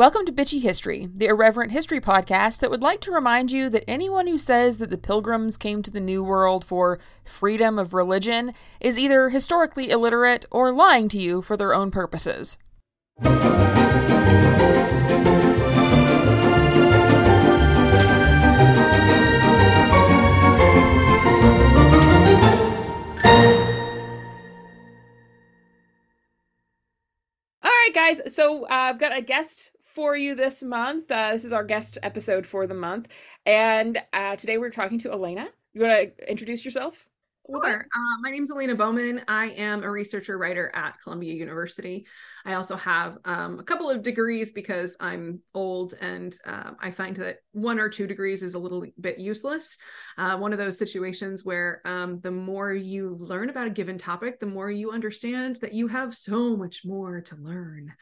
Welcome 0.00 0.24
to 0.24 0.32
Bitchy 0.32 0.62
History, 0.62 1.10
the 1.14 1.26
irreverent 1.26 1.72
history 1.72 2.00
podcast 2.00 2.60
that 2.60 2.70
would 2.70 2.80
like 2.80 3.02
to 3.02 3.10
remind 3.10 3.52
you 3.52 3.68
that 3.68 3.84
anyone 3.86 4.26
who 4.26 4.38
says 4.38 4.78
that 4.78 4.88
the 4.88 4.96
pilgrims 4.96 5.58
came 5.58 5.82
to 5.82 5.90
the 5.90 6.00
New 6.00 6.24
World 6.24 6.64
for 6.64 6.98
freedom 7.22 7.78
of 7.78 7.92
religion 7.92 8.54
is 8.80 8.98
either 8.98 9.28
historically 9.28 9.90
illiterate 9.90 10.46
or 10.50 10.72
lying 10.72 11.10
to 11.10 11.18
you 11.18 11.42
for 11.42 11.54
their 11.54 11.74
own 11.74 11.90
purposes. 11.90 12.56
All 13.22 13.36
right, 27.62 27.90
guys. 27.92 28.34
So 28.34 28.64
uh, 28.64 28.68
I've 28.70 28.98
got 28.98 29.14
a 29.14 29.20
guest 29.20 29.72
for 29.94 30.16
you 30.16 30.34
this 30.34 30.62
month. 30.62 31.10
Uh, 31.10 31.32
this 31.32 31.44
is 31.44 31.52
our 31.52 31.64
guest 31.64 31.98
episode 32.02 32.46
for 32.46 32.66
the 32.66 32.74
month, 32.74 33.08
and 33.44 34.00
uh, 34.12 34.36
today 34.36 34.58
we're 34.58 34.70
talking 34.70 34.98
to 34.98 35.12
Elena. 35.12 35.48
You 35.72 35.82
want 35.82 36.16
to 36.16 36.30
introduce 36.30 36.64
yourself? 36.64 37.08
Sure. 37.48 37.80
Uh, 37.80 38.20
my 38.20 38.30
name 38.30 38.44
is 38.44 38.50
Elena 38.50 38.74
Bowman. 38.74 39.22
I 39.26 39.46
am 39.50 39.82
a 39.82 39.90
researcher 39.90 40.38
writer 40.38 40.70
at 40.74 41.00
Columbia 41.02 41.32
University. 41.32 42.06
I 42.44 42.54
also 42.54 42.76
have 42.76 43.18
um, 43.24 43.58
a 43.58 43.62
couple 43.62 43.88
of 43.88 44.02
degrees 44.02 44.52
because 44.52 44.96
I'm 45.00 45.40
old 45.54 45.94
and 46.00 46.36
uh, 46.46 46.72
I 46.78 46.90
find 46.90 47.16
that 47.16 47.38
one 47.52 47.80
or 47.80 47.88
two 47.88 48.06
degrees 48.06 48.42
is 48.42 48.54
a 48.54 48.58
little 48.58 48.84
bit 49.00 49.18
useless. 49.18 49.76
Uh, 50.16 50.36
one 50.36 50.52
of 50.52 50.58
those 50.58 50.78
situations 50.78 51.44
where 51.44 51.80
um, 51.84 52.20
the 52.20 52.30
more 52.30 52.72
you 52.72 53.16
learn 53.18 53.50
about 53.50 53.66
a 53.66 53.70
given 53.70 53.98
topic, 53.98 54.38
the 54.38 54.46
more 54.46 54.70
you 54.70 54.92
understand 54.92 55.56
that 55.56 55.72
you 55.72 55.88
have 55.88 56.14
so 56.14 56.56
much 56.56 56.82
more 56.84 57.20
to 57.20 57.36
learn. 57.36 57.92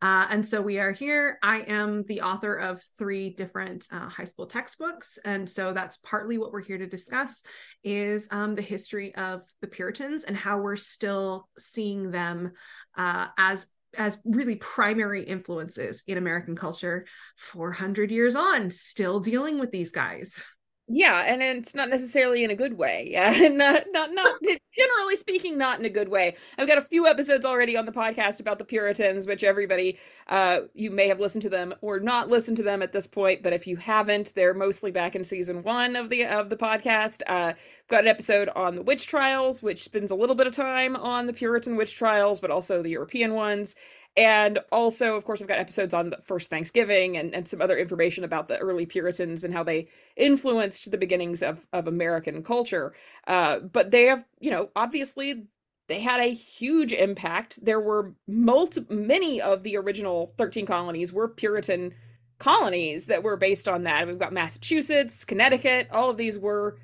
Uh, 0.00 0.26
and 0.30 0.44
so 0.44 0.62
we 0.62 0.78
are 0.78 0.92
here. 0.92 1.38
I 1.42 1.60
am 1.62 2.04
the 2.04 2.22
author 2.22 2.54
of 2.54 2.82
three 2.98 3.30
different 3.30 3.86
uh, 3.92 4.08
high 4.08 4.24
school 4.24 4.46
textbooks. 4.46 5.18
And 5.24 5.48
so 5.48 5.72
that's 5.72 5.98
partly 5.98 6.38
what 6.38 6.52
we're 6.52 6.62
here 6.62 6.78
to 6.78 6.86
discuss 6.86 7.42
is 7.84 8.28
um, 8.30 8.54
the 8.54 8.62
history 8.62 9.14
of 9.16 9.42
the 9.60 9.68
Puritans 9.68 10.24
and 10.24 10.36
how 10.36 10.58
we're 10.58 10.76
still 10.76 11.48
seeing 11.58 12.10
them 12.10 12.52
uh, 12.96 13.26
as 13.36 13.66
as 13.96 14.18
really 14.24 14.56
primary 14.56 15.22
influences 15.22 16.02
in 16.06 16.18
American 16.18 16.56
culture 16.56 17.06
400 17.38 18.10
years 18.10 18.36
on, 18.36 18.70
still 18.70 19.20
dealing 19.20 19.58
with 19.58 19.70
these 19.70 19.92
guys. 19.92 20.44
Yeah, 20.88 21.24
and 21.26 21.42
it's 21.42 21.74
not 21.74 21.88
necessarily 21.88 22.44
in 22.44 22.50
a 22.52 22.54
good 22.54 22.74
way. 22.78 23.08
Yeah, 23.10 23.48
not 23.48 23.84
not 23.90 24.10
not 24.12 24.34
generally 24.72 25.16
speaking, 25.16 25.58
not 25.58 25.80
in 25.80 25.84
a 25.84 25.88
good 25.90 26.08
way. 26.08 26.36
I've 26.58 26.68
got 26.68 26.78
a 26.78 26.82
few 26.82 27.08
episodes 27.08 27.44
already 27.44 27.76
on 27.76 27.86
the 27.86 27.92
podcast 27.92 28.38
about 28.38 28.60
the 28.60 28.64
Puritans, 28.64 29.26
which 29.26 29.42
everybody 29.42 29.98
uh 30.28 30.60
you 30.74 30.92
may 30.92 31.08
have 31.08 31.18
listened 31.18 31.42
to 31.42 31.48
them 31.48 31.74
or 31.80 31.98
not 31.98 32.28
listened 32.28 32.56
to 32.58 32.62
them 32.62 32.82
at 32.82 32.92
this 32.92 33.08
point, 33.08 33.42
but 33.42 33.52
if 33.52 33.66
you 33.66 33.74
haven't, 33.76 34.32
they're 34.36 34.54
mostly 34.54 34.92
back 34.92 35.16
in 35.16 35.24
season 35.24 35.64
one 35.64 35.96
of 35.96 36.08
the 36.08 36.24
of 36.24 36.50
the 36.50 36.56
podcast. 36.56 37.22
Uh 37.26 37.54
got 37.88 38.02
an 38.02 38.08
episode 38.08 38.48
on 38.54 38.76
the 38.76 38.82
witch 38.82 39.08
trials, 39.08 39.64
which 39.64 39.82
spends 39.82 40.12
a 40.12 40.16
little 40.16 40.36
bit 40.36 40.46
of 40.46 40.52
time 40.52 40.94
on 40.94 41.26
the 41.26 41.32
Puritan 41.32 41.74
witch 41.74 41.96
trials, 41.96 42.40
but 42.40 42.50
also 42.52 42.80
the 42.80 42.90
European 42.90 43.34
ones 43.34 43.74
and 44.16 44.58
also 44.72 45.16
of 45.16 45.24
course 45.24 45.42
i've 45.42 45.48
got 45.48 45.58
episodes 45.58 45.92
on 45.94 46.10
the 46.10 46.18
first 46.22 46.50
thanksgiving 46.50 47.16
and, 47.16 47.34
and 47.34 47.46
some 47.46 47.60
other 47.60 47.76
information 47.76 48.24
about 48.24 48.48
the 48.48 48.58
early 48.58 48.86
puritans 48.86 49.44
and 49.44 49.52
how 49.52 49.62
they 49.62 49.88
influenced 50.16 50.90
the 50.90 50.98
beginnings 50.98 51.42
of, 51.42 51.66
of 51.72 51.86
american 51.86 52.42
culture. 52.42 52.94
Uh, 53.26 53.60
but 53.60 53.90
they 53.90 54.04
have 54.04 54.24
you 54.40 54.50
know 54.50 54.70
obviously 54.76 55.44
they 55.88 56.00
had 56.00 56.20
a 56.20 56.34
huge 56.34 56.92
impact. 56.92 57.64
There 57.64 57.80
were 57.80 58.12
multi 58.26 58.84
many 58.88 59.40
of 59.40 59.62
the 59.62 59.76
original 59.76 60.34
13 60.38 60.66
colonies 60.66 61.12
were 61.12 61.28
puritan 61.28 61.94
colonies 62.38 63.06
that 63.06 63.22
were 63.22 63.36
based 63.36 63.68
on 63.68 63.84
that. 63.84 64.06
We've 64.06 64.18
got 64.18 64.32
massachusetts 64.32 65.24
connecticut 65.24 65.88
all 65.92 66.10
of 66.10 66.16
these 66.16 66.38
were 66.38 66.78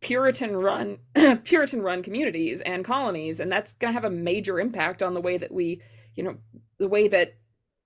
puritan 0.00 0.56
run 0.56 0.98
puritan 1.44 1.82
run 1.82 2.02
communities 2.02 2.60
and 2.62 2.84
colonies 2.84 3.40
and 3.40 3.50
that's 3.50 3.72
going 3.74 3.90
to 3.92 4.00
have 4.00 4.04
a 4.04 4.14
major 4.14 4.60
impact 4.60 5.02
on 5.02 5.14
the 5.14 5.20
way 5.20 5.36
that 5.36 5.52
we 5.52 5.80
you 6.14 6.22
know 6.22 6.36
the 6.78 6.88
way 6.88 7.08
that 7.08 7.34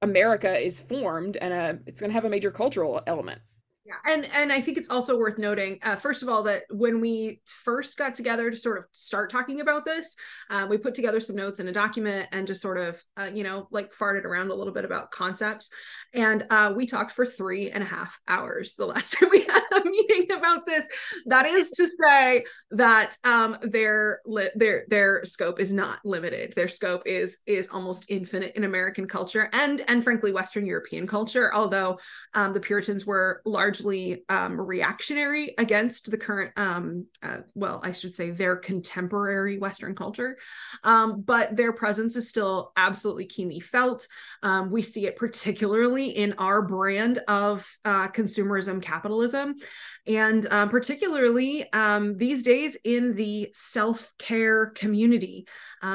America 0.00 0.58
is 0.58 0.80
formed, 0.80 1.36
and 1.36 1.54
uh, 1.54 1.82
it's 1.86 2.00
going 2.00 2.10
to 2.10 2.14
have 2.14 2.24
a 2.24 2.30
major 2.30 2.50
cultural 2.50 3.00
element. 3.06 3.40
Yeah, 3.84 3.94
and 4.06 4.28
and 4.32 4.52
I 4.52 4.60
think 4.60 4.78
it's 4.78 4.88
also 4.90 5.18
worth 5.18 5.38
noting, 5.38 5.80
uh, 5.82 5.96
first 5.96 6.22
of 6.22 6.28
all, 6.28 6.44
that 6.44 6.62
when 6.70 7.00
we 7.00 7.40
first 7.46 7.98
got 7.98 8.14
together 8.14 8.48
to 8.48 8.56
sort 8.56 8.78
of 8.78 8.84
start 8.92 9.28
talking 9.28 9.60
about 9.60 9.84
this, 9.84 10.14
uh, 10.50 10.68
we 10.70 10.78
put 10.78 10.94
together 10.94 11.18
some 11.18 11.34
notes 11.34 11.58
in 11.58 11.66
a 11.66 11.72
document 11.72 12.28
and 12.30 12.46
just 12.46 12.60
sort 12.62 12.78
of, 12.78 13.02
uh, 13.20 13.28
you 13.34 13.42
know, 13.42 13.66
like 13.72 13.92
farted 13.92 14.22
around 14.24 14.52
a 14.52 14.54
little 14.54 14.72
bit 14.72 14.84
about 14.84 15.10
concepts, 15.10 15.68
and 16.14 16.46
uh, 16.50 16.72
we 16.76 16.86
talked 16.86 17.10
for 17.10 17.26
three 17.26 17.70
and 17.72 17.82
a 17.82 17.86
half 17.86 18.20
hours 18.28 18.74
the 18.76 18.86
last 18.86 19.14
time 19.18 19.30
we 19.32 19.40
had 19.42 19.62
a 19.72 19.84
meeting 19.84 20.30
about 20.30 20.64
this. 20.64 20.86
That 21.26 21.46
is 21.46 21.70
to 21.72 21.88
say 22.04 22.44
that 22.70 23.16
um, 23.24 23.56
their 23.62 24.20
li- 24.26 24.50
their 24.54 24.84
their 24.88 25.24
scope 25.24 25.58
is 25.60 25.72
not 25.72 25.98
limited. 26.04 26.52
Their 26.54 26.68
scope 26.68 27.02
is 27.06 27.38
is 27.46 27.68
almost 27.68 28.04
infinite 28.08 28.52
in 28.54 28.64
American 28.64 29.06
culture 29.08 29.48
and 29.52 29.82
and 29.88 30.04
frankly 30.04 30.32
Western 30.32 30.66
European 30.66 31.06
culture. 31.06 31.52
Although 31.54 31.98
um, 32.34 32.52
the 32.52 32.60
Puritans 32.60 33.06
were 33.06 33.40
large 33.44 33.71
largely 33.72 34.22
um, 34.28 34.60
reactionary 34.60 35.54
against 35.56 36.10
the 36.10 36.18
current, 36.18 36.52
um, 36.56 37.06
uh, 37.22 37.38
well, 37.54 37.80
I 37.82 37.92
should 37.92 38.14
say 38.14 38.30
their 38.30 38.56
contemporary 38.56 39.56
Western 39.58 39.94
culture. 39.94 40.36
Um, 40.84 41.22
but 41.22 41.56
their 41.56 41.72
presence 41.72 42.14
is 42.16 42.28
still 42.28 42.72
absolutely 42.76 43.24
keenly 43.24 43.60
felt. 43.60 44.06
Um, 44.42 44.70
we 44.70 44.82
see 44.82 45.06
it 45.06 45.16
particularly 45.16 46.10
in 46.10 46.34
our 46.34 46.60
brand 46.60 47.18
of 47.28 47.66
uh, 47.86 48.08
consumerism 48.08 48.82
capitalism, 48.82 49.56
and 50.06 50.46
um, 50.52 50.68
particularly 50.68 51.70
um, 51.72 52.18
these 52.18 52.42
days 52.42 52.76
in 52.84 53.14
the 53.14 53.48
self 53.54 54.12
care 54.18 54.66
community, 54.66 55.46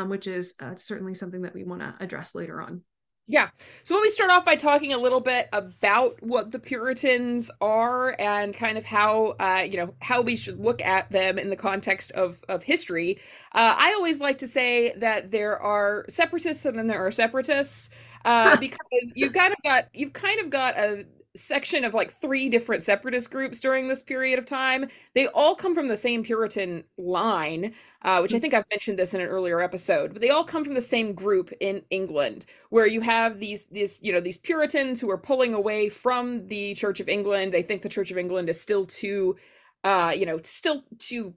which 0.07 0.25
is 0.25 0.55
uh, 0.59 0.75
certainly 0.75 1.13
something 1.13 1.43
that 1.43 1.53
we 1.53 1.63
want 1.63 1.81
to 1.81 1.93
address 1.99 2.33
later 2.33 2.59
on. 2.59 2.81
Yeah. 3.29 3.49
So 3.83 3.95
when 3.95 4.03
we 4.03 4.09
start 4.09 4.31
off 4.31 4.45
by 4.45 4.55
talking 4.55 4.93
a 4.93 4.97
little 4.97 5.19
bit 5.19 5.49
about 5.51 6.15
what 6.23 6.51
the 6.51 6.59
Puritans 6.59 7.51
are 7.59 8.15
and 8.19 8.55
kind 8.55 8.77
of 8.77 8.85
how 8.85 9.35
uh, 9.39 9.63
you 9.69 9.75
know 9.77 9.93
how 10.01 10.21
we 10.21 10.37
should 10.37 10.59
look 10.61 10.81
at 10.81 11.11
them 11.11 11.37
in 11.37 11.49
the 11.49 11.57
context 11.57 12.13
of 12.13 12.41
of 12.47 12.63
history, 12.63 13.19
uh, 13.53 13.75
I 13.77 13.93
always 13.97 14.21
like 14.21 14.37
to 14.39 14.47
say 14.47 14.93
that 14.95 15.31
there 15.31 15.59
are 15.59 16.05
separatists 16.07 16.65
and 16.65 16.79
then 16.79 16.87
there 16.87 17.05
are 17.05 17.11
separatists 17.11 17.89
uh, 18.23 18.55
because 18.59 19.11
you've 19.13 19.33
kind 19.33 19.51
of 19.51 19.61
got 19.61 19.89
you've 19.93 20.13
kind 20.13 20.39
of 20.39 20.49
got 20.49 20.77
a 20.77 21.05
section 21.37 21.85
of 21.85 21.93
like 21.93 22.11
three 22.11 22.49
different 22.49 22.83
separatist 22.83 23.31
groups 23.31 23.59
during 23.59 23.87
this 23.87 24.01
period 24.01 24.39
of 24.39 24.45
time. 24.45 24.87
They 25.13 25.27
all 25.27 25.55
come 25.55 25.73
from 25.73 25.87
the 25.87 25.97
same 25.97 26.23
Puritan 26.23 26.83
line, 26.97 27.73
uh, 28.01 28.19
which 28.19 28.33
I 28.33 28.37
mm. 28.37 28.41
think 28.41 28.53
I've 28.53 28.69
mentioned 28.71 28.99
this 28.99 29.13
in 29.13 29.21
an 29.21 29.27
earlier 29.27 29.61
episode. 29.61 30.13
But 30.13 30.21
they 30.21 30.29
all 30.29 30.43
come 30.43 30.63
from 30.63 30.73
the 30.73 30.81
same 30.81 31.13
group 31.13 31.51
in 31.59 31.81
England, 31.89 32.45
where 32.69 32.87
you 32.87 33.01
have 33.01 33.39
these 33.39 33.67
these 33.67 33.99
you 34.03 34.11
know 34.11 34.19
these 34.19 34.37
Puritans 34.37 34.99
who 34.99 35.09
are 35.09 35.17
pulling 35.17 35.53
away 35.53 35.89
from 35.89 36.47
the 36.47 36.73
Church 36.73 36.99
of 36.99 37.09
England. 37.09 37.53
They 37.53 37.63
think 37.63 37.81
the 37.81 37.89
Church 37.89 38.11
of 38.11 38.17
England 38.17 38.49
is 38.49 38.59
still 38.59 38.85
too, 38.85 39.35
uh, 39.83 40.13
you 40.17 40.25
know, 40.25 40.39
still 40.43 40.83
too 40.99 41.33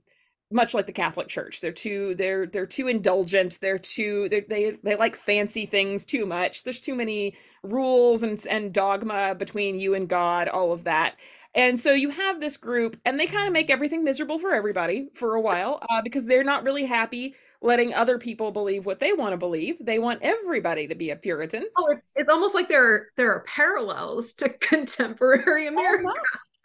much 0.51 0.75
like 0.75 0.87
the 0.87 0.93
Catholic 0.93 1.29
Church. 1.29 1.61
They're 1.61 1.73
too 1.73 2.15
they're 2.15 2.47
they're 2.47 2.67
too 2.67 2.89
indulgent. 2.89 3.59
They're 3.61 3.79
too 3.79 4.29
they 4.29 4.41
they 4.41 4.79
they 4.83 4.97
like 4.97 5.17
fancy 5.17 5.67
things 5.67 6.05
too 6.05 6.27
much. 6.27 6.65
There's 6.65 6.81
too 6.81 6.95
many 6.95 7.37
rules 7.63 8.23
and 8.23 8.45
and 8.51 8.73
dogma 8.73 9.35
between 9.35 9.79
you 9.81 9.95
and 9.95 10.09
God, 10.09 10.49
all 10.49 10.73
of 10.73 10.85
that. 10.85 11.17
And 11.55 11.79
so 11.79 11.93
you 11.93 12.11
have 12.11 12.41
this 12.41 12.57
group, 12.57 12.97
and 13.05 13.19
they 13.19 13.27
kind 13.27 13.47
of 13.49 13.53
make 13.53 13.71
everything 13.71 14.05
miserable 14.05 14.39
for 14.39 14.53
everybody 14.55 15.09
for 15.15 15.35
a 15.35 15.41
while 15.41 15.83
uh, 15.91 16.01
because 16.03 16.27
they're 16.27 16.45
not 16.45 16.63
really 16.65 16.87
happy 16.87 17.35
letting 17.63 17.93
other 17.93 18.19
people 18.19 18.51
believe 18.51 18.87
what 18.87 19.01
they 19.01 19.13
want 19.13 19.33
to 19.33 19.37
believe. 19.37 19.77
They 19.81 19.99
want 19.99 20.23
everybody 20.23 20.87
to 20.89 20.95
be 20.95 21.11
a 21.11 21.17
Puritan. 21.17 21.67
Oh, 21.77 21.89
it's, 21.91 22.09
it's 22.15 22.31
almost 22.31 22.55
like 22.55 22.69
there 22.69 22.87
are, 22.87 23.07
there 23.17 23.33
are 23.33 23.41
parallels 23.41 24.33
to 24.35 24.49
contemporary 24.61 25.67
America. 25.67 26.07
Almost. 26.07 26.59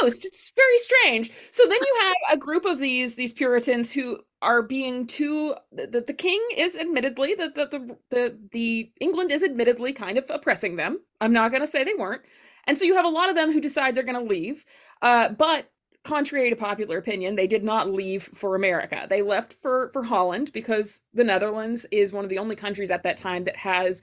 Almost. 0.00 0.24
It's 0.24 0.52
very 0.56 0.78
strange. 0.78 1.30
So 1.50 1.64
then 1.64 1.78
you 1.80 1.98
have 2.00 2.36
a 2.36 2.40
group 2.40 2.64
of 2.64 2.78
these 2.78 3.14
these 3.14 3.32
Puritans 3.32 3.92
who 3.92 4.18
are 4.42 4.62
being 4.62 5.06
too 5.06 5.54
that 5.72 6.06
the 6.06 6.14
king 6.14 6.40
is 6.56 6.76
admittedly 6.76 7.34
that 7.34 7.54
the, 7.54 7.66
the 7.66 7.96
the 8.10 8.38
the 8.52 8.92
England 9.00 9.32
is 9.32 9.42
admittedly 9.42 9.92
kind 9.92 10.18
of 10.18 10.24
oppressing 10.30 10.76
them. 10.76 10.98
I'm 11.20 11.32
not 11.32 11.50
going 11.50 11.62
to 11.62 11.66
say 11.66 11.84
they 11.84 11.94
weren't. 11.94 12.22
And 12.66 12.76
so 12.76 12.84
you 12.84 12.94
have 12.94 13.04
a 13.04 13.08
lot 13.08 13.28
of 13.28 13.36
them 13.36 13.52
who 13.52 13.60
decide 13.60 13.94
they're 13.94 14.04
going 14.04 14.22
to 14.22 14.34
leave. 14.34 14.64
Uh, 15.02 15.30
but 15.30 15.70
contrary 16.04 16.50
to 16.50 16.56
popular 16.56 16.98
opinion, 16.98 17.36
they 17.36 17.46
did 17.46 17.64
not 17.64 17.92
leave 17.92 18.30
for 18.34 18.54
America. 18.54 19.06
They 19.08 19.22
left 19.22 19.54
for 19.54 19.90
for 19.92 20.02
Holland 20.02 20.52
because 20.52 21.02
the 21.12 21.24
Netherlands 21.24 21.86
is 21.90 22.12
one 22.12 22.24
of 22.24 22.30
the 22.30 22.38
only 22.38 22.56
countries 22.56 22.90
at 22.90 23.02
that 23.02 23.16
time 23.16 23.44
that 23.44 23.56
has 23.56 24.02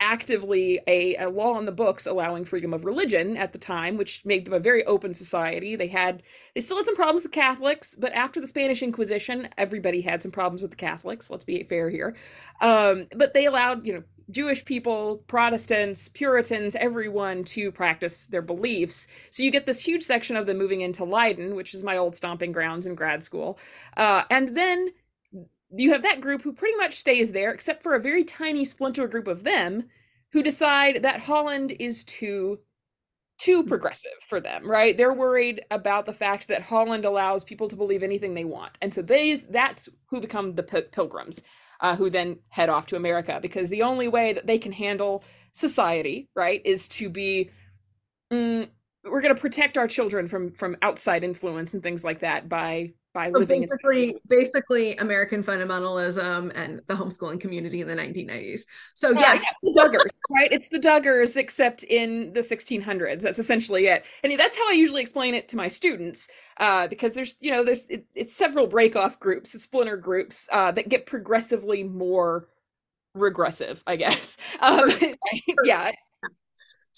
actively 0.00 0.80
a, 0.86 1.16
a 1.16 1.28
law 1.28 1.54
on 1.54 1.64
the 1.64 1.72
books 1.72 2.06
allowing 2.06 2.44
freedom 2.44 2.72
of 2.72 2.84
religion 2.84 3.36
at 3.36 3.52
the 3.52 3.58
time, 3.58 3.96
which 3.96 4.24
made 4.24 4.44
them 4.44 4.54
a 4.54 4.60
very 4.60 4.84
open 4.84 5.12
society. 5.14 5.74
They 5.76 5.88
had 5.88 6.22
they 6.54 6.60
still 6.60 6.76
had 6.76 6.86
some 6.86 6.96
problems 6.96 7.22
with 7.22 7.32
Catholics, 7.32 7.96
but 7.98 8.12
after 8.12 8.40
the 8.40 8.46
Spanish 8.46 8.82
Inquisition, 8.82 9.48
everybody 9.58 10.00
had 10.00 10.22
some 10.22 10.32
problems 10.32 10.62
with 10.62 10.70
the 10.70 10.76
Catholics. 10.76 11.30
Let's 11.30 11.44
be 11.44 11.62
fair 11.64 11.90
here. 11.90 12.14
Um, 12.60 13.06
but 13.16 13.34
they 13.34 13.46
allowed 13.46 13.86
you 13.86 13.94
know 13.94 14.02
Jewish 14.30 14.64
people, 14.64 15.18
Protestants, 15.26 16.08
Puritans, 16.08 16.76
everyone 16.76 17.44
to 17.44 17.72
practice 17.72 18.26
their 18.26 18.42
beliefs. 18.42 19.06
So 19.30 19.42
you 19.42 19.50
get 19.50 19.66
this 19.66 19.80
huge 19.80 20.02
section 20.02 20.36
of 20.36 20.46
them 20.46 20.58
moving 20.58 20.82
into 20.82 21.04
Leiden, 21.04 21.54
which 21.54 21.74
is 21.74 21.82
my 21.82 21.96
old 21.96 22.14
stomping 22.14 22.52
grounds 22.52 22.86
in 22.86 22.94
grad 22.94 23.24
school. 23.24 23.58
Uh, 23.96 24.24
and 24.30 24.56
then 24.56 24.90
you 25.70 25.92
have 25.92 26.02
that 26.02 26.20
group 26.20 26.42
who 26.42 26.52
pretty 26.52 26.76
much 26.76 26.96
stays 26.96 27.32
there, 27.32 27.52
except 27.52 27.82
for 27.82 27.94
a 27.94 28.00
very 28.00 28.24
tiny 28.24 28.64
splinter 28.64 29.06
group 29.06 29.28
of 29.28 29.44
them 29.44 29.84
who 30.32 30.42
decide 30.42 31.02
that 31.02 31.20
Holland 31.20 31.74
is 31.78 32.04
too 32.04 32.58
too 33.38 33.62
mm. 33.62 33.68
progressive 33.68 34.10
for 34.26 34.40
them, 34.40 34.68
right? 34.68 34.96
They're 34.96 35.12
worried 35.12 35.62
about 35.70 36.06
the 36.06 36.12
fact 36.12 36.48
that 36.48 36.62
Holland 36.62 37.04
allows 37.04 37.44
people 37.44 37.68
to 37.68 37.76
believe 37.76 38.02
anything 38.02 38.34
they 38.34 38.44
want. 38.44 38.76
And 38.82 38.92
so 38.92 39.00
they 39.00 39.36
that's 39.36 39.88
who 40.06 40.20
become 40.20 40.54
the 40.54 40.62
pilgrims, 40.62 41.42
uh, 41.80 41.96
who 41.96 42.10
then 42.10 42.38
head 42.48 42.68
off 42.68 42.86
to 42.86 42.96
America 42.96 43.38
because 43.40 43.70
the 43.70 43.82
only 43.82 44.08
way 44.08 44.32
that 44.32 44.46
they 44.46 44.58
can 44.58 44.72
handle 44.72 45.24
society, 45.52 46.28
right, 46.34 46.60
is 46.64 46.88
to 46.88 47.08
be 47.08 47.50
mm, 48.32 48.68
we're 49.04 49.20
going 49.20 49.34
to 49.34 49.40
protect 49.40 49.78
our 49.78 49.88
children 49.88 50.28
from 50.28 50.52
from 50.52 50.76
outside 50.82 51.24
influence 51.24 51.74
and 51.74 51.82
things 51.82 52.04
like 52.04 52.20
that 52.20 52.48
by 52.48 52.92
by 53.18 53.32
so 53.32 53.40
living 53.40 53.62
basically 53.62 54.10
in- 54.10 54.20
basically 54.28 54.96
American 54.98 55.42
fundamentalism 55.42 56.52
and 56.54 56.80
the 56.86 56.94
homeschooling 56.94 57.40
community 57.40 57.80
in 57.80 57.88
the 57.88 57.96
1990s. 57.96 58.60
So 58.94 59.10
yeah, 59.10 59.34
yes, 59.34 59.44
the 59.60 59.74
Duggars, 59.76 60.10
right? 60.30 60.52
It's 60.52 60.68
the 60.68 60.78
Duggars 60.78 61.36
except 61.36 61.82
in 61.82 62.32
the 62.32 62.42
1600s. 62.42 63.20
That's 63.20 63.40
essentially 63.40 63.88
it, 63.88 64.04
and 64.22 64.38
that's 64.38 64.56
how 64.56 64.70
I 64.70 64.72
usually 64.74 65.02
explain 65.02 65.34
it 65.34 65.48
to 65.48 65.56
my 65.56 65.66
students 65.66 66.28
uh, 66.58 66.86
because 66.86 67.16
there's 67.16 67.34
you 67.40 67.50
know 67.50 67.64
there's 67.64 67.86
it, 67.86 68.06
it's 68.14 68.36
several 68.36 68.68
break 68.68 68.94
off 68.94 69.18
groups, 69.18 69.60
splinter 69.60 69.96
groups 69.96 70.48
uh, 70.52 70.70
that 70.70 70.88
get 70.88 71.06
progressively 71.06 71.82
more 71.82 72.46
regressive, 73.14 73.82
I 73.86 73.96
guess. 73.96 74.36
Um, 74.60 74.90
yeah, 75.64 75.90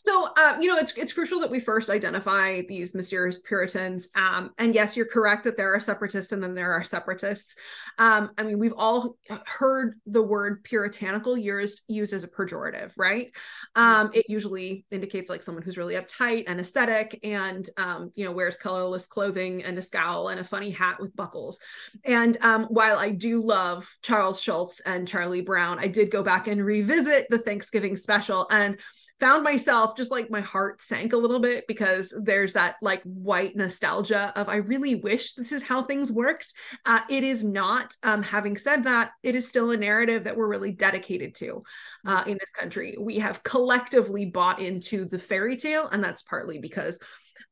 so, 0.03 0.29
um, 0.43 0.63
you 0.63 0.69
know, 0.69 0.79
it's 0.79 0.97
it's 0.97 1.13
crucial 1.13 1.41
that 1.41 1.51
we 1.51 1.61
first 1.61 1.91
identify 1.91 2.63
these 2.63 2.95
mysterious 2.95 3.39
Puritans. 3.39 4.09
Um, 4.15 4.49
and 4.57 4.75
yes, 4.75 4.97
you're 4.97 5.05
correct 5.05 5.45
that 5.45 5.59
there 5.59 5.75
are 5.75 5.81
separatists 5.81 6.33
and 6.33 6.43
then 6.43 6.55
there 6.55 6.73
are 6.73 6.83
separatists. 6.83 7.55
Um, 7.99 8.31
I 8.39 8.45
mean, 8.45 8.59
we've 8.59 8.73
all 8.79 9.19
heard 9.45 10.01
the 10.07 10.23
word 10.23 10.65
puritanical 10.65 11.37
used 11.37 11.83
used 11.87 12.15
as 12.15 12.25
a 12.25 12.29
pejorative, 12.29 12.93
right? 12.97 13.31
Um, 13.77 14.11
it 14.15 14.25
usually 14.27 14.87
indicates 14.91 15.29
like 15.29 15.43
someone 15.43 15.63
who's 15.63 15.77
really 15.77 15.97
uptight 15.97 16.45
and 16.47 16.59
aesthetic, 16.59 17.21
and 17.23 17.69
um, 17.77 18.11
you 18.15 18.25
know, 18.25 18.33
wears 18.33 18.57
colorless 18.57 19.07
clothing 19.07 19.65
and 19.65 19.77
a 19.77 19.83
scowl 19.83 20.29
and 20.29 20.41
a 20.41 20.45
funny 20.45 20.71
hat 20.71 20.99
with 20.99 21.15
buckles. 21.15 21.61
And 22.07 22.39
um, 22.43 22.65
while 22.71 22.97
I 22.97 23.11
do 23.11 23.43
love 23.43 23.87
Charles 24.01 24.41
Schulz 24.41 24.81
and 24.81 25.07
Charlie 25.07 25.43
Brown, 25.43 25.79
I 25.79 25.89
did 25.89 26.11
go 26.11 26.23
back 26.23 26.49
and 26.49 26.65
revisit 26.65 27.27
the 27.29 27.39
Thanksgiving 27.39 27.97
special 27.97 28.49
and 28.51 28.79
found 29.21 29.45
myself 29.45 29.97
just 29.97 30.11
like 30.11 30.31
my 30.31 30.41
heart 30.41 30.83
sank 30.83 31.13
a 31.13 31.17
little 31.17 31.39
bit 31.39 31.67
because 31.69 32.13
there's 32.23 32.55
that 32.55 32.77
like 32.81 33.03
white 33.03 33.55
nostalgia 33.55 34.33
of 34.35 34.49
I 34.49 34.57
really 34.57 34.97
wish 34.97 35.35
this 35.35 35.53
is 35.53 35.63
how 35.63 35.83
things 35.83 36.11
worked. 36.11 36.55
Uh, 36.87 37.01
it 37.09 37.23
is 37.23 37.45
not. 37.45 37.95
Um, 38.03 38.23
having 38.23 38.57
said 38.57 38.85
that, 38.85 39.13
it 39.23 39.35
is 39.35 39.47
still 39.47 39.71
a 39.71 39.77
narrative 39.77 40.25
that 40.25 40.37
we're 40.37 40.49
really 40.49 40.73
dedicated 40.73 41.35
to 41.37 41.63
uh, 42.07 42.25
in 42.27 42.39
this 42.41 42.51
country. 42.59 42.97
We 42.99 43.19
have 43.19 43.43
collectively 43.43 44.25
bought 44.25 44.61
into 44.61 45.05
the 45.05 45.19
fairy 45.19 45.57
tale, 45.57 45.89
and 45.89 46.03
that's 46.03 46.23
partly 46.23 46.59
because 46.59 46.99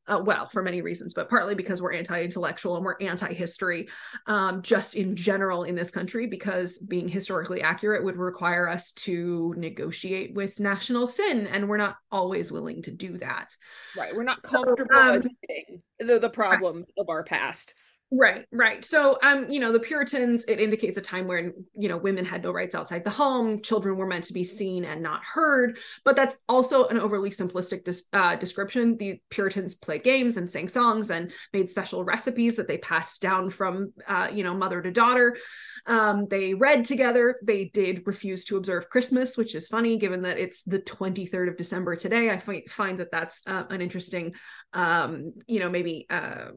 uh, 0.09 0.21
well, 0.25 0.49
for 0.49 0.63
many 0.63 0.83
reasons, 0.83 1.15
but 1.15 1.29
partly 1.29 1.55
because 1.55 1.83
we're 1.83 1.93
anti 1.93 2.23
intellectual 2.23 2.77
and 2.77 2.85
we're 2.85 2.97
anti 3.01 3.33
history, 3.33 3.89
um, 4.27 4.63
just 4.63 4.95
in 4.95 5.15
general 5.15 5.65
in 5.65 5.75
this 5.75 5.91
country, 5.91 6.27
because 6.27 6.79
being 6.79 7.09
historically 7.09 7.61
accurate 7.61 8.03
would 8.03 8.17
require 8.17 8.69
us 8.69 8.93
to 8.93 9.55
negotiate 9.57 10.35
with 10.35 10.59
national 10.59 11.07
sin. 11.07 11.47
And 11.47 11.69
we're 11.69 11.77
not 11.77 11.97
always 12.11 12.51
willing 12.51 12.83
to 12.83 12.91
do 12.91 13.19
that. 13.19 13.55
Right. 13.97 14.15
We're 14.15 14.25
not 14.25 14.43
comfortable 14.43 14.89
so, 14.93 15.01
um, 15.01 15.17
admitting 15.17 15.83
the, 16.01 16.19
the 16.19 16.31
problem 16.31 16.77
right. 16.77 16.85
of 16.99 17.09
our 17.09 17.23
past. 17.23 17.75
Right, 18.11 18.47
right. 18.51 18.83
So, 18.83 19.19
um, 19.23 19.51
you 19.51 19.61
know, 19.61 19.71
the 19.71 19.81
Puritans, 19.81 20.47
it 20.49 20.61
indicates 20.61 20.97
a 20.97 21.03
time 21.03 21.27
when, 21.27 21.53
you 21.75 21.91
know, 21.91 21.99
women 21.99 22.25
had 22.25 22.43
no 22.43 22.53
rights 22.53 22.75
outside 22.75 23.05
the 23.05 23.11
home, 23.11 23.61
children 23.61 23.99
were 23.99 24.07
meant 24.07 24.25
to 24.25 24.33
be 24.33 24.45
seen 24.45 24.87
and 24.87 25.03
not 25.03 25.23
heard. 25.23 25.79
But 26.07 26.17
that's 26.17 26.37
also 26.49 26.87
an 26.87 26.99
overly 26.99 27.29
simplistic 27.29 27.85
dis- 27.85 28.07
uh, 28.15 28.37
description. 28.37 28.97
The 28.97 29.21
Puritans 29.29 29.75
played 29.75 30.05
games 30.05 30.39
and 30.39 30.51
sang 30.51 30.69
songs 30.69 31.11
and 31.11 31.31
made 31.53 31.71
special 31.71 32.03
recipes 32.03 32.57
that 32.57 32.67
they 32.67 32.79
passed 32.79 33.21
down 33.21 33.51
from, 33.51 33.93
uh, 34.07 34.29
you 34.33 34.43
know, 34.43 34.55
mother 34.55 34.81
to 34.81 34.91
daughter. 34.91 35.37
Um, 35.85 36.27
they 36.31 36.55
read 36.55 36.87
together. 36.87 37.39
They 37.43 37.67
did 37.67 38.07
refuse 38.07 38.47
to 38.47 38.57
observe 38.57 38.89
Christmas, 38.89 39.37
which 39.37 39.55
is 39.55 39.69
funny 39.69 39.99
given 39.99 40.23
that 40.23 40.39
it's 40.39 40.63
the 40.63 40.79
23rd 40.79 41.49
of 41.51 41.59
December 41.59 41.95
today. 41.95 42.31
I 42.31 42.39
find, 42.39 42.63
find 42.71 43.01
that 43.01 43.13
that's 43.13 43.43
uh, 43.47 43.65
an 43.69 43.83
interesting, 43.83 44.35
um, 44.73 45.35
you 45.47 45.61
know, 45.61 45.69
maybe 45.69 46.07
uh, 46.09 46.53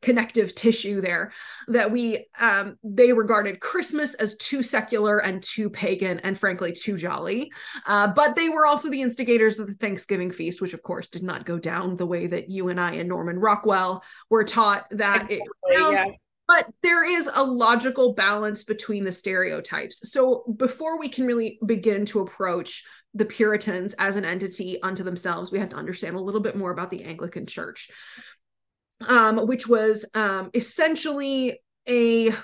connective 0.00 0.54
tissue 0.54 1.00
there 1.00 1.32
that 1.68 1.90
we 1.90 2.24
um, 2.40 2.76
they 2.82 3.12
regarded 3.12 3.60
christmas 3.60 4.14
as 4.14 4.36
too 4.36 4.62
secular 4.62 5.18
and 5.18 5.42
too 5.42 5.68
pagan 5.70 6.18
and 6.20 6.38
frankly 6.38 6.72
too 6.72 6.96
jolly. 6.96 7.50
Uh, 7.86 8.06
but 8.08 8.36
they 8.36 8.48
were 8.48 8.66
also 8.66 8.90
the 8.90 9.02
instigators 9.02 9.58
of 9.58 9.66
the 9.66 9.74
thanksgiving 9.74 10.30
feast 10.30 10.60
which 10.60 10.74
of 10.74 10.82
course 10.82 11.08
did 11.08 11.22
not 11.22 11.44
go 11.44 11.58
down 11.58 11.96
the 11.96 12.06
way 12.06 12.26
that 12.26 12.50
you 12.50 12.68
and 12.68 12.80
i 12.80 12.92
and 12.92 13.08
norman 13.08 13.38
rockwell 13.38 14.02
were 14.30 14.44
taught 14.44 14.86
that 14.90 15.22
exactly, 15.22 15.36
it 15.36 15.92
yeah. 15.92 16.06
but 16.48 16.66
there 16.82 17.04
is 17.04 17.28
a 17.34 17.42
logical 17.42 18.14
balance 18.14 18.64
between 18.64 19.04
the 19.04 19.12
stereotypes. 19.12 20.10
So 20.10 20.44
before 20.56 20.98
we 20.98 21.08
can 21.08 21.26
really 21.26 21.58
begin 21.64 22.04
to 22.06 22.20
approach 22.20 22.84
the 23.14 23.24
puritans 23.24 23.94
as 23.94 24.16
an 24.16 24.24
entity 24.24 24.82
unto 24.82 25.04
themselves 25.04 25.52
we 25.52 25.60
have 25.60 25.68
to 25.68 25.76
understand 25.76 26.16
a 26.16 26.20
little 26.20 26.40
bit 26.40 26.56
more 26.56 26.72
about 26.72 26.90
the 26.90 27.04
anglican 27.04 27.46
church 27.46 27.90
um, 29.08 29.46
which 29.46 29.68
was 29.68 30.04
um, 30.14 30.50
essentially 30.54 31.60
a 31.88 32.34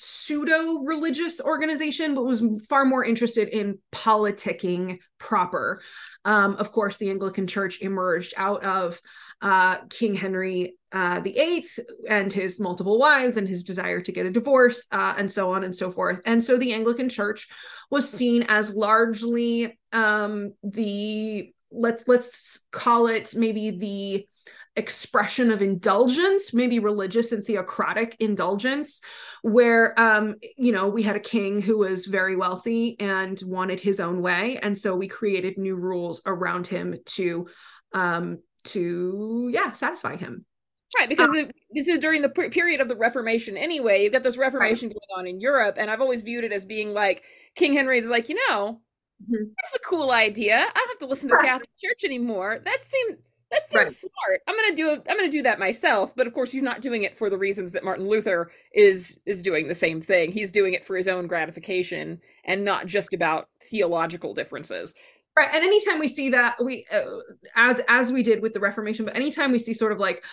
pseudo 0.00 0.78
religious 0.84 1.40
organization, 1.40 2.14
but 2.14 2.24
was 2.24 2.42
far 2.68 2.84
more 2.84 3.04
interested 3.04 3.48
in 3.48 3.78
politicking 3.92 4.98
proper. 5.18 5.82
Um, 6.24 6.54
of 6.56 6.70
course, 6.70 6.98
the 6.98 7.10
Anglican 7.10 7.48
Church 7.48 7.82
emerged 7.82 8.32
out 8.36 8.64
of 8.64 9.00
uh, 9.42 9.78
King 9.90 10.14
Henry 10.14 10.76
uh, 10.92 11.20
VIII 11.22 11.64
and 12.08 12.32
his 12.32 12.60
multiple 12.60 12.98
wives 12.98 13.36
and 13.36 13.48
his 13.48 13.64
desire 13.64 14.00
to 14.00 14.12
get 14.12 14.26
a 14.26 14.30
divorce, 14.30 14.86
uh, 14.92 15.14
and 15.18 15.30
so 15.30 15.52
on 15.52 15.64
and 15.64 15.74
so 15.74 15.90
forth. 15.90 16.20
And 16.24 16.42
so 16.42 16.56
the 16.56 16.72
Anglican 16.74 17.08
Church 17.08 17.48
was 17.90 18.08
seen 18.08 18.44
as 18.48 18.74
largely 18.74 19.78
um, 19.92 20.54
the 20.62 21.52
let's 21.70 22.04
let's 22.06 22.66
call 22.70 23.08
it 23.08 23.34
maybe 23.36 23.70
the 23.72 24.28
expression 24.78 25.50
of 25.50 25.60
indulgence, 25.60 26.54
maybe 26.54 26.78
religious 26.78 27.32
and 27.32 27.44
theocratic 27.44 28.16
indulgence, 28.20 29.02
where 29.42 29.98
um, 30.00 30.36
you 30.56 30.72
know 30.72 30.88
we 30.88 31.02
had 31.02 31.16
a 31.16 31.20
king 31.20 31.60
who 31.60 31.78
was 31.78 32.06
very 32.06 32.36
wealthy 32.36 32.98
and 33.00 33.40
wanted 33.44 33.80
his 33.80 34.00
own 34.00 34.22
way, 34.22 34.58
and 34.62 34.78
so 34.78 34.96
we 34.96 35.08
created 35.08 35.58
new 35.58 35.76
rules 35.76 36.22
around 36.24 36.66
him 36.66 36.96
to 37.04 37.48
um, 37.92 38.38
to 38.64 39.50
yeah 39.52 39.72
satisfy 39.72 40.16
him. 40.16 40.44
Right, 40.98 41.08
because 41.08 41.28
uh, 41.36 41.44
this 41.72 41.86
is 41.86 41.98
during 41.98 42.22
the 42.22 42.30
period 42.30 42.80
of 42.80 42.88
the 42.88 42.96
Reformation 42.96 43.58
anyway. 43.58 44.02
You've 44.02 44.12
got 44.12 44.22
this 44.22 44.38
Reformation 44.38 44.88
right. 44.88 44.94
going 44.94 45.20
on 45.20 45.26
in 45.26 45.40
Europe, 45.40 45.76
and 45.78 45.90
I've 45.90 46.00
always 46.00 46.22
viewed 46.22 46.44
it 46.44 46.52
as 46.52 46.64
being 46.64 46.94
like 46.94 47.24
King 47.56 47.74
Henry 47.74 47.98
is 47.98 48.08
like, 48.08 48.30
you 48.30 48.36
know, 48.48 48.80
mm-hmm. 49.22 49.44
that's 49.60 49.74
a 49.74 49.80
cool 49.80 50.10
idea. 50.10 50.56
I 50.56 50.60
don't 50.60 50.88
have 50.88 50.98
to 51.00 51.06
listen 51.06 51.28
to 51.28 51.36
the 51.36 51.44
Catholic 51.44 51.68
Church 51.78 52.04
anymore. 52.04 52.60
That 52.64 52.78
seemed 52.84 53.18
that 53.50 53.70
seems 53.70 53.84
right. 53.84 53.92
smart. 53.92 54.40
I'm 54.46 54.56
gonna 54.56 54.76
do 54.76 54.90
I'm 54.90 55.16
gonna 55.16 55.30
do 55.30 55.42
that 55.42 55.58
myself. 55.58 56.14
But 56.14 56.26
of 56.26 56.34
course, 56.34 56.50
he's 56.50 56.62
not 56.62 56.80
doing 56.80 57.04
it 57.04 57.16
for 57.16 57.30
the 57.30 57.38
reasons 57.38 57.72
that 57.72 57.84
Martin 57.84 58.06
Luther 58.06 58.50
is 58.72 59.18
is 59.26 59.42
doing 59.42 59.68
the 59.68 59.74
same 59.74 60.00
thing. 60.00 60.32
He's 60.32 60.52
doing 60.52 60.74
it 60.74 60.84
for 60.84 60.96
his 60.96 61.08
own 61.08 61.26
gratification 61.26 62.20
and 62.44 62.64
not 62.64 62.86
just 62.86 63.14
about 63.14 63.48
theological 63.62 64.34
differences. 64.34 64.94
Right, 65.36 65.54
and 65.54 65.62
anytime 65.62 66.00
we 66.00 66.08
see 66.08 66.30
that, 66.30 66.56
we 66.62 66.84
uh, 66.92 67.02
as 67.54 67.80
as 67.88 68.12
we 68.12 68.22
did 68.22 68.42
with 68.42 68.52
the 68.52 68.60
Reformation, 68.60 69.04
but 69.04 69.16
anytime 69.16 69.52
we 69.52 69.58
see 69.58 69.72
sort 69.72 69.92
of 69.92 70.00
like 70.00 70.24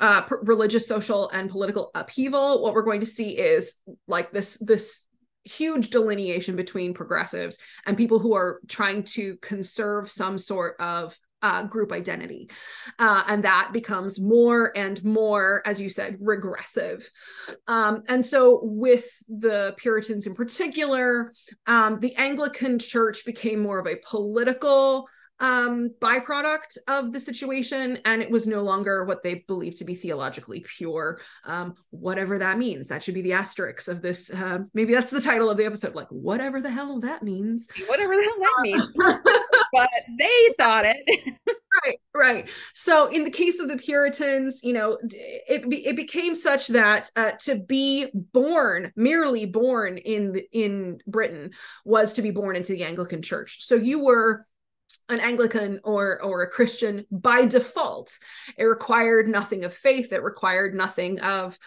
uh, 0.00 0.22
religious, 0.42 0.86
social, 0.86 1.28
and 1.30 1.50
political 1.50 1.90
upheaval, 1.94 2.62
what 2.62 2.72
we're 2.72 2.82
going 2.82 3.00
to 3.00 3.06
see 3.06 3.30
is 3.30 3.80
like 4.06 4.32
this 4.32 4.56
this 4.58 5.04
huge 5.44 5.90
delineation 5.90 6.54
between 6.54 6.94
progressives 6.94 7.58
and 7.86 7.96
people 7.96 8.20
who 8.20 8.34
are 8.34 8.60
trying 8.68 9.02
to 9.02 9.36
conserve 9.38 10.08
some 10.08 10.38
sort 10.38 10.80
of 10.80 11.18
uh, 11.42 11.64
group 11.64 11.92
identity. 11.92 12.48
Uh, 12.98 13.22
and 13.28 13.44
that 13.44 13.70
becomes 13.72 14.20
more 14.20 14.72
and 14.76 15.02
more, 15.04 15.62
as 15.66 15.80
you 15.80 15.90
said, 15.90 16.16
regressive. 16.20 17.08
Um, 17.68 18.02
and 18.08 18.24
so, 18.24 18.60
with 18.62 19.06
the 19.28 19.74
Puritans 19.76 20.26
in 20.26 20.34
particular, 20.34 21.32
um, 21.66 22.00
the 22.00 22.14
Anglican 22.16 22.78
Church 22.78 23.24
became 23.24 23.60
more 23.60 23.78
of 23.78 23.86
a 23.86 24.00
political 24.08 25.08
um, 25.42 25.90
byproduct 26.00 26.78
of 26.86 27.12
the 27.12 27.18
situation, 27.18 27.98
and 28.04 28.22
it 28.22 28.30
was 28.30 28.46
no 28.46 28.62
longer 28.62 29.04
what 29.04 29.24
they 29.24 29.44
believed 29.48 29.76
to 29.78 29.84
be 29.84 29.96
theologically 29.96 30.60
pure. 30.60 31.20
Um, 31.44 31.74
whatever 31.90 32.38
that 32.38 32.58
means, 32.58 32.86
that 32.88 33.02
should 33.02 33.14
be 33.14 33.22
the 33.22 33.32
asterisk 33.32 33.88
of 33.88 34.02
this. 34.02 34.32
Uh, 34.32 34.60
maybe 34.72 34.94
that's 34.94 35.10
the 35.10 35.20
title 35.20 35.50
of 35.50 35.58
the 35.58 35.66
episode, 35.66 35.96
like 35.96 36.06
whatever 36.10 36.62
the 36.62 36.70
hell 36.70 37.00
that 37.00 37.24
means. 37.24 37.68
Whatever 37.88 38.14
the 38.14 38.22
hell 38.22 38.38
that 38.38 38.62
means. 38.62 38.94
but 39.72 39.90
they 40.16 40.54
thought 40.60 40.84
it. 40.84 41.34
right, 41.84 41.98
right. 42.14 42.50
So 42.72 43.08
in 43.08 43.24
the 43.24 43.30
case 43.30 43.58
of 43.58 43.66
the 43.66 43.78
Puritans, 43.78 44.60
you 44.62 44.72
know, 44.72 44.96
it 45.02 45.64
it 45.72 45.96
became 45.96 46.36
such 46.36 46.68
that 46.68 47.10
uh, 47.16 47.32
to 47.40 47.58
be 47.58 48.06
born, 48.14 48.92
merely 48.94 49.46
born 49.46 49.98
in 49.98 50.34
the, 50.34 50.46
in 50.52 51.00
Britain, 51.08 51.50
was 51.84 52.12
to 52.12 52.22
be 52.22 52.30
born 52.30 52.54
into 52.54 52.74
the 52.74 52.84
Anglican 52.84 53.22
Church. 53.22 53.64
So 53.64 53.74
you 53.74 54.04
were 54.04 54.46
an 55.08 55.20
Anglican 55.20 55.80
or 55.84 56.22
or 56.22 56.42
a 56.42 56.50
Christian 56.50 57.04
by 57.10 57.46
default. 57.46 58.18
It 58.56 58.64
required 58.64 59.28
nothing 59.28 59.64
of 59.64 59.74
faith. 59.74 60.12
It 60.12 60.22
required 60.22 60.74
nothing 60.74 61.20
of 61.20 61.58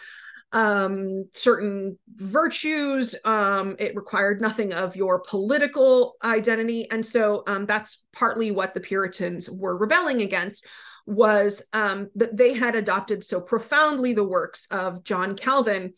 um, 0.52 1.28
certain 1.34 1.98
virtues. 2.14 3.16
Um, 3.24 3.76
it 3.78 3.96
required 3.96 4.40
nothing 4.40 4.72
of 4.72 4.96
your 4.96 5.20
political 5.20 6.14
identity, 6.24 6.90
and 6.90 7.04
so 7.04 7.42
um, 7.46 7.66
that's 7.66 8.04
partly 8.12 8.50
what 8.50 8.74
the 8.74 8.80
Puritans 8.80 9.50
were 9.50 9.76
rebelling 9.76 10.22
against. 10.22 10.66
Was 11.08 11.62
um, 11.72 12.10
that 12.16 12.36
they 12.36 12.52
had 12.52 12.74
adopted 12.74 13.22
so 13.22 13.40
profoundly 13.40 14.12
the 14.12 14.24
works 14.24 14.66
of 14.72 15.04
John 15.04 15.36
Calvin, 15.36 15.94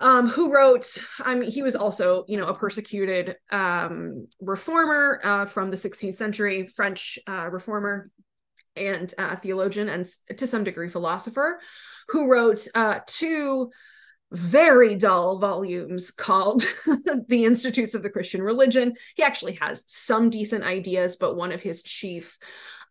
um, 0.00 0.28
who 0.28 0.52
wrote 0.52 0.86
i 1.20 1.34
mean 1.34 1.50
he 1.50 1.62
was 1.62 1.76
also 1.76 2.24
you 2.26 2.36
know 2.36 2.46
a 2.46 2.54
persecuted 2.54 3.36
um, 3.50 4.26
reformer 4.40 5.20
uh, 5.22 5.46
from 5.46 5.70
the 5.70 5.76
16th 5.76 6.16
century 6.16 6.66
french 6.66 7.18
uh, 7.26 7.48
reformer 7.50 8.10
and 8.76 9.12
uh, 9.18 9.36
theologian 9.36 9.88
and 9.88 10.06
to 10.36 10.46
some 10.46 10.64
degree 10.64 10.88
philosopher 10.88 11.60
who 12.08 12.30
wrote 12.30 12.66
uh, 12.74 13.00
two 13.06 13.70
very 14.32 14.94
dull 14.94 15.38
volumes 15.38 16.10
called 16.10 16.62
the 17.28 17.44
institutes 17.44 17.94
of 17.94 18.02
the 18.04 18.10
christian 18.10 18.40
religion. 18.40 18.94
He 19.16 19.24
actually 19.24 19.54
has 19.60 19.84
some 19.88 20.30
decent 20.30 20.64
ideas 20.64 21.16
but 21.16 21.36
one 21.36 21.52
of 21.52 21.60
his 21.60 21.82
chief 21.82 22.38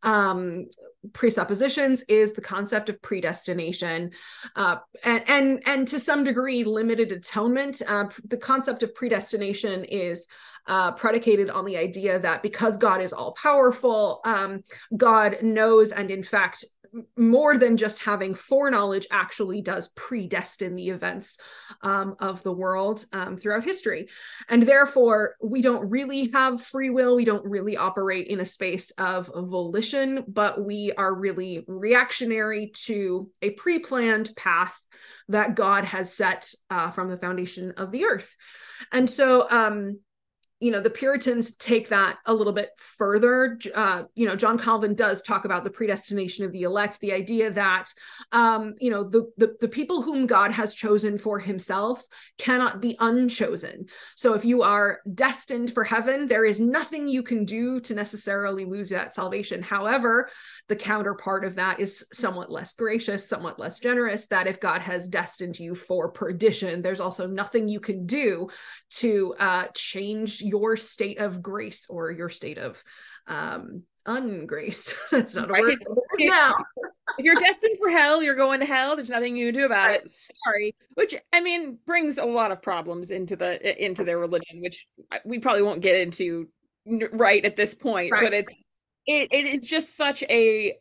um, 0.04 0.66
presuppositions 1.14 2.04
is 2.10 2.34
the 2.34 2.42
concept 2.42 2.90
of 2.90 3.02
predestination 3.02 4.12
uh, 4.56 4.78
and, 5.04 5.24
and 5.28 5.64
and 5.66 5.88
to 5.88 6.00
some 6.00 6.24
degree 6.24 6.64
limited 6.64 7.12
atonement. 7.12 7.82
Uh, 7.88 8.06
the 8.28 8.38
concept 8.38 8.84
of 8.84 8.94
predestination 8.94 9.86
is 9.86 10.28
uh, 10.68 10.92
predicated 10.92 11.50
on 11.50 11.66
the 11.66 11.78
idea 11.78 12.20
that 12.20 12.44
because 12.44 12.78
god 12.78 13.02
is 13.02 13.14
all 13.14 13.32
powerful 13.34 14.20
um, 14.26 14.62
god 14.98 15.38
knows 15.42 15.92
and 15.92 16.12
in 16.12 16.22
fact 16.22 16.66
more 17.18 17.58
than 17.58 17.78
just 17.78 18.02
having 18.02 18.34
foreknowledge 18.34 19.08
actually 19.12 19.62
does 19.62 19.90
predestine 19.90 20.76
the 20.76 20.90
events 20.90 21.38
um, 21.82 22.16
of 22.20 22.42
the 22.44 22.54
world 22.54 23.06
um, 23.14 23.38
throughout 23.38 23.64
history. 23.64 24.08
And 24.50 24.64
therefore 24.64 25.36
we 25.42 25.62
don't 25.62 25.90
really 25.90 26.32
have 26.32 26.62
free 26.62 26.90
will. 26.90 27.16
We 27.16 27.26
don't 27.26 27.46
really 27.46 27.78
operate 27.78 28.28
in 28.28 28.40
a 28.40 28.46
space 28.46 28.92
of 28.92 29.28
volition 29.36 30.24
but 30.28 30.64
we 30.64 30.92
are 30.94 31.14
really 31.14 31.64
reactionary 31.68 32.72
to 32.74 33.30
a 33.42 33.52
pre-planned 33.52 34.30
path 34.36 34.80
that 35.28 35.56
god 35.56 35.86
has 35.86 36.14
set 36.14 36.52
uh, 36.70 36.92
from 36.92 37.10
the 37.10 37.18
foundation 37.18 37.72
of 37.78 37.92
the 37.92 38.06
earth. 38.06 38.36
And 38.92 39.10
so 39.10 39.50
um, 39.50 40.00
you 40.60 40.72
know 40.72 40.80
the 40.80 40.90
puritans 40.90 41.56
take 41.56 41.90
that 41.90 42.18
a 42.26 42.34
little 42.34 42.54
bit 42.54 42.72
further. 42.78 43.58
Uh, 43.74 44.04
you 44.16 44.28
know 44.28 44.36
john 44.36 44.58
calvin 44.58 44.94
does 44.94 45.22
talk 45.22 45.46
about 45.46 45.64
the 45.64 45.70
predestination 45.70 46.46
of 46.46 46.52
the 46.52 46.64
elect 46.64 47.00
the 47.00 47.14
idea 47.14 47.50
that 47.52 47.86
um, 48.32 48.76
you 48.80 48.92
know 48.92 49.04
the, 49.04 49.32
the, 49.38 49.56
the 49.62 49.68
people 49.68 50.02
whom 50.02 50.26
god 50.26 50.52
has 50.52 50.76
chosen 50.76 51.18
for 51.18 51.40
himself 51.40 52.04
cannot 52.38 52.82
be 52.82 52.96
unchosen. 53.00 53.86
So 54.16 54.34
if 54.34 54.46
you 54.46 54.62
are 54.64 55.00
destined 55.14 55.74
for 55.74 55.84
heaven 55.84 56.28
there 56.28 56.46
is 56.46 56.60
nothing 56.60 57.08
you 57.08 57.24
can 57.24 57.46
do 57.46 57.80
to 57.82 57.96
necessarily 57.96 58.66
lose 58.66 58.90
that 58.90 59.14
salvation. 59.14 59.62
However 59.62 60.30
the 60.68 60.76
counterpart 60.76 61.46
of 61.46 61.56
that 61.56 61.80
is 61.80 62.06
somewhat 62.12 62.52
less 62.52 62.74
gracious 62.74 63.28
somewhat 63.28 63.60
less 63.60 63.80
generous 63.80 64.28
that 64.28 64.48
if 64.48 64.60
god 64.60 64.82
has 64.82 65.10
destined 65.10 65.60
you 65.60 65.76
for 65.76 66.12
perdition 66.12 66.82
there's 66.82 67.00
also 67.00 67.28
nothing 67.28 67.68
you 67.68 67.80
can 67.80 68.06
do 68.06 68.48
to 68.90 69.36
uh, 69.40 69.66
change 69.76 70.42
your 70.50 70.78
state 70.78 71.20
of 71.20 71.42
grace 71.42 71.88
or 71.90 72.12
your 72.12 72.30
state 72.30 72.58
of 72.58 72.84
um 73.28 73.84
ungrace. 74.10 74.94
That's 75.12 75.36
not 75.36 75.50
a 75.50 75.54
word. 75.54 75.78
Now. 76.20 76.54
if 77.18 77.26
you're 77.26 77.36
destined 77.36 77.78
for 77.78 77.90
hell, 77.90 78.22
you're 78.22 78.36
going 78.36 78.60
to 78.60 78.66
hell. 78.66 78.96
There's 78.96 79.10
nothing 79.10 79.38
you 79.38 79.48
can 79.48 79.62
do 79.62 79.66
about 79.66 79.88
right. 79.88 80.02
it. 80.04 80.32
Sorry. 80.44 80.76
Which 80.96 81.16
I 81.32 81.42
mean 81.42 81.78
brings 81.86 82.18
a 82.18 82.26
lot 82.26 82.52
of 82.52 82.62
problems 82.62 83.12
into 83.12 83.36
the 83.36 83.84
into 83.84 84.04
their 84.04 84.20
religion, 84.20 84.62
which 84.62 84.88
we 85.24 85.40
probably 85.40 85.62
won't 85.62 85.82
get 85.82 85.96
into 85.96 86.50
right 86.86 87.44
at 87.46 87.56
this 87.56 87.74
point. 87.74 88.12
Right. 88.12 88.24
But 88.24 88.34
it's 88.34 88.52
it 89.08 89.28
it 89.32 89.46
is 89.46 89.66
just 89.66 89.96
such 89.96 90.24
a 90.24 90.76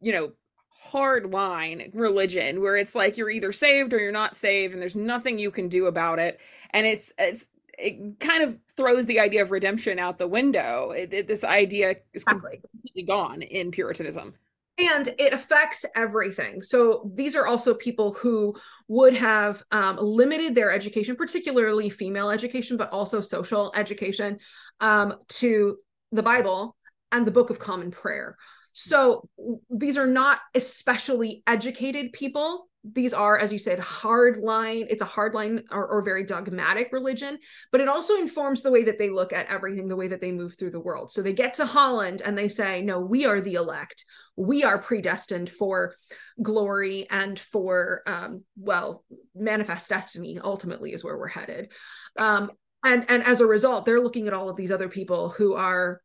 you 0.00 0.12
know 0.12 0.32
hard 0.68 1.26
line 1.26 1.90
religion 1.94 2.60
where 2.60 2.76
it's 2.76 2.94
like 2.94 3.16
you're 3.16 3.30
either 3.30 3.52
saved 3.52 3.94
or 3.94 4.00
you're 4.00 4.10
not 4.10 4.34
saved 4.34 4.72
and 4.72 4.82
there's 4.82 4.96
nothing 4.96 5.38
you 5.38 5.50
can 5.50 5.68
do 5.68 5.86
about 5.86 6.18
it 6.18 6.40
and 6.70 6.86
it's 6.86 7.12
it's 7.18 7.50
it 7.82 8.20
kind 8.20 8.42
of 8.42 8.58
throws 8.76 9.06
the 9.06 9.20
idea 9.20 9.42
of 9.42 9.50
redemption 9.50 9.98
out 9.98 10.18
the 10.18 10.28
window. 10.28 10.92
It, 10.92 11.12
it, 11.12 11.28
this 11.28 11.44
idea 11.44 11.90
is 12.12 12.22
exactly. 12.22 12.60
completely 12.70 13.02
gone 13.02 13.42
in 13.42 13.70
Puritanism. 13.70 14.34
And 14.78 15.08
it 15.18 15.34
affects 15.34 15.84
everything. 15.94 16.62
So 16.62 17.10
these 17.14 17.36
are 17.36 17.46
also 17.46 17.74
people 17.74 18.14
who 18.14 18.56
would 18.88 19.14
have 19.14 19.62
um, 19.70 19.96
limited 19.96 20.54
their 20.54 20.72
education, 20.72 21.14
particularly 21.14 21.90
female 21.90 22.30
education, 22.30 22.78
but 22.78 22.90
also 22.90 23.20
social 23.20 23.70
education, 23.76 24.38
um, 24.80 25.16
to 25.28 25.76
the 26.10 26.22
Bible 26.22 26.74
and 27.10 27.26
the 27.26 27.30
Book 27.30 27.50
of 27.50 27.58
Common 27.58 27.90
Prayer. 27.90 28.36
So 28.72 29.28
these 29.68 29.98
are 29.98 30.06
not 30.06 30.40
especially 30.54 31.42
educated 31.46 32.12
people 32.12 32.68
these 32.84 33.14
are 33.14 33.38
as 33.38 33.52
you 33.52 33.58
said 33.58 33.78
hard 33.78 34.38
line 34.38 34.86
it's 34.90 35.02
a 35.02 35.06
hard 35.06 35.34
line 35.34 35.62
or, 35.70 35.86
or, 35.86 36.02
very 36.02 36.24
dogmatic 36.24 36.88
religion 36.92 37.38
but 37.70 37.80
it 37.80 37.88
also 37.88 38.16
informs 38.16 38.62
the 38.62 38.70
way 38.70 38.82
that 38.82 38.98
they 38.98 39.08
look 39.08 39.32
at 39.32 39.48
everything 39.48 39.86
the 39.86 39.96
way 39.96 40.08
that 40.08 40.20
they 40.20 40.32
move 40.32 40.56
through 40.56 40.70
the 40.70 40.80
world. 40.80 41.12
So 41.12 41.22
they 41.22 41.32
get 41.32 41.54
to 41.54 41.66
holland 41.66 42.22
and 42.24 42.36
they 42.36 42.48
say 42.48 42.82
no 42.82 43.00
we 43.00 43.24
are 43.24 43.40
the 43.40 43.54
elect. 43.54 44.04
We 44.36 44.64
are 44.64 44.78
predestined 44.78 45.50
for 45.50 45.94
glory 46.42 47.06
and 47.10 47.38
for 47.38 48.02
um, 48.06 48.42
well 48.56 49.04
manifest 49.34 49.88
destiny 49.88 50.40
ultimately 50.42 50.92
is 50.92 51.04
where 51.04 51.16
we're 51.16 51.28
headed. 51.28 51.70
Um, 52.18 52.50
and 52.84 53.08
and 53.08 53.22
as 53.22 53.40
a 53.40 53.46
result 53.46 53.84
they're 53.84 54.00
looking 54.00 54.26
at 54.26 54.34
all 54.34 54.48
of 54.48 54.56
these 54.56 54.72
other 54.72 54.88
people 54.88 55.28
who 55.28 55.54
are 55.54 56.00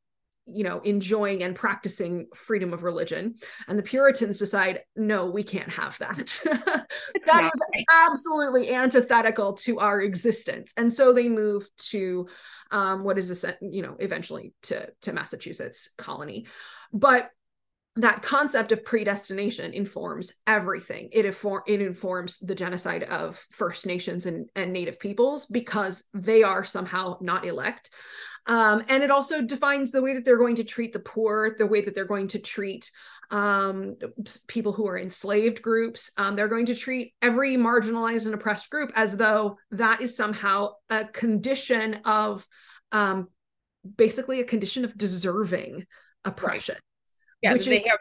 you 0.52 0.64
know 0.64 0.80
enjoying 0.80 1.44
and 1.44 1.56
practicing 1.56 2.28
freedom 2.34 2.74
of 2.74 2.84
religion. 2.84 3.36
And 3.68 3.78
the 3.78 3.84
puritans 3.84 4.40
decide 4.40 4.82
no 4.96 5.26
we 5.28 5.44
can't 5.44 5.70
have 5.70 5.98
that. 6.00 6.40
That 7.26 7.52
is 7.54 7.86
absolutely 8.06 8.74
antithetical 8.74 9.54
to 9.54 9.80
our 9.80 10.02
existence. 10.02 10.74
And 10.78 10.92
so 10.92 11.12
they 11.12 11.28
move 11.28 11.68
to 11.90 12.28
um, 12.72 13.04
what 13.04 13.18
is 13.18 13.28
this 13.28 13.46
you 13.62 13.82
know 13.82 13.96
eventually 14.00 14.54
to 14.64 14.90
to 15.02 15.14
massachusetts 15.14 15.90
colony. 15.98 16.48
But 16.94 17.32
that 17.98 18.22
concept 18.22 18.72
of 18.72 18.86
predestination 18.86 19.74
informs 19.74 20.32
everything. 20.46 21.10
It, 21.12 21.26
inform, 21.26 21.64
it 21.68 21.82
informs 21.82 22.38
the 22.38 22.56
genocide 22.56 23.04
of 23.04 23.44
First 23.50 23.86
Nations 23.86 24.26
and, 24.26 24.50
and 24.56 24.72
Native 24.72 25.00
peoples 25.00 25.48
because 25.48 26.04
they 26.14 26.44
are 26.44 26.64
somehow 26.64 27.18
not 27.22 27.46
elect. 27.46 27.90
Um, 28.46 28.84
and 28.88 29.04
it 29.04 29.12
also 29.12 29.42
defines 29.42 29.92
the 29.92 30.02
way 30.02 30.14
that 30.14 30.26
they're 30.26 30.38
going 30.38 30.56
to 30.56 30.64
treat 30.64 30.94
the 30.94 31.00
poor, 31.00 31.56
the 31.58 31.66
way 31.66 31.82
that 31.82 31.96
they're 31.96 32.06
going 32.06 32.30
to 32.30 32.40
treat 32.40 32.90
um, 33.30 33.98
people 34.48 34.72
who 34.72 34.88
are 34.88 34.98
enslaved 34.98 35.62
groups. 35.62 36.12
Um, 36.18 36.36
they're 36.36 36.48
going 36.48 36.68
to 36.68 36.76
treat 36.76 37.14
every 37.22 37.58
marginalized 37.58 38.26
and 38.26 38.34
oppressed 38.34 38.70
group 38.70 38.92
as 38.96 39.18
though 39.18 39.58
that 39.72 40.02
is 40.02 40.16
somehow 40.16 40.76
a 40.90 41.04
condition 41.04 42.00
of 42.06 42.48
um, 42.92 43.28
basically 43.98 44.40
a 44.40 44.46
condition 44.46 44.86
of 44.86 44.98
deserving 44.98 45.86
oppression. 46.24 46.76
Right. 46.76 46.82
Yeah, 47.42 47.54
which 47.54 47.68
is, 47.68 47.86
have, 47.86 48.00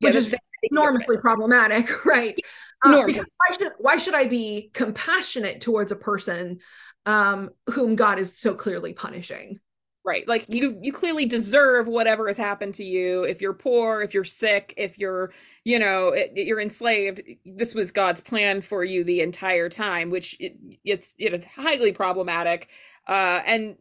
which 0.00 0.14
is 0.14 0.34
enormously 0.62 1.16
problematic, 1.16 2.04
right? 2.04 2.38
Uh, 2.84 3.04
because 3.04 3.30
why 3.36 3.56
should, 3.58 3.72
why 3.78 3.96
should 3.96 4.14
I 4.14 4.26
be 4.26 4.70
compassionate 4.74 5.60
towards 5.60 5.92
a 5.92 5.96
person 5.96 6.60
um, 7.06 7.50
whom 7.70 7.96
God 7.96 8.18
is 8.18 8.36
so 8.36 8.54
clearly 8.54 8.92
punishing. 8.92 9.60
Right. 10.04 10.26
Like 10.26 10.46
you 10.48 10.80
you 10.82 10.92
clearly 10.92 11.26
deserve 11.26 11.86
whatever 11.86 12.26
has 12.26 12.36
happened 12.36 12.74
to 12.74 12.84
you. 12.84 13.22
If 13.22 13.40
you're 13.40 13.54
poor, 13.54 14.02
if 14.02 14.14
you're 14.14 14.24
sick, 14.24 14.74
if 14.76 14.98
you're, 14.98 15.32
you 15.62 15.78
know, 15.78 16.08
it, 16.08 16.32
you're 16.34 16.60
enslaved, 16.60 17.22
this 17.46 17.72
was 17.72 17.92
God's 17.92 18.20
plan 18.20 18.62
for 18.62 18.82
you 18.82 19.04
the 19.04 19.20
entire 19.20 19.68
time, 19.68 20.10
which 20.10 20.36
it, 20.40 20.56
it's 20.84 21.14
it's 21.18 21.46
highly 21.46 21.92
problematic. 21.92 22.68
Uh 23.06 23.42
and 23.46 23.76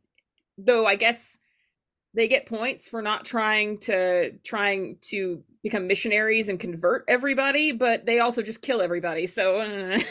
though 0.60 0.86
I 0.86 0.94
guess 0.94 1.40
they 2.14 2.28
get 2.28 2.46
points 2.46 2.90
for 2.90 3.02
not 3.02 3.26
trying 3.26 3.78
to 3.80 4.32
trying 4.44 4.98
to 5.02 5.44
become 5.64 5.88
missionaries 5.88 6.50
and 6.50 6.60
convert 6.60 7.06
everybody 7.08 7.72
but 7.72 8.06
they 8.06 8.20
also 8.20 8.42
just 8.42 8.62
kill 8.62 8.82
everybody 8.82 9.26
so 9.28 9.62
i'm 9.62 10.02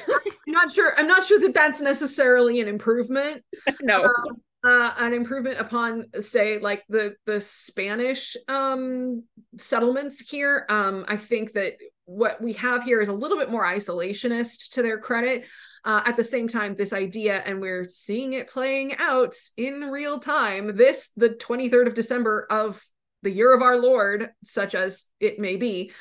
not 0.46 0.72
sure 0.72 0.92
i'm 0.96 1.08
not 1.08 1.24
sure 1.24 1.40
that 1.40 1.54
that's 1.54 1.80
necessarily 1.80 2.60
an 2.60 2.68
improvement. 2.68 3.42
No. 3.82 4.04
Um, 4.04 4.42
uh, 4.62 4.92
an 4.98 5.14
improvement 5.14 5.58
upon 5.58 6.04
say 6.20 6.58
like 6.58 6.84
the 6.90 7.16
the 7.24 7.40
spanish 7.40 8.36
um 8.48 9.24
settlements 9.56 10.20
here. 10.20 10.66
Um 10.68 11.06
i 11.08 11.16
think 11.16 11.52
that 11.54 11.76
what 12.10 12.42
we 12.42 12.52
have 12.54 12.82
here 12.82 13.00
is 13.00 13.08
a 13.08 13.12
little 13.12 13.38
bit 13.38 13.52
more 13.52 13.62
isolationist 13.62 14.72
to 14.72 14.82
their 14.82 14.98
credit 14.98 15.44
uh, 15.84 16.02
at 16.04 16.16
the 16.16 16.24
same 16.24 16.48
time 16.48 16.74
this 16.74 16.92
idea 16.92 17.40
and 17.46 17.60
we're 17.60 17.86
seeing 17.88 18.32
it 18.32 18.50
playing 18.50 18.96
out 18.98 19.32
in 19.56 19.82
real 19.82 20.18
time 20.18 20.76
this 20.76 21.10
the 21.16 21.28
23rd 21.28 21.86
of 21.86 21.94
december 21.94 22.48
of 22.50 22.84
the 23.22 23.30
year 23.30 23.54
of 23.54 23.62
our 23.62 23.78
lord 23.78 24.28
such 24.42 24.74
as 24.74 25.06
it 25.20 25.38
may 25.38 25.56
be. 25.56 25.92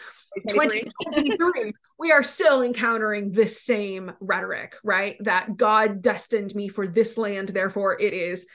2023 0.47 1.73
we 1.99 2.11
are 2.11 2.23
still 2.23 2.63
encountering 2.63 3.31
this 3.31 3.61
same 3.61 4.11
rhetoric 4.19 4.75
right? 4.83 5.15
That 5.21 5.57
god 5.57 6.01
destined 6.01 6.55
me 6.55 6.69
for 6.69 6.87
this 6.87 7.19
land 7.19 7.49
therefore 7.49 7.99
it 7.99 8.13
is 8.13 8.47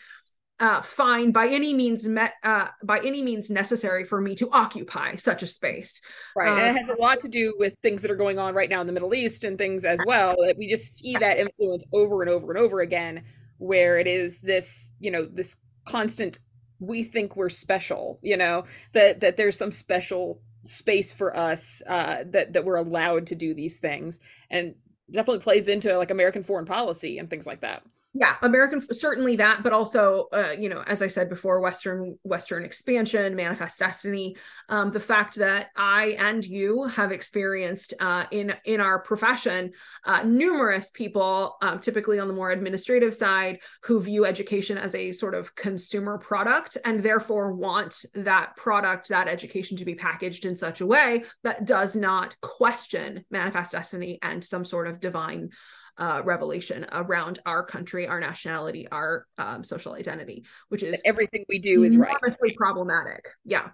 uh, 0.61 0.80
fine 0.82 1.32
by 1.32 1.49
any 1.49 1.75
means 1.75 2.06
met 2.06 2.34
uh, 2.44 2.68
by 2.84 3.00
any 3.00 3.23
means 3.23 3.50
necessary 3.50 4.04
for 4.04 4.20
me 4.20 4.34
to 4.37 4.49
occupy 4.50 5.16
such 5.16 5.42
a 5.42 5.46
space. 5.46 6.00
Right, 6.37 6.49
um, 6.49 6.58
and 6.58 6.76
it 6.76 6.80
has 6.80 6.96
a 6.96 7.00
lot 7.00 7.20
to 7.20 7.28
do 7.28 7.54
with 7.58 7.76
things 7.82 8.02
that 8.02 8.11
are 8.11 8.16
going 8.16 8.38
on 8.38 8.54
right 8.54 8.70
now 8.70 8.80
in 8.80 8.87
the 8.87 8.92
Middle 8.92 9.14
East 9.14 9.42
and 9.42 9.58
things 9.58 9.84
as 9.84 9.99
well. 10.06 10.37
That 10.46 10.56
we 10.56 10.68
just 10.68 10.99
see 10.99 11.16
that 11.16 11.38
influence 11.38 11.84
over 11.92 12.23
and 12.23 12.30
over 12.30 12.52
and 12.52 12.61
over 12.61 12.80
again, 12.80 13.25
where 13.58 13.99
it 13.99 14.06
is 14.06 14.40
this, 14.40 14.92
you 15.00 15.11
know, 15.11 15.26
this 15.26 15.56
constant. 15.87 16.38
We 16.78 17.02
think 17.02 17.37
we're 17.37 17.49
special, 17.49 18.20
you 18.23 18.37
know, 18.37 18.64
that 18.92 19.20
that 19.20 19.37
there's 19.37 19.58
some 19.58 19.73
special 19.73 20.40
space 20.64 21.12
for 21.12 21.37
us 21.37 21.82
uh, 21.88 22.25
that 22.26 22.52
that 22.52 22.64
we're 22.64 22.76
allowed 22.76 23.26
to 23.28 23.34
do 23.34 23.54
these 23.54 23.78
things, 23.78 24.20
and 24.50 24.76
definitely 25.11 25.40
plays 25.40 25.66
into 25.66 25.99
like 25.99 26.12
American 26.12 26.44
foreign 26.44 26.64
policy 26.64 27.18
and 27.18 27.28
things 27.28 27.46
like 27.46 27.61
that 27.62 27.82
yeah 28.14 28.37
american 28.42 28.80
certainly 28.80 29.37
that 29.37 29.62
but 29.62 29.73
also 29.73 30.28
uh, 30.33 30.54
you 30.59 30.68
know 30.68 30.83
as 30.87 31.02
i 31.02 31.06
said 31.06 31.28
before 31.28 31.61
western 31.61 32.16
western 32.23 32.64
expansion 32.64 33.35
manifest 33.35 33.78
destiny 33.78 34.37
um, 34.68 34.90
the 34.92 35.00
fact 35.00 35.35
that 35.35 35.71
i 35.76 36.16
and 36.21 36.44
you 36.44 36.85
have 36.85 37.11
experienced 37.11 37.92
uh, 38.00 38.25
in 38.30 38.54
in 38.64 38.80
our 38.80 39.00
profession 39.00 39.73
uh, 40.04 40.23
numerous 40.25 40.90
people 40.90 41.56
um, 41.62 41.80
typically 41.80 42.18
on 42.18 42.28
the 42.28 42.35
more 42.35 42.50
administrative 42.50 43.14
side 43.14 43.59
who 43.83 44.00
view 44.00 44.25
education 44.25 44.78
as 44.78 44.94
a 44.94 45.11
sort 45.11 45.35
of 45.35 45.54
consumer 45.56 46.16
product 46.16 46.78
and 46.85 47.00
therefore 47.00 47.52
want 47.52 48.04
that 48.14 48.54
product 48.56 49.09
that 49.09 49.28
education 49.28 49.76
to 49.76 49.85
be 49.85 49.94
packaged 49.94 50.44
in 50.44 50.56
such 50.56 50.80
a 50.80 50.87
way 50.87 51.25
that 51.42 51.64
does 51.64 51.97
not 51.97 52.40
question 52.40 53.25
manifest 53.30 53.73
destiny 53.73 54.18
and 54.23 54.44
some 54.44 54.64
sort 54.64 54.87
of 54.87 55.00
divine 55.00 55.50
uh, 55.98 56.22
revelation 56.24 56.86
around 56.92 57.38
our 57.46 57.64
country, 57.64 58.06
our 58.06 58.20
nationality, 58.20 58.88
our 58.90 59.26
um, 59.38 59.62
social 59.64 59.94
identity, 59.94 60.44
which 60.68 60.82
is 60.82 61.00
everything 61.04 61.44
we 61.48 61.58
do 61.58 61.84
is 61.84 61.96
right. 61.96 62.16
problematic. 62.56 63.28
Yeah. 63.44 63.68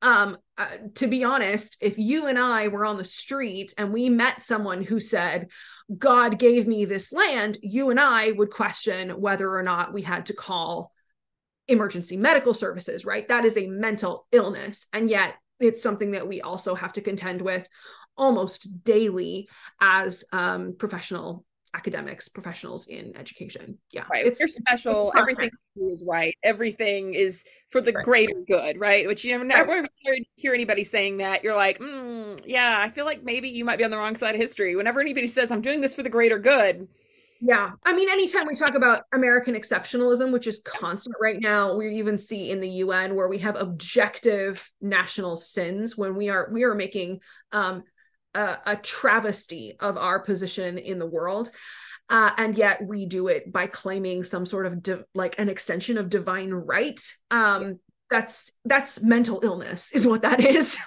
Um, 0.00 0.36
uh, 0.58 0.66
to 0.96 1.06
be 1.06 1.22
honest, 1.22 1.76
if 1.80 1.96
you 1.96 2.26
and 2.26 2.38
I 2.38 2.68
were 2.68 2.84
on 2.84 2.96
the 2.96 3.04
street 3.04 3.72
and 3.78 3.92
we 3.92 4.08
met 4.08 4.42
someone 4.42 4.82
who 4.82 4.98
said, 4.98 5.48
God 5.96 6.38
gave 6.40 6.66
me 6.66 6.84
this 6.84 7.12
land, 7.12 7.56
you 7.62 7.90
and 7.90 8.00
I 8.00 8.32
would 8.32 8.50
question 8.50 9.10
whether 9.10 9.48
or 9.48 9.62
not 9.62 9.92
we 9.92 10.02
had 10.02 10.26
to 10.26 10.34
call 10.34 10.90
emergency 11.68 12.16
medical 12.16 12.52
services, 12.52 13.04
right? 13.04 13.28
That 13.28 13.44
is 13.44 13.56
a 13.56 13.68
mental 13.68 14.26
illness. 14.32 14.86
And 14.92 15.08
yet 15.08 15.36
it's 15.60 15.82
something 15.82 16.10
that 16.12 16.26
we 16.26 16.40
also 16.40 16.74
have 16.74 16.92
to 16.94 17.00
contend 17.00 17.40
with 17.40 17.68
almost 18.16 18.84
daily 18.84 19.48
as 19.80 20.24
um, 20.32 20.74
professional 20.78 21.44
academics, 21.74 22.28
professionals 22.28 22.86
in 22.88 23.16
education. 23.16 23.78
Yeah. 23.90 24.04
Right. 24.10 24.26
It's, 24.26 24.40
You're 24.40 24.48
special. 24.48 25.10
It's 25.12 25.20
Everything 25.20 25.50
is 25.76 26.04
right. 26.06 26.36
Everything 26.42 27.14
is 27.14 27.44
for 27.70 27.80
the 27.80 27.92
right. 27.92 28.04
greater 28.04 28.34
good, 28.46 28.78
right? 28.78 29.06
Which 29.06 29.24
you 29.24 29.42
never, 29.42 29.66
never 29.66 29.88
hear 30.36 30.52
anybody 30.52 30.84
saying 30.84 31.18
that. 31.18 31.42
You're 31.42 31.56
like, 31.56 31.78
mm, 31.78 32.38
yeah, 32.44 32.78
I 32.78 32.90
feel 32.90 33.06
like 33.06 33.24
maybe 33.24 33.48
you 33.48 33.64
might 33.64 33.78
be 33.78 33.84
on 33.84 33.90
the 33.90 33.96
wrong 33.96 34.14
side 34.16 34.34
of 34.34 34.40
history. 34.40 34.76
Whenever 34.76 35.00
anybody 35.00 35.28
says, 35.28 35.50
I'm 35.50 35.62
doing 35.62 35.80
this 35.80 35.94
for 35.94 36.02
the 36.02 36.10
greater 36.10 36.38
good, 36.38 36.88
yeah. 37.44 37.72
I 37.84 37.92
mean, 37.92 38.08
anytime 38.08 38.46
we 38.46 38.54
talk 38.54 38.76
about 38.76 39.02
American 39.12 39.56
exceptionalism, 39.56 40.32
which 40.32 40.46
is 40.46 40.62
constant 40.64 41.16
right 41.20 41.40
now, 41.40 41.74
we 41.74 41.98
even 41.98 42.16
see 42.16 42.52
in 42.52 42.60
the 42.60 42.68
UN 42.68 43.16
where 43.16 43.26
we 43.26 43.38
have 43.38 43.56
objective 43.56 44.70
national 44.80 45.36
sins 45.36 45.98
when 45.98 46.14
we 46.14 46.30
are 46.30 46.48
we 46.52 46.62
are 46.62 46.76
making 46.76 47.18
um, 47.50 47.82
a, 48.34 48.58
a 48.66 48.76
travesty 48.76 49.76
of 49.80 49.96
our 49.96 50.20
position 50.20 50.78
in 50.78 50.98
the 50.98 51.06
world. 51.06 51.50
Uh, 52.08 52.30
and 52.36 52.56
yet 52.58 52.84
we 52.84 53.06
do 53.06 53.28
it 53.28 53.50
by 53.50 53.66
claiming 53.66 54.22
some 54.22 54.44
sort 54.44 54.66
of 54.66 54.82
di- 54.82 55.04
like 55.14 55.38
an 55.38 55.48
extension 55.48 55.96
of 55.96 56.10
divine 56.10 56.52
right. 56.52 57.00
Um, 57.30 57.78
that's 58.12 58.52
that's 58.66 59.02
mental 59.02 59.40
illness 59.42 59.90
is 59.92 60.06
what 60.06 60.22
that 60.22 60.38
is. 60.38 60.76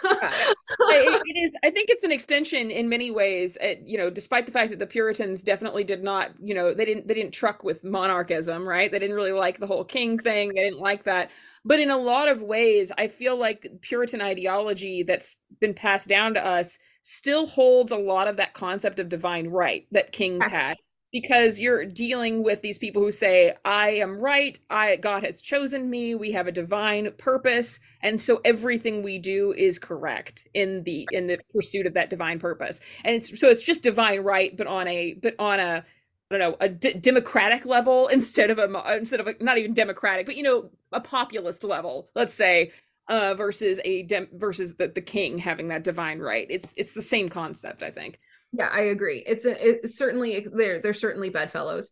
It, 0.87 1.21
it 1.25 1.37
is 1.37 1.51
i 1.63 1.69
think 1.69 1.89
it's 1.89 2.03
an 2.03 2.11
extension 2.11 2.71
in 2.71 2.89
many 2.89 3.11
ways 3.11 3.57
it, 3.61 3.81
you 3.85 3.97
know 3.97 4.09
despite 4.09 4.45
the 4.45 4.51
fact 4.51 4.71
that 4.71 4.79
the 4.79 4.87
puritans 4.87 5.43
definitely 5.43 5.83
did 5.83 6.03
not 6.03 6.31
you 6.41 6.53
know 6.53 6.73
they 6.73 6.85
didn't 6.85 7.07
they 7.07 7.13
didn't 7.13 7.33
truck 7.33 7.63
with 7.63 7.83
monarchism 7.83 8.67
right? 8.67 8.91
They 8.91 8.99
didn't 8.99 9.15
really 9.15 9.31
like 9.31 9.59
the 9.59 9.67
whole 9.67 9.83
king 9.83 10.17
thing. 10.17 10.53
They 10.53 10.63
didn't 10.63 10.79
like 10.79 11.03
that. 11.03 11.31
But 11.63 11.79
in 11.79 11.91
a 11.91 11.97
lot 11.97 12.29
of 12.29 12.41
ways 12.41 12.91
i 12.97 13.07
feel 13.07 13.37
like 13.37 13.67
puritan 13.81 14.21
ideology 14.21 15.03
that's 15.03 15.37
been 15.59 15.73
passed 15.73 16.07
down 16.07 16.33
to 16.35 16.45
us 16.45 16.77
still 17.05 17.45
holds 17.45 17.91
a 17.91 17.97
lot 17.97 18.27
of 18.27 18.37
that 18.37 18.55
concept 18.55 18.99
of 18.99 19.07
divine 19.07 19.47
right 19.47 19.85
that 19.91 20.11
kings 20.11 20.39
yes. 20.41 20.51
had 20.51 20.77
because 21.11 21.59
you're 21.59 21.85
dealing 21.85 22.41
with 22.43 22.63
these 22.63 22.79
people 22.79 22.99
who 22.99 23.11
say 23.11 23.53
i 23.63 23.89
am 23.89 24.17
right 24.17 24.57
i 24.71 24.95
god 24.95 25.23
has 25.23 25.39
chosen 25.39 25.87
me 25.87 26.15
we 26.15 26.31
have 26.31 26.47
a 26.47 26.51
divine 26.51 27.11
purpose 27.19 27.79
and 28.01 28.19
so 28.19 28.41
everything 28.43 29.03
we 29.03 29.19
do 29.19 29.53
is 29.55 29.77
correct 29.77 30.47
in 30.55 30.81
the 30.83 31.07
in 31.11 31.27
the 31.27 31.37
pursuit 31.53 31.85
of 31.85 31.93
that 31.93 32.09
divine 32.09 32.39
purpose 32.39 32.79
and 33.03 33.15
it's 33.15 33.39
so 33.39 33.49
it's 33.49 33.61
just 33.61 33.83
divine 33.83 34.21
right 34.21 34.57
but 34.57 34.65
on 34.65 34.87
a 34.87 35.13
but 35.21 35.35
on 35.37 35.59
a 35.59 35.85
I 36.31 36.37
don't 36.37 36.39
know 36.39 36.57
a 36.59 36.69
d- 36.69 36.93
democratic 36.93 37.67
level 37.67 38.07
instead 38.11 38.49
of 38.49 38.57
a 38.57 38.97
instead 38.97 39.19
of 39.19 39.27
a, 39.27 39.35
not 39.39 39.59
even 39.59 39.73
democratic, 39.73 40.25
but 40.25 40.35
you 40.35 40.41
know 40.41 40.71
a 40.91 40.99
populist 40.99 41.63
level. 41.63 42.09
Let's 42.15 42.33
say 42.33 42.71
uh, 43.07 43.35
versus 43.35 43.79
a 43.85 44.03
dem- 44.03 44.29
versus 44.33 44.75
the, 44.75 44.87
the 44.87 45.01
king 45.01 45.37
having 45.37 45.67
that 45.69 45.83
divine 45.83 46.19
right. 46.19 46.47
It's 46.49 46.73
it's 46.77 46.93
the 46.93 47.01
same 47.01 47.29
concept, 47.29 47.83
I 47.83 47.91
think. 47.91 48.19
Yeah, 48.51 48.69
I 48.71 48.81
agree. 48.81 49.23
It's 49.25 49.45
a, 49.45 49.83
it's 49.83 49.97
certainly 49.97 50.47
they're 50.51 50.79
they're 50.79 50.93
certainly 50.93 51.29
bedfellows. 51.29 51.91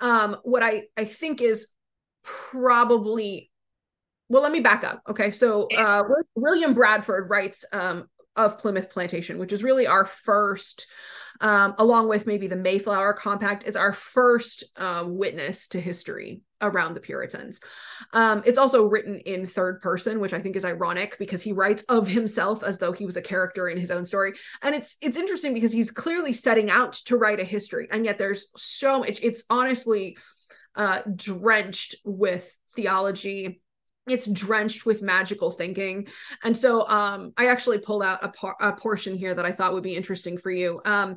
Um, 0.00 0.36
what 0.42 0.62
I 0.62 0.84
I 0.96 1.04
think 1.04 1.40
is 1.40 1.68
probably 2.22 3.50
well, 4.28 4.42
let 4.42 4.52
me 4.52 4.60
back 4.60 4.84
up. 4.84 5.02
Okay, 5.08 5.30
so 5.30 5.68
uh, 5.76 6.04
William 6.34 6.74
Bradford 6.74 7.30
writes 7.30 7.64
um, 7.72 8.08
of 8.36 8.58
Plymouth 8.58 8.90
Plantation, 8.90 9.38
which 9.38 9.52
is 9.52 9.62
really 9.62 9.86
our 9.86 10.04
first 10.04 10.86
um, 11.40 11.74
along 11.78 12.08
with 12.08 12.26
maybe 12.26 12.46
the 12.46 12.56
Mayflower 12.56 13.12
Compact, 13.12 13.64
it's 13.64 13.76
our 13.76 13.92
first 13.92 14.64
um, 14.76 15.16
witness 15.16 15.68
to 15.68 15.80
history 15.80 16.42
around 16.60 16.94
the 16.94 17.00
Puritans. 17.00 17.60
Um, 18.12 18.42
it's 18.44 18.58
also 18.58 18.86
written 18.86 19.18
in 19.20 19.46
third 19.46 19.80
person, 19.80 20.20
which 20.20 20.32
I 20.32 20.40
think 20.40 20.56
is 20.56 20.64
ironic 20.64 21.16
because 21.18 21.42
he 21.42 21.52
writes 21.52 21.82
of 21.84 22.08
himself 22.08 22.62
as 22.62 22.78
though 22.78 22.92
he 22.92 23.06
was 23.06 23.16
a 23.16 23.22
character 23.22 23.68
in 23.68 23.78
his 23.78 23.90
own 23.90 24.06
story. 24.06 24.32
And 24.62 24.74
it's 24.74 24.96
it's 25.00 25.16
interesting 25.16 25.54
because 25.54 25.72
he's 25.72 25.90
clearly 25.90 26.32
setting 26.32 26.70
out 26.70 26.94
to 27.06 27.16
write 27.16 27.40
a 27.40 27.44
history, 27.44 27.88
and 27.90 28.04
yet 28.04 28.18
there's 28.18 28.50
so 28.56 29.00
much. 29.00 29.20
It's 29.22 29.44
honestly 29.50 30.16
uh, 30.74 31.00
drenched 31.14 31.96
with 32.04 32.54
theology 32.74 33.60
it's 34.10 34.30
drenched 34.30 34.86
with 34.86 35.02
magical 35.02 35.50
thinking. 35.50 36.08
And 36.42 36.56
so 36.56 36.88
um, 36.88 37.32
i 37.36 37.46
actually 37.46 37.78
pulled 37.78 38.02
out 38.02 38.24
a, 38.24 38.28
por- 38.28 38.56
a, 38.60 38.72
portion 38.72 39.16
here 39.16 39.34
that 39.34 39.44
i 39.44 39.52
thought 39.52 39.72
would 39.72 39.82
be 39.82 39.96
interesting 39.96 40.38
for 40.38 40.50
you. 40.50 40.80
Um, 40.84 41.16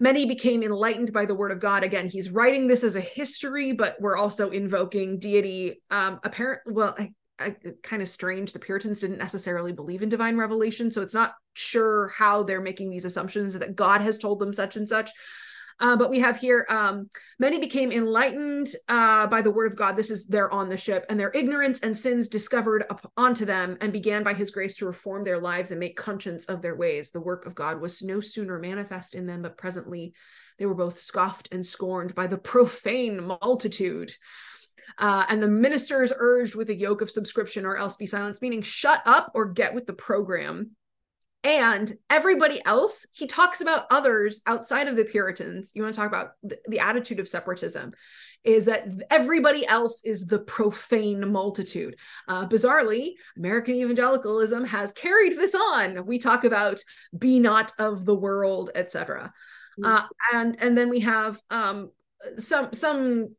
many 0.00 0.26
became 0.26 0.62
enlightened 0.62 1.12
by 1.12 1.24
the 1.24 1.34
word 1.34 1.52
of 1.52 1.60
god. 1.60 1.84
Again 1.84 2.08
he's 2.08 2.30
writing 2.30 2.66
this 2.66 2.84
as 2.84 2.96
a 2.96 3.00
history 3.00 3.72
but 3.72 3.96
we're 4.00 4.16
also 4.16 4.50
invoking 4.50 5.18
deity. 5.18 5.82
Um, 5.90 6.20
apparent 6.24 6.62
well 6.66 6.94
I, 6.98 7.12
I, 7.38 7.56
kind 7.82 8.02
of 8.02 8.08
strange. 8.08 8.52
The 8.52 8.58
puritans 8.58 9.00
didn't 9.00 9.18
necessarily 9.18 9.72
believe 9.72 10.02
in 10.02 10.08
divine 10.08 10.36
revelation 10.36 10.90
so 10.90 11.02
it's 11.02 11.14
not 11.14 11.34
sure 11.54 12.08
how 12.16 12.42
they're 12.42 12.60
making 12.60 12.90
these 12.90 13.04
assumptions 13.04 13.58
that 13.58 13.76
god 13.76 14.00
has 14.00 14.18
told 14.18 14.38
them 14.38 14.54
such 14.54 14.76
and 14.76 14.88
such 14.88 15.10
uh, 15.82 15.96
but 15.96 16.08
we 16.08 16.20
have 16.20 16.38
here 16.38 16.64
um, 16.70 17.10
many 17.40 17.58
became 17.58 17.90
enlightened 17.90 18.68
uh, 18.88 19.26
by 19.26 19.42
the 19.42 19.50
word 19.50 19.70
of 19.70 19.76
God. 19.76 19.96
This 19.96 20.10
is 20.10 20.26
they're 20.26 20.52
on 20.52 20.68
the 20.68 20.76
ship, 20.76 21.04
and 21.10 21.18
their 21.18 21.32
ignorance 21.34 21.80
and 21.80 21.96
sins 21.96 22.28
discovered 22.28 22.84
up 22.88 23.12
onto 23.16 23.44
them, 23.44 23.76
and 23.80 23.92
began 23.92 24.22
by 24.22 24.32
His 24.32 24.52
grace 24.52 24.76
to 24.76 24.86
reform 24.86 25.24
their 25.24 25.40
lives 25.40 25.72
and 25.72 25.80
make 25.80 25.96
conscience 25.96 26.46
of 26.46 26.62
their 26.62 26.76
ways. 26.76 27.10
The 27.10 27.20
work 27.20 27.46
of 27.46 27.56
God 27.56 27.80
was 27.80 28.02
no 28.02 28.20
sooner 28.20 28.58
manifest 28.60 29.14
in 29.16 29.26
them, 29.26 29.42
but 29.42 29.58
presently 29.58 30.14
they 30.58 30.66
were 30.66 30.74
both 30.74 31.00
scoffed 31.00 31.48
and 31.52 31.66
scorned 31.66 32.14
by 32.14 32.28
the 32.28 32.38
profane 32.38 33.22
multitude. 33.24 34.12
Uh, 34.98 35.24
and 35.28 35.42
the 35.42 35.48
ministers 35.48 36.12
urged 36.16 36.54
with 36.54 36.70
a 36.70 36.78
yoke 36.78 37.02
of 37.02 37.10
subscription 37.10 37.64
or 37.66 37.76
else 37.76 37.96
be 37.96 38.06
silenced, 38.06 38.42
meaning 38.42 38.62
shut 38.62 39.02
up 39.04 39.32
or 39.34 39.46
get 39.46 39.74
with 39.74 39.86
the 39.86 39.92
program. 39.92 40.70
And 41.44 41.92
everybody 42.08 42.64
else, 42.64 43.04
he 43.12 43.26
talks 43.26 43.60
about 43.60 43.86
others 43.90 44.42
outside 44.46 44.86
of 44.86 44.96
the 44.96 45.04
Puritans. 45.04 45.72
You 45.74 45.82
want 45.82 45.94
to 45.94 46.00
talk 46.00 46.08
about 46.08 46.32
the, 46.42 46.58
the 46.66 46.78
attitude 46.78 47.18
of 47.18 47.26
separatism 47.26 47.92
is 48.44 48.64
that 48.64 48.88
everybody 49.10 49.66
else 49.66 50.04
is 50.04 50.26
the 50.26 50.38
profane 50.38 51.32
multitude. 51.32 51.96
Uh, 52.28 52.46
bizarrely, 52.46 53.12
American 53.36 53.74
evangelicalism 53.74 54.64
has 54.64 54.92
carried 54.92 55.36
this 55.36 55.54
on. 55.54 56.06
We 56.06 56.18
talk 56.18 56.44
about 56.44 56.82
be 57.16 57.38
not 57.38 57.72
of 57.78 58.04
the 58.04 58.16
world, 58.16 58.70
etc. 58.74 59.32
Mm-hmm. 59.80 59.84
Uh, 59.84 60.06
and 60.34 60.56
and 60.60 60.76
then 60.76 60.88
we 60.90 61.00
have 61.00 61.40
um, 61.50 61.90
some 62.36 62.72
some 62.72 63.34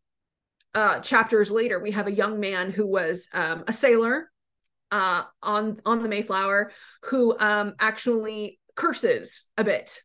uh, 0.75 0.99
chapters 0.99 1.51
later, 1.51 1.79
we 1.79 1.91
have 1.91 2.07
a 2.07 2.11
young 2.11 2.39
man 2.39 2.71
who 2.71 2.87
was 2.87 3.29
um, 3.33 3.63
a 3.67 3.73
sailor 3.73 4.31
uh, 4.93 5.23
on 5.41 5.81
on 5.85 6.03
the 6.03 6.09
Mayflower 6.09 6.71
who 7.05 7.35
um, 7.39 7.73
actually 7.79 8.59
curses 8.75 9.45
a 9.57 9.63
bit. 9.63 10.01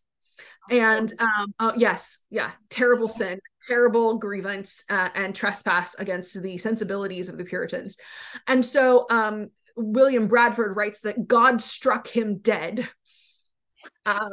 And 0.70 1.11
um 1.18 1.55
oh 1.61 1.72
yes 1.77 2.18
yeah 2.29 2.51
terrible 2.68 3.09
sin 3.09 3.40
terrible 3.66 4.18
grievance 4.18 4.85
uh, 4.90 5.09
and 5.14 5.35
trespass 5.35 5.94
against 5.98 6.42
the 6.42 6.59
sensibilities 6.59 7.29
of 7.29 7.38
the 7.38 7.44
puritans. 7.44 7.96
And 8.46 8.64
so 8.64 9.07
um 9.09 9.48
william 9.77 10.27
bradford 10.27 10.77
writes 10.77 11.01
that 11.03 11.27
god 11.27 11.62
struck 11.62 12.07
him 12.07 12.38
dead. 12.38 12.88
Uh, 14.05 14.31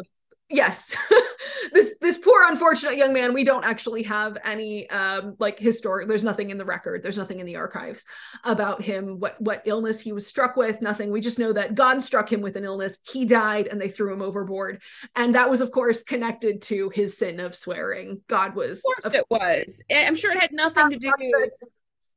yes 0.49 0.95
this 1.73 1.95
this 2.01 2.19
poor 2.19 2.43
unfortunate 2.47 2.97
young 2.97 3.11
man 3.11 3.33
we 3.33 3.43
don't 3.43 3.65
actually 3.65 4.03
have 4.03 4.37
any 4.43 4.87
um 4.91 5.35
like 5.39 5.57
historic 5.57 6.07
there's 6.07 6.23
nothing 6.23 6.51
in 6.51 6.57
the 6.57 6.65
record 6.65 7.01
there's 7.01 7.17
nothing 7.17 7.39
in 7.39 7.47
the 7.47 7.55
archives 7.55 8.05
about 8.43 8.79
him 8.81 9.19
what 9.19 9.39
what 9.41 9.63
illness 9.65 9.99
he 9.99 10.11
was 10.11 10.27
struck 10.27 10.55
with 10.55 10.81
nothing 10.81 11.11
we 11.11 11.19
just 11.19 11.39
know 11.39 11.51
that 11.51 11.73
god 11.73 12.01
struck 12.01 12.31
him 12.31 12.41
with 12.41 12.55
an 12.55 12.63
illness 12.63 12.99
he 13.11 13.25
died 13.25 13.67
and 13.67 13.81
they 13.81 13.89
threw 13.89 14.13
him 14.13 14.21
overboard 14.21 14.81
and 15.15 15.33
that 15.33 15.49
was 15.49 15.61
of 15.61 15.71
course 15.71 16.03
connected 16.03 16.61
to 16.61 16.89
his 16.89 17.17
sin 17.17 17.39
of 17.39 17.55
swearing 17.55 18.21
god 18.27 18.55
was 18.55 18.83
of 19.03 19.11
course 19.11 19.15
it 19.15 19.25
was 19.29 19.81
i'm 19.95 20.15
sure 20.15 20.31
it 20.31 20.39
had 20.39 20.51
nothing 20.53 20.91
to 20.91 20.97
do 20.97 21.11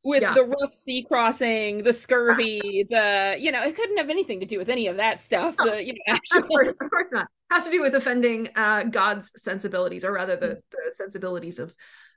with 0.04 0.22
yeah. 0.22 0.32
the 0.32 0.44
rough 0.44 0.72
sea 0.72 1.02
crossing, 1.02 1.82
the 1.82 1.92
scurvy, 1.92 2.86
the 2.88 3.36
you 3.38 3.50
know, 3.50 3.64
it 3.64 3.74
couldn't 3.74 3.98
have 3.98 4.10
anything 4.10 4.38
to 4.38 4.46
do 4.46 4.56
with 4.56 4.68
any 4.68 4.86
of 4.86 4.96
that 4.96 5.18
stuff. 5.18 5.56
No, 5.58 5.72
the 5.72 5.84
you 5.84 5.92
know, 5.92 5.98
actual... 6.14 6.38
of, 6.38 6.48
course, 6.48 6.68
of 6.68 6.90
course 6.90 7.12
not. 7.12 7.28
Has 7.50 7.64
to 7.64 7.70
do 7.70 7.80
with 7.82 7.94
offending 7.94 8.48
uh, 8.56 8.84
God's 8.84 9.32
sensibilities, 9.36 10.04
or 10.04 10.12
rather, 10.12 10.36
the 10.36 10.46
mm. 10.48 10.60
the 10.70 10.92
sensibilities 10.92 11.58
of 11.58 11.72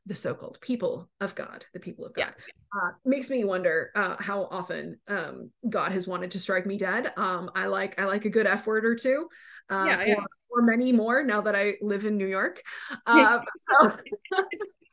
the 0.06 0.16
so-called 0.16 0.58
people 0.62 1.10
of 1.20 1.36
God, 1.36 1.66
the 1.74 1.80
people 1.80 2.06
of 2.06 2.14
God. 2.14 2.34
Yeah. 2.38 2.82
Uh, 2.82 2.92
makes 3.06 3.30
me 3.30 3.44
wonder 3.44 3.92
uh, 3.96 4.16
how 4.20 4.48
often 4.50 4.98
um, 5.08 5.52
God 5.70 5.92
has 5.92 6.08
wanted 6.08 6.32
to 6.32 6.40
strike 6.40 6.66
me 6.66 6.78
dead. 6.78 7.14
Um, 7.18 7.52
I 7.56 7.68
like 7.68 8.00
I 8.02 8.06
like 8.06 8.26
a 8.26 8.30
good 8.30 8.48
F 8.48 8.66
word 8.66 8.86
or 8.86 8.96
two, 8.96 9.28
uh, 9.70 9.86
yeah, 9.88 10.04
yeah. 10.06 10.16
Or, 10.16 10.26
or, 10.50 10.62
many 10.64 10.92
more 10.92 11.24
now 11.24 11.42
that 11.42 11.56
I 11.56 11.76
live 11.82 12.06
in 12.06 12.18
New 12.18 12.28
York. 12.28 12.62
Uh, 13.06 13.42
so 13.56 13.98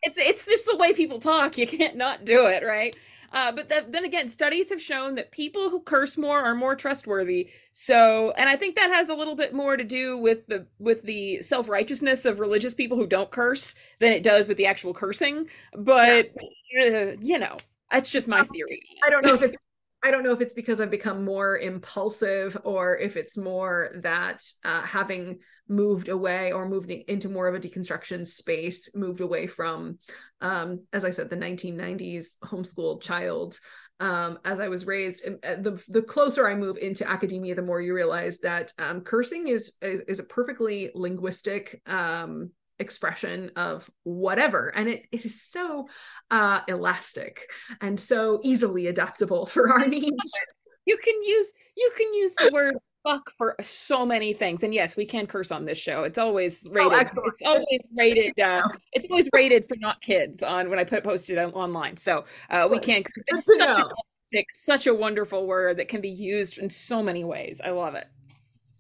it's 0.03 0.19
it's 0.19 0.45
just 0.45 0.67
the 0.67 0.77
way 0.77 0.93
people 0.93 1.19
talk. 1.19 1.57
You 1.57 1.67
can't 1.67 1.97
not 1.97 2.25
do 2.25 2.47
it, 2.47 2.65
right? 2.65 2.95
Uh, 3.33 3.53
but 3.53 3.69
then 3.69 4.05
again, 4.05 4.29
studies 4.29 4.71
have 4.71 4.81
shown 4.81 5.15
that 5.17 5.31
people 5.31 5.71
who 5.71 5.81
curse 5.81 6.17
more 6.17 6.41
are 6.41 6.55
more 6.55 6.75
trustworthy. 6.75 7.51
So, 7.73 8.33
and 8.37 8.49
I 8.49 8.57
think 8.57 8.77
that 8.77 8.91
has 8.91 9.09
a 9.09 9.15
little 9.15 9.37
bit 9.37 9.53
more 9.53 9.77
to 9.77 9.85
do 9.85 10.19
with 10.19 10.47
the 10.47 10.67
with 10.79 11.03
the 11.03 11.43
self 11.43 11.69
righteousness 11.69 12.25
of 12.25 12.41
religious 12.41 12.75
people 12.75 12.97
who 12.97 13.07
don't 13.07 13.31
curse 13.31 13.75
than 13.99 14.13
it 14.13 14.23
does 14.23 14.49
with 14.49 14.57
the 14.57 14.67
actual 14.67 14.95
cursing. 14.95 15.49
But 15.77 16.33
yeah. 16.73 16.83
uh, 16.85 17.17
you 17.21 17.39
know, 17.39 17.57
that's 17.91 18.11
just 18.11 18.29
my 18.29 18.45
theory. 18.45 18.83
I 19.05 19.11
don't 19.11 19.25
know 19.25 19.35
if 19.35 19.43
it's 19.43 19.57
I 20.05 20.11
don't 20.11 20.23
know 20.23 20.33
if 20.33 20.41
it's 20.41 20.55
because 20.55 20.81
I've 20.81 20.91
become 20.91 21.25
more 21.25 21.59
impulsive 21.59 22.57
or 22.65 22.97
if 22.99 23.17
it's 23.17 23.37
more 23.37 23.91
that 23.97 24.45
uh, 24.65 24.83
having 24.83 25.41
moved 25.69 26.09
away 26.09 26.53
or 26.53 26.69
moved 26.69 26.91
into 26.91 27.29
more 27.29 27.49
of 27.49 27.55
a 27.55 27.61
deconstruction 27.61 28.27
space, 28.27 28.95
moved 28.95 29.21
away 29.21 29.47
from, 29.47 29.99
um, 30.41 30.81
as 30.93 31.05
I 31.05 31.11
said, 31.11 31.31
the 31.31 31.37
1990s 31.37 32.39
homeschooled 32.45 33.03
child. 33.03 33.59
Um, 34.01 34.39
as 34.45 34.61
I 34.61 34.69
was 34.69 34.87
raised, 34.87 35.25
uh, 35.27 35.57
the 35.57 35.83
the 35.89 36.03
closer 36.03 36.47
I 36.47 36.55
move 36.55 36.79
into 36.79 37.09
academia, 37.09 37.55
the 37.55 37.63
more 37.63 37.81
you 37.81 37.95
realize 37.95 38.39
that 38.39 38.73
um, 38.79 39.01
cursing 39.01 39.49
is, 39.49 39.73
is, 39.83 40.01
is 40.01 40.21
a 40.21 40.25
perfectly 40.25 40.91
linguistic 40.95 41.83
um, 41.87 42.51
expression 42.79 43.51
of 43.57 43.91
whatever 44.05 44.69
and 44.69 44.89
it, 44.89 45.03
it 45.11 45.25
is 45.25 45.43
so 45.43 45.89
uh 46.31 46.61
elastic 46.69 47.51
and 47.81 47.99
so 47.99 48.41
easily 48.45 48.87
adaptable 48.87 49.47
for 49.55 49.73
our 49.73 49.87
needs 49.87 50.41
you 50.85 50.97
can 50.97 51.23
use 51.23 51.53
you 51.77 51.91
can 51.97 52.15
use 52.15 52.35
the 52.35 52.51
word 52.53 52.75
fuck 53.09 53.31
for 53.31 53.57
so 53.63 54.05
many 54.05 54.33
things 54.33 54.63
and 54.63 54.75
yes 54.75 54.97
we 54.97 55.07
can 55.07 55.27
curse 55.27 55.51
on 55.51 55.65
this 55.65 55.79
show. 55.79 56.03
It's 56.05 56.19
always 56.19 56.67
oh, 56.69 56.73
rated 56.73 57.09
oh, 57.17 57.23
it's 57.27 57.43
always 57.45 57.89
rated 57.97 58.39
uh 58.41 58.69
it's 58.93 59.07
always 59.11 59.29
rated 59.33 59.65
for 59.67 59.77
not 59.79 60.01
kids 60.01 60.43
on 60.43 60.69
when 60.69 60.79
i 60.79 60.85
put 60.85 61.05
posted 61.05 61.39
online. 61.39 61.97
So 61.97 62.25
uh 62.51 62.69
we 62.71 62.79
can 62.79 63.03
it's 63.27 63.47
such 63.47 63.79
a 63.79 64.45
such 64.51 64.87
a 64.87 64.95
wonderful 64.95 65.47
word 65.47 65.79
that 65.79 65.89
can 65.89 66.01
be 66.01 66.11
used 66.11 66.59
in 66.59 66.69
so 66.69 67.03
many 67.03 67.25
ways. 67.25 67.61
I 67.65 67.71
love 67.71 67.95
it. 67.95 68.07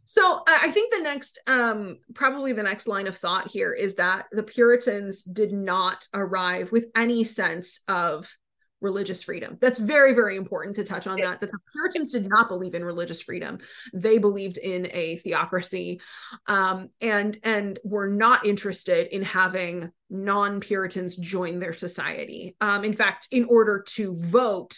So 0.04 0.42
I 0.48 0.70
think 0.70 0.90
the 0.90 1.02
next, 1.02 1.38
um, 1.46 1.98
probably 2.14 2.54
the 2.54 2.62
next 2.62 2.88
line 2.88 3.06
of 3.06 3.18
thought 3.18 3.50
here 3.50 3.74
is 3.74 3.94
that 3.96 4.24
the 4.32 4.42
Puritans 4.42 5.22
did 5.22 5.52
not 5.52 6.06
arrive 6.14 6.72
with 6.72 6.86
any 6.96 7.24
sense 7.24 7.80
of 7.88 8.34
religious 8.80 9.22
freedom. 9.22 9.56
That's 9.60 9.78
very, 9.78 10.14
very 10.14 10.36
important 10.36 10.76
to 10.76 10.84
touch 10.84 11.06
on 11.06 11.20
that. 11.20 11.40
That 11.40 11.50
the 11.50 11.58
Puritans 11.72 12.12
did 12.12 12.28
not 12.28 12.48
believe 12.48 12.74
in 12.74 12.84
religious 12.84 13.20
freedom. 13.20 13.58
They 13.92 14.18
believed 14.18 14.58
in 14.58 14.88
a 14.92 15.16
theocracy, 15.16 16.00
um, 16.46 16.88
and 17.00 17.36
and 17.42 17.78
were 17.84 18.08
not 18.08 18.46
interested 18.46 19.14
in 19.14 19.22
having 19.22 19.90
non-Puritans 20.10 21.16
join 21.16 21.58
their 21.58 21.72
society. 21.72 22.56
Um, 22.60 22.84
in 22.84 22.92
fact, 22.92 23.28
in 23.30 23.44
order 23.44 23.84
to 23.88 24.14
vote 24.14 24.74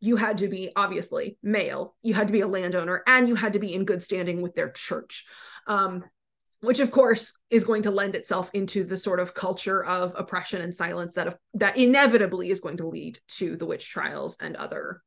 you 0.00 0.16
had 0.16 0.36
to 0.38 0.48
be 0.48 0.70
obviously 0.76 1.38
male, 1.42 1.94
you 2.02 2.12
had 2.12 2.26
to 2.26 2.32
be 2.32 2.42
a 2.42 2.46
landowner, 2.46 3.02
and 3.06 3.26
you 3.26 3.34
had 3.34 3.54
to 3.54 3.58
be 3.58 3.72
in 3.72 3.86
good 3.86 4.02
standing 4.02 4.42
with 4.42 4.54
their 4.54 4.70
church. 4.70 5.24
Um, 5.66 6.04
which 6.64 6.80
of 6.80 6.90
course 6.90 7.38
is 7.50 7.64
going 7.64 7.82
to 7.82 7.90
lend 7.90 8.14
itself 8.14 8.50
into 8.54 8.84
the 8.84 8.96
sort 8.96 9.20
of 9.20 9.34
culture 9.34 9.84
of 9.84 10.14
oppression 10.16 10.62
and 10.62 10.74
silence 10.74 11.14
that 11.14 11.38
that 11.54 11.76
inevitably 11.76 12.50
is 12.50 12.60
going 12.60 12.76
to 12.76 12.86
lead 12.86 13.18
to 13.28 13.56
the 13.56 13.66
witch 13.66 13.88
trials 13.88 14.36
and 14.40 14.56
other 14.56 15.02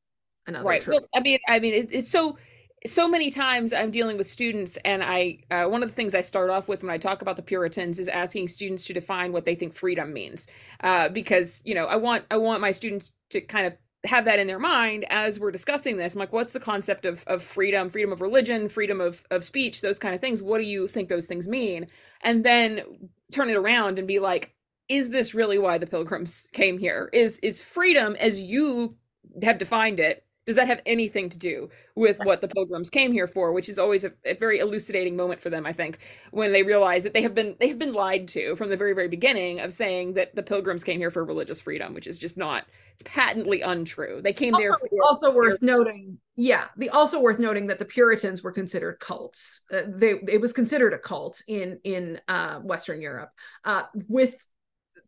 and 0.45 0.55
other 0.55 0.65
right. 0.67 0.87
Well, 0.87 1.07
i 1.15 1.19
mean 1.19 1.39
i 1.47 1.59
mean 1.59 1.73
it, 1.73 1.89
it's 1.91 2.09
so 2.09 2.37
so 2.85 3.07
many 3.07 3.31
times 3.31 3.73
i'm 3.73 3.91
dealing 3.91 4.17
with 4.17 4.27
students 4.27 4.77
and 4.85 5.03
i 5.03 5.39
uh, 5.49 5.65
one 5.65 5.81
of 5.81 5.89
the 5.89 5.95
things 5.95 6.13
i 6.13 6.21
start 6.21 6.49
off 6.49 6.67
with 6.67 6.83
when 6.83 6.91
i 6.91 6.97
talk 6.97 7.21
about 7.21 7.35
the 7.35 7.41
puritans 7.41 7.99
is 7.99 8.07
asking 8.07 8.47
students 8.47 8.85
to 8.85 8.93
define 8.93 9.31
what 9.31 9.45
they 9.45 9.55
think 9.55 9.73
freedom 9.73 10.13
means. 10.13 10.47
Uh, 10.83 11.09
because 11.09 11.61
you 11.65 11.73
know 11.73 11.85
i 11.85 11.95
want 11.95 12.23
i 12.31 12.37
want 12.37 12.61
my 12.61 12.71
students 12.71 13.11
to 13.29 13.41
kind 13.41 13.65
of 13.65 13.73
have 14.05 14.25
that 14.25 14.39
in 14.39 14.47
their 14.47 14.59
mind 14.59 15.05
as 15.09 15.39
we're 15.39 15.51
discussing 15.51 15.97
this. 15.97 16.13
I'm 16.13 16.19
like, 16.19 16.33
what's 16.33 16.53
the 16.53 16.59
concept 16.59 17.05
of, 17.05 17.23
of 17.27 17.43
freedom, 17.43 17.89
freedom 17.89 18.11
of 18.13 18.21
religion, 18.21 18.69
freedom 18.69 19.01
of, 19.01 19.23
of 19.31 19.43
speech, 19.43 19.81
those 19.81 19.99
kind 19.99 20.15
of 20.15 20.21
things? 20.21 20.43
What 20.43 20.59
do 20.59 20.65
you 20.65 20.87
think 20.87 21.09
those 21.09 21.25
things 21.25 21.47
mean? 21.47 21.87
And 22.21 22.43
then 22.43 23.09
turn 23.31 23.49
it 23.49 23.57
around 23.57 23.99
and 23.99 24.07
be 24.07 24.19
like, 24.19 24.53
is 24.89 25.09
this 25.09 25.33
really 25.33 25.57
why 25.57 25.77
the 25.77 25.87
pilgrims 25.87 26.47
came 26.53 26.77
here? 26.77 27.09
Is 27.13 27.39
is 27.39 27.61
freedom 27.61 28.15
as 28.17 28.41
you 28.41 28.95
have 29.43 29.57
defined 29.57 29.99
it 29.99 30.25
does 30.47 30.55
that 30.55 30.67
have 30.67 30.81
anything 30.85 31.29
to 31.29 31.37
do 31.37 31.69
with 31.95 32.17
what 32.23 32.41
the 32.41 32.47
pilgrims 32.47 32.89
came 32.89 33.11
here 33.11 33.27
for 33.27 33.51
which 33.51 33.69
is 33.69 33.77
always 33.77 34.03
a, 34.03 34.11
a, 34.25 34.33
very 34.33 34.59
elucidating 34.59 35.15
moment 35.15 35.39
for 35.39 35.51
them 35.51 35.65
i 35.65 35.73
think 35.73 35.99
when 36.31 36.51
they 36.51 36.63
realize 36.63 37.03
that 37.03 37.13
they 37.13 37.21
have 37.21 37.35
been 37.35 37.55
they 37.59 37.67
have 37.67 37.77
been 37.77 37.93
lied 37.93 38.27
to 38.27 38.55
from 38.55 38.69
the 38.69 38.77
very 38.77 38.93
very 38.93 39.07
beginning 39.07 39.59
of 39.59 39.71
saying 39.71 40.13
that 40.13 40.33
the 40.35 40.43
pilgrims 40.43 40.83
came 40.83 40.99
here 40.99 41.11
for 41.11 41.23
religious 41.23 41.61
freedom 41.61 41.93
which 41.93 42.07
is 42.07 42.17
just 42.17 42.37
not 42.37 42.65
it's 42.97 43.03
patently 43.03 43.61
untrue. 43.61 44.23
They 44.23 44.33
came 44.33 44.55
also, 44.55 44.63
there 44.63 44.73
for 44.73 44.89
also 45.07 45.31
worth 45.31 45.61
noting 45.61 46.17
yeah 46.35 46.65
the 46.77 46.89
also 46.89 47.21
worth 47.21 47.37
noting 47.37 47.67
that 47.67 47.77
the 47.77 47.85
puritans 47.85 48.41
were 48.41 48.51
considered 48.51 48.99
cults. 48.99 49.61
Uh, 49.71 49.81
they 49.87 50.15
it 50.27 50.41
was 50.41 50.51
considered 50.51 50.93
a 50.93 50.97
cult 50.97 51.43
in 51.47 51.79
in 51.83 52.19
uh, 52.27 52.59
western 52.61 52.99
europe. 52.99 53.29
Uh, 53.63 53.83
with 54.07 54.35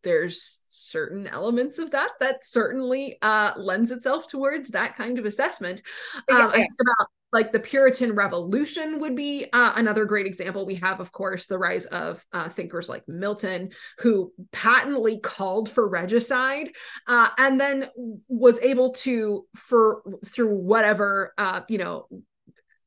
there's 0.04 0.59
certain 0.70 1.28
elements 1.28 1.80
of 1.80 1.92
that 1.92 2.12
that 2.20 2.46
certainly 2.46 3.18
uh, 3.22 3.52
lends 3.58 3.92
itself 3.92 4.28
towards 4.28 4.72
that 4.72 4.96
kind 4.96 5.20
of 5.20 5.26
assessment. 5.26 5.82
Um, 6.30 6.38
yeah, 6.38 6.48
I 6.48 6.52
think 6.54 6.72
about 6.82 7.08
like 7.32 7.52
the 7.52 7.60
Puritan 7.60 8.14
Revolution 8.14 9.00
would 9.00 9.16
be 9.16 9.46
uh, 9.54 9.74
another 9.76 10.06
great 10.06 10.26
example. 10.26 10.66
We 10.66 10.76
have, 10.76 11.00
of 11.00 11.12
course, 11.12 11.46
the 11.46 11.60
rise 11.60 11.86
of 11.86 12.26
uh, 12.34 12.50
thinkers 12.50 12.90
like 12.90 13.08
Milton, 13.08 13.70
who 14.00 14.34
patently 14.52 15.20
called 15.20 15.70
for 15.70 15.88
regicide, 15.88 16.72
uh, 17.08 17.30
and 17.38 17.60
then 17.60 17.90
was 18.28 18.60
able 18.62 18.92
to, 18.94 19.46
for 19.56 20.02
through 20.26 20.56
whatever 20.56 21.34
uh, 21.38 21.62
you 21.70 21.78
know 21.78 22.08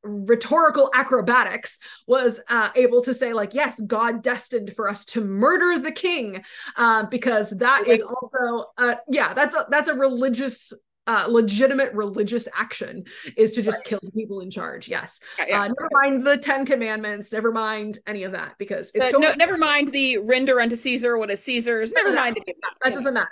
rhetorical 0.03 0.89
acrobatics 0.93 1.79
was 2.07 2.41
uh, 2.49 2.69
able 2.75 3.01
to 3.01 3.13
say 3.13 3.33
like 3.33 3.53
yes 3.53 3.79
god 3.81 4.21
destined 4.21 4.73
for 4.75 4.89
us 4.89 5.05
to 5.05 5.23
murder 5.23 5.79
the 5.79 5.91
king 5.91 6.43
uh, 6.77 7.05
because 7.07 7.51
that 7.51 7.87
is 7.87 8.01
also 8.01 8.65
uh, 8.77 8.95
yeah 9.09 9.33
that's 9.33 9.55
a 9.55 9.65
that's 9.69 9.87
a 9.87 9.95
religious 9.95 10.73
uh, 11.07 11.25
legitimate 11.29 11.93
religious 11.93 12.47
action 12.57 13.03
is 13.37 13.51
to 13.53 13.61
just 13.61 13.79
right. 13.79 13.85
kill 13.85 13.99
the 14.01 14.11
people 14.11 14.39
in 14.39 14.49
charge. 14.49 14.87
Yes. 14.87 15.19
Yeah, 15.37 15.45
yeah. 15.47 15.61
Uh, 15.61 15.67
never 15.67 15.89
mind 15.91 16.25
the 16.25 16.37
Ten 16.37 16.65
Commandments. 16.65 17.33
Never 17.33 17.51
mind 17.51 17.99
any 18.07 18.23
of 18.23 18.31
that 18.33 18.55
because 18.57 18.91
it's 18.93 19.11
totally- 19.11 19.27
no, 19.27 19.33
never 19.33 19.57
mind 19.57 19.89
the 19.89 20.17
render 20.19 20.61
unto 20.61 20.75
Caesar 20.75 21.17
what 21.17 21.29
is 21.29 21.43
Caesar's. 21.43 21.91
Never 21.91 22.09
no, 22.09 22.15
mind 22.15 22.37
that. 22.45 22.55
That 22.83 22.93
doesn't 22.93 23.13
matter. 23.13 23.29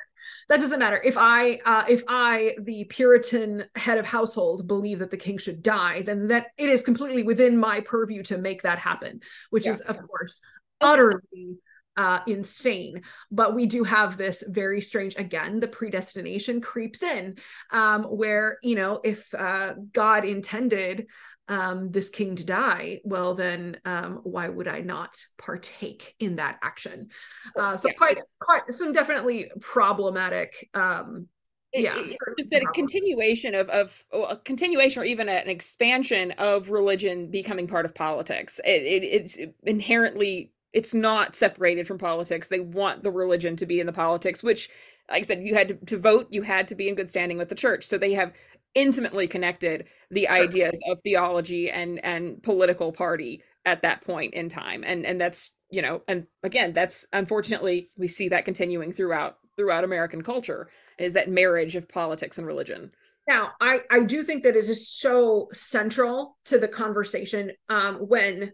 That 0.50 0.60
doesn't 0.60 0.80
matter. 0.80 1.02
If 1.04 1.16
I, 1.18 1.60
uh, 1.66 1.84
if 1.88 2.04
I, 2.08 2.56
the 2.60 2.84
Puritan 2.86 3.64
head 3.76 3.98
of 3.98 4.06
household, 4.06 4.68
believe 4.68 5.00
that 5.00 5.10
the 5.10 5.18
king 5.18 5.38
should 5.38 5.64
die, 5.64 6.02
then 6.02 6.28
that 6.28 6.48
it 6.58 6.70
is 6.70 6.84
completely 6.84 7.24
within 7.24 7.58
my 7.58 7.80
purview 7.80 8.22
to 8.24 8.38
make 8.38 8.62
that 8.64 8.78
happen, 8.78 9.22
which 9.50 9.66
yeah. 9.66 9.72
is 9.72 9.80
of 9.82 9.98
course 10.08 10.42
utterly 10.82 11.58
uh, 11.98 12.20
insane. 12.28 13.02
But 13.32 13.56
we 13.56 13.66
do 13.66 13.84
have 13.84 14.18
this 14.18 14.44
very 14.48 14.82
strange, 14.82 15.16
again, 15.18 15.60
the 15.60 15.68
predestination 15.68 16.62
creeps 16.62 17.04
in, 17.04 17.38
um, 17.72 18.04
where, 18.04 18.58
you 18.64 18.76
know, 18.76 19.02
if 19.04 19.34
uh, 19.34 19.76
God 19.92 20.26
intended 20.26 21.08
um, 21.48 21.92
this 21.92 22.10
king 22.10 22.36
to 22.36 22.46
die, 22.46 23.02
well, 23.04 23.34
then 23.34 23.78
um, 23.86 24.22
why 24.24 24.48
would 24.48 24.68
I 24.68 24.80
not 24.80 25.18
partake 25.38 26.16
in 26.20 26.38
that 26.38 26.60
action? 26.64 27.10
Uh, 27.58 27.76
so, 27.76 27.90
yeah. 27.90 27.96
quite, 27.96 28.18
quite 28.40 28.74
some 28.74 28.92
definitely 28.94 29.52
problematic 29.60 30.70
um, 30.74 31.28
yeah 31.74 31.96
just 32.38 32.50
that 32.50 32.62
a 32.62 32.72
continuation 32.74 33.56
of 33.56 33.70
of 33.70 34.06
a 34.12 34.36
continuation 34.36 35.02
or 35.02 35.06
even 35.06 35.30
an 35.30 35.48
expansion 35.48 36.32
of 36.32 36.70
religion 36.70 37.30
becoming 37.32 37.66
part 37.66 37.86
of 37.86 37.96
politics 37.96 38.60
it, 38.66 38.84
it, 38.84 39.04
it's 39.04 39.40
inherently 39.64 40.52
it's 40.74 40.94
not 40.94 41.36
separated 41.36 41.88
from 41.88 41.98
politics. 41.98 42.48
They 42.48 42.60
want 42.60 43.04
the 43.04 43.12
religion 43.12 43.56
to 43.58 43.66
be 43.66 43.80
in 43.80 43.88
the 43.88 43.94
politics, 43.94 44.44
which, 44.44 44.70
like 45.10 45.20
I 45.20 45.28
said, 45.28 45.44
you 45.44 45.54
had 45.54 45.68
to, 45.70 45.74
to 45.86 45.98
vote, 45.98 46.28
you 46.30 46.42
had 46.42 46.68
to 46.70 46.76
be 46.76 46.88
in 46.88 46.96
good 46.96 47.10
standing 47.10 47.38
with 47.38 47.50
the 47.50 47.56
church. 47.56 47.86
So 47.86 47.98
they 47.98 48.14
have 48.14 48.34
intimately 48.74 49.28
connected 49.28 49.86
the 50.10 50.30
ideas 50.30 50.80
of 50.90 51.00
theology 51.04 51.70
and 51.70 52.04
and 52.06 52.42
political 52.42 52.92
party 52.92 53.44
at 53.66 53.82
that 53.82 54.04
point 54.06 54.34
in 54.34 54.50
time. 54.50 54.84
And 54.86 55.06
and 55.06 55.20
that's 55.20 55.52
you 55.70 55.82
know, 55.82 56.02
and 56.08 56.28
again, 56.44 56.74
that's 56.74 57.06
unfortunately 57.14 57.90
we 57.98 58.08
see 58.08 58.30
that 58.30 58.46
continuing 58.46 58.94
throughout 58.94 59.38
throughout 59.58 59.84
American 59.84 60.22
culture 60.22 60.70
is 60.98 61.14
that 61.14 61.30
marriage 61.30 61.76
of 61.76 61.88
politics 61.90 62.38
and 62.38 62.48
religion. 62.48 62.92
Now, 63.28 63.52
I 63.62 63.82
I 63.90 64.02
do 64.02 64.24
think 64.24 64.44
that 64.44 64.56
it 64.56 64.66
is 64.66 64.90
so 64.90 65.50
central 65.54 66.38
to 66.46 66.58
the 66.58 66.68
conversation 66.68 67.52
um, 67.70 67.96
when 67.96 68.54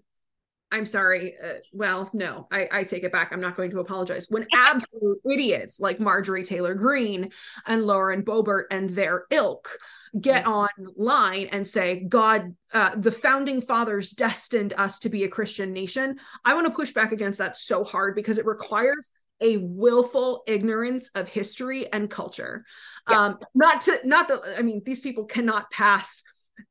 I'm 0.70 0.86
sorry. 0.86 1.36
Uh, 1.42 1.60
well, 1.72 2.10
no, 2.12 2.48
I, 2.52 2.68
I 2.72 2.84
take 2.84 3.04
it 3.04 3.12
back. 3.12 3.32
I'm 3.32 3.40
not 3.40 3.56
going 3.56 3.72
to 3.72 3.80
apologize. 3.80 4.28
When 4.30 4.46
absolute 4.54 5.20
idiots 5.26 5.80
like 5.80 6.00
Marjorie 6.00 6.44
Taylor 6.44 6.74
Greene 6.74 7.32
and 7.66 7.86
Lauren 7.86 8.22
Boebert 8.22 8.66
and 8.70 8.90
their 8.90 9.26
ilk 9.32 9.70
get 10.20 10.46
online 10.46 11.48
and 11.54 11.66
say, 11.66 12.04
God, 12.10 12.54
uh, 12.74 12.96
the 12.98 13.12
founding 13.12 13.62
fathers 13.62 14.12
destined 14.12 14.74
us 14.74 15.00
to 15.00 15.10
be 15.10 15.24
a 15.24 15.30
Christian 15.30 15.72
nation, 15.72 16.20
I 16.44 16.54
want 16.54 16.68
to 16.68 16.74
push 16.74 16.92
back 16.92 17.14
against 17.14 17.40
that 17.40 17.56
so 17.56 17.86
hard 17.86 18.14
because 18.14 18.38
it 18.38 18.46
requires 18.46 19.10
a 19.40 19.58
willful 19.58 20.44
ignorance 20.48 21.10
of 21.16 21.28
history 21.28 21.92
and 21.94 22.10
culture. 22.10 22.66
Yeah. 23.10 23.26
Um, 23.26 23.40
not 23.56 23.82
to, 23.82 24.00
not 24.04 24.28
that, 24.28 24.42
I 24.58 24.64
mean, 24.64 24.82
these 24.86 25.00
people 25.00 25.26
cannot 25.26 25.72
pass 25.72 26.24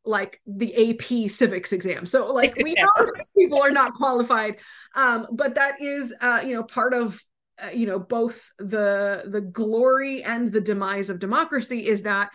like 0.04 0.40
the 0.46 0.90
AP 0.90 1.30
civics 1.30 1.72
exam. 1.72 2.06
So 2.06 2.32
like 2.32 2.56
we 2.56 2.74
know 2.78 3.06
these 3.16 3.32
people 3.36 3.62
are 3.62 3.70
not 3.70 3.94
qualified. 3.94 4.56
Um, 4.94 5.26
but 5.32 5.54
that 5.56 5.80
is 5.80 6.14
uh, 6.20 6.42
you 6.44 6.54
know, 6.54 6.62
part 6.62 6.94
of 6.94 7.20
uh, 7.62 7.70
you 7.70 7.86
know, 7.86 7.98
both 7.98 8.52
the 8.58 9.24
the 9.26 9.40
glory 9.40 10.22
and 10.22 10.52
the 10.52 10.60
demise 10.60 11.10
of 11.10 11.18
democracy 11.18 11.86
is 11.86 12.02
that 12.02 12.30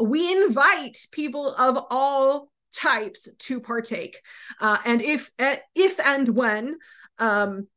we 0.00 0.32
invite 0.32 0.98
people 1.12 1.54
of 1.54 1.86
all 1.90 2.48
types 2.74 3.28
to 3.38 3.60
partake. 3.60 4.20
Uh, 4.60 4.78
and 4.84 5.02
if 5.02 5.30
uh, 5.38 5.56
if 5.74 6.00
and 6.00 6.28
when 6.28 6.78
um 7.18 7.68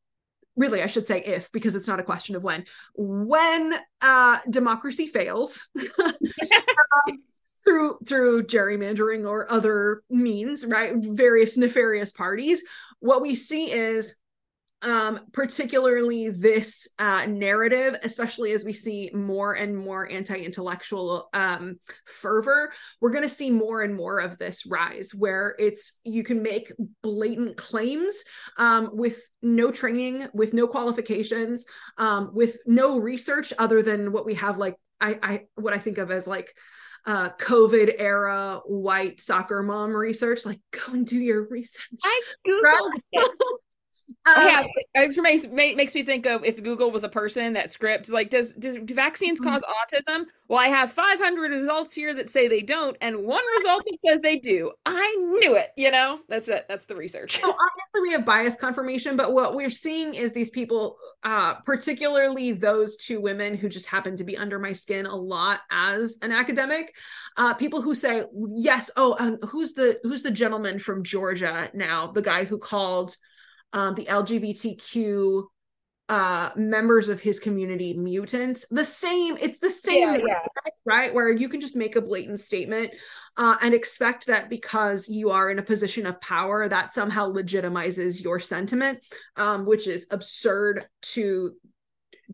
really 0.56 0.82
i 0.82 0.88
should 0.88 1.06
say 1.06 1.22
if 1.22 1.52
because 1.52 1.76
it's 1.76 1.88
not 1.90 2.00
a 2.00 2.04
question 2.04 2.36
of 2.36 2.44
when 2.44 2.64
when 2.96 3.74
uh 4.02 4.40
democracy 4.50 5.08
fails 5.08 5.68
um, 6.00 7.20
through 7.66 7.98
through 8.08 8.44
gerrymandering 8.44 9.28
or 9.28 9.52
other 9.52 10.04
means 10.10 10.66
right? 10.66 10.94
Various 10.96 11.58
nefarious 11.58 12.12
parties. 12.12 12.64
What 13.00 13.22
we 13.22 13.36
see 13.36 13.72
is 13.72 14.16
um, 14.82 15.22
particularly 15.32 16.30
this 16.30 16.88
uh, 17.00 17.26
narrative, 17.28 17.98
especially 18.04 18.52
as 18.52 18.64
we 18.64 18.74
see 18.74 19.10
more 19.14 19.54
and 19.54 19.76
more 19.76 20.10
anti-intellectual 20.12 21.28
um, 21.34 21.80
fervor, 22.06 22.72
we're 23.02 23.10
going 23.10 23.24
to 23.24 23.30
see 23.30 23.50
more 23.50 23.82
and 23.82 23.96
more 23.96 24.20
of 24.20 24.38
this 24.38 24.66
rise, 24.68 25.12
where 25.16 25.56
it's 25.58 26.00
you 26.04 26.24
can 26.24 26.44
make 26.44 26.72
blatant 27.02 27.58
claims 27.58 28.24
um, 28.58 28.92
with 28.94 29.20
no 29.42 29.72
training, 29.72 30.28
with 30.36 30.54
no 30.54 30.68
qualifications, 30.68 31.66
um, 31.98 32.30
with 32.34 32.58
no 32.68 33.00
research 33.00 33.54
other 33.58 33.82
than 33.82 34.12
what 34.12 34.26
we 34.26 34.36
have, 34.36 34.60
like 34.60 34.76
I, 35.02 35.20
I 35.24 35.42
what 35.56 35.74
I 35.74 35.78
think 35.80 35.98
of 35.98 36.12
as 36.12 36.28
like 36.28 36.54
uh, 37.06 37.30
COVID 37.40 37.96
era 37.98 38.62
white 38.66 39.20
soccer 39.20 39.62
mom 39.64 39.96
research. 39.96 40.46
Like, 40.46 40.60
go 40.72 40.94
and 40.94 41.06
do 41.06 41.20
your 41.20 41.48
research. 41.48 42.00
I 42.04 42.22
googled 42.48 43.00
it. 43.12 43.32
Um, 44.28 44.34
yeah, 44.38 44.66
it 44.96 45.18
makes 45.22 45.46
makes 45.48 45.94
me 45.94 46.04
think 46.04 46.26
of 46.26 46.44
if 46.44 46.62
Google 46.64 46.90
was 46.90 47.04
a 47.04 47.10
person 47.10 47.54
that 47.54 47.72
script 47.72 48.10
like 48.10 48.32
does, 48.32 48.56
does 48.56 48.76
do 48.84 48.94
vaccines 48.94 49.40
mm-hmm. 49.40 49.52
cause 49.52 49.62
autism? 49.62 50.26
Well, 50.48 50.60
I 50.60 50.68
have 50.68 50.92
500 50.92 51.52
results 51.52 51.94
here 51.94 52.14
that 52.14 52.30
say 52.30 52.48
they 52.48 52.62
don't, 52.62 52.98
and 53.02 53.24
one 53.24 53.44
result 53.58 53.84
that 53.86 53.98
says 54.00 54.22
they 54.22 54.38
do. 54.38 54.72
I 54.86 55.16
knew 55.40 55.56
it. 55.56 55.70
You 55.78 55.92
know, 55.92 56.20
that's 56.28 56.48
it. 56.48 56.66
That's 56.68 56.88
the 56.88 56.96
research. 56.96 57.40
So 57.40 57.50
obviously 57.50 58.02
we 58.02 58.12
have 58.14 58.26
bias 58.26 58.56
confirmation, 58.56 59.16
but 59.16 59.34
what 59.34 59.56
we're 59.56 59.70
seeing 59.70 60.16
is 60.16 60.34
these 60.34 60.50
people, 60.50 60.98
uh, 61.24 61.56
particularly 61.62 62.52
those 62.52 62.98
two 62.98 63.22
women 63.22 63.56
who 63.56 63.70
just 63.70 63.88
happen 63.88 64.18
to 64.18 64.24
be 64.24 64.38
under 64.38 64.58
my 64.58 64.74
skin 64.74 65.06
a 65.06 65.16
lot 65.16 65.62
as 65.70 66.18
an 66.24 66.32
academic, 66.32 66.96
uh, 67.38 67.54
people 67.54 67.82
who 67.82 67.94
say 67.94 68.24
yes. 68.56 68.90
Oh, 68.98 69.16
um, 69.20 69.38
who's 69.50 69.74
the 69.74 70.00
who's 70.04 70.24
the 70.24 70.32
gentleman 70.32 70.80
from 70.80 71.04
Georgia 71.04 71.70
now? 71.76 72.12
The 72.12 72.24
guy 72.24 72.46
who 72.46 72.58
called 72.58 73.16
um, 73.74 73.96
the 73.96 74.06
LGBTQ 74.06 75.44
uh 76.08 76.52
members 76.56 77.10
of 77.10 77.20
his 77.20 77.40
community 77.40 77.98
mutants 77.98 78.64
the 78.70 78.86
same 78.86 79.36
it's 79.42 79.60
the 79.60 79.72
same 79.72 80.14
yeah, 80.14 80.22
yeah. 80.28 80.40
right 80.86 81.12
where 81.12 81.32
you 81.32 81.50
can 81.50 81.60
just 81.60 81.76
make 81.76 81.96
a 81.96 82.02
blatant 82.02 82.40
statement 82.40 82.92
uh, 83.38 83.56
and 83.64 83.74
expect 83.74 84.28
that 84.28 84.48
because 84.48 85.10
you 85.10 85.32
are 85.32 85.50
in 85.50 85.58
a 85.58 85.64
position 85.64 86.06
of 86.06 86.22
power 86.22 86.70
that 86.70 86.94
somehow 86.94 87.28
legitimizes 87.28 88.24
your 88.24 88.40
sentiment 88.40 89.00
um, 89.36 89.66
which 89.66 89.88
is 89.88 90.06
absurd 90.12 90.86
to 91.02 91.54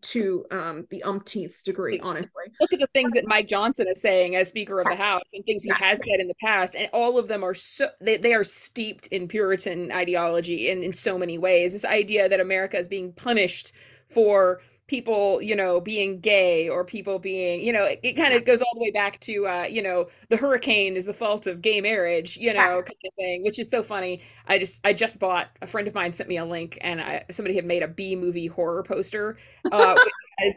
to 0.00 0.44
um, 0.50 0.86
the 0.90 1.02
umpteenth 1.04 1.62
degree, 1.64 2.00
honestly. 2.00 2.44
Look 2.60 2.72
at 2.72 2.80
the 2.80 2.88
things 2.94 3.12
that 3.12 3.24
Mike 3.26 3.48
Johnson 3.48 3.86
is 3.88 4.00
saying 4.00 4.36
as 4.36 4.48
Speaker 4.48 4.80
of 4.80 4.86
the 4.86 4.94
House 4.94 5.32
and 5.34 5.44
things 5.44 5.64
he 5.64 5.70
has 5.70 5.98
said 6.04 6.20
in 6.20 6.28
the 6.28 6.34
past, 6.40 6.74
and 6.74 6.88
all 6.92 7.18
of 7.18 7.28
them 7.28 7.44
are 7.44 7.54
so 7.54 7.88
they, 8.00 8.16
they 8.16 8.34
are 8.34 8.44
steeped 8.44 9.06
in 9.08 9.28
Puritan 9.28 9.92
ideology 9.92 10.70
in, 10.70 10.82
in 10.82 10.92
so 10.92 11.18
many 11.18 11.38
ways. 11.38 11.72
This 11.72 11.84
idea 11.84 12.28
that 12.28 12.40
America 12.40 12.78
is 12.78 12.88
being 12.88 13.12
punished 13.12 13.72
for 14.08 14.60
people 14.92 15.40
you 15.40 15.56
know 15.56 15.80
being 15.80 16.20
gay 16.20 16.68
or 16.68 16.84
people 16.84 17.18
being 17.18 17.62
you 17.62 17.72
know 17.72 17.82
it, 17.86 17.98
it 18.02 18.12
kind 18.12 18.34
of 18.34 18.44
goes 18.44 18.60
all 18.60 18.74
the 18.74 18.80
way 18.80 18.90
back 18.90 19.18
to 19.20 19.46
uh 19.46 19.62
you 19.62 19.82
know 19.82 20.06
the 20.28 20.36
hurricane 20.36 20.96
is 20.98 21.06
the 21.06 21.14
fault 21.14 21.46
of 21.46 21.62
gay 21.62 21.80
marriage 21.80 22.36
you 22.36 22.52
know 22.52 22.82
kind 22.82 22.98
of 23.06 23.14
thing 23.16 23.42
which 23.42 23.58
is 23.58 23.70
so 23.70 23.82
funny. 23.82 24.20
I 24.46 24.58
just 24.58 24.80
i 24.84 24.92
just 24.92 25.18
bought 25.18 25.48
a 25.62 25.66
friend 25.66 25.88
of 25.88 25.94
mine 25.94 26.12
sent 26.12 26.28
me 26.28 26.36
a 26.36 26.44
link 26.44 26.76
and 26.82 27.00
I, 27.00 27.24
somebody 27.30 27.54
had 27.56 27.64
made 27.64 27.82
a 27.82 27.88
b 27.88 28.16
movie 28.16 28.48
horror 28.48 28.82
poster 28.82 29.38
uh 29.70 29.96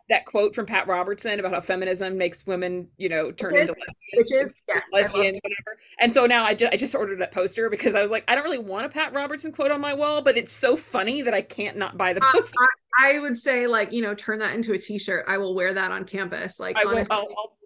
that 0.10 0.26
quote 0.26 0.56
from 0.56 0.65
Pat 0.65 0.88
Robertson 0.88 1.39
about 1.39 1.54
how 1.54 1.62
feminism 1.62 2.17
makes 2.17 2.45
women, 2.45 2.88
you 2.98 3.10
know, 3.10 3.32
turn 3.32 3.54
which 3.54 3.62
into 3.62 3.74
lesbians, 3.74 3.95
which 4.15 4.32
is 4.34 4.63
yes, 4.67 4.82
lesbian, 4.91 5.36
whatever. 5.36 5.80
And 6.00 6.12
so 6.12 6.26
now 6.26 6.43
I 6.43 6.54
just 6.54 6.74
I 6.74 6.78
just 6.78 6.95
ordered 6.95 7.19
that 7.21 7.32
poster 7.32 7.69
because 7.69 7.95
I 7.95 8.02
was 8.02 8.12
like, 8.12 8.24
I 8.28 8.36
don't 8.36 8.43
really 8.43 8.58
want 8.58 8.86
a 8.86 8.89
Pat 8.89 9.13
Robertson 9.13 9.52
quote 9.52 9.71
on 9.71 9.82
my 9.82 9.93
wall, 9.93 10.21
but 10.21 10.38
it's 10.38 10.52
so 10.52 10.76
funny 10.76 11.21
that 11.21 11.34
I 11.34 11.41
can't 11.41 11.78
not 11.78 11.98
buy 11.98 12.13
the 12.13 12.21
poster. 12.21 12.56
Uh, 12.62 12.67
I, 13.06 13.15
I, 13.15 13.19
would 13.19 13.38
say 13.38 13.67
like 13.67 13.91
you 13.91 14.02
know, 14.02 14.15
turn 14.15 14.39
that 14.39 14.56
into 14.56 14.74
a 14.74 14.80
T-shirt. 14.80 15.26
I 15.28 15.38
will 15.38 15.56
wear 15.56 15.74
that 15.74 15.91
on 15.91 16.06
campus. 16.06 16.60
Like 16.60 16.78
I 16.78 16.84
honestly, 16.88 17.04
will, 17.10 17.21
I'll, 17.21 17.36
I'll 17.38 17.58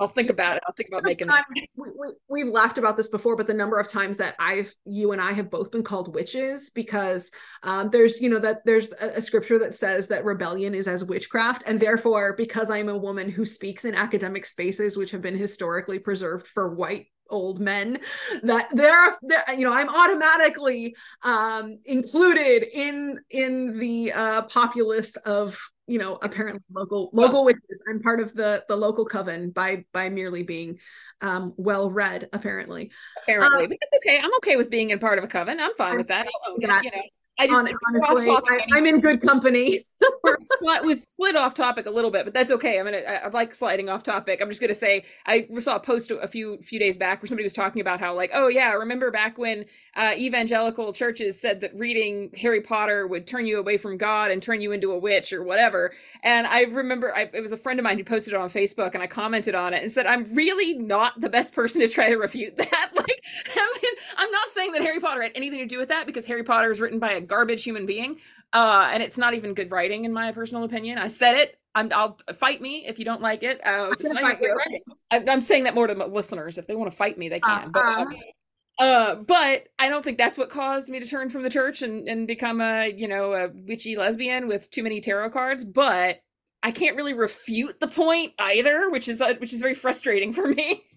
I'll 0.00 0.08
think 0.08 0.30
about 0.30 0.56
it. 0.56 0.62
I'll 0.66 0.74
think 0.74 0.88
about 0.88 1.02
making. 1.02 1.26
Times, 1.26 1.44
we, 1.74 1.90
we, 2.28 2.40
have 2.40 2.48
laughed 2.50 2.78
about 2.78 2.96
this 2.96 3.08
before, 3.08 3.34
but 3.34 3.48
the 3.48 3.54
number 3.54 3.80
of 3.80 3.88
times 3.88 4.16
that 4.18 4.36
I've, 4.38 4.72
you 4.84 5.10
and 5.12 5.20
I 5.20 5.32
have 5.32 5.50
both 5.50 5.72
been 5.72 5.82
called 5.82 6.14
witches 6.14 6.70
because 6.70 7.32
um, 7.64 7.90
there's, 7.90 8.20
you 8.20 8.28
know, 8.28 8.38
that 8.38 8.64
there's 8.64 8.92
a, 8.92 9.16
a, 9.16 9.22
scripture 9.22 9.58
that 9.58 9.74
says 9.74 10.06
that 10.08 10.24
rebellion 10.24 10.74
is 10.74 10.86
as 10.86 11.04
witchcraft, 11.04 11.64
and 11.66 11.80
therefore, 11.80 12.34
because 12.36 12.70
I'm 12.70 12.88
a 12.88 12.96
woman 12.96 13.28
who 13.28 13.44
speaks 13.44 13.84
in 13.84 13.94
academic 13.94 14.46
spaces 14.46 14.96
which 14.96 15.10
have 15.10 15.22
been 15.22 15.36
historically 15.36 15.98
preserved 15.98 16.46
for 16.46 16.74
white 16.74 17.06
old 17.30 17.60
men 17.60 17.98
that 18.42 18.68
they're 18.72 19.14
you 19.54 19.62
know 19.62 19.72
i'm 19.72 19.90
automatically 19.90 20.96
um 21.24 21.78
included 21.84 22.64
in 22.72 23.18
in 23.28 23.78
the 23.78 24.10
uh 24.12 24.42
populace 24.42 25.14
of 25.26 25.60
you 25.88 25.98
know 25.98 26.18
apparently 26.22 26.60
local 26.72 27.10
local 27.12 27.44
witches. 27.44 27.82
I'm 27.88 28.00
part 28.00 28.20
of 28.20 28.34
the 28.34 28.64
the 28.68 28.76
local 28.76 29.04
coven 29.04 29.50
by 29.50 29.84
by 29.92 30.08
merely 30.10 30.42
being 30.42 30.78
um 31.22 31.54
well 31.56 31.90
read 31.90 32.28
apparently. 32.32 32.90
Apparently 33.22 33.64
um, 33.64 33.68
but 33.68 33.78
that's 33.80 34.06
okay. 34.06 34.20
I'm 34.22 34.34
okay 34.36 34.56
with 34.56 34.70
being 34.70 34.90
in 34.90 34.98
part 34.98 35.18
of 35.18 35.24
a 35.24 35.28
coven. 35.28 35.58
I'm 35.58 35.74
fine 35.76 35.96
with 35.96 36.08
that, 36.08 36.26
that. 36.60 36.84
you 36.84 36.90
know 36.90 37.02
I 37.38 37.46
just 37.46 37.72
honestly, 37.86 38.30
I, 38.30 38.78
am 38.78 38.86
in 38.86 39.00
good 39.00 39.20
company. 39.20 39.86
sli- 40.02 40.82
we've 40.82 40.98
slid 40.98 41.36
off 41.36 41.54
topic 41.54 41.86
a 41.86 41.90
little 41.90 42.10
bit, 42.10 42.24
but 42.24 42.34
that's 42.34 42.50
okay. 42.50 42.78
I'm 42.78 42.84
gonna 42.86 42.98
I, 42.98 43.14
I, 43.14 43.28
like 43.28 43.54
sliding 43.54 43.88
off 43.88 44.02
topic. 44.02 44.40
I'm 44.42 44.48
just 44.48 44.60
gonna 44.60 44.74
say 44.74 45.04
I 45.26 45.46
saw 45.58 45.76
a 45.76 45.80
post 45.80 46.10
a 46.10 46.26
few 46.26 46.58
few 46.58 46.80
days 46.80 46.96
back 46.96 47.22
where 47.22 47.28
somebody 47.28 47.44
was 47.44 47.54
talking 47.54 47.80
about 47.80 48.00
how 48.00 48.14
like 48.14 48.30
oh 48.34 48.48
yeah, 48.48 48.72
remember 48.72 49.10
back 49.10 49.38
when 49.38 49.64
uh, 49.96 50.14
evangelical 50.16 50.92
churches 50.92 51.40
said 51.40 51.60
that 51.60 51.74
reading 51.76 52.30
Harry 52.40 52.60
Potter 52.60 53.06
would 53.06 53.26
turn 53.26 53.46
you 53.46 53.58
away 53.58 53.76
from 53.76 53.96
God 53.96 54.30
and 54.30 54.42
turn 54.42 54.60
you 54.60 54.72
into 54.72 54.90
a 54.90 54.98
witch 54.98 55.32
or 55.32 55.44
whatever. 55.44 55.92
And 56.24 56.46
I 56.46 56.62
remember 56.62 57.14
I, 57.14 57.30
it 57.32 57.40
was 57.40 57.52
a 57.52 57.56
friend 57.56 57.78
of 57.78 57.84
mine 57.84 57.98
who 57.98 58.04
posted 58.04 58.34
it 58.34 58.36
on 58.36 58.50
Facebook, 58.50 58.94
and 58.94 59.02
I 59.02 59.06
commented 59.06 59.54
on 59.54 59.74
it 59.74 59.82
and 59.82 59.92
said 59.92 60.06
I'm 60.06 60.24
really 60.34 60.74
not 60.74 61.20
the 61.20 61.28
best 61.28 61.52
person 61.52 61.80
to 61.82 61.88
try 61.88 62.08
to 62.08 62.16
refute 62.16 62.56
that. 62.56 62.90
like 62.96 63.22
I 63.56 63.78
mean, 63.82 63.87
I'm 64.18 64.30
not 64.30 64.50
saying 64.50 64.72
that 64.72 64.82
Harry 64.82 65.00
Potter 65.00 65.22
had 65.22 65.32
anything 65.34 65.60
to 65.60 65.66
do 65.66 65.78
with 65.78 65.88
that 65.88 66.06
because 66.06 66.26
Harry 66.26 66.42
Potter 66.42 66.70
is 66.70 66.80
written 66.80 66.98
by 66.98 67.12
a 67.12 67.20
garbage 67.20 67.62
human 67.62 67.86
being 67.86 68.18
uh, 68.52 68.88
and 68.90 69.02
it's 69.02 69.18
not 69.18 69.34
even 69.34 69.54
good 69.54 69.70
writing 69.70 70.04
in 70.04 70.12
my 70.12 70.32
personal 70.32 70.64
opinion. 70.64 70.98
I 70.98 71.08
said 71.08 71.36
it. 71.36 71.58
I'm, 71.74 71.90
I'll 71.92 72.18
fight 72.34 72.60
me 72.60 72.86
if 72.86 72.98
you 72.98 73.04
don't 73.04 73.20
like 73.20 73.42
it. 73.42 73.64
Uh, 73.64 73.94
it's 74.00 74.12
not 74.12 74.40
good 74.40 74.50
writing. 74.50 74.80
I'm, 75.10 75.28
I'm, 75.28 75.42
saying 75.42 75.64
that 75.64 75.74
more 75.74 75.86
to 75.86 75.94
listeners. 76.06 76.58
If 76.58 76.66
they 76.66 76.74
want 76.74 76.90
to 76.90 76.96
fight 76.96 77.18
me, 77.18 77.28
they 77.28 77.40
can. 77.40 77.66
Uh, 77.66 77.68
but, 77.68 77.84
uh, 77.84 78.04
uh, 78.80 79.14
but 79.16 79.68
I 79.78 79.88
don't 79.88 80.02
think 80.02 80.18
that's 80.18 80.38
what 80.38 80.48
caused 80.48 80.88
me 80.88 80.98
to 80.98 81.06
turn 81.06 81.28
from 81.30 81.42
the 81.42 81.50
church 81.50 81.82
and, 81.82 82.08
and 82.08 82.26
become 82.26 82.60
a 82.60 82.88
you 82.88 83.06
know 83.06 83.34
a 83.34 83.48
witchy 83.48 83.96
lesbian 83.96 84.48
with 84.48 84.70
too 84.70 84.82
many 84.82 85.00
tarot 85.00 85.30
cards. 85.30 85.62
But 85.62 86.22
I 86.62 86.72
can't 86.72 86.96
really 86.96 87.14
refute 87.14 87.80
the 87.80 87.88
point 87.88 88.32
either, 88.38 88.88
which 88.90 89.08
is 89.08 89.20
uh, 89.20 89.34
which 89.38 89.52
is 89.52 89.60
very 89.60 89.74
frustrating 89.74 90.32
for 90.32 90.46
me. 90.46 90.84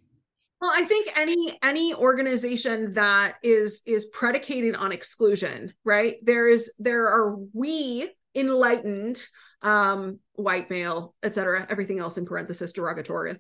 Well, 0.62 0.72
I 0.74 0.84
think 0.84 1.18
any 1.18 1.58
any 1.64 1.94
organization 1.94 2.94
that 2.94 3.38
is 3.42 3.82
is 3.86 4.06
predicated 4.06 4.76
on 4.76 4.92
exclusion, 4.92 5.74
right? 5.84 6.18
There 6.24 6.48
is 6.48 6.72
there 6.78 7.08
are 7.08 7.36
we 7.54 8.12
enlightened 8.36 9.26
um 9.64 10.20
white 10.34 10.70
male, 10.70 11.16
etc., 11.24 11.66
everything 11.70 12.00
else 12.00 12.18
in 12.18 12.26
parenthesis 12.26 12.74
derogatory. 12.74 13.38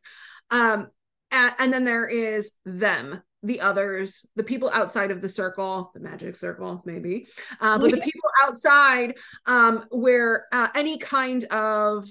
Um 0.49 0.88
and, 1.31 1.53
and 1.60 1.73
then 1.73 1.86
there 1.86 2.07
is 2.07 2.51
them, 2.65 3.21
the 3.43 3.62
others, 3.62 4.25
the 4.36 4.43
people 4.43 4.69
outside 4.73 5.12
of 5.12 5.21
the 5.21 5.29
circle, 5.29 5.91
the 5.93 5.99
magic 5.99 6.36
circle, 6.36 6.81
maybe, 6.86 7.27
uh, 7.60 7.77
but 7.79 7.91
the 7.91 7.97
people 7.97 8.29
outside 8.43 9.15
um, 9.45 9.86
where 9.89 10.45
uh, 10.51 10.67
any 10.75 10.97
kind 10.97 11.45
of 11.45 12.07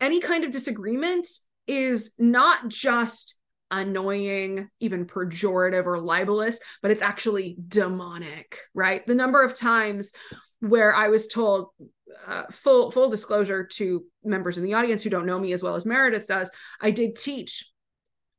any 0.00 0.20
kind 0.20 0.44
of 0.44 0.50
disagreement 0.50 1.26
is 1.66 2.10
not 2.18 2.68
just 2.68 3.38
annoying, 3.70 4.68
even 4.80 5.06
pejorative 5.06 5.86
or 5.86 5.98
libelous, 5.98 6.60
but 6.82 6.90
it's 6.90 7.02
actually 7.02 7.56
demonic, 7.68 8.58
right? 8.74 9.06
The 9.06 9.14
number 9.14 9.42
of 9.42 9.54
times 9.54 10.12
where 10.60 10.94
I 10.94 11.08
was 11.08 11.26
told, 11.26 11.68
uh, 12.26 12.44
full 12.50 12.90
full 12.90 13.10
disclosure 13.10 13.64
to 13.64 14.04
members 14.24 14.58
in 14.58 14.64
the 14.64 14.74
audience 14.74 15.02
who 15.02 15.10
don't 15.10 15.26
know 15.26 15.38
me 15.38 15.52
as 15.52 15.62
well 15.62 15.76
as 15.76 15.84
Meredith 15.84 16.28
does, 16.28 16.50
I 16.80 16.90
did 16.90 17.16
teach 17.16 17.70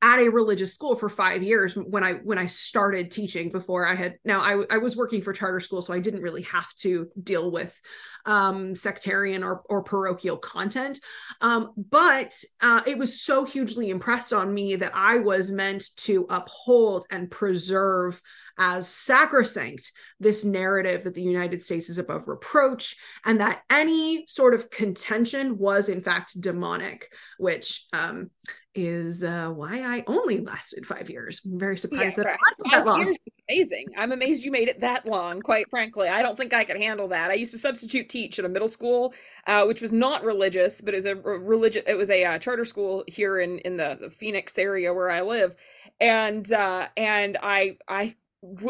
at 0.01 0.19
a 0.19 0.29
religious 0.29 0.73
school 0.73 0.95
for 0.95 1.09
five 1.09 1.41
years 1.41 1.73
when 1.75 2.03
I 2.03 2.13
when 2.13 2.37
I 2.37 2.45
started 2.45 3.09
teaching 3.09 3.49
before 3.49 3.85
I 3.85 3.95
had 3.95 4.17
now 4.23 4.41
I, 4.41 4.63
I 4.69 4.77
was 4.77 4.95
working 4.95 5.23
for 5.23 5.33
charter 5.33 5.59
school 5.59 5.81
so 5.81 5.91
I 5.91 5.99
didn't 5.99 6.21
really 6.21 6.43
have 6.43 6.71
to 6.75 7.09
deal 7.23 7.49
with 7.49 7.79
um, 8.27 8.75
sectarian 8.75 9.43
or, 9.43 9.63
or 9.69 9.81
parochial 9.81 10.37
content. 10.37 10.99
Um, 11.41 11.71
but 11.75 12.33
uh, 12.61 12.81
it 12.85 12.97
was 12.97 13.21
so 13.21 13.45
hugely 13.45 13.89
impressed 13.89 14.33
on 14.33 14.53
me 14.53 14.75
that 14.75 14.91
I 14.93 15.17
was 15.17 15.49
meant 15.49 15.95
to 15.97 16.27
uphold 16.29 17.05
and 17.09 17.31
preserve 17.31 18.21
as 18.59 18.87
sacrosanct 18.87 19.91
this 20.19 20.43
narrative 20.43 21.03
that 21.05 21.13
the 21.13 21.21
United 21.21 21.63
States 21.63 21.89
is 21.89 21.97
above 21.97 22.27
reproach 22.27 22.97
and 23.25 23.39
that 23.39 23.61
any 23.69 24.25
sort 24.27 24.53
of 24.53 24.69
contention 24.69 25.57
was 25.57 25.89
in 25.89 26.01
fact 26.01 26.39
demonic 26.41 27.11
which 27.37 27.85
um, 27.93 28.29
is 28.77 29.23
uh, 29.23 29.49
why 29.49 29.81
I 29.81 30.03
only 30.07 30.39
lasted 30.39 30.85
five 30.85 31.09
years. 31.09 31.41
I'm 31.43 31.59
very 31.59 31.77
surprised 31.77 32.17
yeah, 32.17 32.23
that 32.23 32.29
right. 32.29 32.35
it 32.35 32.39
lasted 32.45 32.67
that 32.71 32.85
long. 32.85 33.15
Amazing. 33.49 33.87
I'm 33.97 34.11
amazed 34.11 34.45
you 34.45 34.51
made 34.51 34.67
it 34.67 34.81
that 34.81 35.05
long, 35.05 35.41
quite 35.41 35.69
frankly. 35.69 36.09
I 36.09 36.21
don't 36.21 36.37
think 36.37 36.53
I 36.53 36.63
could 36.63 36.77
handle 36.77 37.07
that. 37.07 37.31
I 37.31 37.33
used 37.33 37.53
to 37.53 37.57
substitute 37.57 38.09
teach 38.09 38.37
at 38.39 38.45
a 38.45 38.49
middle 38.49 38.67
school, 38.67 39.13
uh, 39.47 39.65
which 39.65 39.81
was 39.81 39.93
not 39.93 40.23
religious, 40.23 40.81
but 40.81 40.93
it 40.93 40.97
was 40.97 41.05
a 41.05 41.15
religious, 41.15 41.83
it 41.87 41.95
was 41.95 42.09
a 42.09 42.23
uh, 42.23 42.37
charter 42.37 42.65
school 42.65 43.03
here 43.07 43.39
in, 43.39 43.59
in 43.59 43.77
the, 43.77 43.97
the 43.99 44.09
Phoenix 44.09 44.57
area 44.59 44.93
where 44.93 45.09
I 45.09 45.21
live. 45.21 45.55
And, 45.99 46.51
uh, 46.51 46.87
and 46.95 47.37
I, 47.41 47.77
I, 47.87 48.15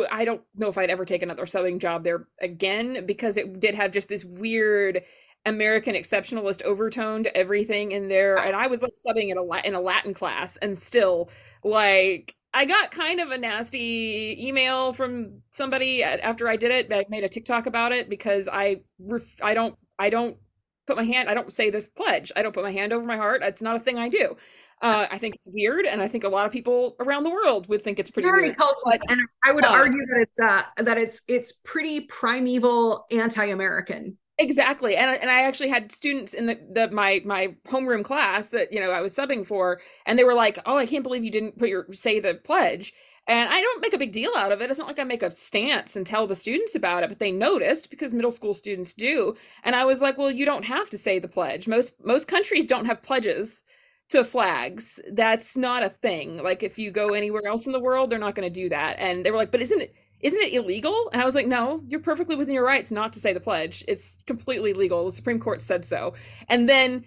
I 0.10 0.26
don't 0.26 0.41
know 0.56 0.70
if 0.70 0.78
I'd 0.78 0.89
ever 0.89 1.06
take 1.06 1.24
another 1.24 1.46
subbing 1.46 1.80
job 1.80 2.04
there 2.04 2.28
again 2.39 3.06
because 3.06 3.36
it 3.36 3.60
did 3.60 3.76
have 3.76 3.91
just 3.91 4.10
this 4.10 4.24
weird 4.24 5.04
American 5.45 5.95
exceptionalist 5.95 6.62
overtone 6.63 7.23
to 7.23 7.38
everything 7.38 7.91
in 7.91 8.08
there. 8.08 8.38
And 8.38 8.56
I 8.56 8.67
was 8.67 8.82
like 8.82 8.93
subbing 8.93 9.30
in 9.30 9.38
a 9.38 9.67
in 9.67 9.76
a 9.76 9.82
Latin 9.82 10.13
class, 10.13 10.58
and 10.58 10.78
still 10.78 11.30
like 11.63 12.36
I 12.54 12.65
got 12.65 12.91
kind 12.91 13.19
of 13.19 13.32
a 13.32 13.38
nasty 13.38 14.36
email 14.39 14.93
from 14.93 15.41
somebody 15.52 16.04
after 16.04 16.50
I 16.50 16.56
did 16.56 16.71
it. 16.71 16.93
I 16.93 17.06
made 17.10 17.23
a 17.23 17.30
TikTok 17.30 17.65
about 17.65 17.91
it 17.91 18.10
because 18.10 18.50
I 18.52 18.82
ref- 19.00 19.41
I 19.41 19.54
don't 19.54 19.76
I 20.00 20.10
don't 20.10 20.38
put 20.86 20.97
my 20.97 21.04
hand 21.04 21.30
I 21.30 21.34
don't 21.34 21.52
say 21.52 21.69
the 21.69 21.88
pledge. 21.95 22.32
I 22.36 22.41
don't 22.41 22.54
put 22.54 22.63
my 22.63 22.71
hand 22.71 22.93
over 22.93 23.06
my 23.06 23.17
heart. 23.17 23.41
It's 23.43 23.62
not 23.62 23.76
a 23.76 23.80
thing 23.80 23.97
I 23.97 24.10
do. 24.10 24.38
Uh, 24.80 25.08
I 25.10 25.17
think 25.17 25.36
it's 25.36 25.47
weird, 25.52 25.88
and 25.88 26.04
I 26.04 26.08
think 26.08 26.23
a 26.23 26.30
lot 26.30 26.45
of 26.45 26.52
people 26.52 26.95
around 27.00 27.23
the 27.23 27.32
world 27.32 27.67
would 27.67 27.82
think 27.82 27.97
it's 27.97 28.12
pretty 28.12 28.30
Very 28.30 28.43
weird. 28.43 28.58
But, 28.86 29.02
and 29.10 29.19
I 29.43 29.52
would 29.52 29.65
uh, 29.65 29.69
argue 29.69 30.06
that 30.06 30.21
it's 30.21 30.39
uh, 30.39 30.62
that 30.78 31.00
it's 31.00 31.21
it's 31.28 31.52
pretty 31.52 32.02
primeval 32.02 33.08
anti-American 33.10 34.19
exactly 34.39 34.95
and 34.95 35.10
and 35.19 35.32
i 35.32 35.41
actually 35.41 35.69
had 35.69 35.91
students 35.91 36.34
in 36.34 36.45
the, 36.45 36.60
the 36.71 36.89
my 36.91 37.21
my 37.26 37.56
homeroom 37.67 38.04
class 38.04 38.47
that 38.50 38.71
you 38.71 38.80
know 38.80 38.91
i 38.91 39.02
was 39.02 39.15
subbing 39.15 39.45
for 39.45 39.82
and 40.06 40.17
they 40.17 40.23
were 40.23 40.36
like 40.36 40.60
oh 40.67 40.78
i 40.78 40.86
can't 40.86 41.04
believe 41.04 41.23
you 41.23 41.32
didn't 41.32 41.58
put 41.58 41.69
your 41.69 41.88
say 41.91 42.19
the 42.19 42.36
pledge. 42.36 42.93
And 43.28 43.50
i 43.50 43.60
don't 43.60 43.82
make 43.82 43.93
a 43.93 43.97
big 43.97 44.12
deal 44.12 44.32
out 44.38 44.52
of 44.52 44.62
it 44.62 44.69
it's 44.69 44.78
not 44.80 44.88
like 44.88 45.00
i 45.00 45.04
make 45.04 45.23
a 45.23 45.32
stance 45.32 45.95
and 45.95 46.06
tell 46.06 46.28
the 46.28 46.36
students 46.36 46.76
about 46.76 47.04
it 47.04 47.10
but 47.10 47.19
they 47.19 47.32
noticed 47.32 47.89
because 47.89 48.13
middle 48.13 48.32
school 48.32 48.54
students 48.54 48.93
do 48.93 49.34
and 49.63 49.76
i 49.76 49.84
was 49.84 50.02
like 50.02 50.17
well 50.19 50.32
you 50.32 50.45
don't 50.45 50.65
have 50.65 50.89
to 50.91 50.97
say 50.97 51.17
the 51.19 51.28
pledge. 51.28 51.67
Most 51.67 51.95
most 52.06 52.28
countries 52.28 52.67
don't 52.67 52.86
have 52.86 53.02
pledges 53.02 53.63
to 54.10 54.23
flags 54.23 55.02
that's 55.13 55.58
not 55.58 55.84
a 55.84 55.89
thing 55.89 56.41
like 56.43 56.63
if 56.63 56.78
you 56.80 56.91
go 56.91 57.10
anywhere 57.13 57.45
else 57.47 57.65
in 57.65 57.73
the 57.73 57.80
world 57.80 58.10
they're 58.10 58.19
not 58.19 58.36
going 58.36 58.47
to 58.52 58.62
do 58.62 58.69
that 58.69 58.95
and 59.00 59.26
they 59.26 59.32
were 59.32 59.38
like 59.38 59.52
but 59.52 59.62
isn't 59.62 59.82
it 59.82 59.93
isn't 60.21 60.41
it 60.41 60.53
illegal? 60.53 61.10
And 61.13 61.21
I 61.21 61.25
was 61.25 61.36
like, 61.36 61.47
no, 61.47 61.84
you're 61.88 61.99
perfectly 61.99 62.36
within 62.36 62.53
your 62.53 62.65
rights 62.65 62.91
not 62.91 63.13
to 63.13 63.19
say 63.19 63.34
the 63.34 63.39
pledge. 63.39 63.84
It's 63.88 64.17
completely 64.25 64.73
legal. 64.73 65.06
The 65.06 65.12
Supreme 65.12 65.39
Court 65.39 65.62
said 65.62 65.86
so. 65.86 66.13
And 66.49 66.67
then 66.67 67.06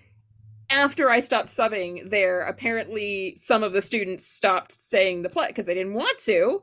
after 0.71 1.11
I 1.11 1.21
stopped 1.21 1.49
subbing 1.49 2.11
there, 2.11 2.43
apparently 2.43 3.35
some 3.37 3.63
of 3.63 3.73
the 3.73 3.83
students 3.83 4.27
stopped 4.27 4.73
saying 4.73 5.23
the 5.23 5.29
pledge 5.29 5.49
because 5.49 5.67
they 5.67 5.75
didn't 5.75 5.95
want 5.95 6.19
to. 6.19 6.63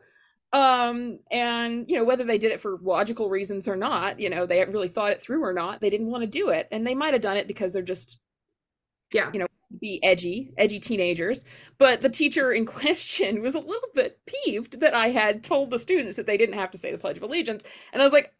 Um, 0.53 1.19
and 1.29 1.85
you 1.89 1.97
know, 1.97 2.05
whether 2.05 2.23
they 2.23 2.37
did 2.37 2.53
it 2.53 2.61
for 2.61 2.79
logical 2.81 3.29
reasons 3.29 3.67
or 3.67 3.75
not, 3.75 4.19
you 4.19 4.29
know, 4.29 4.45
they 4.45 4.63
really 4.63 4.87
thought 4.87 5.11
it 5.11 5.21
through 5.21 5.43
or 5.43 5.51
not, 5.51 5.81
they 5.81 5.89
didn't 5.89 6.07
want 6.07 6.21
to 6.21 6.27
do 6.27 6.49
it. 6.49 6.69
And 6.71 6.87
they 6.87 6.95
might 6.95 7.13
have 7.13 7.21
done 7.21 7.35
it 7.35 7.47
because 7.47 7.73
they're 7.73 7.81
just 7.81 8.17
yeah, 9.13 9.29
you 9.31 9.39
know, 9.39 9.46
be 9.79 10.03
edgy, 10.03 10.51
edgy 10.57 10.79
teenagers. 10.79 11.45
But 11.77 12.01
the 12.01 12.09
teacher 12.09 12.51
in 12.51 12.65
question 12.77 13.41
was 13.41 13.55
a 13.55 13.59
little 13.59 13.89
bit 13.93 14.19
peeved 14.25 14.79
that 14.79 14.93
I 14.93 15.09
had 15.09 15.43
told 15.43 15.71
the 15.71 15.79
students 15.79 16.17
that 16.17 16.25
they 16.25 16.37
didn't 16.37 16.55
have 16.55 16.71
to 16.71 16.77
say 16.77 16.91
the 16.91 16.97
Pledge 16.97 17.17
of 17.17 17.23
Allegiance. 17.23 17.63
And 17.93 18.01
I 18.01 18.05
was 18.05 18.13
like, 18.13 18.33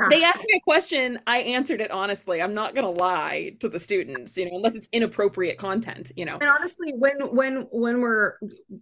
ah. 0.00 0.08
they 0.08 0.22
asked 0.22 0.44
me 0.44 0.56
a 0.56 0.60
question, 0.60 1.18
I 1.26 1.38
answered 1.38 1.80
it 1.80 1.90
honestly. 1.90 2.40
I'm 2.40 2.54
not 2.54 2.74
gonna 2.74 2.90
lie 2.90 3.56
to 3.60 3.68
the 3.68 3.78
students, 3.78 4.36
you 4.36 4.44
know, 4.44 4.56
unless 4.56 4.76
it's 4.76 4.88
inappropriate 4.92 5.58
content, 5.58 6.12
you 6.16 6.24
know. 6.24 6.38
And 6.40 6.48
honestly, 6.48 6.94
when 6.96 7.18
when 7.34 7.66
when 7.70 8.00
we're 8.00 8.34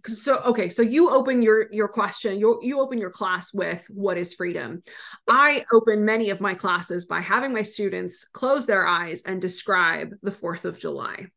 so 0.05 0.39
okay, 0.45 0.69
so 0.69 0.81
you 0.81 1.09
open 1.09 1.41
your 1.41 1.71
your 1.73 1.87
question, 1.87 2.39
you 2.39 2.59
you 2.61 2.79
open 2.79 2.99
your 2.99 3.11
class 3.11 3.53
with 3.53 3.85
what 3.89 4.17
is 4.17 4.33
freedom. 4.33 4.83
I 5.27 5.65
open 5.73 6.05
many 6.05 6.29
of 6.29 6.41
my 6.41 6.53
classes 6.53 7.05
by 7.05 7.21
having 7.21 7.53
my 7.53 7.63
students 7.63 8.23
close 8.25 8.65
their 8.65 8.85
eyes 8.85 9.23
and 9.23 9.41
describe 9.41 10.13
the 10.21 10.31
4th 10.31 10.65
of 10.65 10.79
July 10.79 11.27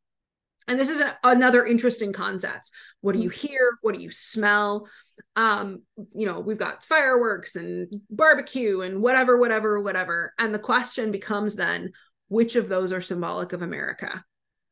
and 0.68 0.78
this 0.78 0.90
is 0.90 1.00
a, 1.00 1.16
another 1.24 1.64
interesting 1.64 2.12
concept 2.12 2.70
what 3.00 3.14
do 3.14 3.20
you 3.20 3.30
mm. 3.30 3.34
hear 3.34 3.78
what 3.82 3.94
do 3.94 4.00
you 4.00 4.10
smell 4.10 4.88
um 5.36 5.82
you 6.14 6.26
know 6.26 6.40
we've 6.40 6.58
got 6.58 6.82
fireworks 6.82 7.56
and 7.56 7.92
barbecue 8.10 8.80
and 8.80 9.02
whatever 9.02 9.38
whatever 9.38 9.80
whatever 9.80 10.32
and 10.38 10.54
the 10.54 10.58
question 10.58 11.10
becomes 11.10 11.56
then 11.56 11.90
which 12.28 12.56
of 12.56 12.68
those 12.68 12.92
are 12.92 13.00
symbolic 13.00 13.52
of 13.52 13.62
america 13.62 14.24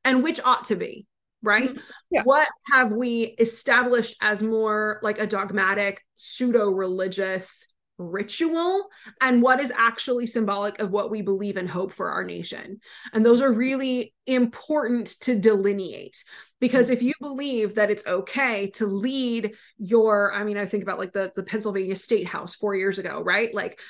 and 0.05 0.23
which 0.23 0.41
ought 0.45 0.65
to 0.65 0.77
be 0.77 1.07
right? 1.43 1.71
Mm-hmm. 1.71 1.81
Yeah. 2.11 2.23
What 2.25 2.49
have 2.73 2.93
we 2.93 3.23
established 3.39 4.17
as 4.21 4.43
more 4.43 4.99
like 5.03 5.19
a 5.19 5.27
dogmatic, 5.27 6.05
pseudo 6.17 6.71
religious 6.71 7.67
ritual 7.99 8.89
and 9.21 9.43
what 9.43 9.61
is 9.61 9.73
actually 9.77 10.27
symbolic 10.27 10.79
of 10.81 10.91
what 10.91 11.11
we 11.11 11.21
believe 11.21 11.57
and 11.57 11.69
hope 11.69 11.93
for 11.93 12.11
our 12.11 12.25
nation. 12.25 12.81
And 13.13 13.27
those 13.27 13.43
are 13.43 13.53
really 13.53 14.15
important 14.27 15.09
to 15.21 15.39
delineate 15.39 16.25
because 16.61 16.91
if 16.91 17.03
you 17.03 17.13
believe 17.21 17.75
that 17.75 17.91
it's 17.91 18.07
okay 18.07 18.71
to 18.71 18.87
lead 18.87 19.55
your 19.79 20.33
I 20.33 20.45
mean 20.45 20.57
I 20.59 20.67
think 20.67 20.83
about 20.83 20.99
like 20.99 21.13
the 21.13 21.33
the 21.35 21.43
Pennsylvania 21.43 21.97
State 21.97 22.29
House 22.29 22.55
4 22.55 22.77
years 22.77 22.99
ago, 22.99 23.23
right? 23.23 23.53
Like 23.53 23.81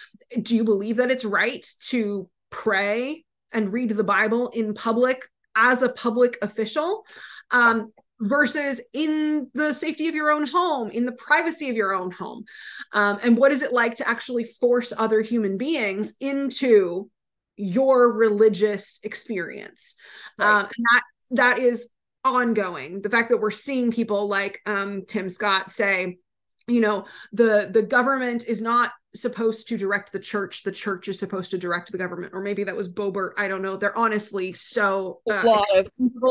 do 0.40 0.56
you 0.56 0.64
believe 0.64 0.96
that 0.96 1.10
it's 1.10 1.24
right 1.24 1.66
to 1.88 2.28
pray 2.50 3.24
and 3.52 3.72
read 3.72 3.90
the 3.90 4.04
Bible 4.04 4.48
in 4.50 4.74
public 4.74 5.28
as 5.54 5.82
a 5.82 5.88
public 5.88 6.38
official? 6.42 7.04
Um, 7.50 7.92
versus 8.20 8.80
in 8.92 9.50
the 9.54 9.72
safety 9.72 10.08
of 10.08 10.14
your 10.14 10.30
own 10.30 10.46
home, 10.46 10.90
in 10.90 11.06
the 11.06 11.12
privacy 11.12 11.68
of 11.70 11.76
your 11.76 11.94
own 11.94 12.10
home? 12.10 12.44
Um, 12.92 13.18
and 13.22 13.36
what 13.36 13.52
is 13.52 13.62
it 13.62 13.72
like 13.72 13.96
to 13.96 14.08
actually 14.08 14.44
force 14.44 14.92
other 14.96 15.20
human 15.20 15.56
beings 15.56 16.14
into 16.20 17.10
your 17.56 18.12
religious 18.12 19.00
experience? 19.02 19.94
Right. 20.38 20.60
Um, 20.60 20.64
and 20.64 20.86
that 20.92 21.02
that 21.30 21.58
is 21.58 21.88
ongoing. 22.24 23.02
The 23.02 23.10
fact 23.10 23.30
that 23.30 23.38
we're 23.38 23.50
seeing 23.50 23.90
people 23.90 24.28
like 24.28 24.60
um, 24.66 25.04
Tim 25.06 25.28
Scott 25.30 25.72
say, 25.72 26.18
you 26.66 26.80
know, 26.80 27.06
the 27.32 27.70
the 27.72 27.82
government 27.82 28.46
is 28.46 28.60
not 28.60 28.92
supposed 29.14 29.68
to 29.68 29.76
direct 29.78 30.12
the 30.12 30.18
church 30.18 30.62
the 30.62 30.72
church 30.72 31.08
is 31.08 31.18
supposed 31.18 31.50
to 31.50 31.58
direct 31.58 31.90
the 31.90 31.98
government. 31.98 32.32
Or 32.34 32.42
maybe 32.42 32.64
that 32.64 32.76
was 32.76 32.92
Boebert 32.92 33.30
i 33.38 33.48
don't 33.48 33.62
know. 33.62 33.76
They're 33.76 33.96
honestly 33.96 34.52
so 34.52 35.20
uh, 35.30 35.42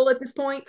at 0.10 0.20
this 0.20 0.32
point. 0.32 0.64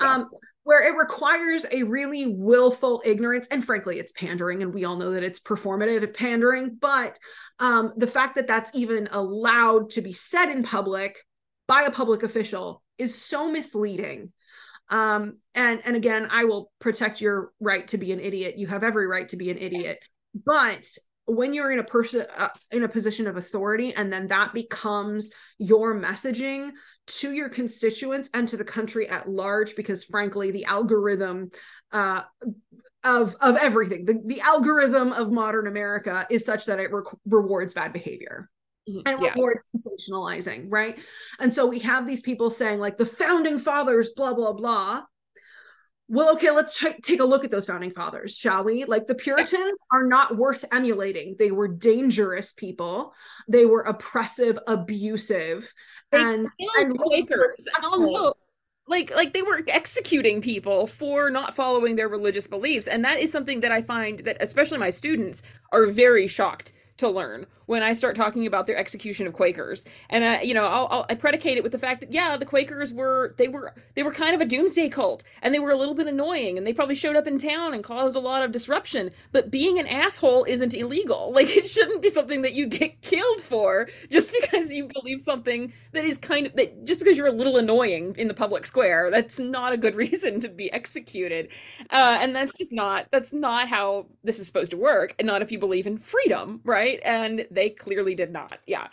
Yeah. 0.00 0.14
um 0.14 0.30
where 0.62 0.86
it 0.86 0.96
requires 0.96 1.66
a 1.72 1.82
really 1.82 2.26
willful 2.26 3.02
ignorance 3.04 3.48
and 3.50 3.64
frankly 3.64 3.98
it's 3.98 4.12
pandering 4.12 4.62
and 4.62 4.72
we 4.72 4.84
all 4.84 4.96
know 4.96 5.12
that 5.12 5.22
it's 5.22 5.40
performative 5.40 6.02
at 6.02 6.14
pandering 6.14 6.76
but 6.80 7.18
um 7.58 7.92
the 7.96 8.06
fact 8.06 8.36
that 8.36 8.46
that's 8.46 8.70
even 8.74 9.08
allowed 9.12 9.90
to 9.90 10.00
be 10.00 10.12
said 10.12 10.50
in 10.50 10.62
public 10.62 11.18
by 11.66 11.82
a 11.82 11.90
public 11.90 12.22
official 12.22 12.82
is 12.98 13.14
so 13.20 13.50
misleading. 13.50 14.32
Um 14.88 15.38
and 15.54 15.80
and 15.84 15.94
again 15.96 16.26
i 16.30 16.44
will 16.44 16.72
protect 16.80 17.20
your 17.20 17.52
right 17.60 17.86
to 17.88 17.98
be 17.98 18.12
an 18.12 18.20
idiot. 18.20 18.58
You 18.58 18.66
have 18.66 18.82
every 18.82 19.06
right 19.06 19.28
to 19.28 19.36
be 19.36 19.50
an 19.50 19.58
idiot. 19.58 19.98
But 20.34 20.86
when 21.26 21.52
you're 21.52 21.70
in 21.70 21.78
a 21.78 21.84
person 21.84 22.26
uh, 22.36 22.48
in 22.70 22.82
a 22.82 22.88
position 22.88 23.26
of 23.26 23.36
authority 23.36 23.94
and 23.94 24.12
then 24.12 24.26
that 24.28 24.52
becomes 24.52 25.30
your 25.58 25.94
messaging 25.94 26.70
to 27.06 27.32
your 27.32 27.48
constituents 27.48 28.30
and 28.34 28.48
to 28.48 28.56
the 28.56 28.64
country 28.64 29.08
at 29.08 29.28
large 29.28 29.76
because 29.76 30.04
frankly 30.04 30.50
the 30.50 30.64
algorithm 30.64 31.50
uh, 31.92 32.22
of 33.04 33.34
of 33.40 33.56
everything 33.56 34.04
the, 34.04 34.20
the 34.26 34.40
algorithm 34.40 35.12
of 35.12 35.30
modern 35.30 35.66
america 35.66 36.26
is 36.30 36.44
such 36.44 36.66
that 36.66 36.78
it 36.78 36.92
re- 36.92 37.02
rewards 37.26 37.74
bad 37.74 37.92
behavior 37.92 38.50
mm-hmm. 38.88 39.00
and 39.06 39.22
yeah. 39.22 39.32
rewards 39.32 39.60
sensationalizing 39.76 40.66
right 40.68 40.98
and 41.38 41.52
so 41.52 41.66
we 41.66 41.78
have 41.78 42.06
these 42.06 42.22
people 42.22 42.50
saying 42.50 42.78
like 42.78 42.98
the 42.98 43.06
founding 43.06 43.58
fathers 43.58 44.10
blah 44.16 44.34
blah 44.34 44.52
blah 44.52 45.02
well, 46.10 46.32
okay, 46.32 46.50
let's 46.50 46.76
t- 46.76 46.92
take 47.02 47.20
a 47.20 47.24
look 47.24 47.44
at 47.44 47.52
those 47.52 47.66
founding 47.66 47.92
fathers, 47.92 48.36
shall 48.36 48.64
we? 48.64 48.84
Like 48.84 49.06
the 49.06 49.14
Puritans 49.14 49.78
are 49.92 50.04
not 50.04 50.36
worth 50.36 50.64
emulating. 50.72 51.36
They 51.38 51.52
were 51.52 51.68
dangerous 51.68 52.52
people. 52.52 53.14
They 53.46 53.64
were 53.64 53.82
oppressive, 53.82 54.58
abusive, 54.66 55.72
they 56.10 56.20
and, 56.20 56.48
and 56.78 56.98
Quakers. 56.98 57.68
Oh, 57.84 58.34
like 58.88 59.14
like 59.14 59.32
they 59.32 59.42
were 59.42 59.62
executing 59.68 60.42
people 60.42 60.88
for 60.88 61.30
not 61.30 61.54
following 61.54 61.94
their 61.94 62.08
religious 62.08 62.48
beliefs 62.48 62.88
and 62.88 63.04
that 63.04 63.20
is 63.20 63.30
something 63.30 63.60
that 63.60 63.70
i 63.70 63.80
find 63.80 64.18
that 64.20 64.36
especially 64.40 64.78
my 64.78 64.90
students 64.90 65.42
are 65.70 65.86
very 65.86 66.26
shocked 66.26 66.72
to 67.00 67.08
learn 67.08 67.46
when 67.70 67.84
I 67.84 67.92
start 67.92 68.16
talking 68.16 68.46
about 68.46 68.66
their 68.66 68.76
execution 68.76 69.28
of 69.28 69.32
Quakers. 69.32 69.84
And 70.08 70.24
I, 70.24 70.42
you 70.42 70.54
know, 70.54 70.66
I'll, 70.66 70.88
I'll, 70.90 71.06
i 71.08 71.14
predicate 71.14 71.56
it 71.56 71.62
with 71.62 71.70
the 71.70 71.78
fact 71.78 72.00
that 72.00 72.12
yeah, 72.12 72.36
the 72.36 72.44
Quakers 72.44 72.92
were 72.92 73.34
they 73.38 73.46
were 73.46 73.74
they 73.94 74.02
were 74.02 74.10
kind 74.10 74.34
of 74.34 74.40
a 74.40 74.44
doomsday 74.44 74.88
cult, 74.88 75.22
and 75.42 75.54
they 75.54 75.60
were 75.60 75.70
a 75.70 75.76
little 75.76 75.94
bit 75.94 76.08
annoying, 76.08 76.58
and 76.58 76.66
they 76.66 76.72
probably 76.72 76.96
showed 76.96 77.14
up 77.14 77.28
in 77.28 77.38
town 77.38 77.72
and 77.72 77.84
caused 77.84 78.16
a 78.16 78.20
lot 78.20 78.42
of 78.42 78.50
disruption. 78.50 79.12
But 79.30 79.52
being 79.52 79.78
an 79.78 79.86
asshole 79.86 80.44
isn't 80.44 80.74
illegal. 80.74 81.32
Like 81.40 81.56
it 81.56 81.66
shouldn't 81.66 82.02
be 82.02 82.10
something 82.10 82.42
that 82.42 82.52
you 82.52 82.66
get 82.66 83.00
killed 83.02 83.40
for 83.40 83.88
just 84.10 84.34
because 84.38 84.74
you 84.74 84.88
believe 84.88 85.22
something 85.22 85.72
that 85.92 86.04
is 86.04 86.18
kind 86.18 86.46
of 86.46 86.54
that 86.56 86.84
just 86.84 87.00
because 87.00 87.16
you're 87.16 87.28
a 87.28 87.32
little 87.32 87.56
annoying 87.56 88.14
in 88.18 88.28
the 88.28 88.34
public 88.34 88.66
square. 88.66 89.10
That's 89.10 89.38
not 89.38 89.72
a 89.72 89.78
good 89.78 89.94
reason 90.04 90.40
to 90.40 90.48
be 90.48 90.70
executed, 90.72 91.48
uh, 91.90 92.18
and 92.20 92.34
that's 92.36 92.52
just 92.52 92.72
not 92.72 93.06
that's 93.10 93.32
not 93.32 93.68
how 93.68 94.06
this 94.24 94.38
is 94.38 94.46
supposed 94.46 94.72
to 94.72 94.76
work, 94.76 95.14
and 95.18 95.26
not 95.26 95.40
if 95.40 95.50
you 95.50 95.58
believe 95.58 95.86
in 95.86 95.96
freedom, 95.98 96.60
right? 96.64 96.89
And 96.98 97.46
they 97.50 97.70
clearly 97.70 98.14
did 98.14 98.32
not. 98.32 98.58
Yeah. 98.66 98.88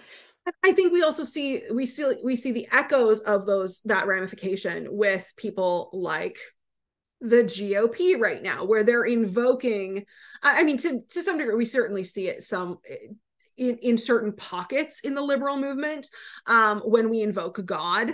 I 0.64 0.72
think 0.72 0.94
we 0.94 1.04
also 1.04 1.24
see 1.24 1.64
we 1.74 1.86
see 1.86 2.14
we 2.24 2.36
see 2.36 2.54
the 2.54 2.68
echoes 2.72 3.20
of 3.22 3.46
those 3.46 3.82
that 3.82 4.08
ramification 4.08 4.88
with 4.90 5.30
people 5.36 5.90
like 5.92 6.38
the 7.20 7.44
GOP 7.44 8.18
right 8.18 8.42
now, 8.42 8.64
where 8.64 8.84
they're 8.84 9.04
invoking. 9.04 10.06
I 10.42 10.64
mean, 10.64 10.78
to 10.78 11.02
to 11.02 11.22
some 11.22 11.38
degree, 11.38 11.56
we 11.56 11.66
certainly 11.66 12.04
see 12.06 12.28
it 12.28 12.44
some 12.44 12.78
in 13.58 13.78
in 13.78 13.98
certain 13.98 14.32
pockets 14.32 15.02
in 15.02 15.16
the 15.16 15.22
liberal 15.22 15.58
movement 15.58 16.10
um, 16.46 16.80
when 16.82 17.10
we 17.10 17.22
invoke 17.22 17.64
God 17.66 18.14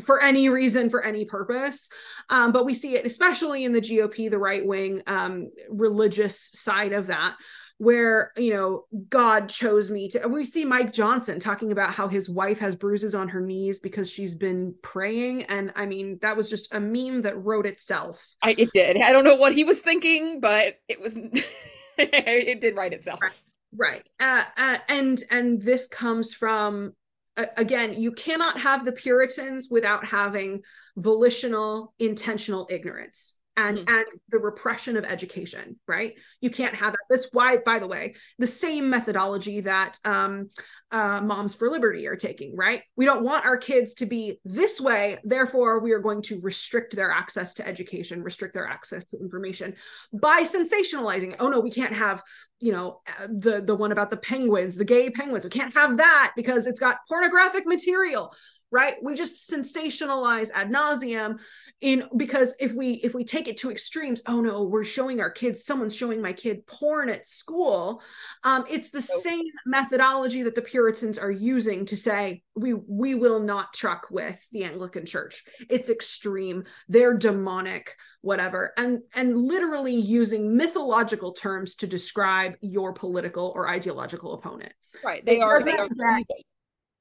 for 0.00 0.22
any 0.22 0.48
reason 0.48 0.88
for 0.88 1.02
any 1.02 1.26
purpose 1.26 1.90
um, 2.30 2.50
but 2.50 2.64
we 2.64 2.72
see 2.72 2.94
it 2.96 3.04
especially 3.04 3.64
in 3.64 3.72
the 3.72 3.80
gop 3.80 4.30
the 4.30 4.38
right 4.38 4.64
wing 4.64 5.02
um, 5.06 5.50
religious 5.68 6.50
side 6.54 6.92
of 6.92 7.08
that 7.08 7.36
where 7.78 8.32
you 8.36 8.52
know 8.52 8.84
god 9.08 9.48
chose 9.48 9.90
me 9.90 10.08
to 10.08 10.26
we 10.28 10.44
see 10.44 10.64
mike 10.64 10.92
johnson 10.92 11.38
talking 11.38 11.72
about 11.72 11.92
how 11.92 12.06
his 12.06 12.28
wife 12.28 12.58
has 12.58 12.74
bruises 12.74 13.14
on 13.14 13.28
her 13.28 13.40
knees 13.40 13.80
because 13.80 14.10
she's 14.10 14.34
been 14.34 14.74
praying. 14.82 15.42
And 15.44 15.72
i 15.76 15.86
mean 15.86 16.18
that 16.22 16.36
was 16.36 16.48
just 16.48 16.72
a 16.74 16.80
meme 16.80 17.22
that 17.22 17.42
wrote 17.42 17.66
itself. 17.66 18.34
I, 18.42 18.54
it 18.56 18.70
did. 18.72 19.00
I 19.00 19.12
don't 19.12 19.24
know 19.24 19.36
what 19.36 19.54
he 19.54 19.64
was 19.64 19.80
thinking 19.80 20.40
but 20.40 20.74
it 20.88 21.00
was 21.00 21.18
it 21.98 22.60
did 22.60 22.76
write 22.76 22.92
itself. 22.92 23.20
Right, 23.20 23.32
right. 23.76 24.08
Uh, 24.20 24.44
uh, 24.56 24.78
and 24.88 25.22
and 25.30 25.62
this 25.62 25.88
comes 25.88 26.34
from 26.34 26.92
uh, 27.36 27.46
again 27.56 27.94
you 27.94 28.12
cannot 28.12 28.60
have 28.60 28.84
the 28.84 28.92
puritans 28.92 29.68
without 29.70 30.04
having 30.04 30.62
volitional 30.96 31.94
intentional 31.98 32.66
ignorance 32.70 33.34
and 33.56 33.78
mm-hmm. 33.78 33.94
and 33.94 34.06
the 34.30 34.38
repression 34.38 34.96
of 34.96 35.04
education 35.04 35.78
right? 35.86 36.14
You 36.40 36.50
can't 36.50 36.74
have 36.74 36.92
that. 36.92 37.00
That's 37.10 37.28
why 37.32 37.58
by 37.58 37.78
the 37.78 37.86
way 37.86 38.14
the 38.38 38.46
same 38.46 38.88
methodology 38.90 39.60
that 39.60 39.98
um, 40.04 40.50
uh, 40.90 41.20
moms 41.20 41.54
for 41.54 41.68
liberty 41.68 42.06
are 42.06 42.16
taking 42.16 42.56
right? 42.56 42.82
We 42.96 43.04
don't 43.04 43.24
want 43.24 43.44
our 43.44 43.56
kids 43.56 43.94
to 43.94 44.06
be 44.06 44.40
this 44.44 44.80
way. 44.80 45.18
Therefore 45.24 45.80
we 45.80 45.92
are 45.92 46.00
going 46.00 46.22
to 46.22 46.40
restrict 46.40 46.96
their 46.96 47.10
access 47.10 47.54
to 47.54 47.66
education 47.66 48.22
restrict 48.22 48.54
their 48.54 48.66
access 48.66 49.08
to 49.08 49.18
information 49.18 49.74
by 50.12 50.42
sensationalizing 50.42 51.36
oh 51.40 51.48
no 51.48 51.60
we 51.60 51.70
can't 51.70 51.94
have 51.94 52.22
you 52.60 52.72
know 52.72 53.00
uh, 53.20 53.26
the 53.28 53.60
the 53.60 53.74
one 53.74 53.92
about 53.92 54.10
the 54.10 54.16
penguins 54.16 54.76
the 54.76 54.84
gay 54.84 55.10
penguins. 55.10 55.44
We 55.44 55.50
can't 55.50 55.74
have 55.74 55.98
that 55.98 56.32
because 56.36 56.66
it's 56.66 56.80
got 56.80 56.98
pornographic 57.08 57.66
material 57.66 58.34
right? 58.72 58.94
We 59.02 59.14
just 59.14 59.50
sensationalize 59.50 60.50
ad 60.52 60.72
nauseum 60.72 61.38
in 61.80 62.04
because 62.16 62.56
if 62.58 62.72
we 62.72 62.92
if 62.94 63.14
we 63.14 63.22
take 63.22 63.46
it 63.46 63.58
to 63.58 63.70
extremes 63.70 64.22
oh 64.26 64.40
no 64.40 64.64
we're 64.64 64.84
showing 64.84 65.20
our 65.20 65.30
kids 65.30 65.64
someone's 65.64 65.96
showing 65.96 66.20
my 66.20 66.32
kid 66.32 66.66
porn 66.66 67.08
at 67.08 67.26
school. 67.26 68.02
Um, 68.42 68.64
it's 68.68 68.90
the 68.90 69.02
same 69.02 69.44
methodology 69.66 70.42
that 70.44 70.54
the 70.54 70.62
puritans 70.62 71.18
are 71.18 71.30
using 71.30 71.84
to 71.86 71.96
say 71.96 72.42
we 72.56 72.72
we 72.72 73.14
will 73.14 73.40
not 73.40 73.74
truck 73.74 74.08
with 74.10 74.44
the 74.52 74.64
anglican 74.64 75.04
church. 75.04 75.44
It's 75.68 75.90
extreme. 75.90 76.64
They're 76.88 77.16
demonic 77.16 77.96
whatever. 78.22 78.72
And 78.78 79.00
and 79.14 79.36
literally 79.36 79.94
using 79.94 80.56
mythological 80.56 81.32
terms 81.32 81.74
to 81.76 81.86
describe 81.86 82.54
your 82.60 82.94
political 82.94 83.52
or 83.54 83.68
ideological 83.68 84.32
opponent. 84.32 84.72
Right. 85.04 85.24
They 85.24 85.38
it 85.38 85.42
are, 85.42 85.62
they 85.62 85.76
are 85.76 85.88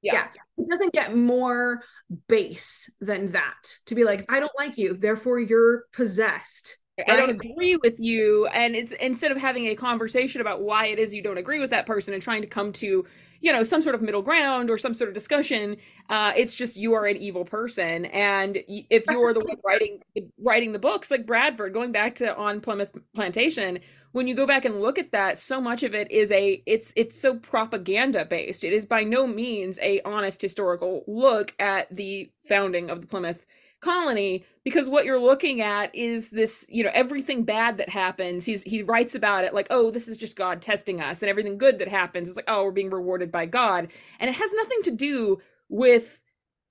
yeah. 0.02 0.14
yeah. 0.14 0.28
It 0.58 0.68
doesn't 0.68 0.94
get 0.94 1.16
more 1.16 1.82
base 2.28 2.90
than 3.00 3.32
that 3.32 3.78
to 3.86 3.96
be 3.96 4.04
like, 4.04 4.26
I 4.30 4.40
don't 4.40 4.52
like 4.58 4.78
you, 4.78 4.94
therefore 4.94 5.40
you're 5.40 5.86
possessed. 5.94 6.78
Right? 6.98 7.10
I 7.10 7.16
don't 7.16 7.30
agree 7.30 7.78
with 7.78 8.00
you. 8.00 8.48
And 8.48 8.76
it's 8.76 8.92
instead 8.94 9.32
of 9.32 9.38
having 9.38 9.68
a 9.68 9.76
conversation 9.76 10.42
about 10.42 10.62
why 10.62 10.88
it 10.88 11.00
is 11.00 11.14
you 11.14 11.24
don't 11.24 11.38
agree 11.38 11.60
with 11.60 11.72
that 11.72 11.86
person 11.86 12.14
and 12.14 12.22
trying 12.22 12.42
to 12.42 12.48
come 12.48 12.74
to, 12.74 13.06
you 13.40 13.52
know, 13.52 13.64
some 13.64 13.82
sort 13.82 13.96
of 13.96 14.02
middle 14.02 14.22
ground 14.22 14.70
or 14.70 14.78
some 14.78 14.94
sort 14.94 15.08
of 15.08 15.14
discussion, 15.16 15.78
uh, 16.10 16.32
it's 16.36 16.54
just 16.54 16.78
you 16.78 16.94
are 16.94 17.06
an 17.06 17.18
evil 17.18 17.44
person. 17.44 18.06
And 18.06 18.60
if 18.68 19.04
you're 19.10 19.34
the 19.34 19.40
one 19.40 19.58
writing 19.66 20.00
writing 20.44 20.74
the 20.74 20.80
books, 20.80 21.10
like 21.10 21.26
Bradford, 21.26 21.74
going 21.74 21.92
back 21.92 22.16
to 22.16 22.36
on 22.36 22.62
Plymouth 22.62 22.92
Plantation, 23.16 23.80
when 24.12 24.28
you 24.28 24.36
go 24.36 24.46
back 24.46 24.66
and 24.66 24.82
look 24.82 25.00
at 25.00 25.12
that 25.12 25.38
so 25.38 25.62
much 25.62 25.84
of 25.84 25.96
it 25.96 26.10
is 26.12 26.32
a 26.32 26.62
it's 26.66 26.94
it's 26.96 27.20
so 27.20 27.36
propaganda 27.36 28.26
based. 28.26 28.64
It 28.64 28.74
is 28.74 28.86
by 28.86 29.04
no 29.04 29.26
means 29.28 29.80
a 29.82 30.02
honest 30.02 30.42
historical 30.42 31.04
look 31.08 31.54
at 31.60 31.94
the 31.96 32.32
founding 32.48 32.90
of 32.90 33.02
the 33.02 33.08
plymouth 33.08 33.46
colony 33.82 34.46
because 34.64 34.88
what 34.88 35.06
you're 35.06 35.20
looking 35.20 35.60
at 35.62 35.94
is 35.96 36.30
this 36.30 36.68
you 36.70 36.84
know 36.84 36.92
everything 36.94 37.44
bad 37.44 37.78
that 37.78 37.90
happens. 37.90 38.46
He's 38.46 38.64
he 38.64 38.84
writes 38.84 39.16
about 39.16 39.44
it 39.44 39.54
like 39.54 39.68
oh 39.70 39.92
this 39.92 40.08
is 40.08 40.18
just 40.18 40.36
god 40.36 40.62
testing 40.62 41.02
us 41.02 41.22
and 41.22 41.30
everything 41.30 41.58
good 41.58 41.80
that 41.80 41.88
happens 41.88 42.30
is 42.30 42.36
like 42.36 42.46
oh 42.48 42.66
we're 42.66 42.72
being 42.72 42.92
rewarded 42.92 43.32
by 43.32 43.46
god. 43.46 43.88
And 44.20 44.30
it 44.30 44.36
has 44.36 44.54
nothing 44.54 44.82
to 44.84 44.92
do 44.92 45.40
with 45.70 46.22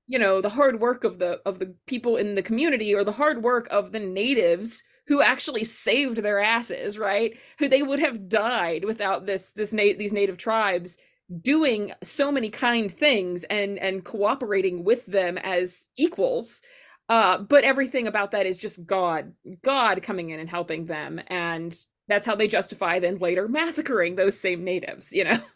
you 0.06 0.18
know 0.18 0.40
the 0.40 0.50
hard 0.50 0.80
work 0.80 1.04
of 1.04 1.18
the 1.18 1.40
of 1.46 1.58
the 1.58 1.74
people 1.86 2.16
in 2.16 2.34
the 2.34 2.42
community 2.42 2.94
or 2.94 3.04
the 3.04 3.12
hard 3.12 3.42
work 3.42 3.66
of 3.70 3.92
the 3.92 4.00
natives 4.00 4.82
who 5.10 5.20
actually 5.20 5.64
saved 5.64 6.16
their 6.18 6.40
asses 6.40 6.98
right 6.98 7.38
who 7.58 7.68
they 7.68 7.82
would 7.82 7.98
have 7.98 8.28
died 8.28 8.86
without 8.86 9.26
this 9.26 9.52
this 9.52 9.74
na- 9.74 9.98
these 9.98 10.14
native 10.14 10.38
tribes 10.38 10.96
doing 11.42 11.92
so 12.02 12.32
many 12.32 12.48
kind 12.48 12.90
things 12.90 13.44
and 13.44 13.78
and 13.78 14.04
cooperating 14.04 14.82
with 14.82 15.04
them 15.04 15.36
as 15.36 15.88
equals 15.98 16.62
uh, 17.10 17.38
but 17.38 17.64
everything 17.64 18.06
about 18.06 18.30
that 18.30 18.46
is 18.46 18.56
just 18.56 18.86
God, 18.86 19.32
God 19.64 20.00
coming 20.00 20.30
in 20.30 20.38
and 20.38 20.48
helping 20.48 20.86
them, 20.86 21.20
and 21.26 21.76
that's 22.06 22.24
how 22.24 22.36
they 22.36 22.46
justify 22.46 23.00
then 23.00 23.18
later 23.18 23.48
massacring 23.48 24.14
those 24.14 24.38
same 24.38 24.64
natives. 24.64 25.12
You 25.12 25.24
know. 25.24 25.38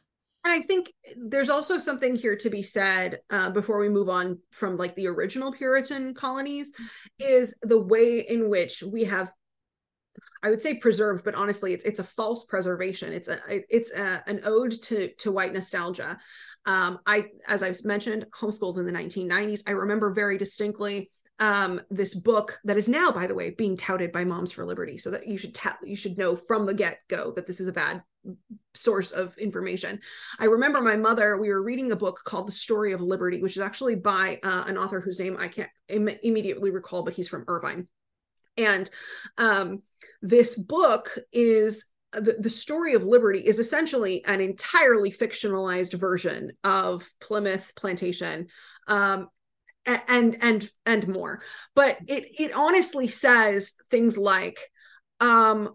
And 0.47 0.53
I 0.53 0.61
think 0.61 0.93
there's 1.17 1.49
also 1.49 1.79
something 1.79 2.15
here 2.15 2.37
to 2.37 2.51
be 2.51 2.63
said 2.63 3.21
uh, 3.31 3.49
before 3.49 3.81
we 3.81 3.89
move 3.89 4.11
on 4.11 4.39
from 4.51 4.77
like 4.77 4.95
the 4.95 5.07
original 5.07 5.51
Puritan 5.51 6.13
colonies, 6.13 6.71
is 7.19 7.55
the 7.63 7.81
way 7.81 8.19
in 8.29 8.51
which 8.51 8.83
we 8.83 9.05
have 9.05 9.33
I 10.45 10.51
would 10.51 10.63
say 10.63 10.75
preserved, 10.75 11.25
but 11.25 11.35
honestly, 11.35 11.73
it's 11.73 11.85
it's 11.87 11.99
a 11.99 12.05
false 12.05 12.45
preservation. 12.45 13.13
It's 13.13 13.29
a 13.29 13.39
it's 13.49 13.91
a, 13.93 14.23
an 14.27 14.43
ode 14.45 14.73
to 14.83 15.09
to 15.15 15.33
white 15.33 15.55
nostalgia. 15.55 16.19
Um, 16.67 16.99
I, 17.07 17.27
as 17.49 17.63
I've 17.63 17.83
mentioned, 17.85 18.27
homeschooled 18.39 18.79
in 18.79 18.85
the 18.85 18.93
1990s. 18.93 19.63
I 19.67 19.73
remember 19.73 20.13
very 20.13 20.37
distinctly 20.37 21.11
um, 21.39 21.81
this 21.91 22.15
book 22.15 22.59
that 22.65 22.77
is 22.77 22.89
now, 22.89 23.11
by 23.11 23.27
the 23.27 23.35
way, 23.35 23.51
being 23.51 23.77
touted 23.77 24.13
by 24.13 24.25
Moms 24.25 24.53
for 24.53 24.67
Liberty, 24.67 24.99
so 24.99 25.11
that 25.11 25.27
you 25.27 25.39
should 25.39 25.55
tell 25.55 25.77
you 25.83 25.97
should 25.97 26.19
know 26.19 26.37
from 26.37 26.67
the 26.67 26.75
get 26.75 27.01
go 27.09 27.33
that 27.33 27.47
this 27.47 27.59
is 27.59 27.67
a 27.67 27.73
bad 27.73 28.03
source 28.75 29.13
of 29.13 29.37
information. 29.39 29.99
I 30.39 30.45
remember 30.45 30.83
my 30.83 30.97
mother. 30.97 31.39
We 31.39 31.49
were 31.49 31.63
reading 31.63 31.91
a 31.91 31.97
book 31.97 32.21
called 32.23 32.49
The 32.49 32.53
Story 32.53 32.93
of 32.93 33.01
Liberty, 33.01 33.43
which 33.43 33.57
is 33.57 33.63
actually 33.63 33.95
by 33.95 34.41
uh, 34.43 34.65
an 34.67 34.77
author 34.77 35.01
whose 35.01 35.19
name 35.19 35.39
I 35.39 35.49
can't 35.49 35.71
Im- 35.89 36.21
immediately 36.23 36.71
recall, 36.71 37.03
but 37.03 37.15
he's 37.15 37.29
from 37.29 37.45
Irvine. 37.49 37.89
And 38.57 38.89
um, 39.39 39.83
this 40.23 40.57
book 40.57 41.17
is 41.33 41.87
the, 42.13 42.37
the 42.39 42.51
story 42.51 42.95
of 42.95 43.03
liberty 43.03 43.41
is 43.41 43.59
essentially 43.59 44.25
an 44.25 44.41
entirely 44.41 45.11
fictionalized 45.11 45.95
version 45.95 46.53
of 46.63 47.11
plymouth 47.21 47.73
plantation 47.75 48.47
um, 48.87 49.29
and 49.87 50.39
and 50.41 50.71
and 50.87 51.09
more. 51.09 51.43
But 51.75 51.99
it 52.07 52.25
it 52.39 52.53
honestly 52.53 53.09
says 53.09 53.75
things 53.91 54.17
like 54.17 54.59
um 55.21 55.75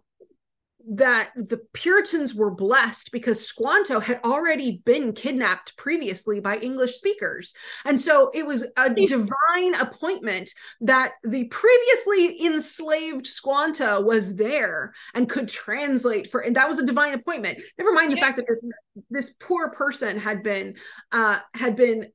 that 0.87 1.31
the 1.35 1.57
Puritans 1.73 2.33
were 2.33 2.49
blessed 2.51 3.11
because 3.11 3.45
Squanto 3.45 3.99
had 3.99 4.19
already 4.23 4.81
been 4.85 5.13
kidnapped 5.13 5.75
previously 5.77 6.39
by 6.39 6.57
English 6.57 6.95
speakers. 6.95 7.53
And 7.85 7.99
so 7.99 8.31
it 8.33 8.45
was 8.45 8.65
a 8.77 8.89
divine 8.89 9.75
appointment 9.81 10.49
that 10.81 11.13
the 11.23 11.45
previously 11.45 12.45
enslaved 12.45 13.27
Squanto 13.27 14.01
was 14.01 14.35
there 14.35 14.93
and 15.13 15.29
could 15.29 15.47
translate 15.47 16.29
for 16.29 16.41
and 16.41 16.55
that 16.55 16.67
was 16.67 16.79
a 16.79 16.85
divine 16.85 17.13
appointment. 17.13 17.59
Never 17.77 17.93
mind 17.93 18.11
the 18.11 18.15
yeah. 18.15 18.25
fact 18.25 18.37
that 18.37 18.47
this 18.47 18.61
this 19.09 19.35
poor 19.39 19.69
person 19.71 20.17
had 20.17 20.43
been 20.43 20.75
uh 21.11 21.39
had 21.55 21.75
been 21.75 22.07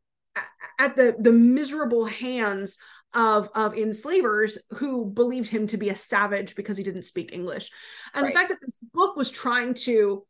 at 0.79 0.97
the 0.97 1.15
the 1.19 1.33
miserable 1.33 2.05
hands 2.05 2.79
of 3.15 3.49
of 3.55 3.77
enslavers 3.77 4.59
who 4.71 5.07
believed 5.07 5.49
him 5.49 5.67
to 5.69 5.77
be 5.77 5.89
a 5.89 5.97
savage 5.97 6.55
because 6.55 6.77
he 6.77 6.83
didn't 6.83 7.03
speak 7.03 7.33
English. 7.33 7.71
And 8.13 8.25
right. 8.25 8.33
the 8.33 8.39
fact 8.39 8.51
that 8.51 8.61
this 8.61 8.79
book 8.93 9.17
was 9.17 9.31
trying 9.31 9.75
to 9.75 10.27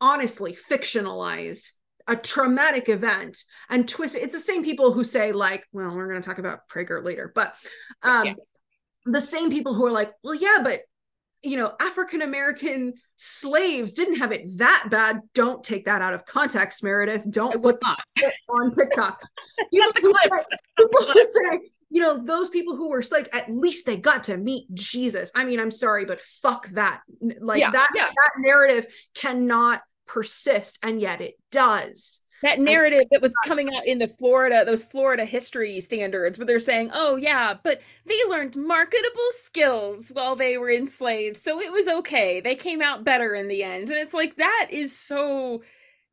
honestly 0.00 0.52
fictionalize 0.52 1.70
a 2.08 2.16
traumatic 2.16 2.88
event 2.88 3.44
and 3.70 3.88
twist. 3.88 4.16
It's 4.16 4.34
the 4.34 4.40
same 4.40 4.64
people 4.64 4.92
who 4.92 5.04
say 5.04 5.30
like, 5.30 5.64
well, 5.72 5.94
we're 5.94 6.08
going 6.08 6.20
to 6.20 6.28
talk 6.28 6.38
about 6.38 6.68
Prager 6.68 7.02
later, 7.02 7.30
but 7.34 7.54
um 8.02 8.26
yeah. 8.26 8.34
the 9.06 9.20
same 9.20 9.50
people 9.50 9.74
who 9.74 9.86
are 9.86 9.92
like, 9.92 10.12
well, 10.22 10.34
yeah, 10.34 10.58
but 10.62 10.82
you 11.42 11.56
know, 11.56 11.72
African 11.80 12.22
American 12.22 12.94
slaves 13.16 13.94
didn't 13.94 14.18
have 14.18 14.32
it 14.32 14.58
that 14.58 14.86
bad. 14.90 15.20
Don't 15.34 15.62
take 15.62 15.84
that 15.86 16.00
out 16.00 16.14
of 16.14 16.24
context, 16.24 16.82
Meredith. 16.82 17.30
Don't 17.30 17.60
put 17.62 17.80
that 17.80 18.32
on 18.48 18.72
TikTok. 18.72 19.20
people, 19.72 20.14
people 20.78 21.00
say, 21.00 21.60
you 21.90 22.00
know, 22.00 22.24
those 22.24 22.48
people 22.48 22.76
who 22.76 22.88
were 22.88 23.02
slaves, 23.02 23.28
at 23.32 23.50
least 23.50 23.86
they 23.86 23.96
got 23.96 24.24
to 24.24 24.36
meet 24.36 24.72
Jesus. 24.72 25.30
I 25.34 25.44
mean, 25.44 25.60
I'm 25.60 25.70
sorry, 25.70 26.04
but 26.04 26.20
fuck 26.20 26.68
that. 26.70 27.02
Like 27.40 27.60
yeah, 27.60 27.70
that, 27.70 27.90
yeah. 27.94 28.08
that 28.08 28.32
narrative 28.38 28.86
cannot 29.14 29.82
persist, 30.06 30.78
and 30.82 31.00
yet 31.00 31.20
it 31.20 31.34
does 31.50 32.21
that 32.42 32.58
narrative 32.60 33.04
that 33.10 33.22
was 33.22 33.32
coming 33.46 33.74
out 33.74 33.86
in 33.86 33.98
the 33.98 34.08
Florida, 34.08 34.64
those 34.64 34.84
Florida 34.84 35.24
history 35.24 35.80
standards, 35.80 36.38
where 36.38 36.46
they're 36.46 36.60
saying, 36.60 36.90
oh, 36.92 37.16
yeah, 37.16 37.54
but 37.62 37.80
they 38.06 38.18
learned 38.28 38.56
marketable 38.56 39.30
skills 39.40 40.08
while 40.12 40.36
they 40.36 40.58
were 40.58 40.70
enslaved. 40.70 41.36
So 41.36 41.60
it 41.60 41.72
was 41.72 41.88
okay. 41.88 42.40
They 42.40 42.54
came 42.54 42.82
out 42.82 43.04
better 43.04 43.34
in 43.34 43.48
the 43.48 43.62
end. 43.62 43.90
And 43.90 43.98
it's 43.98 44.14
like, 44.14 44.36
that 44.36 44.68
is 44.70 44.96
so 44.96 45.62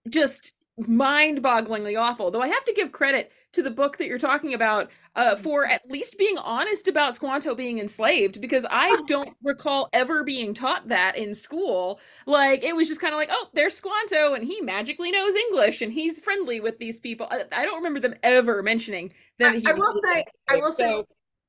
just 0.09 0.53
mind 0.87 1.41
bogglingly 1.41 1.99
awful. 1.99 2.31
Though 2.31 2.41
I 2.41 2.47
have 2.47 2.63
to 2.65 2.73
give 2.73 2.91
credit 2.91 3.31
to 3.53 3.63
the 3.63 3.71
book 3.71 3.97
that 3.97 4.07
you're 4.07 4.19
talking 4.19 4.53
about 4.53 4.91
uh, 5.15 5.35
mm. 5.35 5.39
for 5.39 5.65
at 5.65 5.81
least 5.89 6.17
being 6.17 6.37
honest 6.37 6.87
about 6.87 7.15
Squanto 7.15 7.55
being 7.55 7.79
enslaved, 7.79 8.39
because 8.39 8.65
I 8.69 9.01
don't 9.07 9.35
recall 9.43 9.89
ever 9.93 10.23
being 10.23 10.53
taught 10.53 10.87
that 10.89 11.17
in 11.17 11.33
school. 11.33 11.99
Like, 12.25 12.63
it 12.63 12.75
was 12.75 12.87
just 12.87 13.01
kind 13.01 13.13
of 13.13 13.17
like, 13.17 13.29
oh, 13.31 13.49
there's 13.53 13.75
Squanto, 13.75 14.33
and 14.33 14.43
he 14.43 14.61
magically 14.61 15.11
knows 15.11 15.33
English, 15.35 15.81
and 15.81 15.91
he's 15.91 16.19
friendly 16.19 16.59
with 16.59 16.77
these 16.79 16.99
people. 16.99 17.27
I, 17.31 17.43
I 17.51 17.65
don't 17.65 17.77
remember 17.77 17.99
them 17.99 18.15
ever 18.23 18.61
mentioning 18.61 19.13
that. 19.39 19.53
I, 19.53 19.71
I 19.71 19.73
will 19.73 19.93
say, 20.03 20.25
I 20.47 20.55
will 20.57 20.71
so, 20.71 20.83
say, 20.83 21.03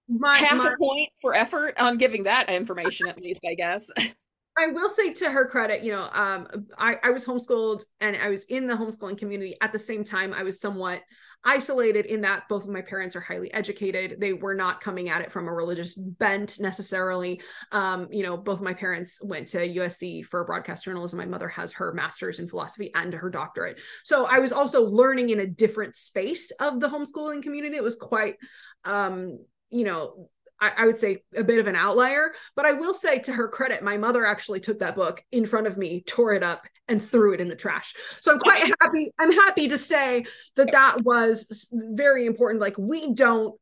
my, 0.09 0.37
half 0.37 0.59
my... 0.59 0.73
a 0.73 0.77
point 0.77 1.11
for 1.21 1.35
effort 1.35 1.79
on 1.79 1.99
giving 1.99 2.25
that 2.25 2.49
information, 2.49 3.09
at 3.09 3.21
least, 3.21 3.45
I 3.49 3.55
guess. 3.55 3.91
I 4.61 4.67
will 4.67 4.91
say 4.91 5.11
to 5.15 5.31
her 5.31 5.47
credit, 5.47 5.83
you 5.83 5.91
know, 5.91 6.09
um, 6.13 6.47
I, 6.77 6.99
I 7.03 7.11
was 7.11 7.25
homeschooled 7.25 7.83
and 8.03 8.15
I 8.17 8.29
was 8.29 8.45
in 8.45 8.67
the 8.67 8.75
homeschooling 8.75 9.17
community. 9.17 9.57
At 9.63 9.73
the 9.73 9.79
same 9.79 10.05
time, 10.05 10.35
I 10.35 10.43
was 10.43 10.61
somewhat 10.61 11.01
isolated 11.45 12.05
in 12.05 12.21
that 12.21 12.43
both 12.51 12.65
of 12.65 12.69
my 12.69 12.83
parents 12.83 13.17
are 13.17 13.21
highly 13.21 13.51
educated. 13.55 14.21
They 14.21 14.35
were 14.35 14.53
not 14.53 14.83
coming 14.83 15.09
at 15.09 15.23
it 15.23 15.33
from 15.33 15.49
a 15.49 15.53
religious 15.53 15.95
bent 15.95 16.61
necessarily. 16.61 17.41
Um, 17.73 18.09
you 18.11 18.23
know, 18.23 18.37
both 18.37 18.59
of 18.59 18.65
my 18.65 18.75
parents 18.75 19.19
went 19.23 19.49
to 19.49 19.67
USC 19.67 20.27
for 20.27 20.45
broadcast 20.45 20.85
journalism. 20.85 21.19
My 21.19 21.25
mother 21.25 21.49
has 21.49 21.73
her 21.73 21.95
master's 21.95 22.39
in 22.39 22.47
philosophy 22.47 22.91
and 22.95 23.15
her 23.15 23.31
doctorate. 23.31 23.81
So 24.05 24.27
I 24.31 24.41
was 24.41 24.53
also 24.53 24.83
learning 24.83 25.31
in 25.31 25.41
a 25.41 25.47
different 25.47 25.97
space 25.97 26.51
of 26.61 26.81
the 26.81 26.89
homeschooling 26.89 27.43
community. 27.43 27.77
It 27.77 27.83
was 27.83 27.97
quite 27.97 28.37
um, 28.85 29.39
you 29.71 29.85
know 29.85 30.29
I, 30.61 30.73
I, 30.77 30.87
would 30.87 30.99
say 30.99 31.23
a 31.35 31.43
bit 31.43 31.59
of 31.59 31.67
an 31.67 31.77
outlier. 31.77 32.33
But 32.57 32.67
I 32.67 32.73
will 32.73 32.95
say 32.95 33.19
to 33.21 33.33
her 33.33 33.49
credit, 33.49 33.83
my 33.83 33.97
mother 33.97 34.25
actually 34.25 34.61
took 34.61 34.81
that 34.81 34.97
book 34.97 35.25
in 35.33 35.47
front 35.47 35.67
of 35.67 35.77
me, 35.77 36.03
tore 36.03 36.35
it 36.35 36.43
up, 36.43 36.67
and 36.89 37.03
threw 37.03 37.35
it 37.35 37.41
in 37.41 37.49
the 37.49 37.57
trash. 37.57 37.95
So 38.21 38.33
I'm 38.33 38.39
quite 38.39 38.73
happy. 38.81 39.11
I'm 39.19 39.33
happy 39.33 39.69
to 39.69 39.79
say 39.79 40.25
that 40.57 40.73
that 40.73 41.03
was 41.03 41.69
very 41.73 42.27
important. 42.27 42.61
Like 42.61 42.77
we 42.79 43.15
don't, 43.15 43.59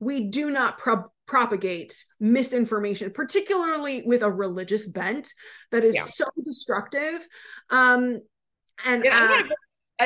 we 0.00 0.28
do 0.28 0.50
not 0.50 0.78
pro- 0.78 1.12
propagate 1.26 2.04
misinformation, 2.18 3.10
particularly 3.10 4.02
with 4.04 4.22
a 4.22 4.30
religious 4.30 4.86
bent 4.86 5.32
that 5.70 5.84
is 5.84 5.94
yeah. 5.94 6.02
so 6.02 6.24
destructive. 6.42 7.26
Um, 7.70 8.20
and 8.84 9.04
yeah, 9.04 9.42
uh, 9.44 9.48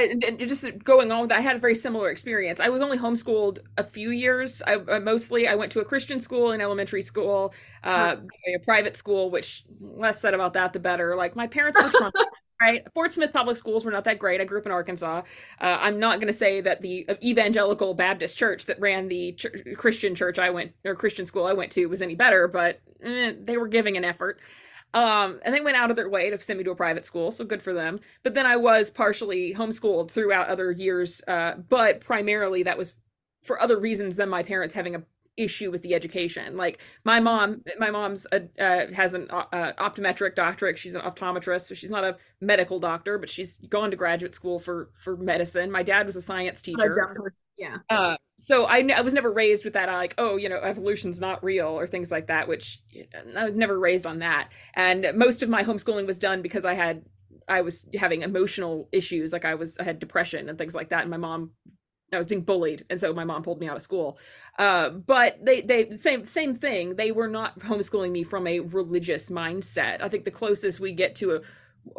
and 0.05 0.39
just 0.41 0.67
going 0.85 1.11
on 1.13 1.23
with 1.23 1.31
that, 1.31 1.39
I 1.39 1.43
had 1.43 1.57
a 1.57 1.59
very 1.59 1.75
similar 1.75 2.11
experience. 2.11 2.61
I 2.61 2.69
was 2.69 2.83
only 2.83 2.99
homeschooled 2.99 3.59
a 3.79 3.85
few 3.85 4.11
years. 4.11 4.63
I, 4.67 4.79
I 4.89 4.99
mostly 4.99 5.49
I 5.49 5.55
went 5.55 5.73
to 5.73 5.81
a 5.81 5.85
Christian 5.85 6.21
school 6.21 6.53
in 6.53 6.61
elementary 6.61 7.03
school, 7.03 7.55
uh, 7.85 8.17
a 8.55 8.59
private 8.65 8.97
school. 8.97 9.31
Which 9.31 9.65
less 9.81 10.21
said 10.21 10.35
about 10.35 10.55
that, 10.55 10.73
the 10.73 10.81
better. 10.81 11.17
Like 11.17 11.37
my 11.37 11.47
parents 11.47 11.81
were 11.81 11.91
Trump, 11.91 12.15
right? 12.61 12.87
Fort 12.95 13.13
Smith 13.13 13.33
public 13.33 13.57
schools 13.57 13.85
were 13.85 13.91
not 13.91 14.05
that 14.05 14.19
great. 14.19 14.41
I 14.41 14.45
grew 14.45 14.59
up 14.59 14.67
in 14.67 14.73
Arkansas. 14.73 15.23
Uh, 15.61 15.79
I'm 15.81 15.99
not 15.99 16.21
going 16.21 16.29
to 16.29 16.39
say 16.39 16.61
that 16.61 16.83
the 16.83 17.09
evangelical 17.23 17.95
Baptist 17.95 18.37
church 18.37 18.67
that 18.67 18.81
ran 18.81 19.09
the 19.09 19.33
ch- 19.33 19.47
Christian 19.77 20.15
church 20.15 20.39
I 20.39 20.51
went 20.51 20.73
or 20.85 20.95
Christian 20.95 21.27
school 21.27 21.47
I 21.47 21.53
went 21.53 21.73
to 21.73 21.87
was 21.87 22.03
any 22.03 22.15
better, 22.15 22.49
but 22.49 22.81
eh, 23.03 23.35
they 23.39 23.57
were 23.57 23.69
giving 23.69 23.97
an 23.97 24.05
effort. 24.05 24.41
Um, 24.95 25.41
and 25.45 25.55
they 25.55 25.61
went 25.61 25.76
out 25.76 25.91
of 25.91 25.97
their 25.97 26.09
way 26.09 26.30
to 26.30 26.39
send 26.39 26.59
me 26.59 26.64
to 26.64 26.70
a 26.70 26.76
private 26.76 27.05
school, 27.05 27.30
so 27.30 27.45
good 27.45 27.62
for 27.62 27.74
them. 27.74 28.01
But 28.22 28.34
then 28.34 28.47
I 28.47 28.57
was 28.57 28.89
partially 28.89 29.53
homeschooled 29.55 30.11
throughout 30.11 30.49
other 30.49 30.70
years, 30.72 31.20
uh, 31.28 31.57
but 31.68 32.01
primarily 32.01 32.62
that 32.62 32.78
was 32.78 32.95
for 33.43 33.61
other 33.61 33.78
reasons 33.78 34.16
than 34.16 34.28
my 34.28 34.43
parents 34.43 34.74
having 34.74 34.95
a 34.95 35.03
issue 35.37 35.70
with 35.70 35.82
the 35.82 35.95
education. 35.95 36.57
Like 36.57 36.80
my 37.05 37.20
mom, 37.20 37.62
my 37.78 37.91
mom's 37.91 38.26
a, 38.32 38.43
uh, 38.59 38.93
has 38.95 39.14
an 39.14 39.28
uh, 39.30 39.72
optometric 39.78 40.34
doctorate. 40.34 40.78
She's 40.78 40.95
an 40.95 41.03
optometrist, 41.03 41.62
so 41.66 41.74
she's 41.74 41.91
not 41.91 42.05
a 42.05 42.16
medical 42.41 42.78
doctor, 42.78 43.18
but 43.18 43.28
she's 43.28 43.59
gone 43.68 43.91
to 43.91 43.97
graduate 43.97 44.34
school 44.34 44.59
for 44.59 44.91
for 44.95 45.16
medicine. 45.16 45.70
My 45.70 45.82
dad 45.82 46.07
was 46.07 46.16
a 46.16 46.22
science 46.22 46.62
teacher. 46.62 46.95
Yeah. 47.59 47.79
Uh, 47.89 48.17
so 48.39 48.67
I, 48.67 48.87
I 48.95 49.01
was 49.01 49.15
never 49.15 49.33
raised 49.33 49.65
with 49.65 49.75
that, 49.75 49.89
like, 49.89 50.15
oh, 50.19 50.37
you 50.37 50.49
know, 50.49 50.59
evolution's 50.59 51.21
not 51.21 51.43
real 51.43 51.69
or 51.69 51.87
things 51.87 52.11
like 52.11 52.27
that, 52.27 52.49
which 52.49 52.81
I 53.37 53.45
was 53.45 53.57
never 53.57 53.79
raised 53.79 54.05
on 54.07 54.19
that. 54.19 54.51
And 54.75 55.11
most 55.15 55.43
of 55.43 55.49
my 55.49 55.63
homeschooling 55.65 56.07
was 56.07 56.19
done 56.19 56.43
because 56.43 56.65
I 56.67 56.75
had, 56.75 57.05
I 57.49 57.63
was 57.63 57.89
having 57.95 58.23
emotional 58.23 58.89
issues. 58.93 59.33
Like 59.33 59.47
I 59.47 59.55
was, 59.55 59.79
I 59.79 59.85
had 59.85 59.99
depression 59.99 60.49
and 60.49 60.59
things 60.59 60.75
like 60.75 60.91
that. 60.91 61.03
And 61.03 61.11
my 61.11 61.17
mom, 61.17 61.53
I 62.13 62.19
was 62.19 62.27
being 62.27 62.43
bullied. 62.43 62.85
And 62.91 63.01
so 63.01 63.15
my 63.15 63.25
mom 63.25 63.43
pulled 63.43 63.61
me 63.61 63.69
out 63.69 63.77
of 63.77 63.83
school. 63.83 64.19
Uh, 64.59 64.91
but 64.91 65.45
they, 65.45 65.63
they, 65.63 65.91
same, 65.97 66.27
same 66.27 66.55
thing. 66.55 66.97
They 66.97 67.13
were 67.13 67.29
not 67.29 67.59
homeschooling 67.61 68.11
me 68.11 68.23
from 68.23 68.47
a 68.47 68.61
religious 68.61 69.31
mindset. 69.31 70.03
I 70.03 70.09
think 70.09 70.25
the 70.25 70.31
closest 70.31 70.79
we 70.79 70.93
get 70.93 71.15
to 71.17 71.37
a, 71.37 71.41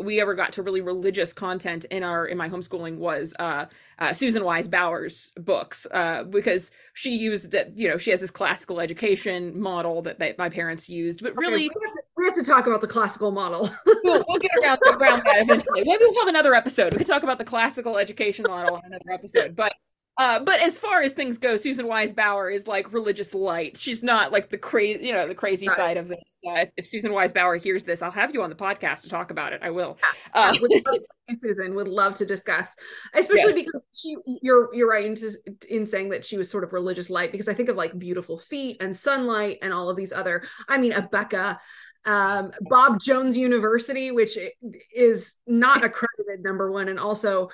we 0.01 0.19
ever 0.19 0.33
got 0.33 0.53
to 0.53 0.63
really 0.63 0.81
religious 0.81 1.33
content 1.33 1.85
in 1.85 2.03
our 2.03 2.25
in 2.25 2.37
my 2.37 2.49
homeschooling 2.49 2.97
was 2.97 3.33
uh, 3.39 3.65
uh, 3.99 4.13
Susan 4.13 4.43
Wise 4.43 4.67
Bauer's 4.67 5.31
books 5.37 5.87
uh, 5.91 6.23
because 6.23 6.71
she 6.93 7.15
used 7.15 7.55
you 7.75 7.87
know 7.87 7.97
she 7.97 8.11
has 8.11 8.21
this 8.21 8.31
classical 8.31 8.79
education 8.79 9.59
model 9.59 10.01
that, 10.01 10.19
that 10.19 10.37
my 10.37 10.49
parents 10.49 10.89
used 10.89 11.23
but 11.23 11.35
really 11.37 11.65
okay, 11.65 11.75
we, 11.79 11.85
have 11.85 11.93
to, 11.93 12.03
we, 12.17 12.25
have 12.25 12.33
to, 12.33 12.43
talk 12.43 12.67
about 12.67 12.81
the 12.81 12.87
classical 12.87 13.31
model. 13.31 13.69
We'll, 14.03 14.23
we'll, 14.29 14.39
get 14.39 14.51
around, 14.63 14.79
around 14.87 15.23
that 15.25 15.41
eventually. 15.41 15.83
Maybe 15.83 16.03
we'll 16.07 16.21
have 16.21 16.29
another 16.29 16.53
episode. 16.53 16.93
We 16.93 16.99
can 16.99 17.07
talk 17.07 17.23
about 17.23 17.37
the 17.37 17.43
classical 17.43 17.97
education 17.97 18.45
model 18.47 18.77
in 18.77 18.85
another 18.85 19.11
episode 19.11 19.55
but 19.55 19.73
uh, 20.17 20.39
but 20.39 20.59
as 20.59 20.79
far 20.79 21.01
as 21.01 21.13
things 21.13 21.37
go, 21.37 21.57
Susan 21.57 21.87
Wise 21.87 22.11
Bauer 22.11 22.49
is 22.49 22.67
like 22.67 22.91
religious 22.91 23.33
light. 23.35 23.77
She's 23.77 24.03
not 24.03 24.31
like 24.31 24.49
the 24.49 24.57
crazy, 24.57 25.05
you 25.05 25.13
know, 25.13 25.27
the 25.27 25.35
crazy 25.35 25.67
right. 25.67 25.77
side 25.77 25.97
of 25.97 26.07
this. 26.07 26.39
Uh, 26.47 26.61
if, 26.61 26.69
if, 26.77 26.87
Susan 26.87 27.13
Wise 27.13 27.31
Bauer 27.31 27.55
hears 27.55 27.83
this, 27.83 28.01
I'll 28.01 28.11
have 28.11 28.33
you 28.33 28.41
on 28.41 28.49
the 28.49 28.55
podcast 28.55 29.01
to 29.03 29.09
talk 29.09 29.29
about 29.29 29.53
it. 29.53 29.61
I 29.63 29.69
will. 29.69 29.97
Uh, 30.33 30.55
Susan 31.35 31.75
would 31.75 31.87
love 31.87 32.15
to 32.15 32.25
discuss, 32.25 32.75
especially 33.13 33.49
yeah. 33.49 33.65
because 33.65 33.85
she, 33.93 34.15
you're 34.41 34.73
you're 34.73 34.89
right 34.89 35.05
in, 35.05 35.15
in 35.69 35.85
saying 35.85 36.09
that 36.09 36.25
she 36.25 36.37
was 36.37 36.49
sort 36.49 36.63
of 36.63 36.73
religious 36.73 37.09
light. 37.09 37.31
Because 37.31 37.49
I 37.49 37.53
think 37.53 37.69
of 37.69 37.75
like 37.75 37.97
beautiful 37.99 38.37
feet 38.37 38.81
and 38.81 38.95
Sonlight 38.95 39.57
and 39.61 39.73
all 39.73 39.89
of 39.89 39.97
these 39.97 40.13
other. 40.13 40.43
I 40.67 40.77
mean, 40.77 40.93
Abeka 40.93 41.57
um, 42.07 42.51
Bob 42.61 42.99
Jones 43.01 43.37
University, 43.37 44.11
which 44.11 44.37
is 44.95 45.35
not 45.45 45.83
accredited 45.83 46.41
number 46.41 46.71
one, 46.71 46.87
and 46.87 46.99
also 46.99 47.49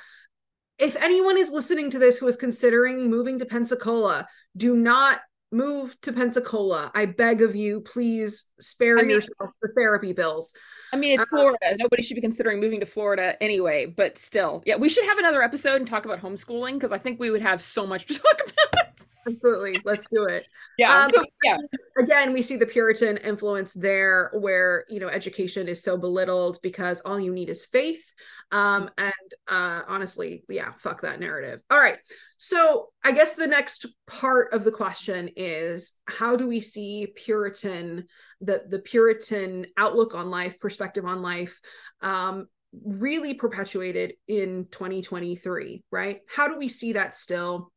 if 0.79 0.95
anyone 0.95 1.37
is 1.37 1.49
listening 1.49 1.89
to 1.91 1.99
this 1.99 2.17
who 2.17 2.27
is 2.27 2.35
considering 2.35 3.09
moving 3.09 3.39
to 3.39 3.45
Pensacola, 3.45 4.27
do 4.57 4.75
not 4.75 5.21
move 5.51 5.99
to 6.01 6.11
Pensacola. 6.11 6.91
I 6.95 7.05
beg 7.05 7.41
of 7.41 7.55
you, 7.55 7.81
please 7.81 8.47
spare 8.59 8.97
I 8.97 9.03
mean, 9.03 9.11
yourself 9.11 9.51
the 9.61 9.71
therapy 9.77 10.11
bills. 10.11 10.53
I 10.91 10.97
mean, 10.97 11.13
it's 11.13 11.31
uh, 11.31 11.37
Florida. 11.37 11.75
Nobody 11.77 12.01
should 12.01 12.15
be 12.15 12.21
considering 12.21 12.59
moving 12.59 12.79
to 12.79 12.85
Florida 12.85 13.41
anyway, 13.41 13.85
but 13.85 14.17
still. 14.17 14.63
Yeah, 14.65 14.77
we 14.77 14.89
should 14.89 15.05
have 15.05 15.19
another 15.19 15.43
episode 15.43 15.75
and 15.75 15.87
talk 15.87 16.05
about 16.05 16.21
homeschooling 16.21 16.73
because 16.73 16.91
I 16.91 16.97
think 16.97 17.19
we 17.19 17.29
would 17.29 17.41
have 17.41 17.61
so 17.61 17.85
much 17.85 18.07
to 18.07 18.13
talk 18.19 18.41
about. 18.41 18.87
Absolutely. 19.27 19.79
Let's 19.85 20.07
do 20.09 20.25
it. 20.25 20.45
Yeah. 20.77 21.03
Um, 21.03 21.11
so, 21.11 21.23
yeah. 21.43 21.57
Again, 21.97 22.33
we 22.33 22.41
see 22.41 22.57
the 22.57 22.65
Puritan 22.65 23.17
influence 23.17 23.73
there 23.73 24.31
where, 24.33 24.85
you 24.89 24.99
know, 24.99 25.07
education 25.07 25.67
is 25.67 25.81
so 25.83 25.97
belittled 25.97 26.59
because 26.61 27.01
all 27.01 27.19
you 27.19 27.33
need 27.33 27.49
is 27.49 27.65
faith. 27.65 28.13
Um, 28.51 28.89
and 28.97 29.13
uh, 29.47 29.81
honestly, 29.87 30.43
yeah, 30.49 30.73
fuck 30.79 31.01
that 31.01 31.19
narrative. 31.19 31.61
All 31.69 31.79
right. 31.79 31.97
So 32.37 32.89
I 33.03 33.11
guess 33.11 33.33
the 33.33 33.47
next 33.47 33.85
part 34.07 34.53
of 34.53 34.63
the 34.63 34.71
question 34.71 35.29
is 35.35 35.93
how 36.07 36.35
do 36.35 36.47
we 36.47 36.61
see 36.61 37.07
Puritan, 37.15 38.05
the, 38.41 38.63
the 38.67 38.79
Puritan 38.79 39.67
outlook 39.77 40.15
on 40.15 40.29
life, 40.29 40.59
perspective 40.59 41.05
on 41.05 41.21
life, 41.21 41.59
um, 42.01 42.47
really 42.85 43.33
perpetuated 43.33 44.13
in 44.27 44.67
2023, 44.71 45.83
right? 45.91 46.21
How 46.27 46.47
do 46.47 46.57
we 46.57 46.69
see 46.69 46.93
that 46.93 47.15
still? 47.15 47.72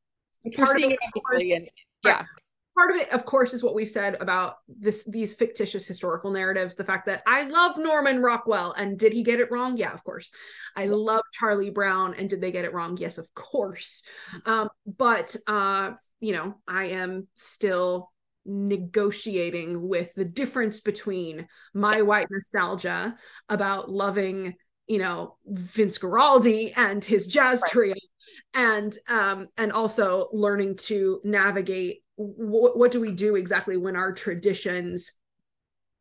Part 0.54 0.76
of 0.76 0.90
it, 0.90 0.98
obviously, 1.06 1.52
and 1.54 1.68
yeah. 2.04 2.24
Part 2.76 2.90
of 2.90 2.96
it, 2.98 3.10
of 3.10 3.24
course, 3.24 3.54
is 3.54 3.64
what 3.64 3.74
we've 3.74 3.88
said 3.88 4.18
about 4.20 4.56
this 4.68 5.04
these 5.04 5.32
fictitious 5.32 5.86
historical 5.86 6.30
narratives. 6.30 6.74
The 6.74 6.84
fact 6.84 7.06
that 7.06 7.22
I 7.26 7.44
love 7.44 7.78
Norman 7.78 8.20
Rockwell, 8.20 8.74
and 8.76 8.98
did 8.98 9.14
he 9.14 9.22
get 9.22 9.40
it 9.40 9.50
wrong? 9.50 9.78
Yeah, 9.78 9.94
of 9.94 10.04
course. 10.04 10.30
I 10.76 10.86
love 10.86 11.22
Charlie 11.32 11.70
Brown, 11.70 12.12
and 12.14 12.28
did 12.28 12.42
they 12.42 12.52
get 12.52 12.66
it 12.66 12.74
wrong? 12.74 12.98
Yes, 12.98 13.16
of 13.16 13.32
course. 13.34 14.02
Um, 14.44 14.68
but 14.86 15.34
uh, 15.46 15.92
you 16.20 16.34
know, 16.34 16.56
I 16.68 16.86
am 16.88 17.28
still 17.34 18.10
negotiating 18.44 19.88
with 19.88 20.14
the 20.14 20.24
difference 20.24 20.80
between 20.80 21.48
my 21.74 22.02
white 22.02 22.28
nostalgia 22.30 23.16
about 23.48 23.90
loving 23.90 24.54
you 24.86 24.98
know 24.98 25.36
Vince 25.46 25.98
Guaraldi 25.98 26.72
and 26.76 27.04
his 27.04 27.26
jazz 27.26 27.62
right. 27.62 27.72
trio 27.72 27.94
and 28.54 28.96
um 29.08 29.48
and 29.56 29.72
also 29.72 30.28
learning 30.32 30.76
to 30.76 31.20
navigate 31.24 32.02
w- 32.18 32.72
what 32.74 32.90
do 32.90 33.00
we 33.00 33.12
do 33.12 33.36
exactly 33.36 33.76
when 33.76 33.96
our 33.96 34.12
traditions 34.12 35.12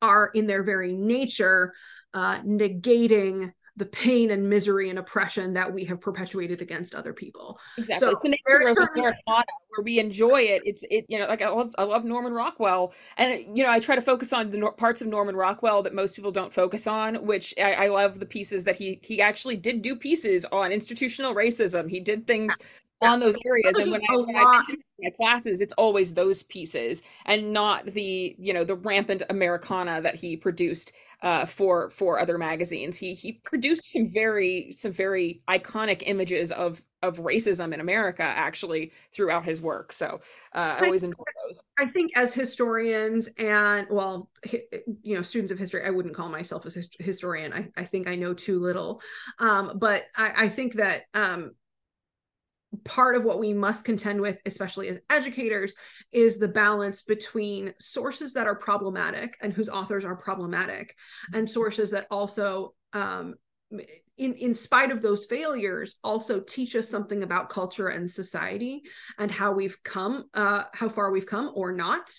are 0.01 0.29
in 0.33 0.47
their 0.47 0.63
very 0.63 0.93
nature 0.93 1.73
uh 2.13 2.39
negating 2.41 3.51
the 3.77 3.85
pain 3.85 4.31
and 4.31 4.49
misery 4.49 4.89
and 4.89 4.97
oppression 4.97 5.53
that 5.53 5.71
we 5.71 5.83
have 5.83 5.99
perpetuated 5.99 6.61
against 6.61 6.95
other 6.95 7.11
people. 7.11 7.59
Exactly. 7.77 7.99
So 7.99 8.11
it's 8.11 8.25
an 8.25 8.73
certain... 8.73 9.03
where 9.03 9.83
we 9.83 9.99
enjoy 9.99 10.41
it. 10.41 10.61
It's 10.65 10.83
it 10.89 11.05
you 11.09 11.19
know 11.19 11.27
like 11.27 11.41
I 11.41 11.49
love 11.49 11.75
I 11.77 11.83
love 11.83 12.05
Norman 12.05 12.33
Rockwell 12.33 12.93
and 13.17 13.57
you 13.57 13.63
know 13.63 13.71
I 13.71 13.79
try 13.79 13.95
to 13.95 14.01
focus 14.01 14.31
on 14.31 14.49
the 14.49 14.71
parts 14.71 15.01
of 15.01 15.07
Norman 15.07 15.35
Rockwell 15.35 15.81
that 15.83 15.93
most 15.93 16.15
people 16.15 16.31
don't 16.31 16.53
focus 16.53 16.87
on, 16.87 17.15
which 17.25 17.53
I, 17.57 17.73
I 17.73 17.87
love 17.87 18.19
the 18.19 18.25
pieces 18.25 18.63
that 18.63 18.77
he 18.77 18.99
he 19.03 19.21
actually 19.21 19.57
did 19.57 19.81
do 19.81 19.95
pieces 19.95 20.45
on 20.45 20.71
institutional 20.71 21.35
racism. 21.35 21.89
He 21.89 21.99
did 21.99 22.25
things 22.25 22.53
yeah. 23.01 23.11
on 23.11 23.19
those 23.19 23.35
areas 23.45 23.77
and 23.77 23.91
when 23.91 24.01
I, 24.09 24.15
when 24.15 24.35
I 24.35 24.61
my 25.01 25.09
classes 25.09 25.59
it's 25.59 25.73
always 25.73 26.13
those 26.13 26.43
pieces 26.43 27.03
and 27.25 27.51
not 27.51 27.85
the 27.85 28.35
you 28.39 28.53
know 28.53 28.63
the 28.63 28.75
rampant 28.75 29.23
americana 29.29 30.01
that 30.01 30.15
he 30.15 30.37
produced 30.37 30.93
uh, 31.21 31.45
for 31.45 31.89
for 31.89 32.19
other 32.19 32.37
magazines. 32.37 32.97
He 32.97 33.13
he 33.13 33.33
produced 33.33 33.91
some 33.91 34.07
very 34.07 34.71
some 34.71 34.91
very 34.91 35.41
iconic 35.49 36.03
images 36.05 36.51
of 36.51 36.81
of 37.01 37.17
racism 37.17 37.73
in 37.73 37.79
America 37.79 38.23
actually 38.23 38.91
throughout 39.11 39.45
his 39.45 39.61
work. 39.61 39.93
So 39.93 40.19
uh, 40.53 40.77
I 40.79 40.85
always 40.85 41.03
enjoy 41.03 41.23
those. 41.45 41.61
I 41.77 41.85
think 41.85 42.11
as 42.15 42.33
historians 42.33 43.29
and 43.37 43.87
well, 43.89 44.29
you 45.01 45.15
know, 45.15 45.21
students 45.21 45.51
of 45.51 45.59
history, 45.59 45.83
I 45.85 45.91
wouldn't 45.91 46.15
call 46.15 46.29
myself 46.29 46.65
a 46.65 47.03
historian. 47.03 47.53
I, 47.53 47.69
I 47.77 47.85
think 47.85 48.07
I 48.07 48.15
know 48.15 48.33
too 48.33 48.59
little, 48.59 49.01
um, 49.39 49.73
but 49.77 50.05
I, 50.17 50.31
I 50.37 50.49
think 50.49 50.73
that 50.73 51.03
um, 51.13 51.53
part 52.83 53.15
of 53.15 53.23
what 53.23 53.39
we 53.39 53.53
must 53.53 53.85
contend 53.85 54.21
with, 54.21 54.37
especially 54.45 54.89
as 54.89 54.99
educators, 55.09 55.75
is 56.11 56.37
the 56.37 56.47
balance 56.47 57.01
between 57.01 57.73
sources 57.79 58.33
that 58.33 58.47
are 58.47 58.55
problematic 58.55 59.37
and 59.41 59.53
whose 59.53 59.69
authors 59.69 60.05
are 60.05 60.15
problematic, 60.15 60.95
and 61.33 61.49
sources 61.49 61.91
that 61.91 62.07
also 62.11 62.73
um, 62.93 63.35
in 64.17 64.33
in 64.35 64.55
spite 64.55 64.91
of 64.91 65.01
those 65.01 65.25
failures 65.25 65.97
also 66.03 66.39
teach 66.39 66.75
us 66.75 66.89
something 66.89 67.23
about 67.23 67.49
culture 67.49 67.89
and 67.89 68.09
society 68.09 68.83
and 69.17 69.29
how 69.29 69.51
we've 69.51 69.81
come 69.83 70.25
uh 70.33 70.63
how 70.73 70.87
far 70.87 71.11
we've 71.11 71.25
come 71.25 71.51
or 71.53 71.71
not. 71.71 72.11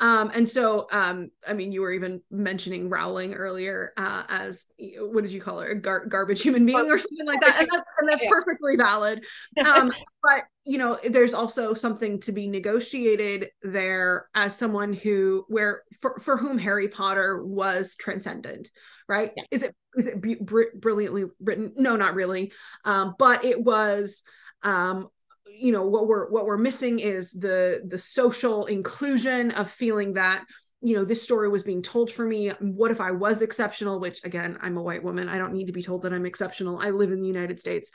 Um 0.00 0.30
and 0.34 0.48
so 0.48 0.86
um 0.90 1.30
i 1.46 1.52
mean 1.52 1.70
you 1.72 1.82
were 1.82 1.92
even 1.92 2.22
mentioning 2.30 2.88
rowling 2.88 3.34
earlier 3.34 3.92
uh 3.96 4.24
as 4.28 4.66
what 4.98 5.22
did 5.22 5.32
you 5.32 5.40
call 5.40 5.60
her? 5.60 5.72
A 5.72 5.80
gar- 5.80 6.06
garbage 6.06 6.42
human 6.42 6.64
being 6.64 6.90
or 6.90 6.98
something 6.98 7.26
like 7.26 7.40
that. 7.42 7.60
And 7.60 7.68
that's 7.70 7.88
and 7.98 8.08
that's 8.10 8.26
perfectly 8.26 8.76
valid. 8.76 9.24
Um 9.66 9.92
but 10.22 10.44
you 10.64 10.78
know 10.78 10.98
there's 11.10 11.34
also 11.34 11.74
something 11.74 12.20
to 12.20 12.32
be 12.32 12.46
negotiated 12.46 13.48
there 13.62 14.28
as 14.34 14.56
someone 14.56 14.94
who 14.94 15.44
where 15.48 15.82
for, 16.00 16.18
for 16.18 16.38
whom 16.38 16.56
harry 16.56 16.88
potter 16.88 17.44
was 17.44 17.96
transcendent 17.96 18.70
right? 19.08 19.32
Yeah. 19.36 19.44
is 19.50 19.62
it 19.62 19.74
is 19.94 20.06
it 20.06 20.20
br- 20.44 20.74
brilliantly 20.74 21.24
written 21.40 21.72
no 21.76 21.96
not 21.96 22.14
really. 22.14 22.52
Um, 22.84 23.14
but 23.18 23.44
it 23.44 23.62
was 23.62 24.22
um, 24.62 25.08
you 25.46 25.72
know 25.72 25.86
what 25.86 26.06
we're 26.06 26.30
what 26.30 26.46
we're 26.46 26.56
missing 26.56 26.98
is 26.98 27.32
the 27.32 27.82
the 27.86 27.98
social 27.98 28.66
inclusion 28.66 29.50
of 29.52 29.70
feeling 29.70 30.14
that 30.14 30.44
you 30.84 30.94
know 30.94 31.04
this 31.04 31.22
story 31.22 31.48
was 31.48 31.62
being 31.62 31.80
told 31.80 32.12
for 32.12 32.26
me. 32.26 32.50
What 32.60 32.90
if 32.90 33.00
i 33.00 33.10
was 33.10 33.40
exceptional? 33.40 33.98
Which 34.00 34.22
again 34.22 34.58
i'm 34.60 34.76
a 34.76 34.82
white 34.82 35.02
woman. 35.02 35.30
I 35.30 35.38
don't 35.38 35.54
need 35.54 35.66
to 35.68 35.72
be 35.72 35.82
told 35.82 36.02
that 36.02 36.12
i'm 36.12 36.26
exceptional. 36.26 36.78
I 36.78 36.90
live 36.90 37.10
in 37.10 37.22
the 37.22 37.26
united 37.26 37.58
states. 37.58 37.90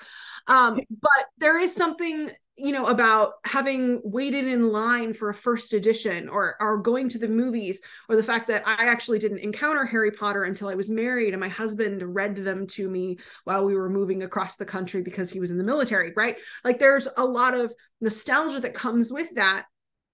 Um, 0.48 0.80
but 0.90 1.26
there 1.38 1.60
is 1.60 1.74
something 1.76 2.32
you 2.58 2.74
know 2.74 2.88
about 2.88 3.34
having 3.46 4.02
waited 4.04 4.46
in 4.46 4.72
line 4.72 5.14
for 5.14 5.30
a 5.30 5.34
first 5.36 5.74
edition 5.74 6.28
or 6.28 6.56
or 6.60 6.78
going 6.78 7.08
to 7.10 7.20
the 7.20 7.28
movies 7.28 7.80
or 8.10 8.16
the 8.16 8.24
fact 8.24 8.48
that 8.48 8.68
I 8.68 8.88
actually 8.88 9.20
didn't 9.20 9.40
encounter 9.40 9.86
Harry 9.86 10.12
Potter 10.12 10.44
until 10.44 10.68
I 10.68 10.76
was 10.76 10.90
married 10.90 11.34
and 11.34 11.40
my 11.40 11.48
husband 11.48 12.02
read 12.04 12.36
them 12.36 12.66
to 12.68 12.90
me 12.90 13.20
while 13.44 13.64
we 13.66 13.76
were 13.76 13.90
moving 13.90 14.24
across 14.24 14.56
the 14.56 14.66
country 14.66 15.04
because 15.04 15.30
he 15.30 15.40
was 15.40 15.52
in 15.52 15.60
the 15.60 15.64
military 15.64 16.12
right? 16.18 16.38
Like 16.64 16.80
there's 16.80 17.08
a 17.18 17.24
lot 17.24 17.54
of 17.54 17.72
nostalgia 18.02 18.60
that 18.62 18.74
comes 18.74 19.12
with 19.12 19.30
that 19.36 19.66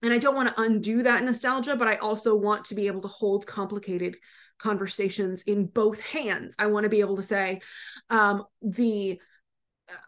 and 0.06 0.14
I 0.14 0.18
don't 0.18 0.36
want 0.36 0.47
to 0.47 0.62
undo 0.62 1.03
that 1.03 1.24
nostalgia 1.24 1.76
but 1.76 1.88
I 1.88 1.95
also 1.95 2.36
want 2.36 2.66
to 2.66 2.76
be 2.76 2.88
able 2.88 3.01
to 3.01 3.08
hold 3.08 3.45
complicated 3.45 4.18
conversations 4.58 5.43
in 5.43 5.66
both 5.66 5.99
hands 5.99 6.56
I 6.58 6.68
want 6.68 6.86
to 6.86 6.89
be 6.89 7.01
able 7.01 7.18
to 7.18 7.24
say 7.24 7.62
um 8.10 8.45
the 8.62 9.20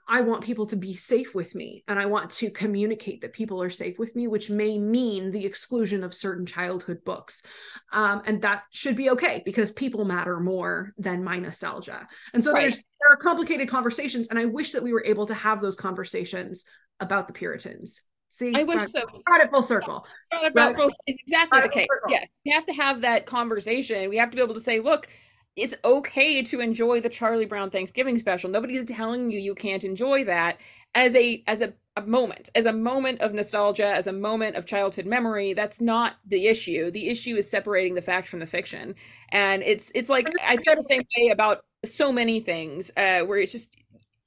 I 0.08 0.22
want 0.22 0.44
people 0.44 0.66
to 0.68 0.76
be 0.76 0.96
safe 0.96 1.36
with 1.36 1.54
me 1.54 1.84
and 1.88 2.00
I 2.00 2.06
want 2.06 2.32
to 2.32 2.50
communicate 2.50 3.22
that 3.22 3.34
people 3.34 3.62
are 3.62 3.70
safe 3.70 4.00
with 4.00 4.16
me, 4.16 4.28
which 4.28 4.50
may 4.50 4.78
mean 4.78 5.32
the 5.32 5.46
exclusion 5.46 6.04
of 6.04 6.14
certain 6.14 6.46
childhood 6.46 7.04
books. 7.06 7.44
Um, 7.92 8.22
and 8.26 8.42
that 8.42 8.64
should 8.72 8.96
be 8.96 9.12
okay 9.12 9.42
because 9.46 9.72
people 9.72 10.06
matter 10.06 10.40
more 10.40 10.94
than 10.98 11.24
my 11.24 11.38
nostalgia. 11.38 12.08
And 12.34 12.44
so 12.44 12.54
right. 12.54 12.62
there's 12.62 12.78
there 12.78 13.12
are 13.12 13.18
complicated 13.18 13.70
conversations, 13.70 14.30
and 14.30 14.40
I 14.40 14.46
wish 14.46 14.72
that 14.72 14.84
we 14.84 14.94
were 14.94 15.06
able 15.06 15.28
to 15.28 15.34
have 15.34 15.62
those 15.62 15.76
conversations 15.76 16.66
about 17.00 17.28
the 17.28 17.34
Puritans. 17.34 18.02
See, 18.30 18.54
I 18.56 18.64
wish 18.64 18.88
so. 18.88 19.02
Brought 19.26 19.42
it 19.42 19.50
full 19.50 19.64
circle. 19.64 20.06
About 20.46 20.78
right. 20.78 20.92
It's 21.08 21.22
exactly 21.22 21.62
the 21.62 21.70
case. 21.70 21.88
Yes, 22.08 22.28
we 22.46 22.52
have 22.52 22.66
to 22.66 22.74
have 22.74 23.02
that 23.02 23.26
conversation. 23.26 24.10
We 24.10 24.18
have 24.18 24.30
to 24.32 24.36
be 24.36 24.44
able 24.44 24.54
to 24.54 24.60
say, 24.60 24.80
look, 24.80 25.08
it's 25.56 25.76
okay 25.84 26.44
to 26.44 26.60
enjoy 26.60 27.02
the 27.02 27.10
Charlie 27.10 27.46
Brown 27.46 27.72
Thanksgiving 27.72 28.18
special. 28.18 28.50
Nobody's 28.50 28.86
telling 28.86 29.32
you 29.32 29.40
you 29.40 29.56
can't 29.56 29.84
enjoy 29.84 30.24
that 30.26 30.60
as 30.94 31.16
a 31.16 31.44
as 31.48 31.62
a, 31.62 31.74
a 31.96 32.02
moment, 32.04 32.52
as 32.54 32.68
a 32.68 32.74
moment 32.74 33.22
of 33.22 33.34
nostalgia, 33.34 33.88
as 33.88 34.06
a 34.06 34.14
moment 34.14 34.56
of 34.56 34.66
childhood 34.66 35.08
memory. 35.08 35.54
That's 35.54 35.82
not 35.82 36.18
the 36.28 36.48
issue. 36.48 36.92
The 36.92 37.10
issue 37.10 37.36
is 37.36 37.50
separating 37.50 37.96
the 37.96 38.02
fact 38.04 38.30
from 38.30 38.40
the 38.40 38.46
fiction. 38.46 38.94
And 39.32 39.64
it's 39.64 39.92
it's 39.96 40.10
like 40.10 40.30
I 40.46 40.58
feel 40.58 40.76
the 40.76 40.84
same 40.84 41.02
way 41.18 41.30
about 41.30 41.62
so 41.84 42.12
many 42.12 42.40
things, 42.40 42.92
uh, 42.96 43.22
where 43.22 43.40
it's 43.40 43.52
just 43.52 43.76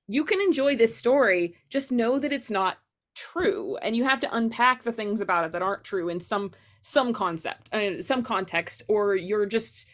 you 0.09 0.25
can 0.25 0.41
enjoy 0.41 0.75
this 0.75 0.97
story, 0.97 1.55
just 1.69 1.93
know 1.93 2.19
that 2.19 2.33
it's 2.33 2.51
not 2.51 2.79
true, 3.15 3.77
and 3.83 3.97
you 3.97 4.05
have 4.05 4.21
to 4.21 4.35
unpack 4.35 4.83
the 4.83 4.93
things 4.93 5.21
about 5.21 5.45
it 5.45 5.53
that 5.53 5.63
aren't 5.63 5.85
true 5.85 6.09
in 6.09 6.21
some 6.21 6.53
some 6.83 7.13
concept, 7.13 7.73
uh, 7.75 8.01
some 8.01 8.23
context, 8.23 8.83
or 8.89 9.15
you're 9.15 9.47
just 9.47 9.87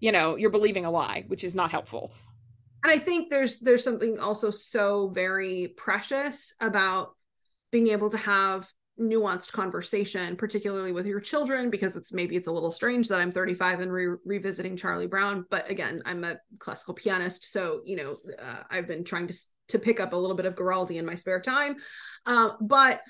you 0.00 0.12
know 0.12 0.36
you're 0.36 0.50
believing 0.50 0.84
a 0.84 0.90
lie 0.90 1.24
which 1.28 1.44
is 1.44 1.54
not 1.54 1.70
helpful. 1.70 2.12
And 2.84 2.92
i 2.92 2.98
think 2.98 3.30
there's 3.30 3.60
there's 3.60 3.84
something 3.84 4.18
also 4.18 4.50
so 4.50 5.08
very 5.08 5.72
precious 5.76 6.54
about 6.60 7.14
being 7.70 7.88
able 7.88 8.10
to 8.10 8.18
have 8.18 8.68
nuanced 9.00 9.52
conversation 9.52 10.36
particularly 10.36 10.92
with 10.92 11.06
your 11.06 11.20
children 11.20 11.70
because 11.70 11.96
it's 11.96 12.12
maybe 12.12 12.36
it's 12.36 12.48
a 12.48 12.52
little 12.52 12.70
strange 12.70 13.08
that 13.08 13.20
i'm 13.20 13.32
35 13.32 13.80
and 13.80 13.92
re- 13.92 14.16
revisiting 14.26 14.76
charlie 14.76 15.06
brown 15.06 15.46
but 15.48 15.68
again 15.70 16.02
i'm 16.04 16.24
a 16.24 16.36
classical 16.58 16.92
pianist 16.92 17.50
so 17.50 17.80
you 17.86 17.96
know 17.96 18.18
uh, 18.38 18.62
i've 18.70 18.86
been 18.86 19.02
trying 19.02 19.26
to 19.26 19.34
to 19.68 19.78
pick 19.78 20.00
up 20.00 20.12
a 20.12 20.16
little 20.16 20.36
bit 20.36 20.46
of 20.46 20.54
Guaraldi 20.54 20.96
in 20.96 21.06
my 21.06 21.14
spare 21.14 21.40
time 21.40 21.76
uh, 22.26 22.50
but 22.60 23.00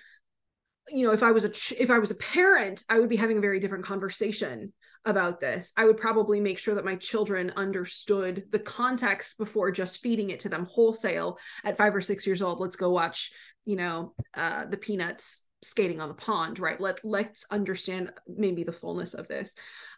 you 0.89 1.07
know 1.07 1.13
if 1.13 1.23
i 1.23 1.31
was 1.31 1.45
a 1.45 1.49
ch- 1.49 1.75
if 1.79 1.91
i 1.91 1.99
was 2.01 2.11
a 2.11 2.17
parent 2.17 2.83
i 2.89 2.99
would 2.99 3.09
be 3.09 3.15
having 3.15 3.39
a 3.39 3.41
very 3.41 3.61
different 3.61 3.85
conversation 3.85 4.73
about 5.05 5.41
this, 5.41 5.73
I 5.77 5.85
would 5.85 5.97
probably 5.97 6.41
make 6.41 6.59
sure 6.59 6.75
that 6.75 6.85
my 6.85 6.95
children 6.97 7.53
understood 7.57 8.45
the 8.51 8.59
context 8.59 9.37
before 9.37 9.71
just 9.71 10.01
feeding 10.03 10.31
it 10.31 10.41
to 10.41 10.49
them 10.49 10.67
wholesale 10.67 11.39
at 11.65 11.77
five 11.77 11.95
or 11.95 12.01
six 12.01 12.27
years 12.27 12.43
old. 12.43 12.61
Let's 12.61 12.77
go 12.77 12.91
watch, 12.91 13.33
you 13.65 13.77
know, 13.77 14.15
uh, 14.35 14.67
the 14.67 14.77
Peanuts 14.77 15.43
skating 15.63 16.01
on 16.01 16.09
the 16.09 16.15
pond, 16.15 16.59
right? 16.59 16.81
Let 16.81 17.01
let's 17.05 17.47
understand 17.51 18.13
maybe 18.29 18.65
the 18.65 18.73
fullness 18.73 19.15
of 19.15 19.29
this. 19.29 19.55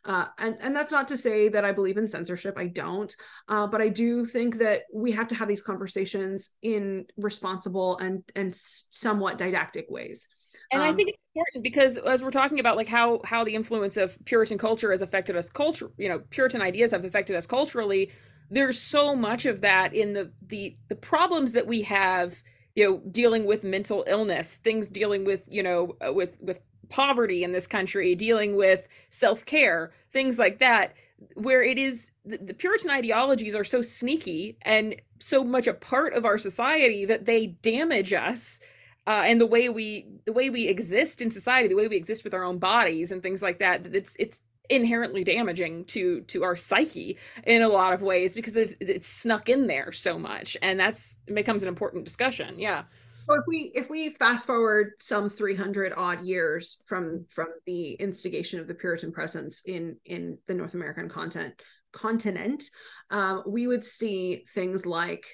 Uh, 0.07 0.27
and 0.39 0.57
and 0.61 0.77
that's 0.77 0.93
not 0.93 1.09
to 1.09 1.17
say 1.17 1.49
that 1.49 1.65
I 1.65 1.73
believe 1.73 1.97
in 1.97 2.07
censorship. 2.07 2.59
I 2.59 2.67
don't, 2.67 3.15
uh, 3.49 3.67
but 3.67 3.81
I 3.81 3.89
do 3.89 4.27
think 4.27 4.59
that 4.59 4.83
we 4.93 5.13
have 5.13 5.29
to 5.29 5.35
have 5.35 5.49
these 5.49 5.63
conversations 5.63 6.51
in 6.63 7.07
responsible 7.17 7.97
and 7.99 8.23
and 8.37 8.55
somewhat 8.55 9.39
didactic 9.39 9.87
ways. 9.89 10.29
And 10.71 10.83
um, 10.83 10.89
I 10.89 10.93
think 10.93 11.11
it's 11.11 11.19
important 11.35 11.65
because 11.65 11.97
as 11.99 12.23
we're 12.23 12.31
talking 12.31 12.61
about 12.61 12.77
like 12.77 12.89
how 12.89 13.21
how 13.25 13.45
the 13.45 13.55
influence 13.55 13.97
of 13.97 14.19
Puritan 14.27 14.59
culture 14.59 14.91
has 14.91 15.01
affected 15.01 15.37
us 15.37 15.49
culture, 15.49 15.91
you 15.97 16.09
know, 16.09 16.19
Puritan 16.31 16.61
ideas 16.61 16.93
have 16.93 17.05
affected 17.05 17.37
us 17.37 17.47
culturally. 17.47 18.13
There's 18.51 18.79
so 18.79 19.17
much 19.17 19.47
of 19.47 19.63
that 19.63 19.95
in 19.95 20.13
the 20.13 20.33
the 20.49 20.77
the 20.89 20.97
problems 20.97 21.53
that 21.53 21.67
we 21.67 21.81
have, 21.83 22.43
you 22.75 22.85
know, 22.85 23.03
dealing 23.11 23.47
with 23.47 23.65
mental 23.65 24.05
illness, 24.07 24.59
things 24.59 24.91
dealing 24.91 25.25
with, 25.25 25.45
you 25.49 25.63
know, 25.63 25.97
uh, 26.07 26.13
with 26.13 26.37
with 26.41 26.61
poverty 26.95 27.43
in 27.43 27.51
this 27.51 27.67
country, 27.67 28.15
dealing 28.15 28.55
with 28.55 28.87
self-care, 29.11 29.93
things 30.13 30.39
like 30.39 30.59
that 30.61 30.95
where 31.35 31.63
it 31.63 31.79
is 31.79 32.13
the, 32.25 32.39
the, 32.39 32.55
Puritan 32.55 32.91
ideologies 32.91 33.55
are 33.55 33.65
so 33.65 33.83
sneaky 33.83 34.57
and 34.63 34.95
so 35.19 35.43
much 35.43 35.67
a 35.67 35.75
part 35.75 36.13
of 36.13 36.25
our 36.25 36.39
society 36.39 37.05
that 37.05 37.25
they 37.25 37.47
damage 37.47 38.13
us 38.13 38.61
uh, 39.07 39.23
and 39.25 39.41
the 39.41 39.47
way 39.47 39.69
we 39.69 40.07
the 40.25 40.33
way 40.33 40.51
we 40.51 40.69
exist 40.69 41.21
in 41.21 41.31
society, 41.31 41.69
the 41.69 41.75
way 41.75 41.89
we 41.89 41.97
exist 41.97 42.25
with 42.25 42.35
our 42.35 42.45
own 42.45 42.59
bodies 42.59 43.11
and 43.11 43.23
things 43.23 43.43
like 43.43 43.59
that. 43.59 43.87
It's 43.95 44.17
it's 44.19 44.43
inherently 44.71 45.25
damaging 45.25 45.85
to 45.87 46.21
to 46.23 46.43
our 46.43 46.57
psyche 46.57 47.19
in 47.45 47.63
a 47.63 47.69
lot 47.69 47.93
of 47.93 48.03
ways 48.03 48.35
because 48.35 48.57
it's, 48.57 48.75
it's 48.81 49.07
snuck 49.07 49.49
in 49.49 49.67
there 49.67 49.93
so 49.93 50.19
much, 50.19 50.57
and 50.63 50.79
that's 50.79 51.19
becomes 51.33 51.63
an 51.63 51.69
important 51.69 52.05
discussion. 52.05 52.59
Yeah. 52.59 52.85
So 53.27 53.35
if 53.35 53.45
we 53.47 53.73
if 53.75 53.89
we 53.89 54.11
fast 54.11 54.47
forward 54.47 54.93
some 55.01 55.31
300 55.31 55.95
odd 55.97 56.23
years 56.23 56.83
from 56.87 57.25
from 57.31 57.49
the 57.65 57.93
instigation 57.95 58.61
of 58.61 58.69
the 58.69 58.75
Puritan 58.75 59.13
presence 59.13 59.63
in 59.65 59.97
in 60.05 60.39
the 60.47 60.55
North 60.55 60.75
American 60.75 61.09
content 61.09 61.61
continent, 61.93 62.65
um, 63.11 63.43
we 63.47 63.67
would 63.67 63.85
see 63.85 64.45
things 64.53 64.85
like 64.85 65.27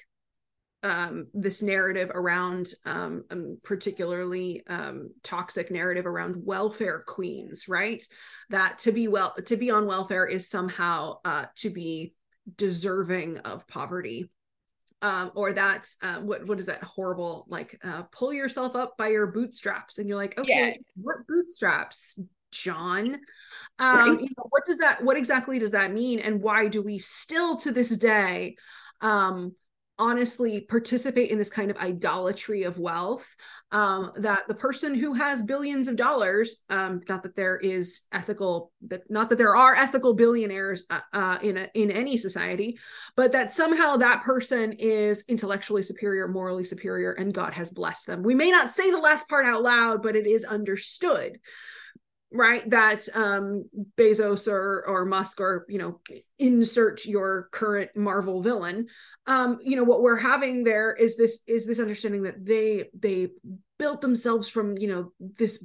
um, 0.83 1.27
this 1.33 1.61
narrative 1.61 2.09
around 2.13 2.69
um, 2.85 3.23
um, 3.29 3.59
particularly 3.63 4.63
um, 4.67 5.09
toxic 5.21 5.69
narrative 5.69 6.05
around 6.05 6.35
welfare 6.37 7.03
queens 7.05 7.67
right? 7.67 8.03
That 8.49 8.79
to 8.79 8.91
be 8.91 9.09
well 9.09 9.35
to 9.45 9.57
be 9.57 9.69
on 9.69 9.85
welfare 9.85 10.25
is 10.25 10.49
somehow 10.49 11.17
uh, 11.25 11.45
to 11.57 11.69
be 11.69 12.13
deserving 12.55 13.39
of 13.39 13.67
poverty 13.67 14.29
um, 15.01 15.31
or 15.35 15.53
that 15.53 15.87
uh, 16.03 16.17
what 16.17 16.45
what 16.45 16.59
is 16.59 16.65
that 16.67 16.83
horrible 16.83 17.45
like 17.47 17.79
uh, 17.83 18.03
pull 18.11 18.33
yourself 18.33 18.75
up 18.75 18.97
by 18.97 19.07
your 19.07 19.27
bootstraps 19.27 19.97
and 19.97 20.07
you're 20.07 20.17
like 20.17 20.37
okay 20.39 20.47
yeah. 20.47 20.73
what 20.95 21.17
bootstraps 21.27 22.19
John. 22.51 23.15
Um, 23.79 23.97
right. 23.97 24.19
you 24.19 24.27
know, 24.37 24.47
what 24.49 24.65
does 24.65 24.77
that? 24.79 25.03
What 25.03 25.17
exactly 25.17 25.57
does 25.57 25.71
that 25.71 25.93
mean? 25.93 26.19
And 26.19 26.41
why 26.41 26.67
do 26.67 26.81
we 26.81 26.99
still, 26.99 27.57
to 27.57 27.71
this 27.71 27.95
day, 27.95 28.57
um, 28.99 29.55
honestly 30.01 30.61
participate 30.61 31.29
in 31.29 31.37
this 31.37 31.51
kind 31.51 31.69
of 31.69 31.77
idolatry 31.77 32.63
of 32.63 32.79
wealth 32.79 33.35
um, 33.71 34.11
that 34.17 34.47
the 34.47 34.53
person 34.53 34.95
who 34.95 35.13
has 35.13 35.43
billions 35.43 35.87
of 35.87 35.95
dollars 35.95 36.63
um, 36.71 37.01
not 37.07 37.21
that 37.21 37.35
there 37.35 37.57
is 37.57 38.01
ethical 38.11 38.71
that 38.81 39.03
not 39.11 39.29
that 39.29 39.37
there 39.37 39.55
are 39.55 39.75
ethical 39.75 40.15
billionaires 40.15 40.85
uh, 40.89 40.99
uh, 41.13 41.37
in 41.43 41.55
a, 41.55 41.69
in 41.75 41.91
any 41.91 42.17
society 42.17 42.79
but 43.15 43.31
that 43.31 43.51
somehow 43.51 43.95
that 43.95 44.21
person 44.21 44.71
is 44.73 45.23
intellectually 45.27 45.83
superior 45.83 46.27
morally 46.27 46.65
superior 46.65 47.11
and 47.11 47.31
god 47.31 47.53
has 47.53 47.69
blessed 47.69 48.07
them. 48.07 48.23
We 48.23 48.33
may 48.33 48.49
not 48.49 48.71
say 48.71 48.89
the 48.89 48.97
last 48.97 49.29
part 49.29 49.45
out 49.45 49.61
loud 49.61 50.01
but 50.01 50.15
it 50.15 50.25
is 50.25 50.43
understood 50.43 51.39
right 52.33 52.69
that 52.69 53.07
um 53.13 53.65
bezos 53.97 54.47
or 54.47 54.85
or 54.87 55.05
musk 55.05 55.41
or 55.41 55.65
you 55.67 55.77
know 55.77 55.99
insert 56.39 57.05
your 57.05 57.49
current 57.51 57.91
marvel 57.95 58.41
villain. 58.41 58.87
Um 59.27 59.59
you 59.61 59.75
know 59.75 59.83
what 59.83 60.01
we're 60.01 60.17
having 60.17 60.63
there 60.63 60.95
is 60.95 61.17
this 61.17 61.41
is 61.47 61.65
this 61.65 61.79
understanding 61.79 62.23
that 62.23 62.43
they 62.43 62.89
they 62.97 63.29
built 63.77 64.01
themselves 64.01 64.47
from 64.47 64.77
you 64.77 64.87
know 64.87 65.11
this 65.19 65.63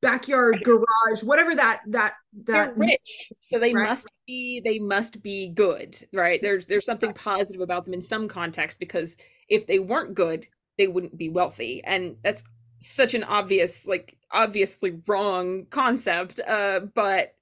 backyard 0.00 0.62
garage 0.64 1.22
whatever 1.22 1.54
that 1.54 1.82
that 1.88 2.14
that 2.44 2.68
They're 2.68 2.74
rich 2.74 3.32
so 3.40 3.58
they 3.58 3.74
right? 3.74 3.88
must 3.88 4.08
be 4.26 4.60
they 4.64 4.78
must 4.78 5.22
be 5.22 5.48
good 5.48 5.96
right? 6.12 6.40
There's 6.42 6.66
there's 6.66 6.84
something 6.84 7.12
positive 7.12 7.60
about 7.60 7.84
them 7.84 7.94
in 7.94 8.02
some 8.02 8.28
context 8.28 8.78
because 8.78 9.16
if 9.48 9.66
they 9.66 9.78
weren't 9.78 10.14
good 10.14 10.46
they 10.78 10.86
wouldn't 10.86 11.18
be 11.18 11.28
wealthy. 11.28 11.82
And 11.84 12.16
that's 12.22 12.44
such 12.80 13.14
an 13.14 13.24
obvious 13.24 13.86
like 13.86 14.16
obviously 14.32 14.98
wrong 15.06 15.64
concept 15.70 16.40
uh 16.46 16.80
but 16.94 17.34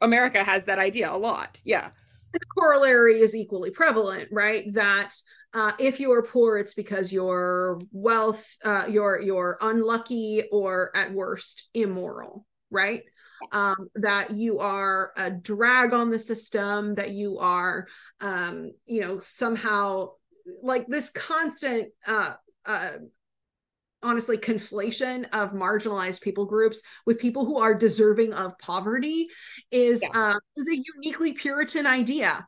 america 0.00 0.42
has 0.42 0.64
that 0.64 0.78
idea 0.78 1.12
a 1.12 1.16
lot 1.16 1.60
yeah. 1.64 1.90
The 2.32 2.40
corollary 2.58 3.20
is 3.20 3.36
equally 3.36 3.70
prevalent 3.70 4.28
right? 4.32 4.72
That 4.72 5.10
uh, 5.52 5.72
if 5.78 6.00
you 6.00 6.12
are 6.12 6.22
poor 6.22 6.56
it's 6.56 6.72
because 6.74 7.12
your 7.12 7.78
wealth 7.92 8.44
uh, 8.64 8.84
you're 8.88 9.20
you're 9.20 9.58
unlucky 9.60 10.44
or 10.50 10.90
at 10.96 11.12
worst 11.12 11.68
immoral 11.74 12.46
right? 12.70 13.02
Um, 13.50 13.90
that 13.96 14.30
you 14.30 14.60
are 14.60 15.12
a 15.16 15.30
drag 15.30 15.92
on 15.92 16.08
the 16.08 16.18
system 16.18 16.94
that 16.94 17.10
you 17.10 17.38
are 17.38 17.86
um, 18.20 18.72
you 18.86 19.02
know 19.02 19.18
somehow 19.18 20.12
like 20.62 20.86
this 20.86 21.10
constant 21.10 21.90
uh, 22.06 22.34
uh, 22.64 22.92
honestly 24.02 24.36
conflation 24.36 25.24
of 25.32 25.52
marginalized 25.52 26.20
people 26.20 26.44
groups 26.44 26.82
with 27.06 27.18
people 27.20 27.44
who 27.44 27.58
are 27.58 27.74
deserving 27.74 28.32
of 28.34 28.58
poverty 28.58 29.28
is 29.70 30.02
yeah. 30.02 30.08
uh, 30.14 30.38
is 30.56 30.68
a 30.68 30.82
uniquely 30.96 31.32
puritan 31.32 31.86
idea. 31.86 32.46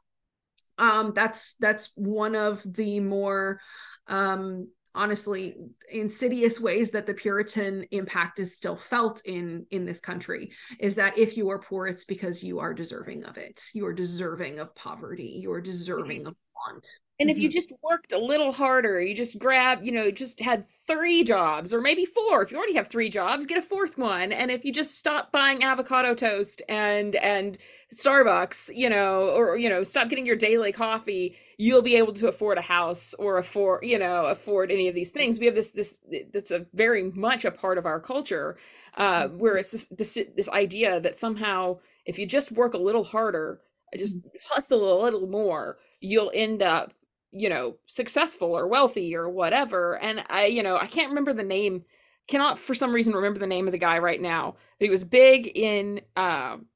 Um 0.79 1.13
that's 1.15 1.55
that's 1.61 1.93
one 1.95 2.35
of 2.35 2.63
the 2.65 3.01
more 3.01 3.61
um 4.09 4.69
honestly 4.97 5.57
insidious 5.91 6.61
ways 6.61 6.93
that 6.93 7.07
the 7.07 7.15
puritan 7.15 7.85
impact 7.91 8.39
is 8.39 8.57
still 8.57 8.77
felt 8.77 9.23
in 9.25 9.67
in 9.71 9.85
this 9.85 10.01
country 10.01 10.53
is 10.79 10.95
that 10.95 11.19
if 11.19 11.37
you 11.37 11.49
are 11.51 11.61
poor 11.61 11.89
it's 11.89 12.05
because 12.05 12.45
you 12.45 12.61
are 12.61 12.73
deserving 12.75 13.25
of 13.25 13.37
it. 13.37 13.61
You 13.73 13.87
are 13.87 13.93
deserving 13.93 14.59
of 14.59 14.75
poverty. 14.75 15.39
You 15.43 15.53
are 15.53 15.61
deserving 15.61 16.27
of 16.27 16.37
want 16.55 16.87
And 17.21 17.31
if 17.31 17.39
you 17.39 17.49
mm-hmm. 17.49 17.55
just 17.55 17.73
worked 17.81 18.13
a 18.13 18.19
little 18.19 18.53
harder, 18.53 19.01
you 19.01 19.15
just 19.15 19.39
grab, 19.39 19.85
you 19.85 19.93
know, 19.93 20.11
just 20.11 20.41
had 20.41 20.67
three 20.89 21.23
jobs 21.23 21.73
or 21.73 21.81
maybe 21.81 22.05
four. 22.05 22.43
If 22.43 22.51
you 22.51 22.57
already 22.57 22.75
have 22.75 22.89
three 22.89 23.09
jobs, 23.09 23.47
get 23.47 23.57
a 23.57 23.63
fourth 23.63 23.97
one. 23.97 24.33
And 24.33 24.51
if 24.51 24.65
you 24.65 24.73
just 24.73 24.99
stop 24.99 25.31
buying 25.31 25.63
avocado 25.63 26.15
toast 26.15 26.61
and 26.69 27.15
and 27.17 27.57
Starbucks, 27.95 28.75
you 28.75 28.91
know, 28.91 29.29
or 29.29 29.57
you 29.57 29.69
know, 29.69 29.85
stop 29.85 30.09
getting 30.09 30.27
your 30.27 30.35
daily 30.35 30.73
coffee, 30.73 31.37
you'll 31.57 31.83
be 31.83 31.95
able 31.95 32.13
to 32.15 32.27
afford 32.27 32.59
a 32.59 32.63
house 32.63 33.15
or 33.15 33.39
afford, 33.39 33.85
you 33.85 33.99
know, 33.99 34.27
afford 34.27 34.73
any 34.73 34.89
of 34.89 34.95
these 34.97 35.11
things. 35.11 35.39
We 35.39 35.47
have 35.47 35.55
this 35.55 35.71
this 35.71 36.01
that's 36.33 36.51
a 36.51 36.67
very 36.75 37.13
much 37.13 37.45
a 37.45 37.53
part 37.53 37.79
of 37.79 37.87
our 37.87 38.01
culture, 38.01 38.59
uh, 38.97 39.25
mm-hmm. 39.25 39.39
where 39.39 39.57
it's 39.57 39.71
this, 39.71 39.87
this 39.87 40.19
this 40.37 40.49
idea 40.49 40.99
that 40.99 41.17
somehow 41.17 41.79
if 42.07 42.19
you 42.19 42.27
just 42.27 42.51
work 42.51 42.75
a 42.75 42.79
little 42.79 43.05
harder, 43.05 43.61
just 43.97 44.19
mm-hmm. 44.19 44.29
hustle 44.51 45.01
a 45.01 45.05
little 45.05 45.29
more, 45.29 45.79
you'll 46.01 46.33
end 46.35 46.61
up 46.61 46.93
you 47.35 47.49
know 47.49 47.77
successful 47.87 48.57
or 48.57 48.67
wealthy 48.67 49.15
or 49.17 49.29
whatever 49.29 49.99
and 49.99 50.25
i 50.31 50.47
you 50.47 50.63
know 50.63 50.79
i 50.79 50.87
can't 50.87 51.09
remember 51.09 51.33
the 51.33 51.43
name 51.43 51.85
cannot 52.29 52.59
for 52.59 52.75
some 52.75 52.93
reason 52.93 53.13
remember 53.13 53.41
the 53.41 53.47
name 53.47 53.67
of 53.67 53.73
the 53.73 53.79
guy 53.79 53.99
right 53.99 54.21
now 54.21 54.55
but 54.79 54.85
he 54.85 54.91
was 54.91 55.05
big 55.05 55.51
in 55.55 56.01
um 56.17 56.67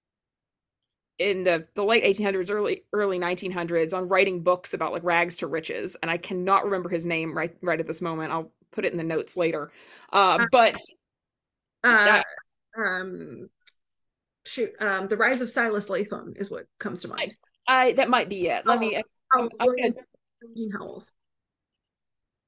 in 1.18 1.44
the 1.44 1.66
the 1.74 1.84
late 1.84 2.04
1800s 2.04 2.50
early 2.50 2.84
early 2.92 3.18
1900s 3.18 3.94
on 3.94 4.08
writing 4.08 4.42
books 4.42 4.74
about 4.74 4.92
like 4.92 5.04
rags 5.04 5.36
to 5.36 5.46
riches 5.46 5.96
and 6.02 6.10
i 6.10 6.16
cannot 6.16 6.64
remember 6.64 6.88
his 6.88 7.06
name 7.06 7.36
right 7.36 7.56
right 7.62 7.80
at 7.80 7.86
this 7.86 8.02
moment 8.02 8.32
i'll 8.32 8.50
put 8.72 8.84
it 8.84 8.92
in 8.92 8.98
the 8.98 9.04
notes 9.04 9.36
later 9.36 9.70
uh, 10.12 10.38
uh 10.40 10.46
but 10.50 10.76
uh, 11.84 12.22
um 12.76 13.48
shoot 14.44 14.72
um 14.80 15.06
the 15.08 15.16
rise 15.16 15.40
of 15.40 15.50
Silas 15.50 15.88
Lapham 15.88 16.34
is 16.36 16.50
what 16.50 16.66
comes 16.78 17.02
to 17.02 17.08
mind. 17.08 17.34
I, 17.68 17.88
I 17.88 17.92
that 17.94 18.10
might 18.10 18.28
be 18.28 18.48
it 18.48 18.66
let 18.66 18.78
oh, 18.78 18.80
me 18.80 19.00
oh, 19.34 19.48
I, 19.82 19.92
Dean 20.54 20.70
Howells. 20.72 21.12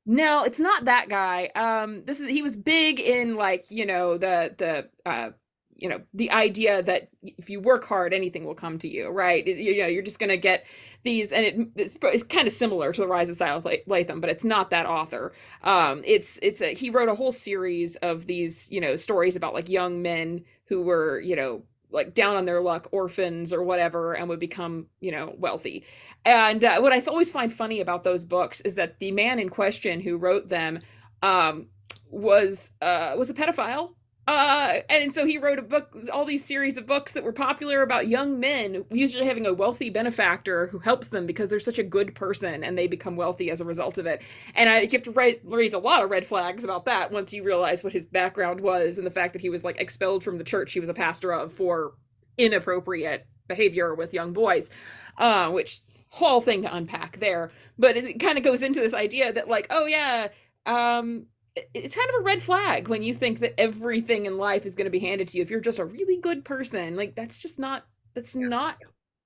No, 0.07 0.45
it's 0.45 0.59
not 0.61 0.86
that 0.86 1.09
guy. 1.09 1.51
Um, 1.55 2.05
this 2.05 2.20
is 2.20 2.28
he 2.28 2.43
was 2.43 2.57
big 2.57 2.99
in 3.01 3.36
like 3.36 3.66
you 3.68 3.86
know 3.86 4.16
the 4.16 4.55
the 4.57 4.88
uh, 5.09 5.30
you 5.76 5.88
know 5.88 6.01
the 6.14 6.30
idea 6.30 6.82
that 6.82 7.09
if 7.22 7.51
you 7.51 7.61
work 7.61 7.84
hard, 7.84 8.12
anything 8.14 8.45
will 8.45 8.55
come 8.55 8.78
to 8.78 8.88
you, 8.88 9.09
right? 9.11 9.47
It, 9.47 9.59
you 9.59 9.78
know, 9.82 9.86
you're 9.86 10.03
just 10.03 10.18
gonna 10.18 10.36
get 10.38 10.66
these, 11.05 11.32
and 11.32 11.45
it, 11.47 11.68
it's, 11.76 11.97
it's 12.03 12.22
kind 12.24 12.47
of 12.49 12.53
similar 12.55 12.93
to 12.93 13.01
the 13.01 13.07
Rise 13.07 13.28
of 13.30 13.36
Silas 13.36 13.64
Lapham, 13.86 14.20
but 14.20 14.30
it's 14.30 14.45
not 14.45 14.70
that 14.70 14.86
author. 14.86 15.32
Um, 15.62 16.03
it's 16.05 16.38
it's 16.43 16.62
a, 16.62 16.74
he 16.74 16.91
wrote 16.91 17.09
a 17.09 17.14
whole 17.14 17.32
series 17.32 17.97
of 17.97 18.26
these 18.26 18.68
you 18.70 18.80
know 18.80 18.97
stories 18.97 19.36
about 19.36 19.55
like 19.55 19.68
young 19.68 20.03
men 20.03 20.45
who 20.66 20.82
were 20.82 21.20
you 21.20 21.36
know 21.36 21.62
like 21.91 22.14
down 22.14 22.36
on 22.36 22.45
their 22.45 22.61
luck 22.61 22.88
orphans 22.93 23.53
or 23.53 23.62
whatever 23.62 24.14
and 24.14 24.28
would 24.28 24.41
become 24.41 24.86
you 25.01 25.12
know 25.12 25.34
wealthy 25.38 25.84
and 26.24 26.62
uh, 26.64 26.80
what 26.80 26.93
I 26.93 27.01
always 27.01 27.30
find 27.30 27.53
funny 27.53 27.80
about 27.80 28.05
those 28.05 28.24
books 28.24 28.61
is 28.61 28.74
that 28.74 28.99
the 28.99 29.11
man 29.12 29.38
in 29.38 29.49
question 29.49 30.01
who 30.01 30.16
wrote 30.16 30.49
them 30.49 30.80
um, 31.22 31.68
was 32.11 32.72
uh, 32.82 33.14
was 33.16 33.30
a 33.30 33.34
pedophile. 33.34 33.95
Uh, 34.32 34.80
and 34.88 35.12
so 35.12 35.26
he 35.26 35.38
wrote 35.38 35.58
a 35.58 35.62
book, 35.62 35.92
all 36.12 36.24
these 36.24 36.44
series 36.44 36.76
of 36.76 36.86
books 36.86 37.14
that 37.14 37.24
were 37.24 37.32
popular 37.32 37.82
about 37.82 38.06
young 38.06 38.38
men, 38.38 38.84
usually 38.92 39.26
having 39.26 39.44
a 39.44 39.52
wealthy 39.52 39.90
benefactor 39.90 40.68
who 40.68 40.78
helps 40.78 41.08
them 41.08 41.26
because 41.26 41.48
they're 41.48 41.58
such 41.58 41.80
a 41.80 41.82
good 41.82 42.14
person 42.14 42.62
and 42.62 42.78
they 42.78 42.86
become 42.86 43.16
wealthy 43.16 43.50
as 43.50 43.60
a 43.60 43.64
result 43.64 43.98
of 43.98 44.06
it. 44.06 44.22
And 44.54 44.70
I, 44.70 44.82
you 44.82 44.88
have 44.92 45.02
to 45.02 45.10
raise, 45.10 45.40
raise 45.42 45.72
a 45.72 45.78
lot 45.78 46.04
of 46.04 46.10
red 46.10 46.24
flags 46.24 46.62
about 46.62 46.84
that 46.84 47.10
once 47.10 47.32
you 47.32 47.42
realize 47.42 47.82
what 47.82 47.92
his 47.92 48.06
background 48.06 48.60
was 48.60 48.98
and 48.98 49.06
the 49.06 49.10
fact 49.10 49.32
that 49.32 49.42
he 49.42 49.50
was 49.50 49.64
like 49.64 49.80
expelled 49.80 50.22
from 50.22 50.38
the 50.38 50.44
church 50.44 50.74
he 50.74 50.78
was 50.78 50.88
a 50.88 50.94
pastor 50.94 51.32
of 51.32 51.52
for 51.52 51.94
inappropriate 52.38 53.26
behavior 53.48 53.96
with 53.96 54.14
young 54.14 54.32
boys, 54.32 54.70
uh, 55.18 55.50
which 55.50 55.80
whole 56.10 56.40
thing 56.40 56.62
to 56.62 56.72
unpack 56.72 57.18
there 57.18 57.50
but 57.78 57.96
it, 57.96 58.18
kind 58.20 58.36
of 58.36 58.42
goes 58.42 58.62
into 58.62 58.80
this 58.80 58.94
idea 58.94 59.32
that 59.32 59.48
like 59.48 59.68
oh 59.70 59.86
yeah 59.86 60.26
um 60.66 61.26
it's 61.74 61.96
kind 61.96 62.08
of 62.11 62.20
a 62.20 62.24
red 62.24 62.42
flag 62.42 62.88
when 62.88 63.02
you 63.02 63.14
think 63.14 63.40
that 63.40 63.58
everything 63.58 64.26
in 64.26 64.36
life 64.38 64.66
is 64.66 64.74
going 64.74 64.86
to 64.86 64.90
be 64.90 64.98
handed 64.98 65.28
to 65.28 65.36
you 65.36 65.42
if 65.42 65.50
you're 65.50 65.61
just 65.61 65.78
a 65.78 65.84
really 65.84 66.18
good 66.18 66.44
person 66.44 66.96
like 66.96 67.14
that's 67.14 67.38
just 67.38 67.58
not 67.58 67.84
that's 68.14 68.34
yeah. 68.34 68.48
not 68.48 68.76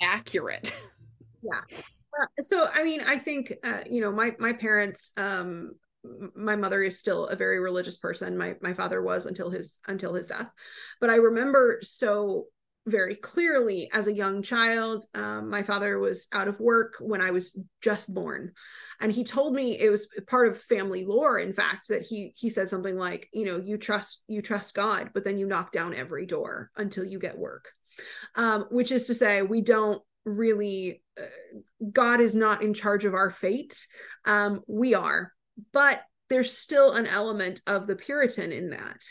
accurate. 0.02 0.76
Yeah. 1.46 1.60
Uh, 2.18 2.26
so 2.40 2.70
i 2.72 2.82
mean 2.82 3.02
i 3.06 3.18
think 3.18 3.52
uh, 3.62 3.80
you 3.90 4.00
know 4.00 4.10
my 4.10 4.34
my 4.38 4.54
parents 4.54 5.12
um 5.18 5.72
my 6.34 6.56
mother 6.56 6.82
is 6.82 6.98
still 6.98 7.26
a 7.26 7.36
very 7.36 7.58
religious 7.58 7.96
person. 7.96 8.36
My 8.36 8.56
my 8.60 8.74
father 8.74 9.02
was 9.02 9.26
until 9.26 9.50
his 9.50 9.80
until 9.86 10.14
his 10.14 10.28
death. 10.28 10.50
But 11.00 11.10
i 11.10 11.16
remember 11.16 11.78
so 11.82 12.46
very 12.86 13.14
clearly 13.14 13.88
as 13.92 14.06
a 14.06 14.14
young 14.14 14.42
child. 14.42 15.04
Um, 15.14 15.48
my 15.48 15.62
father 15.62 15.98
was 15.98 16.28
out 16.32 16.48
of 16.48 16.60
work 16.60 16.94
when 17.00 17.22
I 17.22 17.30
was 17.30 17.58
just 17.80 18.12
born, 18.12 18.52
and 19.00 19.10
he 19.10 19.24
told 19.24 19.54
me 19.54 19.78
it 19.78 19.90
was 19.90 20.08
part 20.26 20.48
of 20.48 20.60
family 20.60 21.04
lore. 21.04 21.38
In 21.38 21.52
fact, 21.52 21.88
that 21.88 22.02
he 22.02 22.32
he 22.36 22.50
said 22.50 22.68
something 22.68 22.96
like, 22.96 23.28
you 23.32 23.44
know, 23.46 23.58
you 23.58 23.78
trust 23.78 24.22
you 24.28 24.42
trust 24.42 24.74
God, 24.74 25.10
but 25.14 25.24
then 25.24 25.38
you 25.38 25.46
knock 25.46 25.72
down 25.72 25.94
every 25.94 26.26
door 26.26 26.70
until 26.76 27.04
you 27.04 27.18
get 27.18 27.38
work, 27.38 27.70
um, 28.34 28.66
which 28.70 28.92
is 28.92 29.06
to 29.06 29.14
say, 29.14 29.42
we 29.42 29.60
don't 29.60 30.02
really. 30.24 31.02
Uh, 31.18 31.24
God 31.90 32.20
is 32.20 32.34
not 32.34 32.62
in 32.62 32.74
charge 32.74 33.04
of 33.04 33.14
our 33.14 33.30
fate. 33.30 33.86
Um, 34.24 34.62
we 34.66 34.94
are, 34.94 35.32
but 35.72 36.02
there's 36.30 36.56
still 36.56 36.92
an 36.92 37.06
element 37.06 37.60
of 37.66 37.86
the 37.86 37.96
Puritan 37.96 38.52
in 38.52 38.70
that 38.70 39.02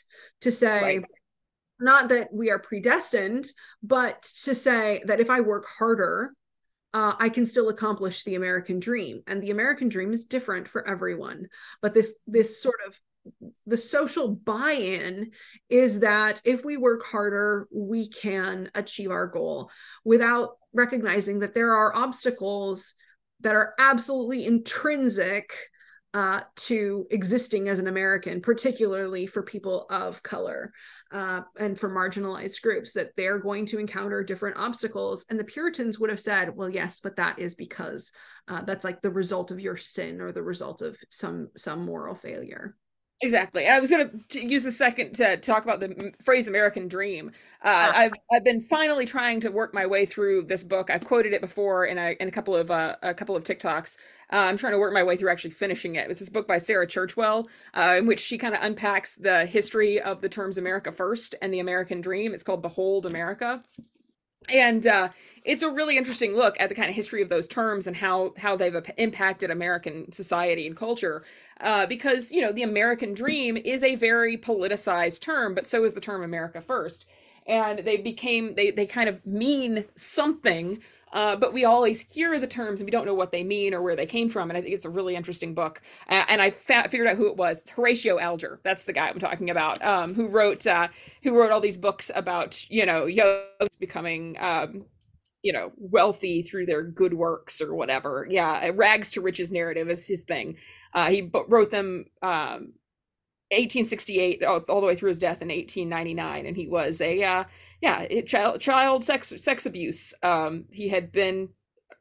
to 0.42 0.52
say. 0.52 0.82
Right 1.00 1.06
not 1.84 2.10
that 2.10 2.34
we 2.34 2.50
are 2.50 2.60
predestined, 2.60 3.46
but 3.82 4.22
to 4.44 4.56
say 4.56 5.04
that 5.06 5.20
if 5.20 5.30
I 5.30 5.42
work 5.42 5.66
harder, 5.68 6.34
uh, 6.94 7.14
I 7.20 7.30
can 7.30 7.46
still 7.46 7.70
accomplish 7.70 8.24
the 8.24 8.36
American 8.36 8.80
dream. 8.80 9.22
And 9.28 9.42
the 9.42 9.52
American 9.52 9.90
dream 9.90 10.14
is 10.14 10.26
different 10.26 10.68
for 10.68 10.88
everyone. 10.88 11.48
But 11.82 11.94
this 11.94 12.14
this 12.28 12.62
sort 12.62 12.80
of 12.86 13.00
the 13.66 13.78
social 13.78 14.28
buy-in 14.28 15.32
is 15.70 16.00
that 16.02 16.42
if 16.44 16.66
we 16.66 16.78
work 16.78 17.04
harder, 17.06 17.68
we 17.72 18.10
can 18.10 18.70
achieve 18.76 19.12
our 19.12 19.28
goal 19.28 19.72
without 20.04 20.58
recognizing 20.74 21.40
that 21.40 21.54
there 21.54 21.74
are 21.74 21.96
obstacles 21.96 22.94
that 23.40 23.56
are 23.56 23.74
absolutely 23.80 24.46
intrinsic 24.46 25.54
uh, 26.14 26.42
to 26.56 27.08
existing 27.10 27.70
as 27.70 27.80
an 27.80 27.88
American, 27.88 28.40
particularly 28.40 29.26
for 29.26 29.42
people 29.42 29.88
of 29.90 30.22
color 30.22 30.72
uh, 31.12 31.42
and 31.58 31.80
for 31.80 31.90
marginalized 31.90 32.62
groups, 32.62 32.94
that 32.94 33.16
they're 33.18 33.40
going 33.40 33.66
to 33.66 33.80
encounter 33.80 34.24
different 34.24 34.58
obstacles. 34.58 35.26
And 35.30 35.40
the 35.40 35.44
Puritans 35.44 36.00
would 36.00 36.12
have 36.12 36.20
said, 36.20 36.56
well, 36.56 36.70
yes, 36.70 37.00
but 37.00 37.16
that 37.16 37.40
is 37.40 37.56
because 37.56 38.12
uh, 38.48 38.62
that's 38.62 38.84
like 38.84 39.02
the 39.02 39.10
result 39.10 39.50
of 39.50 39.60
your 39.60 39.78
sin 39.78 40.22
or 40.22 40.32
the 40.32 40.44
result 40.44 40.82
of 40.82 40.98
some 41.10 41.50
some 41.58 41.86
moral 41.86 42.16
failure. 42.16 42.76
Exactly. 43.24 43.70
I 43.70 43.80
was 43.80 43.90
going 43.90 44.26
to 44.30 44.46
use 44.46 44.66
a 44.66 44.72
second 44.72 45.14
to 45.16 45.38
talk 45.38 45.64
about 45.64 45.80
the 45.80 46.12
phrase 46.22 46.50
American 46.50 46.90
dream. 46.90 47.32
Uh, 47.64 47.90
I've 47.96 48.12
I've 48.34 48.44
been 48.44 48.60
finally 48.60 49.06
trying 49.06 49.40
to 49.42 49.50
work 49.50 49.74
my 49.74 49.86
way 49.86 50.06
through 50.06 50.44
this 50.44 50.62
book. 50.62 50.90
I've 50.90 51.06
quoted 51.06 51.32
it 51.32 51.40
before 51.40 51.86
in 51.86 51.98
a 51.98 52.18
in 52.20 52.28
a 52.28 52.32
couple 52.32 52.54
of 52.54 52.70
uh, 52.70 52.98
a 53.02 53.14
couple 53.14 53.38
of 53.38 53.46
TikToks. 53.46 53.96
Uh, 54.34 54.36
I'm 54.36 54.58
trying 54.58 54.74
to 54.74 54.80
work 54.80 54.94
my 54.94 55.04
way 55.04 55.16
through 55.16 55.30
actually 55.30 55.52
finishing 55.52 55.96
it. 55.96 56.10
It's 56.12 56.20
this 56.20 56.28
book 56.28 56.50
by 56.50 56.58
Sarah 56.58 56.86
Churchwell, 56.86 57.48
uh, 57.76 57.96
in 57.98 58.08
which 58.08 58.20
she 58.20 58.38
kind 58.38 58.56
of 58.56 58.62
unpacks 58.62 59.16
the 59.16 59.46
history 59.46 60.02
of 60.02 60.20
the 60.20 60.28
terms 60.28 60.58
America 60.58 60.92
First 60.92 61.34
and 61.42 61.54
the 61.54 61.60
American 61.60 62.02
Dream. 62.02 62.34
It's 62.34 62.44
called 62.44 62.62
Behold 62.62 63.06
America. 63.06 63.64
And 64.52 64.86
uh, 64.88 65.10
it's 65.46 65.62
a 65.62 65.70
really 65.70 65.98
interesting 65.98 66.36
look 66.36 66.60
at 66.60 66.70
the 66.70 66.76
kind 66.76 66.90
of 66.90 66.96
history 66.96 67.22
of 67.22 67.30
those 67.30 67.48
terms 67.48 67.88
and 67.88 67.96
how 67.96 68.34
how 68.38 68.56
they've 68.56 68.76
impacted 68.98 69.52
American 69.52 70.12
society 70.12 70.68
and 70.68 70.76
culture. 70.76 71.24
Uh, 71.62 71.86
because 71.86 72.32
you 72.32 72.42
know 72.42 72.52
the 72.52 72.64
American 72.64 73.14
dream 73.14 73.58
is 73.58 73.84
a 73.84 73.96
very 73.96 74.38
politicized 74.38 75.22
term, 75.22 75.54
but 75.54 75.68
so 75.68 75.84
is 75.84 75.94
the 75.94 76.02
term 76.02 76.24
America 76.24 76.62
First, 76.62 77.06
and 77.46 77.80
they 77.80 77.98
became 77.98 78.56
they 78.56 78.72
they 78.72 78.86
kind 78.86 79.10
of 79.10 79.26
mean 79.26 79.86
something. 79.96 80.82
Uh, 81.14 81.36
but 81.36 81.54
we 81.54 81.64
always 81.64 82.02
hear 82.02 82.40
the 82.40 82.48
terms 82.48 82.82
and 82.82 82.88
we 82.88 82.92
don't 82.92 83.06
know 83.06 83.14
what 83.14 83.32
they 83.32 83.44
mean 83.44 83.74
or 83.74 83.82
where 83.82 83.96
they 83.96 84.06
came 84.06 84.30
from. 84.30 84.50
And 84.50 84.58
I 84.58 84.62
think 84.62 84.74
it's 84.74 84.86
a 84.86 84.90
really 84.90 85.16
interesting 85.16 85.54
book. 85.54 85.82
Uh, 86.10 86.26
and 86.28 86.42
I 86.42 86.50
fa- 86.50 86.88
figured 86.90 87.08
out 87.08 87.18
who 87.18 87.28
it 87.28 87.38
was. 87.38 87.64
Horatio 87.70 88.20
Alger. 88.20 88.60
That's 88.64 88.84
the 88.84 88.94
guy 88.94 89.08
I'm 89.08 89.20
talking 89.20 89.52
about. 89.52 89.82
Um, 89.84 90.14
who 90.16 90.28
wrote 90.28 90.66
uh, 90.66 90.88
who 91.22 91.38
wrote 91.40 91.52
all 91.52 91.62
these 91.62 91.78
books 91.78 92.10
about 92.16 92.70
you 92.70 92.86
know 92.86 93.06
Yost 93.06 93.80
becoming 93.80 94.36
um, 94.40 94.86
you 95.44 95.54
know 95.54 95.72
wealthy 95.78 96.42
through 96.42 96.66
their 96.66 96.82
good 96.82 97.14
works 97.14 97.62
or 97.62 97.76
whatever 97.76 98.26
yeah 98.30 98.72
rags 98.74 99.12
to 99.12 99.22
riches 99.22 99.52
narrative 99.52 99.90
is 99.90 100.08
his 100.08 100.22
thing 100.22 100.56
uh, 100.94 101.10
he 101.10 101.30
wrote 101.48 101.70
them 101.70 102.06
um, 102.22 102.74
1868 103.52 104.44
all, 104.44 104.60
all, 104.70 104.82
the 104.82 104.88
way 104.88 104.96
through 104.96 105.10
his 105.10 105.20
death 105.20 105.42
in 105.42 105.50
1899 105.50 106.46
and 106.46 106.56
he 106.56 106.68
was 106.68 107.02
a 107.02 107.22
uh, 107.24 107.44
yeah 107.84 108.22
child 108.22 108.60
child 108.60 109.04
sex 109.04 109.34
sex 109.38 109.68
abuse 109.68 110.14
um, 110.24 110.66
he 110.72 110.90
had 110.90 111.12
been 111.12 111.50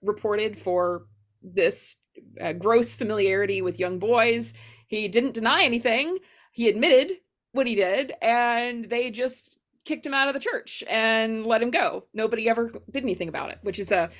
reported 0.02 0.58
for 0.58 1.06
this 1.42 1.96
uh, 2.40 2.52
gross 2.52 2.96
familiarity 2.96 3.62
with 3.62 3.78
young 3.78 3.98
boys. 3.98 4.54
He 4.88 5.08
didn't 5.08 5.34
deny 5.34 5.62
anything. 5.64 6.18
He 6.52 6.68
admitted 6.68 7.16
what 7.52 7.66
he 7.66 7.74
did 7.74 8.12
and 8.22 8.84
they 8.84 9.10
just 9.10 9.58
kicked 9.84 10.06
him 10.06 10.14
out 10.14 10.28
of 10.28 10.34
the 10.34 10.40
church 10.40 10.84
and 10.88 11.44
let 11.44 11.62
him 11.62 11.70
go. 11.70 12.06
Nobody 12.14 12.48
ever 12.48 12.72
did 12.90 13.02
anything 13.02 13.28
about 13.28 13.50
it, 13.50 13.58
which 13.62 13.78
is 13.78 13.92
a 13.92 14.10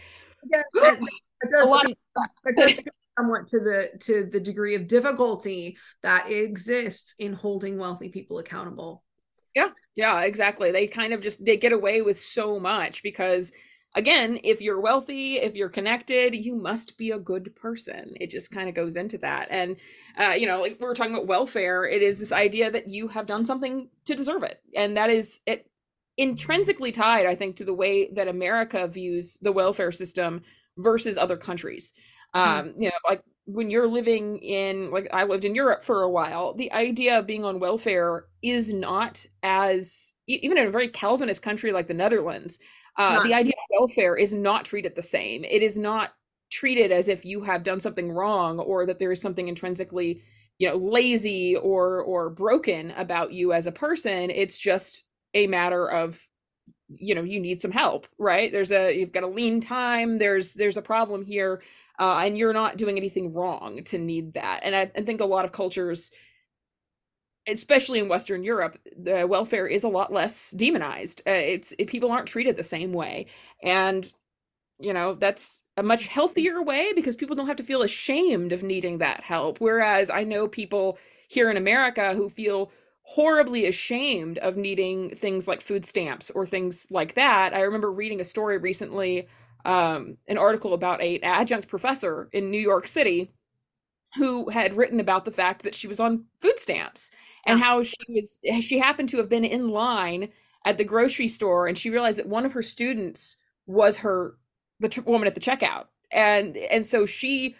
yeah, 0.50 0.62
that, 0.74 1.00
that 1.00 1.50
does, 1.50 1.80
speak, 1.80 1.98
that 2.44 2.56
does 2.56 2.76
speak 2.76 2.92
somewhat 3.18 3.46
to 3.46 3.60
the 3.60 3.90
to 4.00 4.24
the 4.24 4.40
degree 4.40 4.74
of 4.74 4.86
difficulty 4.86 5.76
that 6.02 6.30
exists 6.30 7.14
in 7.18 7.32
holding 7.32 7.78
wealthy 7.78 8.08
people 8.08 8.38
accountable 8.38 9.04
yeah 9.54 9.68
yeah 9.94 10.22
exactly. 10.22 10.70
They 10.70 10.86
kind 10.86 11.12
of 11.12 11.20
just 11.20 11.44
they 11.44 11.56
get 11.56 11.72
away 11.72 12.02
with 12.02 12.18
so 12.18 12.58
much 12.58 13.02
because 13.02 13.52
again 13.94 14.38
if 14.42 14.60
you're 14.62 14.80
wealthy 14.80 15.34
if 15.34 15.54
you're 15.54 15.68
connected 15.68 16.34
you 16.34 16.54
must 16.54 16.96
be 16.96 17.10
a 17.10 17.18
good 17.18 17.54
person. 17.56 18.14
It 18.20 18.30
just 18.30 18.50
kind 18.50 18.68
of 18.68 18.74
goes 18.74 18.96
into 18.96 19.18
that. 19.18 19.48
And 19.50 19.76
uh, 20.18 20.34
you 20.34 20.46
know 20.46 20.60
like 20.60 20.78
we 20.80 20.86
were 20.86 20.94
talking 20.94 21.14
about 21.14 21.26
welfare 21.26 21.84
it 21.84 22.02
is 22.02 22.18
this 22.18 22.32
idea 22.32 22.70
that 22.70 22.88
you 22.88 23.08
have 23.08 23.26
done 23.26 23.44
something 23.44 23.88
to 24.06 24.14
deserve 24.14 24.42
it. 24.42 24.60
And 24.74 24.96
that 24.96 25.10
is 25.10 25.40
it 25.46 25.68
intrinsically 26.18 26.92
tied 26.92 27.24
i 27.24 27.34
think 27.34 27.56
to 27.56 27.64
the 27.64 27.72
way 27.72 28.12
that 28.12 28.28
america 28.28 28.86
views 28.86 29.38
the 29.40 29.50
welfare 29.50 29.90
system 29.90 30.42
versus 30.76 31.16
other 31.16 31.36
countries. 31.36 31.92
Um 32.34 32.68
mm-hmm. 32.68 32.82
you 32.82 32.88
know 32.90 32.96
like 33.08 33.22
when 33.52 33.70
you're 33.70 33.88
living 33.88 34.38
in 34.38 34.90
like 34.90 35.08
I 35.12 35.24
lived 35.24 35.44
in 35.44 35.54
Europe 35.54 35.84
for 35.84 36.02
a 36.02 36.10
while, 36.10 36.54
the 36.54 36.72
idea 36.72 37.18
of 37.18 37.26
being 37.26 37.44
on 37.44 37.60
welfare 37.60 38.26
is 38.42 38.72
not 38.72 39.24
as 39.42 40.12
even 40.26 40.58
in 40.58 40.66
a 40.66 40.70
very 40.70 40.88
Calvinist 40.88 41.42
country 41.42 41.72
like 41.72 41.88
the 41.88 41.94
Netherlands, 41.94 42.58
uh, 42.96 43.22
the 43.22 43.34
idea 43.34 43.52
of 43.52 43.80
welfare 43.80 44.16
is 44.16 44.32
not 44.32 44.64
treated 44.64 44.94
the 44.94 45.02
same. 45.02 45.44
It 45.44 45.62
is 45.62 45.76
not 45.76 46.12
treated 46.50 46.92
as 46.92 47.08
if 47.08 47.24
you 47.24 47.42
have 47.42 47.62
done 47.62 47.80
something 47.80 48.12
wrong 48.12 48.58
or 48.58 48.86
that 48.86 48.98
there 48.98 49.12
is 49.12 49.20
something 49.20 49.48
intrinsically, 49.48 50.22
you 50.58 50.68
know, 50.68 50.76
lazy 50.76 51.56
or 51.56 52.02
or 52.02 52.30
broken 52.30 52.90
about 52.92 53.32
you 53.32 53.52
as 53.52 53.66
a 53.66 53.72
person. 53.72 54.30
It's 54.30 54.58
just 54.58 55.04
a 55.34 55.46
matter 55.46 55.90
of 55.90 56.26
you 56.96 57.14
know 57.14 57.22
you 57.22 57.40
need 57.40 57.62
some 57.62 57.70
help 57.70 58.06
right 58.18 58.52
there's 58.52 58.70
a 58.70 58.92
you've 58.92 59.12
got 59.12 59.22
a 59.22 59.28
lean 59.28 59.62
time 59.62 60.18
there's 60.18 60.52
there's 60.54 60.76
a 60.76 60.82
problem 60.82 61.24
here 61.24 61.62
uh, 61.98 62.22
and 62.24 62.36
you're 62.38 62.52
not 62.52 62.76
doing 62.76 62.96
anything 62.96 63.32
wrong 63.32 63.82
to 63.84 63.98
need 63.98 64.34
that. 64.34 64.60
And 64.62 64.74
I, 64.74 64.90
I 64.96 65.02
think 65.02 65.20
a 65.20 65.26
lot 65.26 65.44
of 65.44 65.52
cultures, 65.52 66.10
especially 67.46 67.98
in 67.98 68.08
Western 68.08 68.42
Europe, 68.44 68.78
the 68.96 69.26
welfare 69.26 69.66
is 69.66 69.84
a 69.84 69.88
lot 69.88 70.12
less 70.12 70.50
demonized. 70.52 71.22
Uh, 71.26 71.30
it's 71.32 71.74
it, 71.78 71.88
people 71.88 72.10
aren't 72.10 72.28
treated 72.28 72.56
the 72.56 72.64
same 72.64 72.92
way, 72.92 73.26
and 73.62 74.12
you 74.78 74.92
know 74.92 75.14
that's 75.14 75.62
a 75.76 75.82
much 75.82 76.06
healthier 76.06 76.62
way 76.62 76.92
because 76.94 77.16
people 77.16 77.36
don't 77.36 77.46
have 77.46 77.56
to 77.56 77.64
feel 77.64 77.82
ashamed 77.82 78.52
of 78.52 78.62
needing 78.62 78.98
that 78.98 79.20
help. 79.20 79.58
Whereas 79.60 80.10
I 80.10 80.24
know 80.24 80.48
people 80.48 80.98
here 81.28 81.50
in 81.50 81.56
America 81.56 82.14
who 82.14 82.28
feel 82.28 82.70
horribly 83.04 83.66
ashamed 83.66 84.38
of 84.38 84.56
needing 84.56 85.10
things 85.14 85.48
like 85.48 85.60
food 85.60 85.84
stamps 85.84 86.30
or 86.30 86.46
things 86.46 86.86
like 86.90 87.14
that. 87.14 87.52
I 87.52 87.62
remember 87.62 87.90
reading 87.90 88.20
a 88.20 88.24
story 88.24 88.58
recently 88.58 89.26
um, 89.64 90.16
an 90.28 90.38
article 90.38 90.74
about 90.74 91.00
a 91.00 91.18
adjunct 91.20 91.68
professor 91.68 92.28
in 92.32 92.50
New 92.50 92.60
York 92.60 92.86
City 92.86 93.32
who 94.16 94.50
had 94.50 94.74
written 94.74 95.00
about 95.00 95.24
the 95.24 95.30
fact 95.30 95.62
that 95.62 95.74
she 95.74 95.88
was 95.88 96.00
on 96.00 96.24
food 96.38 96.58
stamps 96.58 97.10
and 97.46 97.58
how 97.58 97.82
she 97.82 97.96
was 98.08 98.38
she 98.60 98.78
happened 98.78 99.08
to 99.08 99.16
have 99.16 99.28
been 99.28 99.44
in 99.44 99.70
line 99.70 100.28
at 100.64 100.78
the 100.78 100.84
grocery 100.84 101.28
store 101.28 101.66
and 101.66 101.78
she 101.78 101.90
realized 101.90 102.18
that 102.18 102.28
one 102.28 102.44
of 102.44 102.52
her 102.52 102.62
students 102.62 103.36
was 103.66 103.98
her 103.98 104.36
the 104.80 104.88
tr- 104.88 105.00
woman 105.02 105.26
at 105.26 105.34
the 105.34 105.40
checkout. 105.40 105.86
And 106.10 106.56
and 106.56 106.84
so 106.84 107.06
she 107.06 107.56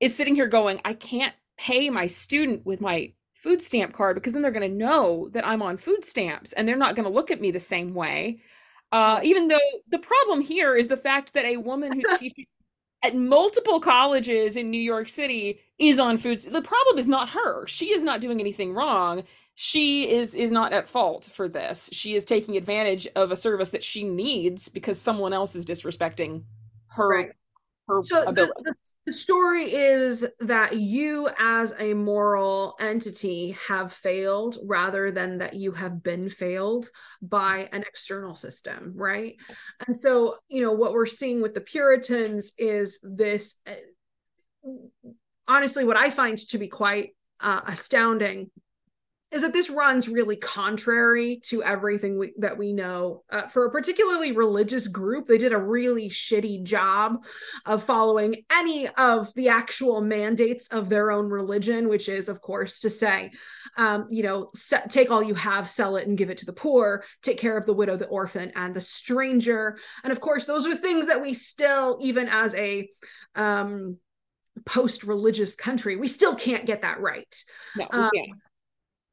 is 0.00 0.14
sitting 0.14 0.34
here 0.34 0.48
going 0.48 0.80
I 0.84 0.92
can't 0.92 1.34
pay 1.56 1.88
my 1.88 2.06
student 2.06 2.66
with 2.66 2.80
my 2.80 3.12
food 3.34 3.62
stamp 3.62 3.92
card 3.92 4.16
because 4.16 4.32
then 4.32 4.42
they're 4.42 4.50
going 4.50 4.68
to 4.68 4.76
know 4.76 5.30
that 5.32 5.46
I'm 5.46 5.62
on 5.62 5.78
food 5.78 6.04
stamps 6.04 6.52
and 6.52 6.68
they're 6.68 6.76
not 6.76 6.96
going 6.96 7.06
to 7.06 7.14
look 7.14 7.30
at 7.30 7.40
me 7.40 7.50
the 7.50 7.60
same 7.60 7.94
way 7.94 8.40
uh, 8.92 9.20
even 9.22 9.48
though 9.48 9.58
the 9.88 9.98
problem 9.98 10.40
here 10.40 10.74
is 10.76 10.88
the 10.88 10.96
fact 10.96 11.34
that 11.34 11.44
a 11.44 11.56
woman 11.56 11.92
who's 11.92 12.18
teaching 12.18 12.46
at 13.02 13.14
multiple 13.14 13.80
colleges 13.80 14.56
in 14.56 14.70
New 14.70 14.80
York 14.80 15.08
City 15.08 15.60
is 15.78 15.98
on 15.98 16.18
food. 16.18 16.38
The 16.38 16.62
problem 16.62 16.98
is 16.98 17.08
not 17.08 17.28
her. 17.30 17.66
She 17.66 17.92
is 17.92 18.02
not 18.02 18.20
doing 18.20 18.40
anything 18.40 18.72
wrong. 18.72 19.24
She 19.54 20.10
is 20.10 20.34
is 20.34 20.50
not 20.52 20.72
at 20.72 20.88
fault 20.88 21.30
for 21.32 21.48
this. 21.48 21.88
She 21.92 22.14
is 22.14 22.24
taking 22.24 22.56
advantage 22.56 23.06
of 23.16 23.32
a 23.32 23.36
service 23.36 23.70
that 23.70 23.84
she 23.84 24.04
needs 24.04 24.68
because 24.68 25.00
someone 25.00 25.32
else 25.32 25.56
is 25.56 25.64
disrespecting 25.64 26.44
her 26.88 27.08
right 27.08 27.30
her 27.88 28.02
so 28.02 28.22
ability. 28.24 28.52
The, 28.64 28.74
the, 29.06 29.12
story 29.12 29.72
is 29.72 30.26
that 30.40 30.76
you 30.76 31.28
as 31.38 31.74
a 31.78 31.94
moral 31.94 32.74
entity 32.80 33.56
have 33.68 33.92
failed 33.92 34.58
rather 34.64 35.10
than 35.10 35.38
that 35.38 35.54
you 35.54 35.72
have 35.72 36.02
been 36.02 36.28
failed 36.28 36.90
by 37.22 37.68
an 37.72 37.82
external 37.82 38.34
system 38.34 38.92
right 38.96 39.36
and 39.86 39.96
so 39.96 40.36
you 40.48 40.60
know 40.60 40.72
what 40.72 40.92
we're 40.92 41.06
seeing 41.06 41.40
with 41.40 41.54
the 41.54 41.60
puritans 41.60 42.52
is 42.58 42.98
this 43.02 43.56
uh, 43.66 44.68
honestly 45.48 45.84
what 45.84 45.96
i 45.96 46.10
find 46.10 46.38
to 46.38 46.58
be 46.58 46.68
quite 46.68 47.10
uh, 47.40 47.60
astounding 47.66 48.50
is 49.36 49.42
that 49.42 49.52
this 49.52 49.68
runs 49.68 50.08
really 50.08 50.36
contrary 50.36 51.38
to 51.44 51.62
everything 51.62 52.18
we, 52.18 52.32
that 52.38 52.56
we 52.56 52.72
know. 52.72 53.22
Uh, 53.30 53.42
for 53.42 53.66
a 53.66 53.70
particularly 53.70 54.32
religious 54.32 54.88
group, 54.88 55.26
they 55.26 55.36
did 55.36 55.52
a 55.52 55.58
really 55.58 56.08
shitty 56.08 56.62
job 56.64 57.22
of 57.66 57.82
following 57.82 58.34
any 58.50 58.88
of 58.88 59.32
the 59.34 59.48
actual 59.48 60.00
mandates 60.00 60.68
of 60.68 60.88
their 60.88 61.10
own 61.10 61.28
religion, 61.28 61.88
which 61.88 62.08
is, 62.08 62.30
of 62.30 62.40
course, 62.40 62.80
to 62.80 62.88
say, 62.88 63.30
um, 63.76 64.06
you 64.08 64.22
know, 64.22 64.50
set, 64.54 64.90
take 64.90 65.10
all 65.10 65.22
you 65.22 65.34
have, 65.34 65.68
sell 65.68 65.96
it, 65.96 66.08
and 66.08 66.16
give 66.16 66.30
it 66.30 66.38
to 66.38 66.46
the 66.46 66.52
poor, 66.52 67.04
take 67.22 67.38
care 67.38 67.58
of 67.58 67.66
the 67.66 67.74
widow, 67.74 67.96
the 67.96 68.06
orphan, 68.06 68.50
and 68.56 68.74
the 68.74 68.80
stranger. 68.80 69.76
And 70.02 70.12
of 70.12 70.20
course, 70.20 70.46
those 70.46 70.66
are 70.66 70.74
things 70.74 71.08
that 71.08 71.20
we 71.20 71.34
still, 71.34 71.98
even 72.00 72.26
as 72.26 72.54
a 72.54 72.88
um, 73.34 73.98
post 74.64 75.04
religious 75.04 75.54
country, 75.54 75.96
we 75.96 76.08
still 76.08 76.34
can't 76.34 76.64
get 76.64 76.80
that 76.80 77.00
right. 77.00 77.44
No, 77.76 77.86
um, 77.90 78.10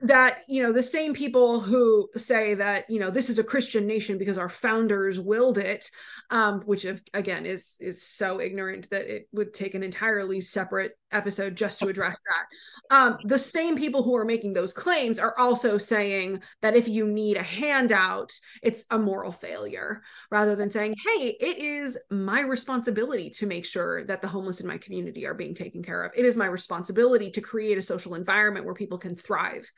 that 0.04 0.40
you 0.50 0.62
know 0.62 0.74
the 0.74 0.84
same 0.84 1.14
people 1.14 1.62
who 1.62 2.10
say 2.18 2.54
that 2.54 2.90
you 2.90 3.00
know 3.00 3.10
this 3.10 3.30
is 3.30 3.40
a 3.40 3.44
christian 3.44 3.88
nation 3.88 4.18
because 4.18 4.38
our 4.38 4.50
founders 4.50 5.18
willed 5.20 5.58
it 5.58 5.90
um, 6.30 6.62
which 6.66 6.86
again 7.14 7.46
is 7.46 7.78
is 7.80 8.06
so 8.06 8.42
ignorant 8.42 8.90
that 8.90 9.06
it 9.06 9.28
would 9.32 9.54
take 9.54 9.76
an 9.76 9.84
entirely 9.84 10.42
separate 10.42 10.98
episode 11.14 11.56
just 11.56 11.80
to 11.80 11.88
address 11.88 12.18
that. 12.28 12.96
Um, 12.96 13.18
the 13.26 13.38
same 13.38 13.76
people 13.76 14.04
who 14.04 14.16
are 14.16 14.26
making 14.26 14.54
those 14.54 14.74
claims 14.74 15.20
are 15.20 15.38
also 15.38 15.78
saying 15.78 16.42
that 16.62 16.76
if 16.76 16.88
you 16.88 17.08
need 17.08 17.38
a 17.38 17.44
handout 17.44 18.32
it's 18.62 18.86
a 18.92 18.98
moral 18.98 19.32
failure 19.32 20.02
rather 20.32 20.56
than 20.56 20.70
saying 20.70 20.96
hey 21.06 21.36
it 21.40 21.58
is 21.58 21.98
my 22.10 22.42
responsibility 22.42 23.30
to 23.30 23.46
make 23.46 23.66
sure 23.66 24.06
that 24.06 24.22
the 24.22 24.28
homeless 24.28 24.62
in 24.62 24.68
my 24.68 24.78
community 24.78 25.26
are 25.26 25.34
being 25.34 25.54
taken 25.54 25.84
care 25.84 26.04
of. 26.04 26.12
It 26.16 26.26
is 26.26 26.36
my 26.36 26.46
responsibility 26.46 27.32
to 27.32 27.42
create 27.42 27.78
a 27.78 27.82
social 27.82 28.16
environment 28.16 28.66
where 28.66 28.74
people 28.74 28.98
can 28.98 29.16
thrive. 29.16 29.70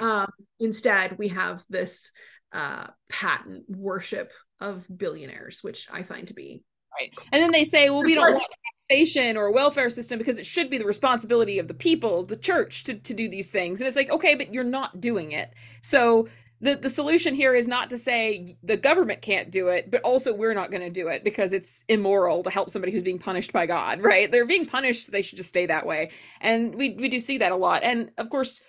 Um, 0.00 0.30
instead, 0.60 1.18
we 1.18 1.28
have 1.28 1.64
this 1.68 2.10
uh, 2.52 2.88
patent 3.08 3.64
worship 3.68 4.32
of 4.60 4.86
billionaires, 4.94 5.62
which 5.62 5.88
I 5.90 6.02
find 6.02 6.26
to 6.28 6.34
be 6.34 6.62
right. 6.98 7.14
And 7.32 7.42
then 7.42 7.52
they 7.52 7.64
say, 7.64 7.90
well, 7.90 8.02
we 8.02 8.14
don't 8.14 8.32
want 8.32 8.54
taxation 8.88 9.36
or 9.36 9.46
a 9.46 9.52
welfare 9.52 9.90
system 9.90 10.18
because 10.18 10.38
it 10.38 10.46
should 10.46 10.70
be 10.70 10.78
the 10.78 10.84
responsibility 10.84 11.58
of 11.58 11.68
the 11.68 11.74
people, 11.74 12.24
the 12.24 12.36
church, 12.36 12.84
to 12.84 12.94
to 12.94 13.14
do 13.14 13.28
these 13.28 13.50
things. 13.50 13.80
And 13.80 13.88
it's 13.88 13.96
like, 13.96 14.10
okay, 14.10 14.34
but 14.34 14.52
you're 14.52 14.64
not 14.64 15.00
doing 15.00 15.32
it. 15.32 15.52
So 15.82 16.28
the 16.60 16.74
the 16.74 16.90
solution 16.90 17.34
here 17.34 17.54
is 17.54 17.68
not 17.68 17.90
to 17.90 17.98
say 17.98 18.56
the 18.62 18.76
government 18.76 19.22
can't 19.22 19.50
do 19.50 19.68
it, 19.68 19.90
but 19.90 20.02
also 20.02 20.34
we're 20.34 20.54
not 20.54 20.70
going 20.70 20.82
to 20.82 20.90
do 20.90 21.08
it 21.08 21.22
because 21.22 21.52
it's 21.52 21.84
immoral 21.88 22.42
to 22.42 22.50
help 22.50 22.70
somebody 22.70 22.92
who's 22.92 23.02
being 23.02 23.18
punished 23.18 23.52
by 23.52 23.66
God, 23.66 24.00
right? 24.02 24.30
They're 24.30 24.46
being 24.46 24.66
punished, 24.66 25.06
so 25.06 25.12
they 25.12 25.22
should 25.22 25.36
just 25.36 25.48
stay 25.48 25.66
that 25.66 25.86
way. 25.86 26.10
And 26.40 26.74
we 26.74 26.90
we 26.94 27.08
do 27.08 27.20
see 27.20 27.38
that 27.38 27.52
a 27.52 27.56
lot. 27.56 27.82
And 27.82 28.10
of 28.18 28.30
course 28.30 28.60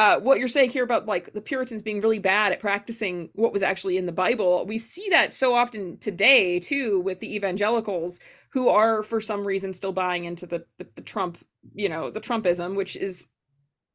uh, 0.00 0.18
what 0.18 0.38
you're 0.38 0.48
saying 0.48 0.70
here 0.70 0.82
about 0.82 1.04
like 1.04 1.30
the 1.34 1.42
Puritans 1.42 1.82
being 1.82 2.00
really 2.00 2.18
bad 2.18 2.52
at 2.52 2.58
practicing 2.58 3.28
what 3.34 3.52
was 3.52 3.62
actually 3.62 3.98
in 3.98 4.06
the 4.06 4.12
Bible, 4.12 4.64
we 4.64 4.78
see 4.78 5.06
that 5.10 5.30
so 5.30 5.52
often 5.52 5.98
today 5.98 6.58
too 6.58 7.00
with 7.00 7.20
the 7.20 7.34
evangelicals 7.34 8.18
who 8.48 8.70
are 8.70 9.02
for 9.02 9.20
some 9.20 9.44
reason 9.44 9.74
still 9.74 9.92
buying 9.92 10.24
into 10.24 10.46
the, 10.46 10.64
the, 10.78 10.86
the 10.96 11.02
Trump, 11.02 11.36
you 11.74 11.86
know, 11.86 12.10
the 12.10 12.18
Trumpism, 12.18 12.76
which 12.76 12.96
is 12.96 13.26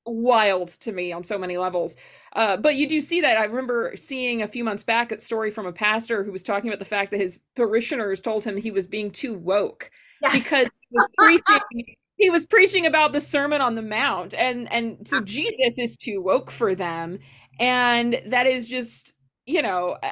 wild 0.06 0.68
to 0.68 0.92
me 0.92 1.12
on 1.12 1.24
so 1.24 1.40
many 1.40 1.58
levels. 1.58 1.98
Uh, 2.34 2.56
but 2.56 2.76
you 2.76 2.88
do 2.88 3.02
see 3.02 3.22
that. 3.22 3.40
I 3.40 3.46
remember 3.46 3.94
seeing 3.96 4.44
a 4.44 4.48
few 4.48 4.64
months 4.64 4.84
back 4.84 5.12
a 5.12 5.20
story 5.20 5.50
from 5.50 5.66
a 5.66 5.74
pastor 5.74 6.24
who 6.24 6.32
was 6.32 6.44
talking 6.44 6.70
about 6.70 6.78
the 6.78 6.86
fact 6.86 7.10
that 7.10 7.20
his 7.20 7.40
parishioners 7.56 8.22
told 8.22 8.44
him 8.44 8.58
he 8.58 8.70
was 8.70 8.86
being 8.86 9.10
too 9.10 9.34
woke 9.34 9.90
yes. 10.22 10.34
because 10.34 10.70
he 10.82 10.88
was 10.92 11.10
preaching 11.18 11.96
he 12.18 12.30
was 12.30 12.46
preaching 12.46 12.86
about 12.86 13.14
the 13.14 13.20
sermon 13.22 13.62
on 13.62 13.76
the 13.76 13.82
mount 13.82 14.34
and 14.34 14.72
and 14.72 15.08
so 15.08 15.22
jesus 15.22 15.78
is 15.80 15.96
too 15.98 16.22
woke 16.22 16.52
for 16.52 16.76
them 16.76 17.20
and 17.60 18.22
that 18.28 18.48
is 18.48 18.68
just 18.68 19.14
you 19.46 19.62
know 19.62 19.98
uh, 20.04 20.12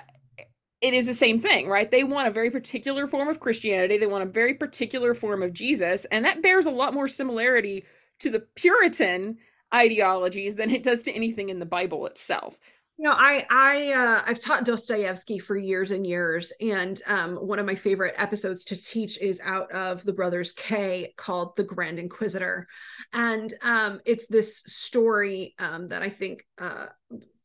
it 0.82 0.94
is 0.94 1.06
the 1.06 1.14
same 1.14 1.40
thing 1.40 1.70
right? 1.70 1.92
They 1.92 2.04
want 2.04 2.28
a 2.28 2.32
very 2.32 2.52
particular 2.52 3.08
form 3.08 3.30
of 3.30 3.40
christianity. 3.40 3.98
They 3.98 4.08
want 4.08 4.24
a 4.24 4.32
very 4.32 4.54
particular 4.54 5.14
form 5.14 5.44
of 5.44 5.54
jesus 5.54 6.06
and 6.06 6.26
that 6.26 6.42
bears 6.42 6.66
a 6.66 6.72
lot 6.72 6.94
more 6.94 7.08
similarity 7.08 7.86
to 8.20 8.30
the 8.30 8.42
puritan 8.56 9.38
ideologies 9.74 10.56
than 10.56 10.70
it 10.72 10.84
does 10.84 11.04
to 11.04 11.12
anything 11.12 11.50
in 11.50 11.60
the 11.60 11.66
bible 11.66 12.06
itself 12.06 12.60
You 12.98 13.06
know, 13.06 13.16
I 13.18 13.46
I 13.50 13.92
uh, 13.94 14.22
I've 14.28 14.40
taught 14.40 14.66
Dostoevsky 14.66 15.40
for 15.40 15.58
years 15.58 15.90
and 15.90 16.06
years, 16.06 16.54
and 16.62 17.02
um, 17.08 17.36
one 17.36 17.58
of 17.58 17.66
my 17.66 17.74
favorite 17.74 18.14
episodes 18.18 18.64
to 18.66 18.76
teach 18.76 19.20
is 19.20 19.42
out 19.44 19.72
of 19.72 20.04
the 20.04 20.14
Brothers 20.14 20.52
K 20.52 21.12
called 21.18 21.56
"The 21.58 21.64
Grand 21.64 21.98
Inquisitor," 21.98 22.68
and 23.12 23.52
um, 23.64 24.00
it's 24.06 24.28
this 24.28 24.58
story 24.68 25.56
um, 25.58 25.88
that 25.88 26.04
I 26.04 26.10
think 26.10 26.46
uh, 26.60 26.86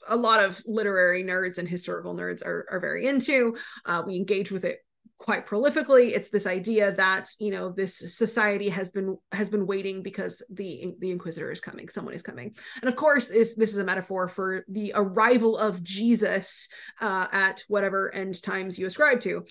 a 0.06 0.16
lot 0.16 0.44
of 0.44 0.62
literary 0.66 1.24
nerds 1.24 1.58
and 1.58 1.66
historical 1.66 2.14
nerds 2.14 2.44
are, 2.44 2.66
are 2.70 2.80
very 2.80 3.06
into. 3.06 3.56
Uh, 3.86 4.02
we 4.06 4.16
engage 4.16 4.52
with 4.52 4.64
it 4.64 4.80
quite 5.18 5.46
prolifically. 5.46 6.12
It's 6.14 6.30
this 6.30 6.46
idea 6.46 6.92
that 6.92 7.28
you 7.38 7.50
know 7.50 7.70
this 7.70 8.16
society 8.16 8.68
has 8.68 8.90
been 8.90 9.18
has 9.32 9.48
been 9.48 9.66
waiting 9.66 10.02
because 10.02 10.42
the 10.50 10.94
the 11.00 11.10
inquisitor 11.10 11.50
is 11.50 11.60
coming 11.60 11.88
someone 11.88 12.14
is 12.14 12.22
coming. 12.22 12.54
And 12.80 12.88
of 12.88 12.96
course 12.96 13.26
this 13.26 13.54
this 13.54 13.72
is 13.72 13.78
a 13.78 13.84
metaphor 13.84 14.28
for 14.28 14.64
the 14.68 14.92
arrival 14.94 15.56
of 15.58 15.82
jesus 15.82 16.68
uh, 17.00 17.26
at 17.32 17.64
whatever 17.68 18.14
end 18.14 18.40
times 18.42 18.78
you 18.78 18.86
ascribe 18.86 19.20
to. 19.20 19.44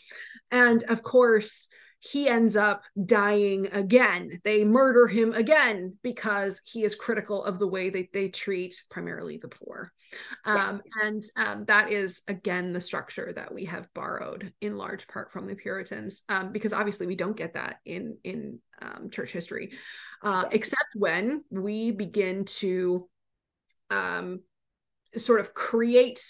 And 0.51 0.83
of 0.85 1.03
course 1.03 1.67
he 1.99 2.27
ends 2.27 2.55
up 2.55 2.83
dying 3.05 3.67
again. 3.71 4.39
They 4.43 4.63
murder 4.63 5.07
him 5.07 5.33
again 5.33 5.97
because 6.03 6.61
he 6.63 6.83
is 6.83 6.95
critical 6.95 7.43
of 7.43 7.57
the 7.57 7.67
way 7.67 7.89
that 7.89 8.13
they 8.13 8.29
treat 8.29 8.83
primarily 8.89 9.37
the 9.37 9.47
poor. 9.47 9.91
Um, 10.45 10.81
and 11.03 11.23
um, 11.35 11.65
that 11.65 11.91
is, 11.91 12.21
again, 12.27 12.71
the 12.71 12.81
structure 12.81 13.33
that 13.35 13.53
we 13.53 13.65
have 13.65 13.91
borrowed 13.93 14.53
in 14.61 14.77
large 14.77 15.07
part 15.07 15.31
from 15.31 15.47
the 15.47 15.55
Puritans, 15.55 16.21
um, 16.29 16.51
because 16.51 16.71
obviously 16.71 17.07
we 17.07 17.15
don't 17.15 17.35
get 17.35 17.55
that 17.55 17.79
in, 17.85 18.17
in 18.23 18.59
um, 18.81 19.09
church 19.09 19.31
history, 19.31 19.71
uh, 20.23 20.45
except 20.51 20.93
when 20.95 21.43
we 21.49 21.91
begin 21.91 22.45
to 22.45 23.09
um, 23.89 24.41
sort 25.15 25.39
of 25.39 25.53
create 25.53 26.21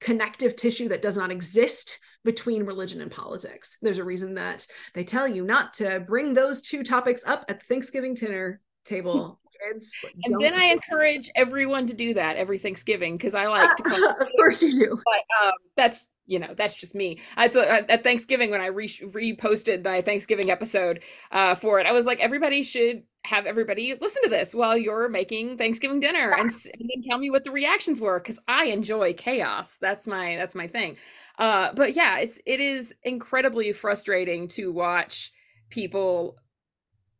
connective 0.00 0.56
tissue 0.56 0.88
that 0.88 1.02
does 1.02 1.16
not 1.16 1.30
exist 1.30 1.98
between 2.24 2.64
religion 2.64 3.00
and 3.00 3.10
politics. 3.10 3.78
There's 3.82 3.98
a 3.98 4.04
reason 4.04 4.34
that 4.34 4.66
they 4.94 5.04
tell 5.04 5.26
you 5.26 5.44
not 5.44 5.74
to 5.74 6.00
bring 6.00 6.34
those 6.34 6.62
two 6.62 6.82
topics 6.82 7.22
up 7.26 7.44
at 7.48 7.60
the 7.60 7.66
Thanksgiving 7.66 8.14
dinner 8.14 8.60
table. 8.84 9.38
Kids, 9.70 9.94
and 10.24 10.40
then 10.40 10.54
I 10.54 10.64
encourage 10.64 11.30
everyone 11.36 11.86
to 11.86 11.94
do 11.94 12.14
that 12.14 12.36
every 12.36 12.58
Thanksgiving 12.58 13.16
because 13.16 13.32
I 13.34 13.46
like 13.46 13.76
to. 13.76 13.82
Come 13.84 14.02
of 14.02 14.28
course, 14.36 14.60
you 14.60 14.76
do. 14.76 15.00
But 15.04 15.46
um, 15.46 15.52
that's 15.76 16.06
you 16.26 16.38
know 16.38 16.54
that's 16.54 16.74
just 16.74 16.94
me 16.94 17.20
it's 17.36 17.56
a, 17.56 17.90
at 17.90 18.02
thanksgiving 18.02 18.50
when 18.50 18.60
i 18.60 18.66
re- 18.66 18.88
reposted 18.88 19.84
my 19.84 20.00
thanksgiving 20.00 20.50
episode 20.50 21.02
uh, 21.32 21.54
for 21.54 21.80
it 21.80 21.86
i 21.86 21.92
was 21.92 22.06
like 22.06 22.20
everybody 22.20 22.62
should 22.62 23.02
have 23.24 23.46
everybody 23.46 23.94
listen 24.00 24.22
to 24.22 24.28
this 24.28 24.54
while 24.54 24.76
you're 24.76 25.08
making 25.08 25.56
thanksgiving 25.58 26.00
dinner 26.00 26.32
yes. 26.36 26.66
and, 26.66 26.80
and, 26.80 26.90
then 26.94 27.02
tell 27.08 27.18
me 27.18 27.30
what 27.30 27.44
the 27.44 27.50
reactions 27.50 28.00
were 28.00 28.18
because 28.18 28.38
i 28.46 28.66
enjoy 28.66 29.12
chaos 29.12 29.78
that's 29.78 30.06
my 30.06 30.36
that's 30.36 30.54
my 30.54 30.66
thing 30.66 30.96
uh, 31.38 31.72
but 31.74 31.94
yeah 31.94 32.18
it's 32.18 32.40
it 32.46 32.60
is 32.60 32.94
incredibly 33.02 33.72
frustrating 33.72 34.48
to 34.48 34.72
watch 34.72 35.32
people 35.70 36.36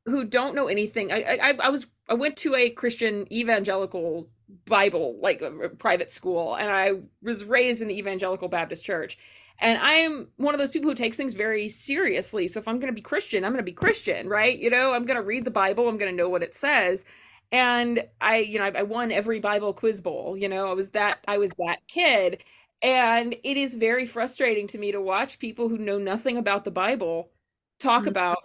who 0.06 0.24
don't 0.24 0.54
know 0.54 0.68
anything 0.68 1.12
I, 1.12 1.38
I 1.42 1.54
i 1.64 1.68
was 1.68 1.86
i 2.08 2.14
went 2.14 2.36
to 2.38 2.54
a 2.54 2.70
christian 2.70 3.32
evangelical 3.32 4.28
Bible, 4.66 5.18
like 5.20 5.40
a 5.42 5.68
private 5.70 6.10
school, 6.10 6.54
and 6.56 6.70
I 6.70 6.92
was 7.22 7.44
raised 7.44 7.82
in 7.82 7.88
the 7.88 7.96
evangelical 7.98 8.48
Baptist 8.48 8.84
church. 8.84 9.18
And 9.58 9.78
I'm 9.80 10.28
one 10.36 10.54
of 10.54 10.58
those 10.58 10.70
people 10.70 10.90
who 10.90 10.94
takes 10.94 11.16
things 11.16 11.34
very 11.34 11.68
seriously. 11.68 12.48
So 12.48 12.58
if 12.58 12.66
I'm 12.68 12.78
going 12.78 12.90
to 12.92 12.94
be 12.94 13.00
Christian, 13.00 13.44
I'm 13.44 13.52
going 13.52 13.58
to 13.58 13.64
be 13.64 13.72
Christian, 13.72 14.28
right? 14.28 14.58
You 14.58 14.70
know, 14.70 14.92
I'm 14.94 15.04
going 15.04 15.16
to 15.16 15.22
read 15.22 15.44
the 15.44 15.50
Bible, 15.50 15.88
I'm 15.88 15.98
going 15.98 16.10
to 16.10 16.16
know 16.16 16.28
what 16.28 16.42
it 16.42 16.54
says. 16.54 17.04
And 17.50 18.04
I, 18.20 18.38
you 18.38 18.58
know, 18.58 18.70
I 18.74 18.82
won 18.82 19.12
every 19.12 19.38
Bible 19.38 19.74
quiz 19.74 20.00
bowl. 20.00 20.36
You 20.36 20.48
know, 20.48 20.70
I 20.70 20.72
was 20.74 20.90
that 20.90 21.18
I 21.28 21.38
was 21.38 21.50
that 21.58 21.78
kid. 21.86 22.42
And 22.82 23.36
it 23.44 23.56
is 23.56 23.76
very 23.76 24.06
frustrating 24.06 24.66
to 24.68 24.78
me 24.78 24.92
to 24.92 25.00
watch 25.00 25.38
people 25.38 25.68
who 25.68 25.78
know 25.78 25.98
nothing 25.98 26.36
about 26.36 26.64
the 26.64 26.70
Bible 26.70 27.30
talk 27.78 28.00
mm-hmm. 28.00 28.08
about 28.08 28.38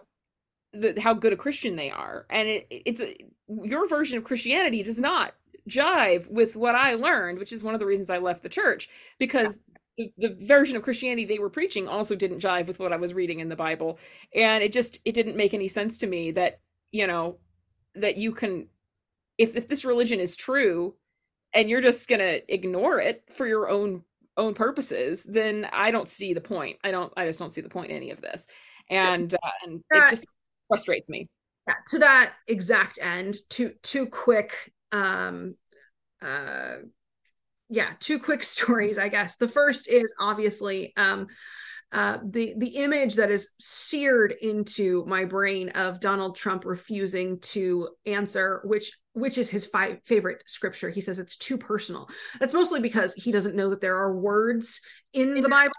the, 0.74 1.00
how 1.02 1.14
good 1.14 1.34
a 1.34 1.38
Christian 1.38 1.76
they 1.76 1.90
are. 1.90 2.26
And 2.30 2.48
it, 2.48 2.68
it's 2.70 3.02
a, 3.02 3.16
your 3.48 3.88
version 3.88 4.18
of 4.18 4.24
Christianity 4.24 4.84
does 4.84 5.00
not 5.00 5.34
jive 5.68 6.30
with 6.30 6.56
what 6.56 6.76
I 6.76 6.94
learned, 6.94 7.40
which 7.40 7.52
is 7.52 7.64
one 7.64 7.74
of 7.74 7.80
the 7.80 7.86
reasons 7.86 8.10
I 8.10 8.20
left 8.20 8.44
the 8.44 8.50
church 8.50 8.90
because 9.20 9.60
yeah. 9.98 10.08
the, 10.18 10.30
the 10.30 10.46
version 10.46 10.78
of 10.78 10.84
Christianity 10.84 11.26
they 11.26 11.40
were 11.40 11.50
preaching 11.50 11.88
also 11.88 12.16
didn't 12.16 12.42
jive 12.42 12.68
with 12.68 12.80
what 12.80 12.94
I 12.94 12.98
was 12.98 13.14
reading 13.14 13.40
in 13.40 13.50
the 13.50 13.56
Bible. 13.56 13.98
And 14.36 14.64
it 14.64 14.72
just 14.72 15.00
it 15.04 15.14
didn't 15.14 15.36
make 15.36 15.54
any 15.54 15.68
sense 15.68 15.98
to 16.00 16.08
me 16.08 16.32
that, 16.32 16.60
you 16.92 17.08
know, 17.08 17.38
that 17.96 18.18
you 18.18 18.32
can 18.32 18.68
if 19.38 19.56
if 19.56 19.68
this 19.68 19.84
religion 19.84 20.20
is 20.20 20.36
true 20.36 20.96
and 21.54 21.70
you're 21.70 21.82
just 21.82 22.08
going 22.08 22.20
to 22.20 22.54
ignore 22.54 23.00
it 23.00 23.24
for 23.34 23.48
your 23.48 23.70
own 23.70 24.04
own 24.38 24.54
purposes, 24.54 25.24
then 25.24 25.68
I 25.74 25.92
don't 25.92 26.08
see 26.08 26.34
the 26.34 26.42
point. 26.42 26.78
I 26.84 26.92
don't 26.92 27.12
I 27.18 27.26
just 27.26 27.40
don't 27.40 27.52
see 27.52 27.62
the 27.62 27.70
point 27.70 27.92
in 27.92 27.98
any 27.98 28.12
of 28.12 28.22
this. 28.22 28.48
And 28.90 29.34
uh, 29.34 29.50
and 29.66 29.82
it 29.92 30.10
just 30.10 30.26
frustrates 30.68 31.10
me. 31.10 31.28
Yeah, 31.68 31.74
to 31.88 32.00
that 32.00 32.34
exact 32.48 33.00
end, 33.02 33.36
two 33.50 33.74
two 33.84 34.06
quick 34.08 34.74
um 34.94 35.56
uh 36.22 36.78
yeah 37.70 37.90
two 38.00 38.20
quick 38.20 38.44
stories 38.56 38.98
i 38.98 39.10
guess 39.10 39.36
the 39.36 39.48
first 39.48 39.90
is 39.90 40.14
obviously 40.20 40.94
um 40.98 41.28
uh, 41.94 42.18
the 42.24 42.54
the 42.58 42.76
image 42.76 43.16
that 43.16 43.32
is 43.32 43.50
seared 43.60 44.34
into 44.42 45.06
my 45.06 45.24
brain 45.24 45.70
of 45.70 46.02
Donald 46.02 46.36
Trump 46.36 46.66
refusing 46.66 47.40
to 47.40 47.90
answer 48.06 48.62
which 48.66 48.92
which 49.14 49.38
is 49.38 49.50
his 49.50 49.66
fi- 49.66 50.00
favorite 50.06 50.44
scripture. 50.46 50.90
He 50.90 51.02
says 51.02 51.18
it's 51.18 51.38
too 51.38 51.58
personal. 51.58 52.10
That's 52.40 52.54
mostly 52.54 52.82
because 52.82 53.14
he 53.16 53.32
doesn't 53.32 53.56
know 53.56 53.70
that 53.70 53.82
there 53.82 53.96
are 53.96 54.16
words 54.16 54.82
in 55.14 55.42
the 55.42 55.50
Bible. 55.50 55.74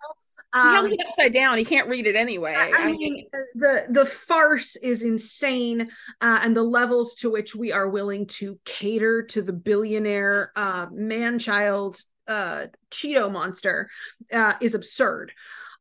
Um, 0.54 0.88
he 0.88 0.98
upside 1.06 1.32
down. 1.32 1.58
He 1.58 1.64
can't 1.64 1.88
read 1.88 2.06
it 2.06 2.16
anyway. 2.16 2.54
I, 2.56 2.70
I 2.70 2.90
mean, 2.90 3.26
the 3.54 3.84
the 3.90 4.06
farce 4.06 4.76
is 4.76 5.02
insane, 5.02 5.90
uh, 6.22 6.40
and 6.42 6.56
the 6.56 6.62
levels 6.62 7.14
to 7.16 7.30
which 7.30 7.54
we 7.54 7.70
are 7.70 7.88
willing 7.88 8.26
to 8.26 8.58
cater 8.64 9.22
to 9.24 9.42
the 9.42 9.52
billionaire 9.52 10.52
uh, 10.56 10.86
man 10.90 11.38
child 11.38 12.02
uh, 12.26 12.66
Cheeto 12.90 13.30
monster 13.30 13.90
uh, 14.32 14.54
is 14.60 14.74
absurd. 14.74 15.32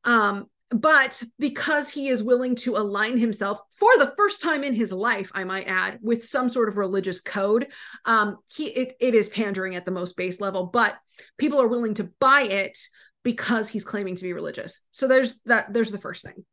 Um, 0.03 0.45
but 0.69 1.23
because 1.39 1.89
he 1.89 2.09
is 2.09 2.21
willing 2.21 2.53
to 2.53 2.75
align 2.75 3.17
himself 3.17 3.59
for 3.71 3.89
the 3.97 4.13
first 4.17 4.41
time 4.41 4.65
in 4.65 4.73
his 4.73 4.91
life 4.91 5.31
i 5.33 5.45
might 5.45 5.65
add 5.69 5.97
with 6.01 6.25
some 6.25 6.49
sort 6.49 6.67
of 6.67 6.75
religious 6.75 7.21
code 7.21 7.67
um 8.03 8.35
he 8.53 8.65
it, 8.65 8.97
it 8.99 9.15
is 9.15 9.29
pandering 9.29 9.75
at 9.75 9.85
the 9.85 9.91
most 9.91 10.17
base 10.17 10.41
level 10.41 10.65
but 10.65 10.97
people 11.37 11.61
are 11.61 11.69
willing 11.69 11.93
to 11.93 12.11
buy 12.19 12.41
it 12.41 12.77
because 13.27 13.67
he's 13.67 13.83
claiming 13.83 14.15
to 14.15 14.23
be 14.23 14.31
religious. 14.31 14.81
So 14.91 15.05
there's 15.05 15.39
that 15.47 15.73
there's 15.73 15.91
the 15.91 15.97
first 15.97 16.23
thing. 16.23 16.45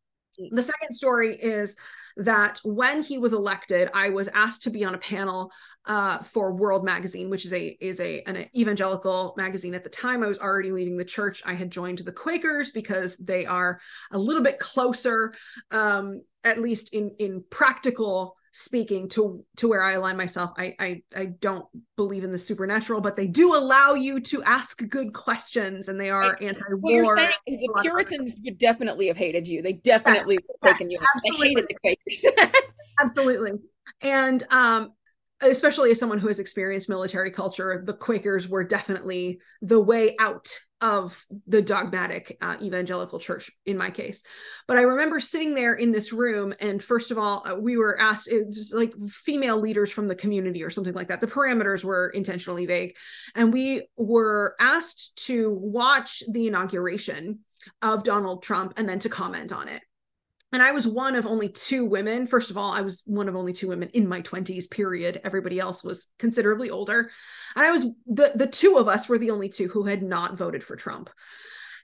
The 0.50 0.62
second 0.62 0.92
story 0.92 1.36
is 1.40 1.76
that 2.16 2.60
when 2.64 3.02
he 3.02 3.18
was 3.18 3.32
elected 3.32 3.90
i 3.94 4.08
was 4.08 4.28
asked 4.28 4.62
to 4.62 4.70
be 4.70 4.84
on 4.84 4.94
a 4.94 4.98
panel 4.98 5.50
uh, 5.86 6.18
for 6.18 6.54
World 6.54 6.84
Magazine, 6.84 7.28
which 7.28 7.44
is 7.44 7.52
a 7.52 7.76
is 7.80 8.00
a 8.00 8.22
an 8.22 8.48
evangelical 8.56 9.34
magazine. 9.36 9.74
At 9.74 9.84
the 9.84 9.90
time, 9.90 10.22
I 10.22 10.28
was 10.28 10.40
already 10.40 10.72
leaving 10.72 10.96
the 10.96 11.04
church. 11.04 11.42
I 11.44 11.54
had 11.54 11.70
joined 11.70 11.98
the 11.98 12.12
Quakers 12.12 12.70
because 12.70 13.16
they 13.18 13.44
are 13.44 13.80
a 14.10 14.18
little 14.18 14.42
bit 14.42 14.58
closer, 14.58 15.34
um, 15.70 16.22
at 16.42 16.58
least 16.58 16.94
in 16.94 17.10
in 17.18 17.44
practical 17.50 18.36
speaking 18.54 19.08
to 19.08 19.44
to 19.56 19.68
where 19.68 19.82
I 19.82 19.92
align 19.92 20.16
myself. 20.16 20.52
I, 20.56 20.74
I 20.78 21.02
I 21.14 21.24
don't 21.26 21.66
believe 21.96 22.24
in 22.24 22.30
the 22.30 22.38
supernatural, 22.38 23.00
but 23.00 23.16
they 23.16 23.26
do 23.26 23.54
allow 23.54 23.94
you 23.94 24.20
to 24.20 24.42
ask 24.44 24.88
good 24.88 25.12
questions, 25.12 25.88
and 25.88 26.00
they 26.00 26.08
are 26.08 26.36
anti-war. 26.40 26.78
What 26.80 26.92
you're 26.92 27.16
saying 27.16 27.32
is 27.46 27.58
the 27.58 27.80
Puritans 27.82 28.38
would 28.44 28.58
definitely 28.58 29.08
have 29.08 29.16
hated 29.16 29.46
you. 29.46 29.60
They 29.60 29.74
definitely 29.74 30.36
yes, 30.36 30.42
would 30.48 30.70
have 30.70 30.78
taken 30.78 30.90
yes, 30.90 31.02
you. 31.24 31.38
They 31.38 31.48
hated 31.48 31.66
the 31.68 31.74
Quakers. 31.74 32.62
absolutely. 33.00 33.52
And 34.00 34.42
um, 34.50 34.92
especially 35.40 35.90
as 35.90 35.98
someone 35.98 36.18
who 36.18 36.28
has 36.28 36.38
experienced 36.38 36.88
military 36.88 37.30
culture, 37.30 37.82
the 37.84 37.92
Quakers 37.92 38.48
were 38.48 38.64
definitely 38.64 39.40
the 39.62 39.80
way 39.80 40.14
out 40.20 40.48
of 40.84 41.24
the 41.46 41.62
dogmatic 41.62 42.36
uh, 42.42 42.56
evangelical 42.60 43.18
church 43.18 43.50
in 43.64 43.78
my 43.78 43.88
case. 43.88 44.22
But 44.68 44.76
I 44.76 44.82
remember 44.82 45.18
sitting 45.18 45.54
there 45.54 45.72
in 45.72 45.92
this 45.92 46.12
room, 46.12 46.52
and 46.60 46.82
first 46.82 47.10
of 47.10 47.16
all, 47.16 47.42
uh, 47.48 47.56
we 47.56 47.78
were 47.78 47.98
asked 47.98 48.28
it 48.28 48.52
just 48.52 48.74
like 48.74 48.92
female 49.08 49.58
leaders 49.58 49.90
from 49.90 50.08
the 50.08 50.14
community 50.14 50.62
or 50.62 50.68
something 50.68 50.92
like 50.92 51.08
that. 51.08 51.22
The 51.22 51.26
parameters 51.26 51.84
were 51.84 52.10
intentionally 52.10 52.66
vague. 52.66 52.94
And 53.34 53.50
we 53.50 53.88
were 53.96 54.56
asked 54.60 55.16
to 55.24 55.50
watch 55.58 56.22
the 56.30 56.48
inauguration 56.48 57.38
of 57.80 58.04
Donald 58.04 58.42
Trump 58.42 58.74
and 58.76 58.86
then 58.86 58.98
to 58.98 59.08
comment 59.08 59.54
on 59.54 59.68
it 59.68 59.80
and 60.54 60.62
I 60.62 60.70
was 60.70 60.86
one 60.86 61.16
of 61.16 61.26
only 61.26 61.48
two 61.48 61.84
women. 61.84 62.28
First 62.28 62.52
of 62.52 62.56
all, 62.56 62.70
I 62.70 62.80
was 62.80 63.02
one 63.06 63.28
of 63.28 63.34
only 63.34 63.52
two 63.52 63.66
women 63.66 63.88
in 63.88 64.08
my 64.08 64.22
20s, 64.22 64.70
period. 64.70 65.20
Everybody 65.24 65.58
else 65.58 65.82
was 65.82 66.06
considerably 66.20 66.70
older. 66.70 67.10
And 67.56 67.66
I 67.66 67.72
was 67.72 67.86
the 68.06 68.30
the 68.36 68.46
two 68.46 68.76
of 68.78 68.86
us 68.86 69.08
were 69.08 69.18
the 69.18 69.32
only 69.32 69.48
two 69.48 69.66
who 69.66 69.82
had 69.82 70.02
not 70.04 70.38
voted 70.38 70.62
for 70.62 70.76
Trump. 70.76 71.10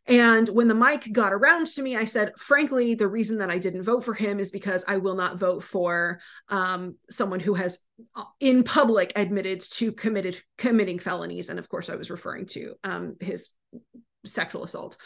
And 0.06 0.48
when 0.48 0.68
the 0.68 0.74
mic 0.74 1.12
got 1.12 1.32
around 1.32 1.66
to 1.66 1.82
me, 1.82 1.97
I 1.97 2.05
said, 2.05 2.32
frankly, 2.36 2.94
the 2.94 3.09
reason 3.09 3.38
that 3.38 3.51
I 3.51 3.59
didn't 3.59 3.82
vote 3.82 4.05
for 4.05 4.14
him 4.14 4.38
is 4.38 4.51
because 4.52 4.84
I 4.86 4.97
will 4.98 5.14
not 5.14 5.36
vote 5.36 5.62
for 5.62 6.20
um, 6.48 6.94
someone 7.10 7.40
who 7.40 7.55
has 7.55 7.80
uh, 8.14 8.24
in 8.38 8.62
public 8.62 9.12
admitted 9.16 9.60
to 9.72 9.92
committed 9.92 10.40
committing 10.56 11.01
felonies. 11.01 11.48
And 11.48 11.59
of 11.59 11.68
course, 11.68 11.90
I 11.90 11.97
was 11.97 12.10
referring 12.10 12.47
to 12.47 12.74
um, 12.82 13.16
his 13.20 13.51
sexual 14.24 14.64
assault, 14.64 14.97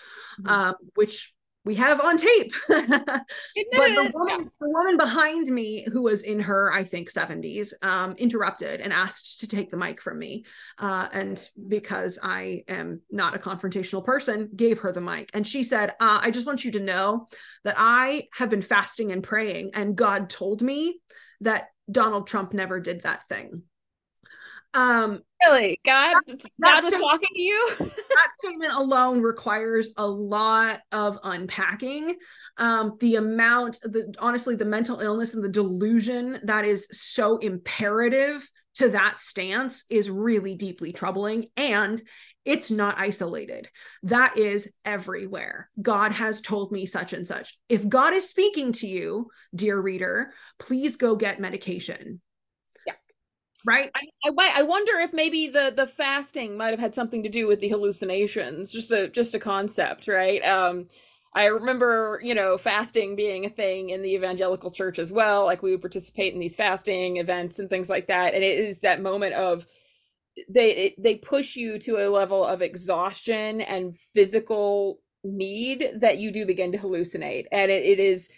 mm-hmm. 0.41 0.53
um, 0.53 0.75
which 0.95 1.34
we 1.65 1.75
have 1.77 2.01
on 2.01 2.17
tape. 2.17 2.53
but 2.69 2.87
the 2.89 4.11
woman, 4.15 4.51
the 4.61 4.69
woman, 4.69 4.97
behind 4.97 5.47
me, 5.47 5.87
who 5.91 6.03
was 6.03 6.23
in 6.23 6.41
her, 6.41 6.73
I 6.73 6.85
think, 6.85 7.11
70s, 7.11 7.73
um, 7.83 8.15
interrupted 8.19 8.81
and 8.81 8.93
asked 8.93 9.41
to 9.41 9.49
take 9.49 9.71
the 9.71 9.77
mic 9.77 10.01
from 10.01 10.19
me. 10.19 10.45
Uh, 10.79 11.09
and 11.13 11.49
because 11.69 12.19
I 12.23 12.65
am 12.69 13.01
not 13.11 13.35
a 13.35 13.39
confrontational 13.39 14.05
person, 14.05 14.51
gave 14.55 14.81
her 14.81 14.93
the 14.93 15.01
mic. 15.01 15.31
And 15.33 15.47
she 15.47 15.65
said, 15.65 15.91
uh, 16.01 16.21
I 16.23 16.31
just 16.31 16.47
want 16.47 16.65
you 16.65 16.73
to 16.73 16.81
know 16.81 17.29
that 17.65 17.77
I 17.79 18.29
have 18.35 18.51
been 18.51 18.63
fasting 18.63 19.13
and 19.13 19.23
praying, 19.23 19.71
and 19.75 19.97
God 19.97 20.29
told 20.29 20.61
me 20.61 21.01
that 21.41 21.69
Donald 21.91 22.27
Trump 22.27 22.53
never 22.53 22.81
did 22.81 23.03
that 23.03 23.27
thing. 23.29 23.63
Um, 24.75 25.21
really, 25.45 25.79
God, 25.85 26.15
that, 26.27 26.51
God 26.61 26.85
was 26.85 26.95
talking 26.95 27.29
to 27.35 27.41
you. 27.41 27.69
that 27.79 28.29
statement 28.39 28.73
alone 28.75 29.23
requires 29.23 29.93
a 29.97 30.07
lot 30.07 30.81
of 30.91 31.19
unpacking. 31.23 32.17
Um, 32.59 32.97
the 32.99 33.17
amount, 33.17 33.79
the 33.83 34.13
honestly, 34.19 34.57
the 34.57 34.65
mental 34.65 35.01
illness 35.01 35.35
and 35.35 35.45
the 35.45 35.49
delusion 35.49 36.41
that 36.45 36.65
is 36.65 36.89
so 36.91 37.39
imperative 37.39 38.49
to 38.75 38.89
that 38.89 39.21
stance 39.21 39.85
is 39.89 40.11
really 40.11 40.57
deeply 40.57 40.93
troubling, 40.93 41.47
and 41.57 42.03
it's 42.45 42.71
not 42.71 42.99
isolated. 42.99 43.69
That 44.03 44.37
is 44.37 44.69
everywhere. 44.85 45.71
God 45.81 46.13
has 46.13 46.41
told 46.41 46.73
me 46.73 46.85
such 46.85 47.13
and 47.13 47.27
such. 47.27 47.57
If 47.69 47.89
God 47.89 48.13
is 48.13 48.29
speaking 48.29 48.73
to 48.73 48.89
you, 48.89 49.31
dear 49.55 49.81
reader, 49.81 50.33
please 50.59 50.97
go 50.97 51.15
get 51.15 51.41
medication 51.41 52.21
right? 53.65 53.91
I, 53.95 54.01
I, 54.27 54.53
I 54.57 54.63
wonder 54.63 54.99
if 54.99 55.13
maybe 55.13 55.49
the 55.49 55.73
the 55.75 55.87
fasting 55.87 56.57
might 56.57 56.71
have 56.71 56.81
had 56.81 56.95
something 56.95 57.23
to 57.23 57.29
do 57.29 57.47
with 57.47 57.61
the 57.61 57.69
hallucinations 57.69 58.73
just 58.73 58.91
a 58.91 59.09
just 59.09 59.35
a 59.35 59.39
concept 59.39 60.09
right? 60.09 60.45
Um 60.45 60.87
i 61.37 61.47
remember 61.47 62.21
you 62.23 62.33
know 62.35 62.57
fasting 62.57 63.17
being 63.17 63.45
a 63.45 63.49
thing 63.51 63.91
in 63.91 64.03
the 64.03 64.15
evangelical 64.15 64.71
church 64.71 65.01
as 65.01 65.13
well 65.13 65.45
like 65.45 65.63
we 65.63 65.73
would 65.73 65.81
participate 65.81 66.33
in 66.33 66.39
these 66.39 66.55
fasting 66.55 67.17
events 67.17 67.59
and 67.59 67.69
things 67.69 67.91
like 67.91 68.07
that 68.07 68.35
and 68.35 68.45
it 68.45 68.57
is 68.59 68.79
that 68.81 69.03
moment 69.03 69.35
of 69.35 69.67
they 70.49 70.71
it, 70.77 70.95
they 71.03 71.17
push 71.17 71.57
you 71.57 71.79
to 71.79 71.97
a 71.99 72.11
level 72.11 72.45
of 72.45 72.63
exhaustion 72.63 73.61
and 73.61 73.97
physical 73.97 75.01
need 75.23 75.89
that 76.01 76.19
you 76.19 76.31
do 76.31 76.45
begin 76.45 76.73
to 76.73 76.79
hallucinate 76.79 77.47
and 77.53 77.71
it, 77.71 77.85
it 77.85 77.99
is 77.99 78.29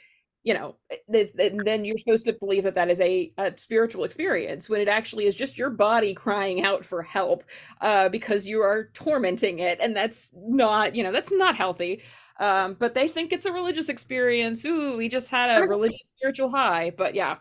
you 0.47 0.55
know 0.55 0.77
then 1.09 1.85
you're 1.85 1.99
supposed 1.99 2.25
to 2.25 2.33
believe 2.33 2.63
that 2.63 2.77
that 2.77 2.89
is 2.89 3.01
a, 3.01 3.33
a, 3.37 3.53
spiritual 3.59 4.05
experience 4.05 4.71
when 4.71 4.81
it 4.81 4.87
actually 4.87 5.27
is 5.27 5.35
just 5.35 5.59
your 5.59 5.71
body 5.71 6.15
crying 6.15 6.63
out 6.63 6.85
for 6.85 7.03
help 7.03 7.43
uh, 7.81 8.09
because 8.09 8.47
you 8.47 8.61
are 8.61 8.89
tormenting 8.95 9.59
it 9.59 9.79
and 9.81 9.95
that's 9.95 10.31
not 10.37 10.95
you 10.95 11.03
know 11.03 11.13
that's 11.13 11.33
not 11.33 11.57
healthy 11.57 12.01
um, 12.39 12.77
but 12.79 12.95
they 12.95 13.09
think 13.09 13.33
it's 13.33 13.47
a 13.47 13.53
religious 13.53 13.89
experience 13.89 14.65
ooh 14.65 14.97
we 14.97 15.09
just 15.09 15.31
had 15.31 15.51
a 15.51 15.67
religious 15.67 16.13
spiritual 16.17 16.49
high 16.49 16.91
but 16.97 17.15
yeah 17.15 17.37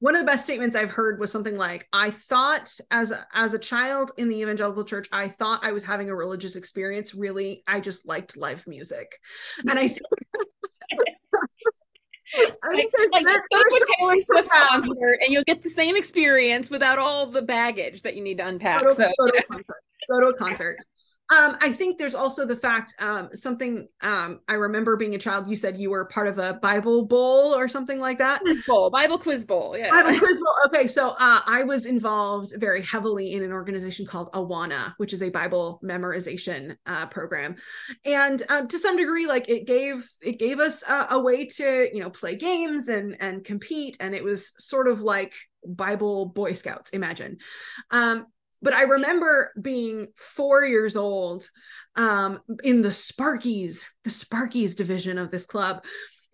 one 0.00 0.14
of 0.14 0.20
the 0.20 0.26
best 0.26 0.44
statements 0.44 0.76
I've 0.76 0.90
heard 0.90 1.18
was 1.18 1.32
something 1.32 1.56
like, 1.56 1.88
"I 1.94 2.10
thought 2.10 2.70
as 2.90 3.10
a, 3.10 3.26
as 3.32 3.54
a 3.54 3.58
child 3.58 4.10
in 4.18 4.28
the 4.28 4.38
evangelical 4.38 4.84
church, 4.84 5.08
I 5.12 5.28
thought 5.28 5.64
I 5.64 5.72
was 5.72 5.82
having 5.82 6.10
a 6.10 6.14
religious 6.14 6.56
experience. 6.56 7.14
Really, 7.14 7.62
I 7.66 7.80
just 7.80 8.06
liked 8.06 8.36
live 8.36 8.66
music." 8.66 9.18
And 9.60 9.78
I 9.78 9.88
think 9.88 10.00
like, 12.36 12.90
like 13.12 13.26
just 13.26 13.42
go 13.52 13.62
to 13.62 13.82
a 13.82 13.96
Taylor 13.98 14.16
Swift 14.18 14.50
concert 14.50 15.18
and 15.22 15.32
you'll 15.32 15.44
get 15.44 15.62
the 15.62 15.70
same 15.70 15.96
experience 15.96 16.70
without 16.70 16.98
all 16.98 17.26
the 17.26 17.42
baggage 17.42 18.02
that 18.02 18.16
you 18.16 18.22
need 18.22 18.38
to 18.38 18.46
unpack. 18.46 18.82
Go 18.82 18.88
to, 18.88 18.94
so 18.94 19.10
go 19.18 19.26
to, 19.26 19.38
a, 19.38 19.42
concert. 19.42 19.76
Go 20.10 20.20
to 20.20 20.26
a 20.28 20.34
concert. 20.34 20.78
Um, 21.30 21.56
I 21.60 21.72
think 21.72 21.96
there's 21.96 22.14
also 22.14 22.44
the 22.44 22.56
fact 22.56 22.94
um, 23.00 23.30
something 23.32 23.88
um, 24.02 24.40
I 24.46 24.54
remember 24.54 24.96
being 24.96 25.14
a 25.14 25.18
child. 25.18 25.48
You 25.48 25.56
said 25.56 25.78
you 25.78 25.88
were 25.88 26.04
part 26.04 26.26
of 26.26 26.38
a 26.38 26.54
Bible 26.54 27.06
Bowl 27.06 27.54
or 27.54 27.66
something 27.66 27.98
like 27.98 28.18
that. 28.18 28.42
Quiz 28.42 28.64
bowl, 28.66 28.90
Bible 28.90 29.18
Quiz 29.18 29.44
Bowl. 29.46 29.74
Yeah, 29.76 29.90
Bible 29.90 30.18
Quiz 30.18 30.38
Bowl. 30.38 30.54
Okay, 30.66 30.86
so 30.86 31.10
uh, 31.18 31.40
I 31.46 31.62
was 31.62 31.86
involved 31.86 32.52
very 32.58 32.82
heavily 32.82 33.32
in 33.32 33.42
an 33.42 33.52
organization 33.52 34.04
called 34.04 34.30
Awana, 34.32 34.92
which 34.98 35.14
is 35.14 35.22
a 35.22 35.30
Bible 35.30 35.80
memorization 35.82 36.76
uh, 36.84 37.06
program, 37.06 37.56
and 38.04 38.42
uh, 38.50 38.66
to 38.66 38.78
some 38.78 38.98
degree, 38.98 39.26
like 39.26 39.48
it 39.48 39.66
gave 39.66 40.06
it 40.20 40.38
gave 40.38 40.60
us 40.60 40.82
a, 40.86 41.06
a 41.12 41.18
way 41.18 41.46
to 41.46 41.88
you 41.90 42.00
know 42.02 42.10
play 42.10 42.36
games 42.36 42.88
and 42.88 43.16
and 43.20 43.44
compete, 43.44 43.96
and 43.98 44.14
it 44.14 44.22
was 44.22 44.52
sort 44.58 44.88
of 44.88 45.00
like 45.00 45.32
Bible 45.66 46.26
Boy 46.26 46.52
Scouts. 46.52 46.90
Imagine. 46.90 47.38
Um, 47.90 48.26
but 48.64 48.72
I 48.72 48.82
remember 48.82 49.52
being 49.60 50.08
four 50.16 50.64
years 50.64 50.96
old 50.96 51.48
um, 51.96 52.40
in 52.64 52.80
the 52.80 52.88
Sparkies, 52.88 53.86
the 54.02 54.10
Sparkies 54.10 54.74
division 54.74 55.18
of 55.18 55.30
this 55.30 55.44
club. 55.44 55.84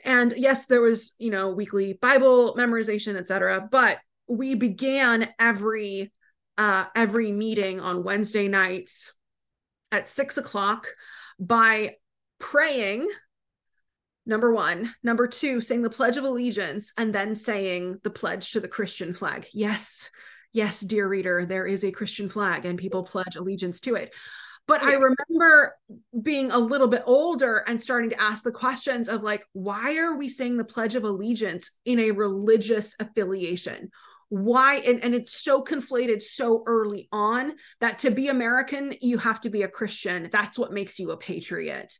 And 0.04 0.32
yes, 0.36 0.66
there 0.66 0.80
was, 0.80 1.12
you 1.18 1.30
know, 1.30 1.50
weekly 1.50 1.94
Bible 1.94 2.54
memorization, 2.56 3.16
etc. 3.16 3.68
But 3.70 3.98
we 4.28 4.54
began 4.54 5.28
every 5.38 6.12
uh, 6.56 6.84
every 6.94 7.32
meeting 7.32 7.80
on 7.80 8.04
Wednesday 8.04 8.46
nights 8.46 9.12
at 9.90 10.08
six 10.08 10.38
o'clock 10.38 10.86
by 11.38 11.96
praying 12.38 13.08
number 14.26 14.52
one 14.52 14.94
number 15.02 15.26
two 15.26 15.60
saying 15.60 15.82
the 15.82 15.90
pledge 15.90 16.16
of 16.16 16.24
allegiance 16.24 16.92
and 16.96 17.14
then 17.14 17.34
saying 17.34 17.98
the 18.04 18.10
pledge 18.10 18.52
to 18.52 18.60
the 18.60 18.68
christian 18.68 19.12
flag 19.12 19.46
yes 19.52 20.10
yes, 20.52 20.80
dear 20.80 21.08
reader, 21.08 21.46
there 21.46 21.66
is 21.66 21.84
a 21.84 21.92
Christian 21.92 22.28
flag 22.28 22.64
and 22.64 22.78
people 22.78 23.02
pledge 23.02 23.36
allegiance 23.36 23.80
to 23.80 23.94
it. 23.94 24.14
But 24.66 24.82
yeah. 24.82 24.90
I 24.90 24.92
remember 24.92 25.74
being 26.22 26.52
a 26.52 26.58
little 26.58 26.86
bit 26.86 27.02
older 27.06 27.64
and 27.66 27.80
starting 27.80 28.10
to 28.10 28.20
ask 28.20 28.44
the 28.44 28.52
questions 28.52 29.08
of 29.08 29.22
like, 29.22 29.44
why 29.52 29.96
are 29.96 30.16
we 30.16 30.28
saying 30.28 30.56
the 30.56 30.64
Pledge 30.64 30.94
of 30.94 31.04
Allegiance 31.04 31.70
in 31.84 31.98
a 31.98 32.10
religious 32.12 32.94
affiliation? 33.00 33.90
Why? 34.28 34.76
And, 34.76 35.02
and 35.02 35.14
it's 35.14 35.32
so 35.32 35.64
conflated 35.64 36.22
so 36.22 36.62
early 36.66 37.08
on 37.10 37.54
that 37.80 37.98
to 38.00 38.10
be 38.10 38.28
American, 38.28 38.94
you 39.00 39.18
have 39.18 39.40
to 39.40 39.50
be 39.50 39.62
a 39.62 39.68
Christian. 39.68 40.28
That's 40.30 40.58
what 40.58 40.72
makes 40.72 41.00
you 41.00 41.10
a 41.10 41.16
patriot. 41.16 41.92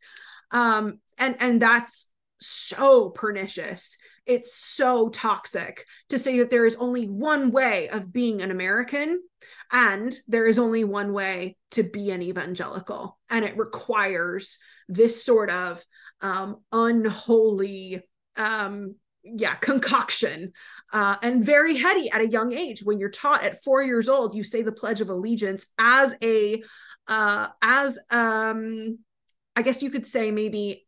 Um, 0.52 0.98
and 1.18 1.36
and 1.40 1.62
that's 1.62 2.09
so 2.40 3.10
pernicious. 3.10 3.96
It's 4.26 4.54
so 4.54 5.08
toxic 5.08 5.84
to 6.08 6.18
say 6.18 6.38
that 6.38 6.50
there 6.50 6.66
is 6.66 6.76
only 6.76 7.06
one 7.06 7.50
way 7.50 7.88
of 7.88 8.12
being 8.12 8.42
an 8.42 8.50
American 8.50 9.20
and 9.72 10.14
there 10.28 10.46
is 10.46 10.58
only 10.58 10.84
one 10.84 11.12
way 11.12 11.56
to 11.72 11.82
be 11.82 12.10
an 12.10 12.22
evangelical. 12.22 13.18
And 13.28 13.44
it 13.44 13.56
requires 13.56 14.58
this 14.88 15.24
sort 15.24 15.50
of 15.50 15.84
um, 16.20 16.60
unholy, 16.72 18.02
um, 18.36 18.96
yeah, 19.22 19.54
concoction 19.54 20.52
uh, 20.92 21.16
and 21.22 21.44
very 21.44 21.76
heady 21.76 22.10
at 22.10 22.20
a 22.20 22.28
young 22.28 22.52
age. 22.52 22.82
When 22.82 22.98
you're 22.98 23.10
taught 23.10 23.44
at 23.44 23.62
four 23.62 23.82
years 23.82 24.08
old, 24.08 24.34
you 24.34 24.44
say 24.44 24.62
the 24.62 24.72
Pledge 24.72 25.00
of 25.00 25.10
Allegiance 25.10 25.66
as 25.78 26.14
a, 26.22 26.62
uh, 27.06 27.48
as, 27.62 27.98
um, 28.10 28.98
I 29.54 29.62
guess 29.62 29.82
you 29.82 29.90
could 29.90 30.06
say 30.06 30.30
maybe 30.30 30.86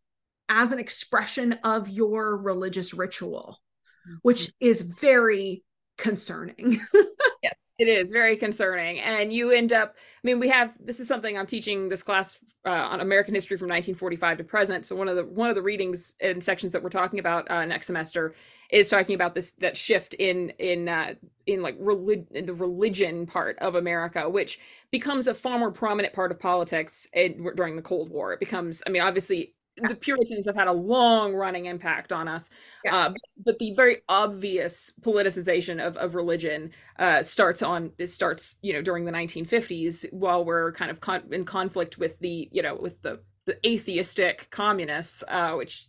as 0.52 0.70
an 0.70 0.78
expression 0.78 1.54
of 1.64 1.88
your 1.88 2.36
religious 2.36 2.92
ritual, 2.92 3.58
mm-hmm. 4.06 4.16
which 4.20 4.52
is 4.60 4.82
very 4.82 5.64
concerning. 5.96 6.78
yes, 7.42 7.54
it 7.78 7.88
is 7.88 8.12
very 8.12 8.36
concerning. 8.36 9.00
And 9.00 9.32
you 9.32 9.50
end 9.50 9.72
up, 9.72 9.96
I 9.96 10.20
mean, 10.22 10.38
we 10.38 10.50
have 10.50 10.74
this 10.78 11.00
is 11.00 11.08
something 11.08 11.38
I'm 11.38 11.46
teaching 11.46 11.88
this 11.88 12.02
class 12.02 12.36
uh, 12.66 12.70
on 12.70 13.00
American 13.00 13.34
history 13.34 13.56
from 13.56 13.68
1945 13.68 14.38
to 14.38 14.44
present. 14.44 14.84
So 14.84 14.94
one 14.94 15.08
of 15.08 15.16
the 15.16 15.24
one 15.24 15.48
of 15.48 15.54
the 15.54 15.62
readings 15.62 16.14
and 16.20 16.44
sections 16.44 16.72
that 16.72 16.82
we're 16.82 16.90
talking 16.90 17.18
about 17.18 17.50
uh, 17.50 17.64
next 17.64 17.86
semester 17.86 18.34
is 18.70 18.90
talking 18.90 19.14
about 19.14 19.34
this 19.34 19.52
that 19.52 19.74
shift 19.74 20.12
in 20.18 20.50
in 20.58 20.86
uh, 20.86 21.14
in 21.46 21.62
like 21.62 21.76
relig- 21.80 22.46
the 22.46 22.54
religion 22.54 23.24
part 23.24 23.58
of 23.60 23.74
America, 23.74 24.28
which 24.28 24.58
becomes 24.90 25.28
a 25.28 25.34
far 25.34 25.58
more 25.58 25.72
prominent 25.72 26.12
part 26.12 26.30
of 26.30 26.38
politics 26.38 27.08
in, 27.14 27.42
during 27.56 27.74
the 27.74 27.82
Cold 27.82 28.10
War. 28.10 28.34
It 28.34 28.40
becomes, 28.40 28.82
I 28.86 28.90
mean, 28.90 29.00
obviously 29.00 29.54
the 29.76 29.96
Puritans 29.96 30.46
have 30.46 30.54
had 30.54 30.68
a 30.68 30.72
long 30.72 31.34
running 31.34 31.66
impact 31.66 32.12
on 32.12 32.28
us. 32.28 32.50
Uh, 32.50 32.52
yes. 32.84 32.94
Uh, 32.94 33.12
but 33.44 33.58
the 33.58 33.74
very 33.74 33.98
obvious 34.08 34.92
politicization 35.00 35.84
of, 35.84 35.96
of 35.96 36.14
religion 36.14 36.70
uh, 36.98 37.22
starts 37.22 37.62
on 37.62 37.92
it 37.98 38.08
starts 38.08 38.58
you 38.62 38.72
know 38.72 38.82
during 38.82 39.04
the 39.04 39.12
1950s 39.12 40.12
while 40.12 40.44
we're 40.44 40.72
kind 40.72 40.90
of 40.90 41.00
con- 41.00 41.24
in 41.30 41.44
conflict 41.44 41.98
with 41.98 42.18
the 42.20 42.48
you 42.52 42.62
know 42.62 42.74
with 42.74 43.00
the 43.02 43.20
the 43.44 43.66
atheistic 43.66 44.48
communists, 44.50 45.24
uh, 45.28 45.52
which 45.54 45.86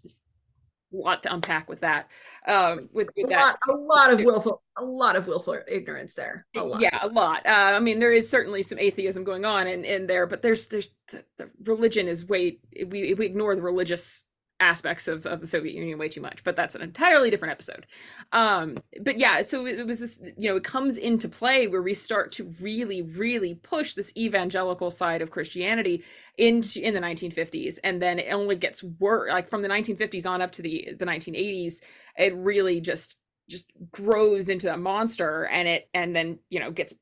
lot 0.93 1.23
to 1.23 1.33
unpack 1.33 1.67
with 1.67 1.81
that. 1.81 2.09
Um, 2.47 2.89
with, 2.93 3.09
with 3.15 3.25
a 3.25 3.29
that, 3.29 3.57
lot, 3.67 3.77
a 3.77 3.81
lot 3.81 4.13
of 4.13 4.23
willful, 4.23 4.61
a 4.77 4.83
lot 4.83 5.15
of 5.15 5.27
willful 5.27 5.59
ignorance 5.67 6.15
there. 6.15 6.45
A 6.55 6.63
lot. 6.63 6.81
Yeah, 6.81 6.97
a 7.01 7.07
lot. 7.07 7.45
Uh, 7.45 7.73
I 7.75 7.79
mean, 7.79 7.99
there 7.99 8.11
is 8.11 8.29
certainly 8.29 8.63
some 8.63 8.79
atheism 8.79 9.23
going 9.23 9.45
on 9.45 9.67
in, 9.67 9.83
in 9.85 10.07
there, 10.07 10.27
but 10.27 10.41
there's 10.41 10.67
there's 10.67 10.91
the, 11.11 11.23
the 11.37 11.49
religion 11.63 12.07
is 12.07 12.25
way 12.25 12.59
we 12.87 13.13
we 13.13 13.25
ignore 13.25 13.55
the 13.55 13.61
religious 13.61 14.23
aspects 14.63 15.07
of, 15.07 15.25
of 15.25 15.41
the 15.41 15.47
Soviet 15.47 15.75
Union 15.75 15.99
way 15.99 16.09
too 16.09 16.21
much, 16.21 16.43
but 16.43 16.55
that's 16.55 16.75
an 16.75 16.81
entirely 16.81 17.29
different 17.29 17.51
episode. 17.51 17.85
Um, 18.31 18.77
but 19.01 19.19
yeah, 19.19 19.41
so 19.41 19.65
it, 19.65 19.79
it 19.79 19.87
was 19.87 19.99
this, 19.99 20.19
you 20.37 20.49
know, 20.49 20.55
it 20.55 20.63
comes 20.63 20.97
into 20.97 21.27
play 21.27 21.67
where 21.67 21.81
we 21.81 21.93
start 21.93 22.31
to 22.33 22.51
really, 22.61 23.01
really 23.01 23.55
push 23.55 23.93
this 23.93 24.11
evangelical 24.17 24.89
side 24.89 25.21
of 25.21 25.31
Christianity 25.31 26.03
into 26.37 26.81
in 26.81 26.93
the 26.93 26.99
1950s, 26.99 27.77
and 27.83 28.01
then 28.01 28.19
it 28.19 28.33
only 28.33 28.55
gets 28.55 28.83
worse. 28.83 29.31
Like 29.31 29.49
from 29.49 29.61
the 29.61 29.69
1950s 29.69 30.25
on 30.25 30.41
up 30.41 30.51
to 30.53 30.61
the 30.61 30.89
the 30.97 31.05
1980s, 31.05 31.81
it 32.17 32.33
really 32.35 32.81
just 32.81 33.17
just 33.49 33.71
grows 33.91 34.49
into 34.49 34.73
a 34.73 34.77
monster, 34.77 35.45
and 35.45 35.67
it 35.67 35.89
and 35.93 36.15
then 36.15 36.39
you 36.49 36.59
know 36.59 36.71
gets 36.71 36.93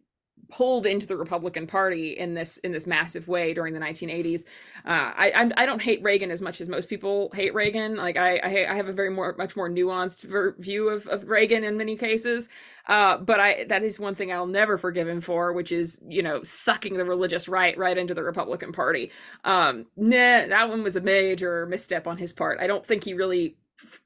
pulled 0.52 0.86
into 0.86 1.08
the 1.08 1.18
Republican 1.18 1.66
Party 1.66 2.12
in 2.12 2.34
this 2.34 2.58
in 2.60 2.72
this 2.72 2.86
massive 2.86 3.28
way 3.28 3.54
during 3.54 3.74
the 3.74 3.80
1980s. 3.80 4.46
Uh, 4.86 5.12
I 5.16 5.52
I 5.58 5.66
do 5.66 5.72
not 5.72 5.82
hate 5.82 6.04
Reagan 6.04 6.30
as 6.30 6.42
much 6.42 6.62
as 6.62 6.70
most 6.70 6.90
people 6.90 7.32
hate 7.34 7.54
Reagan. 7.54 7.96
Like 7.96 8.18
I 8.18 8.38
I, 8.38 8.72
I 8.72 8.76
have 8.76 8.88
a 8.88 8.94
very 8.94 9.10
more 9.10 9.34
much 9.38 9.56
more 9.56 9.70
nuanced 9.70 10.56
view 10.60 10.90
of, 10.90 11.08
of 11.08 11.28
Reagan 11.28 11.64
in 11.64 11.78
many 11.78 11.96
cases. 11.96 12.50
Uh, 12.88 13.18
but 13.18 13.40
I 13.40 13.64
that 13.66 13.84
is 13.84 14.00
one 14.00 14.16
thing 14.16 14.32
I'll 14.32 14.46
never 14.46 14.78
forgive 14.78 15.08
him 15.08 15.22
for, 15.22 15.54
which 15.54 15.72
is 15.72 16.00
you 16.08 16.22
know 16.22 16.44
sucking 16.44 16.98
the 16.98 17.06
religious 17.06 17.48
right 17.48 17.78
right 17.78 17.98
into 17.98 18.14
the 18.14 18.24
Republican 18.24 18.72
Party. 18.72 19.12
Um, 19.44 19.88
nah, 19.96 20.48
that 20.48 20.70
one 20.70 20.84
was 20.84 20.96
a 20.96 21.02
major 21.02 21.66
misstep 21.66 22.08
on 22.08 22.18
his 22.18 22.34
part. 22.34 22.60
I 22.60 22.68
don't 22.68 22.86
think 22.86 23.04
he 23.04 23.14
really 23.14 23.56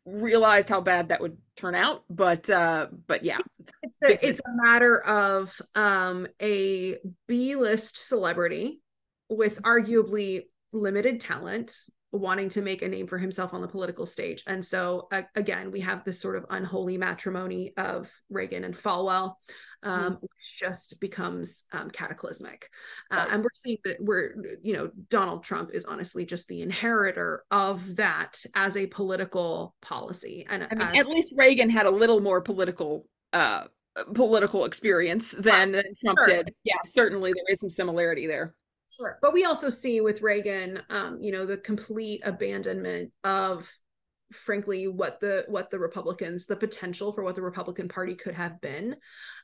realized 0.06 0.70
how 0.70 0.82
bad 0.82 1.10
that 1.10 1.22
would 1.22 1.38
turn 1.56 1.76
out 1.76 2.04
but 2.10 2.50
uh 2.50 2.88
but 3.08 3.24
yeah 3.24 3.38
it's 3.82 3.98
a, 4.04 4.28
it's 4.28 4.42
a 4.42 4.64
matter 4.64 5.00
of 5.00 5.60
um 5.76 6.28
a 6.42 6.98
b-list 7.28 7.98
celebrity 7.98 8.82
with 9.30 9.62
arguably 9.62 10.44
limited 10.74 11.20
talent 11.20 11.74
wanting 12.16 12.50
to 12.50 12.62
make 12.62 12.82
a 12.82 12.88
name 12.88 13.08
for 13.08 13.18
himself 13.18 13.54
on 13.54 13.62
the 13.62 13.68
political 13.68 14.06
stage. 14.06 14.44
And 14.48 14.64
so 14.64 15.08
uh, 15.12 15.24
again, 15.36 15.72
we 15.72 15.82
have 15.82 16.04
this 16.04 16.20
sort 16.20 16.36
of 16.36 16.46
unholy 16.50 16.98
matrimony 16.98 17.74
of 17.78 18.12
Reagan 18.30 18.64
and 18.64 18.76
Falwell, 18.76 19.36
um, 19.84 20.16
mm 20.16 20.22
which 20.22 20.58
just 20.60 21.00
becomes 21.00 21.64
um, 21.72 21.90
cataclysmic. 21.90 22.70
Uh, 23.12 23.26
and 23.32 23.44
we're 23.44 23.50
seeing 23.54 23.78
that 23.84 23.98
we're, 24.00 24.58
you 24.64 24.74
know, 24.74 24.90
Donald 25.10 25.44
Trump 25.44 25.72
is 25.74 25.86
honestly 25.86 26.26
just 26.26 26.48
the 26.48 26.62
inheritor 26.62 27.44
of 27.52 27.96
that 27.98 28.44
as 28.56 28.76
a 28.78 28.88
political 28.88 29.76
policy. 29.82 30.46
And 30.50 30.64
I 30.64 30.76
mean, 30.76 30.88
as- 30.88 31.00
at 31.00 31.08
least 31.08 31.34
Reagan 31.38 31.70
had 31.70 31.86
a 31.86 31.92
little 31.92 32.20
more 32.20 32.42
political 32.42 33.08
uh 33.34 33.66
political 34.14 34.66
experience 34.66 35.32
than, 35.32 35.72
than 35.72 35.84
Trump 36.04 36.20
sure. 36.20 36.28
did. 36.28 36.54
Yeah, 36.64 36.76
certainly 36.86 37.32
there 37.34 37.46
is 37.50 37.62
some 37.62 37.70
similarity 37.70 38.28
there. 38.28 38.56
Sure. 38.90 39.18
But 39.22 39.34
we 39.34 39.46
also 39.46 39.70
see 39.70 40.02
with 40.02 40.22
Reagan, 40.22 40.82
um, 40.90 41.20
you 41.22 41.32
know, 41.32 41.46
the 41.46 41.58
complete 41.58 42.22
abandonment 42.24 43.12
of 43.24 43.72
frankly 44.32 44.88
what 44.88 45.20
the 45.20 45.46
what 45.48 45.70
the 45.70 45.78
republicans 45.78 46.46
the 46.46 46.56
potential 46.56 47.14
for 47.14 47.24
what 47.24 47.36
the 47.36 47.42
republican 47.42 47.88
party 47.88 48.16
could 48.16 48.34
have 48.34 48.60
been 48.60 48.96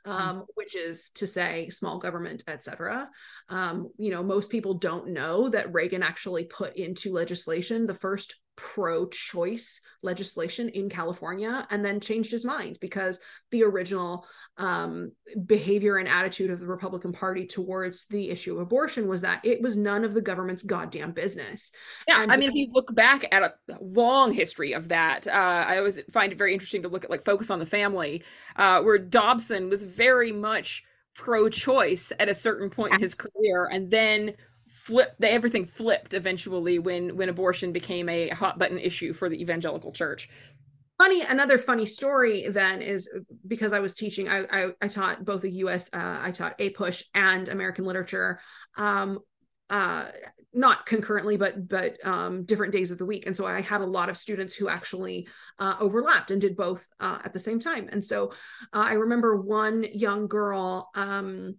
mm. 0.06 0.12
um, 0.12 0.40
mm. 0.40 0.46
which 0.56 0.76
is 0.76 1.12
to 1.12 1.28
say 1.28 1.70
small 1.70 2.00
government 2.00 2.44
etc 2.48 3.10
um, 3.50 3.90
you 3.98 4.12
know 4.12 4.24
most 4.24 4.50
people 4.50 4.74
don't 4.74 5.08
know 5.08 5.50
that 5.50 5.72
reagan 5.74 6.02
actually 6.02 6.46
put 6.46 6.76
into 6.78 7.14
legislation 7.14 7.86
the 7.86 7.94
first 7.94 8.40
pro 8.56 9.08
choice 9.08 9.82
legislation 10.02 10.70
in 10.70 10.90
California 10.90 11.66
and 11.70 11.84
then 11.84 12.00
changed 12.00 12.32
his 12.32 12.46
mind 12.46 12.78
because 12.82 13.20
the 13.50 13.64
original 13.64 14.26
um, 14.58 15.12
behavior 15.46 15.98
and 15.98 16.08
attitude 16.08 16.52
of 16.52 16.60
the 16.60 16.68
Republican 16.68 17.12
Party 17.12 17.46
towards 17.46 18.06
the 18.08 18.30
issue 18.30 18.56
of 18.56 18.62
abortion 18.62 19.08
was 19.08 19.22
that 19.22 19.44
it 19.44 19.62
was 19.62 19.78
none 19.78 20.04
of 20.04 20.14
the 20.14 20.22
government's 20.22 20.64
goddamn 20.64 21.12
business. 21.12 21.72
Yeah. 22.08 22.22
And 22.22 22.32
I 22.32 22.38
mean, 22.38 22.50
if 22.50 22.56
you 22.56 22.68
look 22.72 22.94
back 22.94 23.26
at 23.32 23.44
a 23.44 23.54
long 23.80 24.34
history 24.34 24.74
of 24.74 24.90
that, 24.90 25.28
uh, 25.28 25.66
I 25.68 25.78
always 25.78 26.00
find 26.12 26.32
it 26.32 26.38
very 26.38 26.54
interesting 26.54 26.84
to 26.84 26.90
look 26.90 27.04
at 27.04 27.10
like 27.10 27.26
Focus 27.26 27.50
on 27.50 27.60
the 27.60 27.66
Family, 27.66 28.24
uh, 28.58 28.82
where 28.82 28.98
Dobson 28.98 29.70
was 29.70 29.84
very 29.84 30.32
much 30.32 30.84
pro 31.14 31.50
choice 31.50 32.12
at 32.20 32.30
a 32.30 32.34
certain 32.34 32.70
point 32.70 32.92
yes. 32.92 32.98
in 32.98 33.02
his 33.02 33.16
career 33.16 33.70
and 33.72 33.92
then 33.92 34.34
flipped 34.82 35.24
everything 35.24 35.64
flipped 35.64 36.16
eventually 36.16 36.80
when 36.80 37.16
when 37.16 37.30
abortion 37.30 37.72
became 37.72 38.10
a 38.10 38.30
hot 38.30 38.58
button 38.58 38.80
issue 38.80 39.14
for 39.14 39.30
the 39.30 39.40
evangelical 39.40 39.92
church. 39.92 40.28
Funny 40.98 41.22
another 41.22 41.60
funny 41.60 41.86
story 41.86 42.48
then 42.48 42.82
is 42.82 43.10
because 43.48 43.74
i 43.74 43.80
was 43.80 43.94
teaching 43.94 44.28
i 44.28 44.44
i, 44.52 44.68
I 44.82 44.88
taught 44.88 45.24
both 45.24 45.44
a 45.44 45.50
us 45.50 45.90
uh, 45.94 46.20
i 46.22 46.32
taught 46.32 46.58
APUSH 46.60 47.04
and 47.14 47.48
american 47.50 47.86
literature 47.86 48.40
um 48.78 49.20
uh 49.70 50.06
not 50.54 50.86
concurrently 50.86 51.38
but 51.38 51.68
but 51.68 52.04
um 52.06 52.44
different 52.44 52.74
days 52.74 52.92
of 52.92 52.98
the 52.98 53.06
week. 53.06 53.26
And 53.28 53.38
so 53.38 53.46
i 53.46 53.62
had 53.62 53.82
a 53.82 53.86
lot 53.86 54.10
of 54.10 54.18
students 54.18 54.56
who 54.56 54.68
actually 54.68 55.28
uh, 55.60 55.76
overlapped 55.80 56.32
and 56.32 56.42
did 56.42 56.58
both 56.58 56.88
uh, 57.00 57.20
at 57.24 57.34
the 57.34 57.40
same 57.40 57.60
time. 57.60 57.88
And 57.92 58.04
so 58.04 58.32
uh, 58.74 58.86
i 58.90 58.94
remember 58.94 59.40
one 59.40 59.84
young 59.94 60.28
girl 60.28 60.90
um 60.96 61.56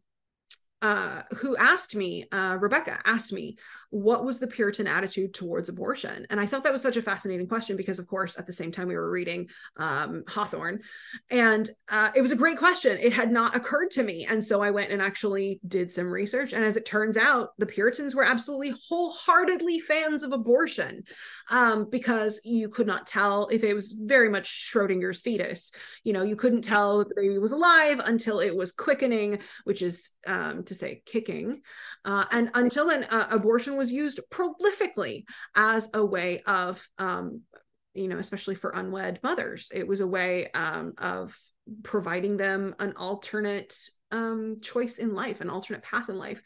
uh, 0.83 1.23
who 1.37 1.57
asked 1.57 1.95
me, 1.95 2.27
uh, 2.33 2.59
Rebecca 2.61 2.99
asked 3.07 3.33
me, 3.33 3.57
what 3.93 4.25
was 4.25 4.41
the 4.41 4.47
Puritan 4.47 4.87
attitude 4.87 5.35
towards 5.35 5.69
abortion? 5.69 6.27
And 6.31 6.41
I 6.41 6.47
thought 6.47 6.65
that 6.65 6.73
was 6.73 6.81
such 6.81 6.97
a 6.97 7.03
fascinating 7.03 7.47
question 7.47 7.77
because, 7.77 7.99
of 7.99 8.07
course, 8.07 8.39
at 8.39 8.47
the 8.47 8.53
same 8.53 8.73
time 8.73 8.89
we 8.89 8.95
were 8.95 9.11
reading 9.11 9.51
um, 9.77 10.25
Hawthorne. 10.27 10.81
And 11.31 11.69
uh, 11.91 12.09
it 12.17 12.23
was 12.23 12.33
a 12.33 12.37
great 12.37 12.57
question. 12.57 12.97
It 12.99 13.13
had 13.13 13.31
not 13.31 13.55
occurred 13.55 13.91
to 13.91 14.03
me. 14.03 14.27
And 14.29 14.43
so 14.43 14.63
I 14.63 14.71
went 14.71 14.91
and 14.91 15.03
actually 15.03 15.61
did 15.69 15.93
some 15.93 16.07
research. 16.07 16.55
And 16.55 16.65
as 16.65 16.79
it 16.79 16.87
turns 16.87 17.19
out, 17.19 17.51
the 17.59 17.67
Puritans 17.67 18.15
were 18.15 18.25
absolutely 18.25 18.73
wholeheartedly 18.89 19.81
fans 19.81 20.23
of 20.23 20.33
abortion 20.33 21.03
um, 21.51 21.87
because 21.91 22.41
you 22.45 22.71
could 22.71 22.87
not 22.87 23.07
tell 23.07 23.47
if 23.49 23.63
it 23.63 23.75
was 23.75 23.93
very 23.93 24.31
much 24.31 24.73
Schrodinger's 24.73 25.21
fetus. 25.21 25.71
You 26.03 26.15
know, 26.15 26.23
you 26.23 26.37
couldn't 26.37 26.63
tell 26.63 27.05
the 27.05 27.15
baby 27.15 27.39
was 27.39 27.53
alive 27.53 28.01
until 28.03 28.41
it 28.41 28.57
was 28.57 28.73
quickening, 28.73 29.41
which 29.65 29.83
is 29.83 30.13
um, 30.27 30.65
to 30.65 30.75
say 30.75 31.03
kicking. 31.05 31.61
Uh, 32.07 32.25
and 32.33 32.51
until 32.55 32.87
then, 32.87 33.05
uh, 33.05 33.27
abortion 33.31 33.77
was 33.77 33.82
used 33.91 34.21
prolifically 34.31 35.25
as 35.57 35.89
a 35.95 36.05
way 36.05 36.43
of, 36.47 36.87
um, 36.99 37.41
you 37.95 38.09
know, 38.09 38.19
especially 38.19 38.55
for 38.55 38.71
unwed 38.71 39.21
mothers. 39.23 39.71
It 39.75 39.87
was 39.87 40.01
a 40.01 40.07
way 40.07 40.51
um, 40.53 40.93
of 40.99 41.37
providing 41.83 42.37
them 42.37 42.75
an 42.79 42.95
alternate 42.97 43.75
um, 44.11 44.59
choice 44.61 44.99
in 44.99 45.15
life, 45.15 45.41
an 45.41 45.51
alternate 45.51 45.83
path 45.83 46.09
in 46.09 46.19
life. 46.19 46.43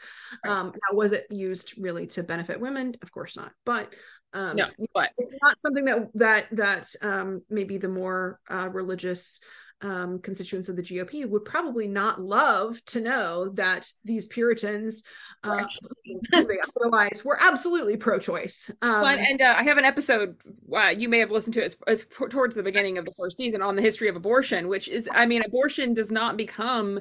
Um, 0.47 0.67
now, 0.69 0.97
was 0.97 1.13
it 1.13 1.27
used 1.31 1.75
really 1.79 2.07
to 2.09 2.23
benefit 2.23 2.61
women? 2.61 2.95
Of 3.03 3.11
course 3.13 3.37
not. 3.37 3.53
But 3.65 3.93
um, 4.33 4.57
no, 4.57 4.69
but 4.95 5.11
it's 5.19 5.37
not 5.43 5.61
something 5.61 5.85
that 5.87 6.09
that 6.15 6.47
that 6.53 6.89
um, 7.03 7.43
maybe 7.51 7.79
the 7.79 7.89
more 7.89 8.39
uh, 8.49 8.69
religious 8.71 9.41
um, 9.83 10.19
constituents 10.21 10.69
of 10.69 10.77
the 10.77 10.83
GOP 10.83 11.29
would 11.29 11.45
probably 11.45 11.87
not 11.87 12.21
love 12.21 12.83
to 12.87 13.01
know 13.01 13.51
that 13.51 13.91
these 14.05 14.27
Puritans, 14.27 15.05
uh, 15.45 15.65
otherwise, 16.33 17.25
were 17.25 17.39
absolutely 17.41 17.97
pro-choice. 17.97 18.71
Um, 18.81 19.05
and 19.05 19.43
uh, 19.43 19.55
I 19.57 19.63
have 19.65 19.79
an 19.79 19.85
episode 19.85 20.37
uh, 20.75 20.95
you 20.97 21.09
may 21.09 21.19
have 21.19 21.31
listened 21.31 21.55
to 21.55 21.63
it 21.63 21.67
it's, 21.67 21.77
it's 21.87 22.07
towards 22.31 22.55
the 22.55 22.63
beginning 22.63 22.99
of 22.99 23.05
the 23.05 23.13
first 23.19 23.37
season 23.37 23.61
on 23.61 23.77
the 23.77 23.83
history 23.83 24.09
of 24.09 24.17
abortion, 24.17 24.69
which 24.69 24.89
is, 24.89 25.09
I 25.13 25.27
mean, 25.27 25.43
abortion 25.43 25.95
does 25.95 26.11
not 26.11 26.37
become 26.37 27.01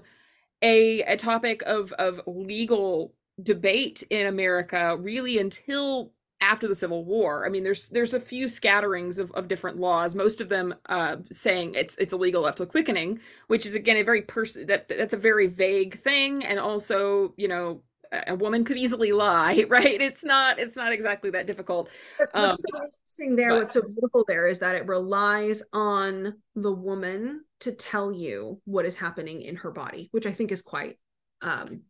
a 0.61 1.01
a 1.01 1.17
topic 1.17 1.61
of 1.63 1.91
of 1.93 2.21
legal 2.25 3.13
debate 3.41 4.03
in 4.09 4.27
America 4.27 4.95
really 4.97 5.37
until 5.37 6.11
after 6.45 6.67
the 6.67 6.75
Civil 6.75 7.03
War. 7.03 7.45
I 7.45 7.49
mean, 7.49 7.63
there's 7.63 7.89
there's 7.89 8.13
a 8.13 8.19
few 8.19 8.47
scatterings 8.47 9.17
of, 9.17 9.31
of 9.31 9.47
different 9.47 9.79
laws, 9.79 10.13
most 10.13 10.39
of 10.41 10.49
them 10.49 10.75
uh, 10.87 11.17
saying 11.31 11.73
it's 11.75 11.97
it's 11.97 12.13
illegal 12.13 12.45
up 12.45 12.55
to 12.57 12.65
quickening, 12.65 13.19
which 13.47 13.65
is 13.65 13.73
again 13.73 13.97
a 13.97 14.03
very 14.03 14.21
person 14.21 14.67
that 14.67 14.87
that's 14.87 15.13
a 15.13 15.17
very 15.17 15.47
vague 15.47 15.97
thing, 15.97 16.45
and 16.45 16.59
also 16.59 17.33
you 17.35 17.47
know 17.47 17.81
a 18.27 18.35
woman 18.35 18.63
could 18.63 18.77
easily 18.77 19.11
lie, 19.11 19.65
right? 19.69 19.99
It's 19.99 20.23
not 20.23 20.59
it's 20.59 20.75
not 20.75 20.93
exactly 20.93 21.31
that 21.31 21.47
difficult. 21.47 21.89
What's 22.17 22.31
um, 22.35 22.55
so 22.55 22.83
interesting 22.83 23.35
there, 23.35 23.49
but, 23.49 23.57
what's 23.57 23.73
so 23.73 23.81
beautiful 23.81 24.23
there 24.27 24.47
is 24.47 24.59
that 24.59 24.75
it 24.75 24.87
relies 24.87 25.63
on 25.73 26.35
the 26.55 26.71
woman 26.71 27.43
to 27.61 27.71
tell 27.71 28.11
you 28.11 28.61
what 28.65 28.85
is 28.85 28.95
happening 28.95 29.41
in 29.41 29.55
her 29.57 29.71
body, 29.71 30.09
which 30.11 30.27
I 30.27 30.31
think 30.31 30.51
is 30.51 30.61
quite 30.61 30.97
um 31.41 31.81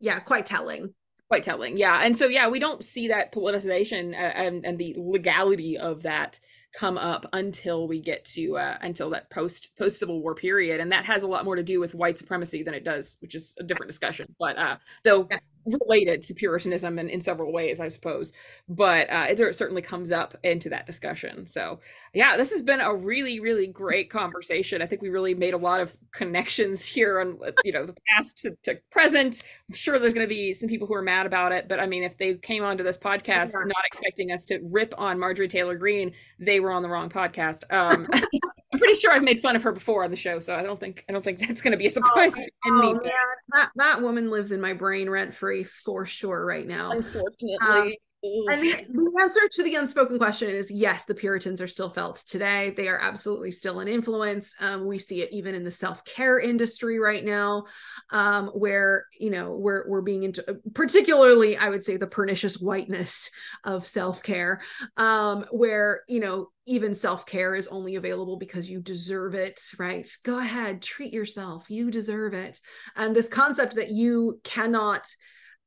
yeah, 0.00 0.18
quite 0.18 0.44
telling 0.44 0.92
quite 1.28 1.42
telling 1.42 1.76
yeah 1.76 2.00
and 2.02 2.16
so 2.16 2.26
yeah 2.26 2.48
we 2.48 2.58
don't 2.58 2.84
see 2.84 3.08
that 3.08 3.32
politicization 3.32 4.12
uh, 4.12 4.32
and 4.34 4.64
and 4.64 4.78
the 4.78 4.94
legality 4.96 5.76
of 5.76 6.02
that 6.02 6.38
come 6.74 6.98
up 6.98 7.26
until 7.32 7.88
we 7.88 8.00
get 8.00 8.24
to 8.24 8.56
uh, 8.58 8.76
until 8.82 9.10
that 9.10 9.30
post 9.30 9.70
post 9.76 9.98
civil 9.98 10.20
war 10.20 10.34
period 10.34 10.80
and 10.80 10.92
that 10.92 11.04
has 11.04 11.22
a 11.22 11.26
lot 11.26 11.44
more 11.44 11.56
to 11.56 11.62
do 11.62 11.80
with 11.80 11.94
white 11.94 12.18
supremacy 12.18 12.62
than 12.62 12.74
it 12.74 12.84
does 12.84 13.16
which 13.20 13.34
is 13.34 13.56
a 13.58 13.62
different 13.62 13.88
discussion 13.88 14.34
but 14.38 14.56
uh 14.58 14.76
though. 15.04 15.28
Related 15.66 16.22
to 16.22 16.34
Puritanism 16.34 16.98
in, 16.98 17.08
in 17.08 17.20
several 17.20 17.52
ways, 17.52 17.80
I 17.80 17.88
suppose. 17.88 18.32
But 18.68 19.10
uh, 19.10 19.26
it 19.28 19.56
certainly 19.56 19.82
comes 19.82 20.12
up 20.12 20.36
into 20.42 20.68
that 20.70 20.86
discussion. 20.86 21.46
So, 21.46 21.80
yeah, 22.14 22.36
this 22.36 22.50
has 22.50 22.62
been 22.62 22.80
a 22.80 22.94
really, 22.94 23.40
really 23.40 23.66
great 23.66 24.10
conversation. 24.10 24.82
I 24.82 24.86
think 24.86 25.02
we 25.02 25.08
really 25.08 25.34
made 25.34 25.54
a 25.54 25.58
lot 25.58 25.80
of 25.80 25.96
connections 26.12 26.84
here 26.84 27.20
on, 27.20 27.38
you 27.64 27.72
know, 27.72 27.86
the 27.86 27.96
past 28.14 28.38
to, 28.38 28.56
to 28.62 28.78
present. 28.90 29.42
I'm 29.68 29.74
sure 29.74 29.98
there's 29.98 30.14
going 30.14 30.26
to 30.26 30.34
be 30.34 30.54
some 30.54 30.68
people 30.68 30.86
who 30.86 30.94
are 30.94 31.02
mad 31.02 31.26
about 31.26 31.52
it, 31.52 31.68
but 31.68 31.80
I 31.80 31.86
mean, 31.86 32.02
if 32.02 32.16
they 32.18 32.34
came 32.34 32.64
onto 32.64 32.84
this 32.84 32.96
podcast 32.96 33.52
yeah. 33.52 33.64
not 33.66 33.84
expecting 33.86 34.32
us 34.32 34.44
to 34.46 34.60
rip 34.70 34.94
on 34.98 35.18
Marjorie 35.18 35.48
Taylor 35.48 35.76
Greene, 35.76 36.12
they 36.38 36.60
were 36.60 36.70
on 36.70 36.82
the 36.82 36.88
wrong 36.88 37.08
podcast. 37.08 37.62
Um, 37.72 38.08
I'm 38.76 38.80
pretty 38.80 39.00
sure 39.00 39.10
I've 39.10 39.24
made 39.24 39.40
fun 39.40 39.56
of 39.56 39.62
her 39.62 39.72
before 39.72 40.04
on 40.04 40.10
the 40.10 40.16
show, 40.16 40.38
so 40.38 40.54
I 40.54 40.62
don't 40.62 40.78
think 40.78 41.02
I 41.08 41.12
don't 41.14 41.24
think 41.24 41.38
that's 41.40 41.62
going 41.62 41.70
to 41.70 41.78
be 41.78 41.86
a 41.86 41.90
surprise 41.90 42.34
oh, 42.36 42.42
to 42.42 42.50
oh, 42.66 43.00
that 43.54 43.70
that 43.76 44.02
woman 44.02 44.30
lives 44.30 44.52
in 44.52 44.60
my 44.60 44.74
brain 44.74 45.08
rent 45.08 45.32
free 45.32 45.64
for 45.64 46.04
sure 46.04 46.44
right 46.44 46.66
now. 46.66 46.90
Unfortunately. 46.90 47.56
Um, 47.62 47.92
and 48.48 48.60
the, 48.60 48.86
the, 48.88 49.22
answer 49.22 49.40
to 49.50 49.62
the 49.62 49.74
unspoken 49.74 50.18
question 50.18 50.50
is 50.50 50.70
yes, 50.70 51.04
the 51.04 51.14
Puritans 51.14 51.60
are 51.60 51.66
still 51.66 51.88
felt 51.88 52.16
today. 52.26 52.72
They 52.76 52.88
are 52.88 52.98
absolutely 52.98 53.50
still 53.50 53.80
an 53.80 53.88
influence. 53.88 54.54
Um, 54.60 54.86
we 54.86 54.98
see 54.98 55.22
it 55.22 55.32
even 55.32 55.54
in 55.54 55.64
the 55.64 55.70
self 55.70 56.04
care 56.04 56.38
industry 56.38 56.98
right 56.98 57.24
now, 57.24 57.64
um, 58.10 58.48
where 58.48 59.06
you 59.18 59.30
know 59.30 59.52
we're 59.52 59.88
we're 59.88 60.02
being 60.02 60.22
into 60.22 60.44
particularly, 60.74 61.56
I 61.56 61.68
would 61.68 61.84
say, 61.84 61.96
the 61.96 62.06
pernicious 62.06 62.60
whiteness 62.60 63.30
of 63.64 63.86
self 63.86 64.22
care, 64.22 64.60
um, 64.96 65.46
where 65.50 66.02
you 66.08 66.20
know 66.20 66.50
even 66.66 66.94
self 66.94 67.26
care 67.26 67.54
is 67.54 67.68
only 67.68 67.96
available 67.96 68.36
because 68.36 68.68
you 68.68 68.80
deserve 68.80 69.34
it. 69.34 69.60
Right? 69.78 70.08
Go 70.24 70.38
ahead, 70.38 70.82
treat 70.82 71.12
yourself. 71.12 71.70
You 71.70 71.90
deserve 71.90 72.34
it. 72.34 72.60
And 72.96 73.14
this 73.14 73.28
concept 73.28 73.76
that 73.76 73.90
you 73.90 74.40
cannot 74.44 75.06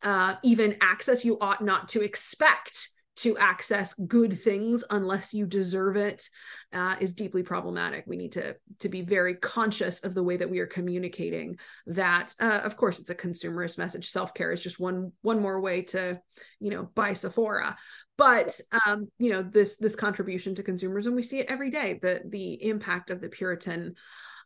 uh, 0.04 0.36
even 0.44 0.78
access. 0.82 1.26
You 1.26 1.38
ought 1.40 1.64
not 1.64 1.90
to 1.90 2.02
expect 2.02 2.90
to 3.20 3.38
access 3.38 3.94
good 3.96 4.32
things 4.32 4.82
unless 4.92 5.34
you 5.34 5.46
deserve 5.46 5.98
it 5.98 6.30
uh, 6.72 6.96
is 7.02 7.14
deeply 7.14 7.44
problematic. 7.44 8.06
We 8.08 8.16
need 8.16 8.32
to 8.34 8.56
to 8.80 8.88
be 8.88 9.02
very 9.02 9.36
conscious 9.36 10.00
of 10.02 10.14
the 10.14 10.24
way 10.24 10.38
that 10.38 10.50
we 10.50 10.60
are 10.60 10.68
communicating 10.68 11.58
that. 11.88 12.34
Uh, 12.40 12.62
of 12.64 12.78
course, 12.78 13.00
it's 13.00 13.10
a 13.10 13.16
consumerist 13.16 13.78
message. 13.78 14.10
Self 14.10 14.34
care 14.34 14.54
is 14.54 14.64
just 14.64 14.80
one 14.80 15.12
one 15.22 15.42
more 15.42 15.60
way 15.60 15.82
to, 15.84 16.22
you 16.62 16.70
know, 16.70 16.90
buy 16.96 17.12
Sephora. 17.12 17.78
But 18.18 18.58
um, 18.86 19.08
you 19.18 19.32
know 19.32 19.42
this 19.42 19.76
this 19.78 19.96
contribution 19.96 20.56
to 20.56 20.64
consumers, 20.64 21.06
and 21.06 21.16
we 21.16 21.24
see 21.24 21.40
it 21.40 21.48
every 21.50 21.70
day. 21.70 22.00
The 22.02 22.22
the 22.26 22.64
impact 22.70 23.10
of 23.10 23.20
the 23.20 23.30
Puritan 23.30 23.96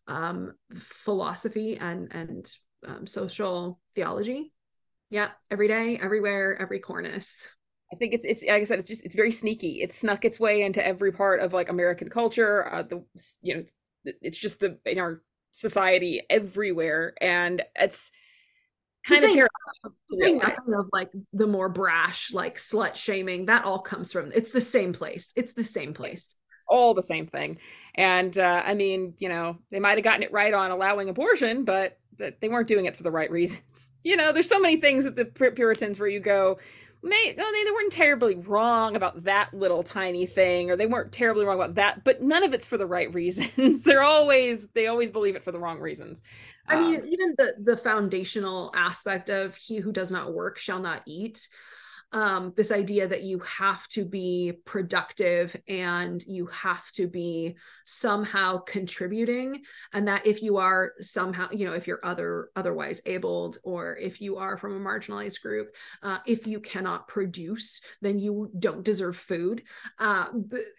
um, 0.07 0.53
philosophy 0.75 1.77
and 1.77 2.11
and 2.11 2.49
um, 2.87 3.05
social 3.05 3.79
theology 3.93 4.52
yeah, 5.13 5.29
every 5.51 5.67
day, 5.67 5.99
everywhere, 6.01 6.57
every 6.59 6.79
cornice. 6.79 7.47
I 7.93 7.95
think 7.97 8.15
it's 8.15 8.25
it's 8.25 8.43
like 8.43 8.61
I 8.61 8.63
said, 8.63 8.79
it's 8.79 8.87
just 8.87 9.05
it's 9.05 9.13
very 9.13 9.31
sneaky. 9.31 9.79
It 9.83 9.93
snuck 9.93 10.25
its 10.25 10.39
way 10.39 10.63
into 10.63 10.83
every 10.83 11.11
part 11.11 11.39
of 11.39 11.53
like 11.53 11.69
American 11.69 12.09
culture. 12.09 12.67
Uh, 12.67 12.81
the 12.81 13.05
you 13.43 13.55
know, 13.55 13.61
it's 14.23 14.39
just 14.39 14.59
the 14.59 14.79
in 14.87 14.97
our 14.97 15.21
society 15.51 16.21
everywhere, 16.31 17.13
and 17.21 17.61
it's 17.75 18.11
kind 19.05 19.23
of 19.23 19.33
terrible. 19.33 19.49
Saying 20.09 20.39
nothing 20.39 20.73
of 20.75 20.89
like 20.91 21.11
the 21.31 21.45
more 21.45 21.69
brash, 21.69 22.33
like 22.33 22.57
slut 22.57 22.95
shaming. 22.95 23.45
That 23.45 23.65
all 23.65 23.79
comes 23.79 24.11
from. 24.11 24.31
It's 24.33 24.49
the 24.49 24.61
same 24.61 24.93
place. 24.93 25.31
It's 25.35 25.53
the 25.53 25.63
same 25.63 25.93
place. 25.93 26.33
All 26.67 26.95
the 26.95 27.03
same 27.03 27.27
thing. 27.27 27.59
And 27.93 28.35
uh, 28.35 28.63
I 28.65 28.73
mean, 28.73 29.13
you 29.19 29.29
know, 29.29 29.59
they 29.69 29.79
might 29.79 29.99
have 29.99 30.03
gotten 30.03 30.23
it 30.23 30.31
right 30.31 30.55
on 30.55 30.71
allowing 30.71 31.07
abortion, 31.09 31.65
but 31.65 31.99
that 32.17 32.41
they 32.41 32.49
weren't 32.49 32.67
doing 32.67 32.85
it 32.85 32.95
for 32.95 33.03
the 33.03 33.11
right 33.11 33.31
reasons. 33.31 33.91
You 34.05 34.17
know, 34.17 34.33
there's 34.33 34.49
so 34.49 34.59
many 34.59 34.77
things 34.77 35.05
that 35.05 35.15
the 35.15 35.23
Puritans 35.23 35.97
where 35.97 36.09
you 36.09 36.19
go, 36.19 36.57
may 37.01 37.35
oh, 37.37 37.51
they, 37.51 37.63
they 37.63 37.71
weren't 37.71 37.91
terribly 37.91 38.35
wrong 38.35 38.97
about 38.97 39.23
that 39.23 39.53
little 39.53 39.81
tiny 39.81 40.25
thing, 40.25 40.69
or 40.69 40.75
they 40.75 40.87
weren't 40.87 41.13
terribly 41.13 41.45
wrong 41.45 41.55
about 41.55 41.75
that, 41.75 42.03
but 42.03 42.21
none 42.21 42.43
of 42.43 42.53
it's 42.53 42.65
for 42.65 42.77
the 42.77 42.85
right 42.85 43.13
reasons. 43.13 43.83
They're 43.83 44.03
always 44.03 44.67
they 44.69 44.87
always 44.87 45.09
believe 45.09 45.35
it 45.35 45.43
for 45.43 45.53
the 45.53 45.59
wrong 45.59 45.79
reasons. 45.79 46.21
I 46.67 46.79
mean, 46.79 47.01
um, 47.01 47.07
even 47.07 47.35
the 47.37 47.53
the 47.63 47.77
foundational 47.77 48.71
aspect 48.75 49.29
of 49.29 49.55
he 49.55 49.77
who 49.77 49.91
does 49.91 50.11
not 50.11 50.33
work 50.33 50.57
shall 50.57 50.79
not 50.79 51.01
eat 51.05 51.47
um, 52.13 52.53
this 52.55 52.71
idea 52.71 53.07
that 53.07 53.23
you 53.23 53.39
have 53.39 53.87
to 53.89 54.05
be 54.05 54.53
productive 54.65 55.55
and 55.67 56.23
you 56.25 56.45
have 56.47 56.89
to 56.91 57.07
be 57.07 57.55
somehow 57.85 58.59
contributing 58.59 59.63
and 59.93 60.07
that 60.07 60.25
if 60.25 60.41
you 60.41 60.57
are 60.57 60.93
somehow 60.99 61.47
you 61.51 61.65
know 61.65 61.73
if 61.73 61.87
you're 61.87 61.99
other 62.03 62.49
otherwise 62.55 63.01
abled 63.05 63.57
or 63.63 63.97
if 63.97 64.21
you 64.21 64.37
are 64.37 64.57
from 64.57 64.75
a 64.75 64.79
marginalized 64.79 65.41
group 65.41 65.75
uh, 66.03 66.19
if 66.25 66.45
you 66.45 66.59
cannot 66.59 67.07
produce 67.07 67.81
then 68.01 68.19
you 68.19 68.49
don't 68.59 68.83
deserve 68.83 69.17
food. 69.17 69.63
Uh, 69.99 70.25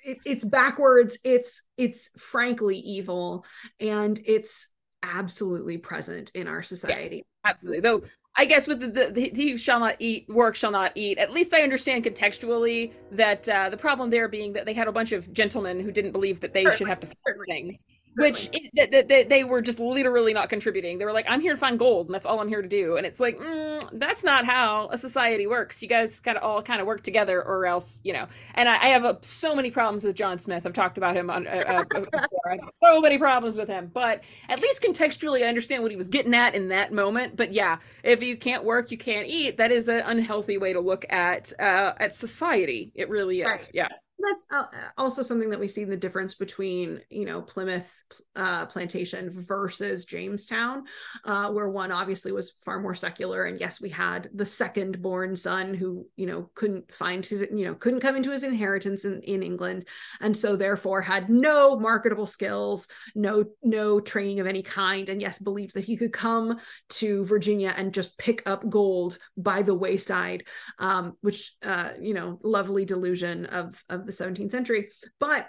it, 0.04 0.18
it's 0.24 0.44
backwards 0.44 1.18
it's 1.24 1.62
it's 1.76 2.08
frankly 2.16 2.78
evil 2.78 3.44
and 3.80 4.20
it's 4.24 4.68
absolutely 5.02 5.78
present 5.78 6.30
in 6.34 6.48
our 6.48 6.62
society. 6.62 7.16
yeah, 7.16 7.50
absolutely. 7.50 7.80
Though 7.80 8.02
I 8.36 8.46
guess 8.46 8.66
with 8.66 8.80
the, 8.80 8.88
the, 8.88 9.10
the, 9.10 9.32
he 9.34 9.56
shall 9.56 9.78
not 9.78 9.96
eat, 10.00 10.28
work 10.28 10.56
shall 10.56 10.72
not 10.72 10.92
eat. 10.96 11.18
At 11.18 11.32
least 11.32 11.54
I 11.54 11.62
understand 11.62 12.04
contextually 12.04 12.92
that 13.12 13.48
uh, 13.48 13.70
the 13.70 13.76
problem 13.76 14.10
there 14.10 14.28
being 14.28 14.52
that 14.54 14.66
they 14.66 14.72
had 14.72 14.88
a 14.88 14.92
bunch 14.92 15.12
of 15.12 15.32
gentlemen 15.32 15.78
who 15.78 15.92
didn't 15.92 16.12
believe 16.12 16.40
that 16.40 16.52
they 16.52 16.64
should 16.72 16.88
have 16.88 17.00
to 17.00 17.06
fight 17.06 17.36
things 17.46 17.84
which 18.16 18.48
it, 18.52 18.90
they, 18.90 19.02
they, 19.02 19.24
they, 19.24 19.44
were 19.44 19.60
just 19.60 19.80
literally 19.80 20.32
not 20.32 20.48
contributing. 20.48 20.98
They 20.98 21.04
were 21.04 21.12
like, 21.12 21.26
I'm 21.28 21.40
here 21.40 21.52
to 21.52 21.58
find 21.58 21.78
gold, 21.78 22.06
and 22.06 22.14
that's 22.14 22.26
all 22.26 22.40
I'm 22.40 22.48
here 22.48 22.62
to 22.62 22.68
do. 22.68 22.96
And 22.96 23.06
it's 23.06 23.20
like, 23.20 23.38
mm, 23.38 23.88
that's 23.92 24.22
not 24.22 24.44
how 24.44 24.88
a 24.90 24.98
society 24.98 25.46
works. 25.46 25.82
You 25.82 25.88
guys 25.88 26.20
kind 26.20 26.36
of 26.36 26.44
all 26.44 26.62
kind 26.62 26.80
of 26.80 26.86
work 26.86 27.02
together, 27.02 27.42
or 27.42 27.66
else, 27.66 28.00
you 28.04 28.12
know. 28.12 28.26
And 28.54 28.68
I, 28.68 28.74
I 28.74 28.88
have 28.88 29.04
uh, 29.04 29.14
so 29.22 29.54
many 29.54 29.70
problems 29.70 30.04
with 30.04 30.16
John 30.16 30.38
Smith. 30.38 30.64
I've 30.66 30.72
talked 30.72 30.96
about 30.96 31.16
him 31.16 31.30
on 31.30 31.46
uh, 31.46 31.84
uh, 31.94 32.56
so 32.82 33.00
many 33.00 33.18
problems 33.18 33.56
with 33.56 33.68
him. 33.68 33.90
But 33.92 34.22
at 34.48 34.60
least 34.60 34.82
contextually, 34.82 35.44
I 35.44 35.48
understand 35.48 35.82
what 35.82 35.90
he 35.90 35.96
was 35.96 36.08
getting 36.08 36.34
at 36.34 36.54
in 36.54 36.68
that 36.68 36.92
moment. 36.92 37.36
But 37.36 37.52
yeah, 37.52 37.78
if 38.02 38.22
you 38.22 38.36
can't 38.36 38.64
work, 38.64 38.90
you 38.90 38.98
can't 38.98 39.26
eat. 39.26 39.56
That 39.56 39.72
is 39.72 39.88
an 39.88 40.02
unhealthy 40.06 40.58
way 40.58 40.72
to 40.72 40.80
look 40.80 41.04
at 41.10 41.52
uh, 41.58 41.94
at 41.98 42.14
society. 42.14 42.92
It 42.94 43.08
really 43.08 43.40
is. 43.40 43.46
Right. 43.46 43.70
Yeah 43.74 43.88
that's 44.26 44.46
uh, 44.50 44.64
also 44.98 45.22
something 45.22 45.50
that 45.50 45.60
we 45.60 45.68
see 45.68 45.84
the 45.84 45.96
difference 45.96 46.34
between 46.34 47.00
you 47.10 47.24
know 47.24 47.42
plymouth 47.42 47.92
uh, 48.36 48.66
plantation 48.66 49.30
versus 49.30 50.04
jamestown 50.04 50.84
uh, 51.24 51.50
where 51.50 51.70
one 51.70 51.92
obviously 51.92 52.32
was 52.32 52.56
far 52.64 52.80
more 52.80 52.94
secular 52.94 53.44
and 53.44 53.60
yes 53.60 53.80
we 53.80 53.88
had 53.88 54.28
the 54.34 54.46
second 54.46 55.00
born 55.02 55.36
son 55.36 55.74
who 55.74 56.06
you 56.16 56.26
know 56.26 56.50
couldn't 56.54 56.92
find 56.92 57.24
his 57.24 57.42
you 57.42 57.64
know 57.64 57.74
couldn't 57.74 58.00
come 58.00 58.16
into 58.16 58.30
his 58.30 58.44
inheritance 58.44 59.04
in, 59.04 59.20
in 59.22 59.42
england 59.42 59.84
and 60.20 60.36
so 60.36 60.56
therefore 60.56 61.00
had 61.00 61.28
no 61.28 61.78
marketable 61.78 62.26
skills 62.26 62.88
no 63.14 63.44
no 63.62 64.00
training 64.00 64.40
of 64.40 64.46
any 64.46 64.62
kind 64.62 65.08
and 65.08 65.20
yes 65.20 65.38
believed 65.38 65.74
that 65.74 65.84
he 65.84 65.96
could 65.96 66.12
come 66.12 66.58
to 66.88 67.24
virginia 67.24 67.74
and 67.76 67.94
just 67.94 68.18
pick 68.18 68.42
up 68.48 68.68
gold 68.68 69.18
by 69.36 69.62
the 69.62 69.74
wayside 69.74 70.44
um, 70.78 71.16
which 71.20 71.52
uh, 71.64 71.90
you 72.00 72.14
know 72.14 72.38
lovely 72.42 72.84
delusion 72.84 73.46
of 73.46 73.82
of 73.88 74.06
the 74.06 74.12
17th 74.14 74.50
century. 74.50 74.90
But 75.20 75.48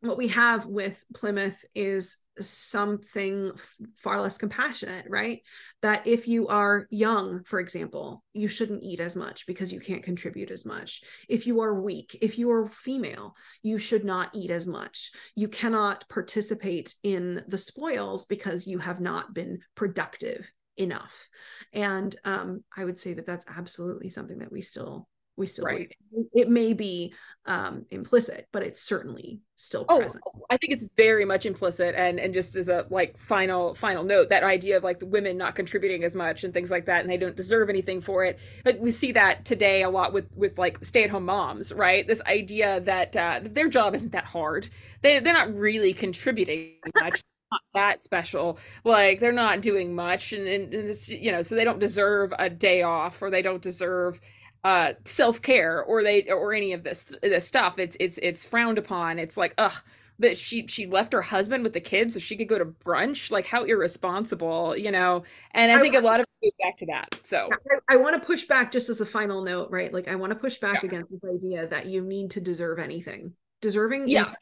what 0.00 0.16
we 0.16 0.28
have 0.28 0.64
with 0.66 1.04
Plymouth 1.14 1.62
is 1.74 2.16
something 2.38 3.52
far 3.96 4.20
less 4.20 4.38
compassionate, 4.38 5.04
right? 5.10 5.42
That 5.82 6.06
if 6.06 6.26
you 6.26 6.48
are 6.48 6.86
young, 6.90 7.44
for 7.44 7.60
example, 7.60 8.24
you 8.32 8.48
shouldn't 8.48 8.82
eat 8.82 9.00
as 9.00 9.14
much 9.14 9.46
because 9.46 9.70
you 9.70 9.78
can't 9.78 10.02
contribute 10.02 10.50
as 10.50 10.64
much. 10.64 11.02
If 11.28 11.46
you 11.46 11.60
are 11.60 11.82
weak, 11.82 12.16
if 12.22 12.38
you 12.38 12.50
are 12.50 12.68
female, 12.68 13.34
you 13.62 13.76
should 13.76 14.04
not 14.04 14.30
eat 14.34 14.50
as 14.50 14.66
much. 14.66 15.12
You 15.34 15.48
cannot 15.48 16.08
participate 16.08 16.94
in 17.02 17.44
the 17.46 17.58
spoils 17.58 18.24
because 18.24 18.66
you 18.66 18.78
have 18.78 19.00
not 19.00 19.34
been 19.34 19.58
productive 19.74 20.50
enough. 20.78 21.28
And 21.74 22.16
um, 22.24 22.64
I 22.74 22.86
would 22.86 22.98
say 22.98 23.12
that 23.14 23.26
that's 23.26 23.46
absolutely 23.54 24.08
something 24.08 24.38
that 24.38 24.52
we 24.52 24.62
still 24.62 25.08
we 25.40 25.46
still 25.46 25.64
right. 25.64 25.92
it 26.32 26.48
may 26.48 26.72
be 26.72 27.12
um 27.46 27.84
implicit 27.90 28.46
but 28.52 28.62
it's 28.62 28.80
certainly 28.80 29.40
still 29.56 29.84
oh, 29.88 29.98
present. 29.98 30.22
i 30.50 30.56
think 30.56 30.72
it's 30.72 30.86
very 30.96 31.24
much 31.24 31.46
implicit 31.46 31.94
and 31.96 32.20
and 32.20 32.32
just 32.32 32.54
as 32.56 32.68
a 32.68 32.86
like 32.90 33.18
final 33.18 33.74
final 33.74 34.04
note 34.04 34.28
that 34.28 34.42
idea 34.42 34.76
of 34.76 34.84
like 34.84 34.98
the 34.98 35.06
women 35.06 35.36
not 35.36 35.54
contributing 35.54 36.04
as 36.04 36.14
much 36.14 36.44
and 36.44 36.52
things 36.54 36.70
like 36.70 36.86
that 36.86 37.00
and 37.00 37.10
they 37.10 37.16
don't 37.16 37.36
deserve 37.36 37.68
anything 37.68 38.00
for 38.00 38.24
it. 38.24 38.38
Like 38.64 38.78
we 38.80 38.90
see 38.90 39.12
that 39.12 39.44
today 39.44 39.82
a 39.82 39.90
lot 39.90 40.12
with 40.12 40.28
with 40.34 40.58
like 40.58 40.84
stay-at-home 40.84 41.24
moms 41.24 41.72
right? 41.72 42.06
This 42.06 42.22
idea 42.26 42.80
that 42.80 43.16
uh 43.16 43.40
their 43.42 43.68
job 43.68 43.94
isn't 43.94 44.12
that 44.12 44.24
hard. 44.24 44.68
They, 45.02 45.18
they're 45.18 45.32
not 45.32 45.56
really 45.58 45.92
contributing 45.92 46.74
much. 47.00 47.22
Not 47.52 47.62
that 47.74 48.00
special. 48.00 48.58
Like 48.84 49.18
they're 49.18 49.32
not 49.32 49.60
doing 49.60 49.94
much 49.94 50.32
and, 50.32 50.46
and, 50.46 50.72
and 50.72 50.88
it's 50.90 51.08
you 51.08 51.32
know 51.32 51.42
so 51.42 51.54
they 51.54 51.64
don't 51.64 51.80
deserve 51.80 52.32
a 52.38 52.48
day 52.48 52.82
off 52.82 53.20
or 53.22 53.30
they 53.30 53.42
don't 53.42 53.62
deserve 53.62 54.20
uh 54.64 54.92
self-care 55.04 55.82
or 55.82 56.02
they 56.02 56.22
or 56.24 56.52
any 56.52 56.72
of 56.72 56.82
this 56.84 57.14
this 57.22 57.46
stuff. 57.46 57.78
It's 57.78 57.96
it's 58.00 58.18
it's 58.18 58.44
frowned 58.44 58.78
upon. 58.78 59.18
It's 59.18 59.36
like 59.36 59.54
ugh 59.58 59.82
that 60.20 60.36
she 60.38 60.66
she 60.66 60.86
left 60.86 61.12
her 61.12 61.22
husband 61.22 61.64
with 61.64 61.72
the 61.72 61.80
kids 61.80 62.14
so 62.14 62.20
she 62.20 62.36
could 62.36 62.48
go 62.48 62.58
to 62.58 62.66
brunch? 62.66 63.30
Like 63.30 63.46
how 63.46 63.64
irresponsible 63.64 64.76
you 64.76 64.92
know? 64.92 65.24
And 65.52 65.72
i 65.72 65.80
think 65.80 65.94
a 65.94 66.00
lot 66.00 66.20
of 66.20 66.26
it 66.40 66.46
goes 66.46 66.56
back 66.62 66.76
to 66.76 66.86
that 66.86 67.20
so. 67.24 67.48
I, 67.88 67.94
I 67.94 67.96
want 67.96 68.20
to 68.20 68.24
push 68.24 68.44
back 68.44 68.70
just 68.70 68.88
as 68.88 69.00
a 69.00 69.06
final 69.06 69.42
note 69.42 69.70
right? 69.70 69.92
Like 69.92 70.08
i 70.08 70.14
want 70.14 70.30
to 70.30 70.38
push 70.38 70.58
back 70.58 70.82
yeah. 70.82 70.88
against 70.88 71.10
this 71.10 71.24
idea 71.24 71.66
that 71.66 71.86
you 71.86 72.02
need 72.02 72.30
to 72.32 72.40
deserve 72.40 72.78
anything. 72.78 73.32
Deserving 73.62 74.08
yeah. 74.08 74.32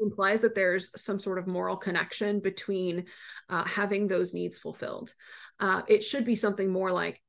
implies 0.00 0.40
that 0.40 0.54
there's 0.54 0.90
some 1.00 1.20
sort 1.20 1.38
of 1.38 1.46
moral 1.46 1.76
connection 1.76 2.40
between 2.40 3.04
uh, 3.48 3.64
having 3.64 4.08
those 4.08 4.34
needs 4.34 4.58
fulfilled. 4.58 5.14
Uh, 5.60 5.82
it 5.88 6.02
should 6.02 6.24
be 6.24 6.36
something 6.36 6.70
more 6.70 6.92
like 6.92 7.22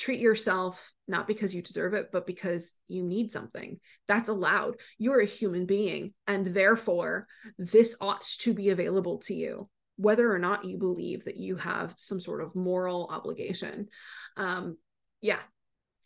treat 0.00 0.20
yourself 0.20 0.92
not 1.10 1.26
because 1.26 1.54
you 1.54 1.60
deserve 1.60 1.92
it, 1.92 2.10
but 2.12 2.26
because 2.26 2.72
you 2.88 3.02
need 3.02 3.32
something. 3.32 3.78
That's 4.06 4.28
allowed. 4.28 4.76
You're 4.96 5.20
a 5.20 5.26
human 5.26 5.66
being, 5.66 6.14
and 6.26 6.46
therefore, 6.46 7.26
this 7.58 7.96
ought 8.00 8.22
to 8.40 8.54
be 8.54 8.70
available 8.70 9.18
to 9.18 9.34
you, 9.34 9.68
whether 9.96 10.32
or 10.32 10.38
not 10.38 10.64
you 10.64 10.78
believe 10.78 11.24
that 11.24 11.36
you 11.36 11.56
have 11.56 11.94
some 11.98 12.20
sort 12.20 12.42
of 12.42 12.54
moral 12.54 13.08
obligation. 13.10 13.88
Um, 14.36 14.78
yeah. 15.20 15.40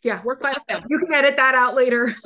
Yeah, 0.03 0.21
work 0.21 0.43
life 0.43 0.59
balance. 0.67 0.85
You 0.87 0.99
can 0.99 1.11
edit 1.15 1.35
that 1.37 1.55
out 1.55 1.73
later. 1.73 2.13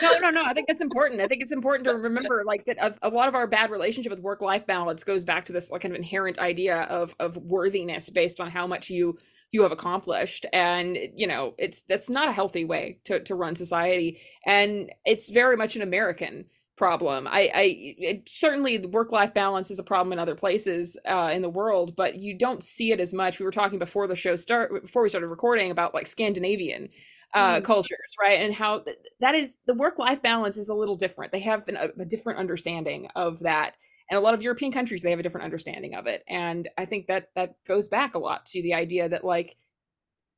no, 0.00 0.18
no, 0.18 0.30
no. 0.30 0.44
I 0.46 0.54
think 0.54 0.70
it's 0.70 0.80
important. 0.80 1.20
I 1.20 1.26
think 1.26 1.42
it's 1.42 1.52
important 1.52 1.86
to 1.86 1.94
remember, 1.94 2.42
like 2.46 2.64
that. 2.64 2.78
A, 2.78 2.94
a 3.02 3.10
lot 3.10 3.28
of 3.28 3.34
our 3.34 3.46
bad 3.46 3.70
relationship 3.70 4.10
with 4.10 4.20
work-life 4.20 4.66
balance 4.66 5.04
goes 5.04 5.24
back 5.24 5.44
to 5.46 5.52
this 5.52 5.70
like 5.70 5.82
kind 5.82 5.92
of 5.92 5.98
inherent 5.98 6.38
idea 6.38 6.82
of 6.84 7.14
of 7.20 7.36
worthiness 7.36 8.08
based 8.08 8.40
on 8.40 8.50
how 8.50 8.66
much 8.66 8.88
you 8.88 9.18
you 9.52 9.62
have 9.62 9.72
accomplished 9.72 10.44
and 10.52 10.98
you 11.14 11.26
know 11.26 11.54
it's 11.58 11.82
that's 11.82 12.10
not 12.10 12.28
a 12.28 12.32
healthy 12.32 12.64
way 12.64 12.98
to 13.04 13.20
to 13.20 13.34
run 13.34 13.56
society 13.56 14.20
and 14.46 14.90
it's 15.04 15.30
very 15.30 15.56
much 15.56 15.74
an 15.76 15.82
american 15.82 16.44
problem. 16.78 17.26
I 17.26 17.50
i 17.54 17.76
it, 17.98 18.22
certainly 18.28 18.78
the 18.78 18.88
work 18.88 19.12
life 19.12 19.34
balance 19.34 19.70
is 19.70 19.78
a 19.78 19.82
problem 19.82 20.14
in 20.14 20.18
other 20.18 20.36
places 20.36 20.96
uh, 21.06 21.30
in 21.34 21.42
the 21.42 21.50
world 21.50 21.94
but 21.96 22.14
you 22.14 22.38
don't 22.38 22.64
see 22.64 22.92
it 22.92 23.00
as 23.00 23.12
much. 23.12 23.38
We 23.38 23.44
were 23.44 23.50
talking 23.50 23.78
before 23.78 24.06
the 24.06 24.16
show 24.16 24.36
start 24.36 24.82
before 24.82 25.02
we 25.02 25.10
started 25.10 25.26
recording 25.26 25.70
about 25.70 25.92
like 25.92 26.06
scandinavian 26.06 26.88
uh, 27.34 27.56
mm. 27.56 27.64
cultures 27.64 28.16
right 28.18 28.40
and 28.40 28.54
how 28.54 28.78
th- 28.78 28.96
that 29.20 29.34
is 29.34 29.58
the 29.66 29.74
work 29.74 29.98
life 29.98 30.22
balance 30.22 30.56
is 30.56 30.70
a 30.70 30.74
little 30.74 30.96
different. 30.96 31.32
They 31.32 31.40
have 31.40 31.68
an, 31.68 31.76
a, 31.76 31.88
a 32.00 32.04
different 32.06 32.38
understanding 32.38 33.08
of 33.14 33.40
that 33.40 33.74
and 34.10 34.18
a 34.18 34.20
lot 34.20 34.34
of 34.34 34.42
european 34.42 34.72
countries 34.72 35.02
they 35.02 35.10
have 35.10 35.20
a 35.20 35.22
different 35.22 35.44
understanding 35.44 35.94
of 35.94 36.06
it. 36.06 36.22
And 36.28 36.68
i 36.78 36.84
think 36.84 37.06
that 37.06 37.28
that 37.34 37.54
goes 37.66 37.88
back 37.88 38.14
a 38.14 38.18
lot 38.18 38.46
to 38.46 38.62
the 38.62 38.74
idea 38.74 39.08
that 39.08 39.24
like 39.24 39.56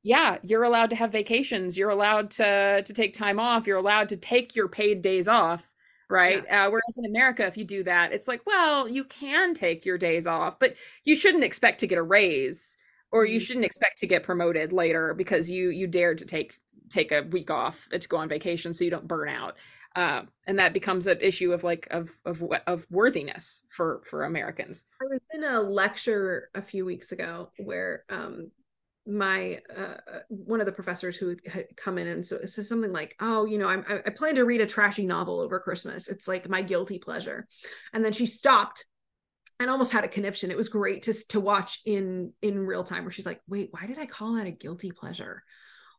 yeah 0.03 0.37
you're 0.43 0.63
allowed 0.63 0.89
to 0.91 0.95
have 0.95 1.11
vacations. 1.11 1.77
You're 1.77 1.89
allowed 1.89 2.31
to 2.31 2.83
to 2.83 2.93
take 2.93 3.13
time 3.13 3.39
off. 3.39 3.67
You're 3.67 3.77
allowed 3.77 4.09
to 4.09 4.17
take 4.17 4.55
your 4.55 4.67
paid 4.67 5.01
days 5.01 5.27
off 5.27 5.67
right? 6.09 6.43
Yeah. 6.45 6.65
uh, 6.65 6.69
whereas 6.69 6.97
in 6.97 7.05
america 7.05 7.45
if 7.45 7.57
you 7.57 7.63
do 7.63 7.83
that 7.83 8.11
it's 8.11 8.27
like 8.27 8.45
well 8.45 8.87
you 8.87 9.05
can 9.05 9.53
take 9.53 9.85
your 9.85 9.97
days 9.97 10.27
off 10.27 10.59
but 10.59 10.75
you 11.05 11.15
shouldn't 11.15 11.43
expect 11.43 11.79
to 11.79 11.87
get 11.87 11.97
a 11.97 12.03
raise 12.03 12.77
or 13.11 13.25
you 13.25 13.35
mm-hmm. 13.35 13.45
shouldn't 13.45 13.65
expect 13.65 13.97
to 13.99 14.07
get 14.07 14.23
promoted 14.23 14.73
later 14.73 15.13
because 15.13 15.49
you 15.49 15.69
you 15.69 15.87
dared 15.87 16.17
to 16.17 16.25
take 16.25 16.59
take 16.89 17.11
a 17.11 17.23
week 17.23 17.49
off 17.49 17.87
to 17.89 18.07
go 18.07 18.17
on 18.17 18.27
vacation 18.27 18.73
so 18.73 18.83
you 18.83 18.91
don't 18.91 19.07
burn 19.07 19.29
out 19.29 19.55
uh, 19.95 20.23
and 20.47 20.59
that 20.59 20.73
becomes 20.73 21.07
an 21.07 21.19
issue 21.21 21.51
of 21.51 21.63
like 21.63 21.87
of 21.91 22.11
of 22.25 22.43
of 22.67 22.87
worthiness 22.89 23.61
for 23.69 24.01
for 24.05 24.23
Americans. 24.23 24.85
I 25.01 25.05
was 25.05 25.19
in 25.33 25.43
a 25.43 25.59
lecture 25.59 26.49
a 26.55 26.61
few 26.61 26.85
weeks 26.85 27.11
ago 27.11 27.51
where 27.57 28.05
um 28.09 28.51
my 29.05 29.59
uh, 29.75 29.95
one 30.29 30.59
of 30.59 30.65
the 30.65 30.71
professors 30.71 31.17
who 31.17 31.35
had 31.51 31.65
come 31.75 31.97
in 31.97 32.07
and 32.07 32.25
so 32.25 32.37
it 32.37 32.47
says 32.47 32.69
something 32.69 32.93
like 32.93 33.15
oh 33.19 33.45
you 33.45 33.57
know 33.57 33.67
I'm, 33.67 33.83
i 34.05 34.09
plan 34.11 34.35
to 34.35 34.45
read 34.45 34.61
a 34.61 34.67
trashy 34.67 35.05
novel 35.05 35.39
over 35.39 35.59
christmas. 35.59 36.07
It's 36.07 36.27
like 36.27 36.47
my 36.47 36.61
guilty 36.61 36.99
pleasure. 36.99 37.47
And 37.93 38.05
then 38.05 38.13
she 38.13 38.27
stopped 38.27 38.85
and 39.59 39.69
almost 39.69 39.91
had 39.91 40.03
a 40.03 40.07
conniption. 40.07 40.51
It 40.51 40.57
was 40.57 40.69
great 40.69 41.03
to 41.03 41.13
to 41.29 41.39
watch 41.39 41.81
in 41.85 42.31
in 42.41 42.59
real 42.59 42.83
time 42.83 43.03
where 43.03 43.11
she's 43.11 43.25
like 43.25 43.41
wait 43.47 43.69
why 43.71 43.87
did 43.87 43.97
i 43.97 44.05
call 44.05 44.33
that 44.33 44.47
a 44.47 44.51
guilty 44.51 44.91
pleasure 44.91 45.43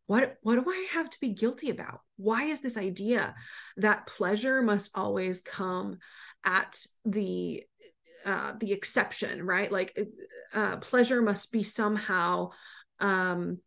what 0.07 0.37
what 0.43 0.63
do 0.63 0.71
i 0.71 0.89
have 0.93 1.09
to 1.11 1.21
be 1.21 1.31
guilty 1.31 1.71
about? 1.71 2.01
Why 2.17 2.45
is 2.45 2.61
this 2.61 2.77
idea 2.77 3.35
that 3.77 4.07
pleasure 4.07 4.63
must 4.63 4.97
always 4.97 5.41
come 5.41 5.99
at 6.45 6.85
the 7.05 7.63
uh, 8.25 8.53
the 8.59 8.73
exception 8.73 9.45
right? 9.45 9.71
Like 9.71 9.99
uh, 10.55 10.77
pleasure 10.77 11.23
must 11.23 11.53
be 11.53 11.63
somehow 11.63 12.51
um, 13.01 13.59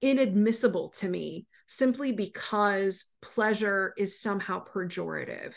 inadmissible 0.00 0.90
to 0.98 1.08
me 1.08 1.46
simply 1.68 2.12
because 2.12 3.06
pleasure 3.20 3.92
is 3.96 4.20
somehow 4.20 4.64
pejorative 4.64 5.54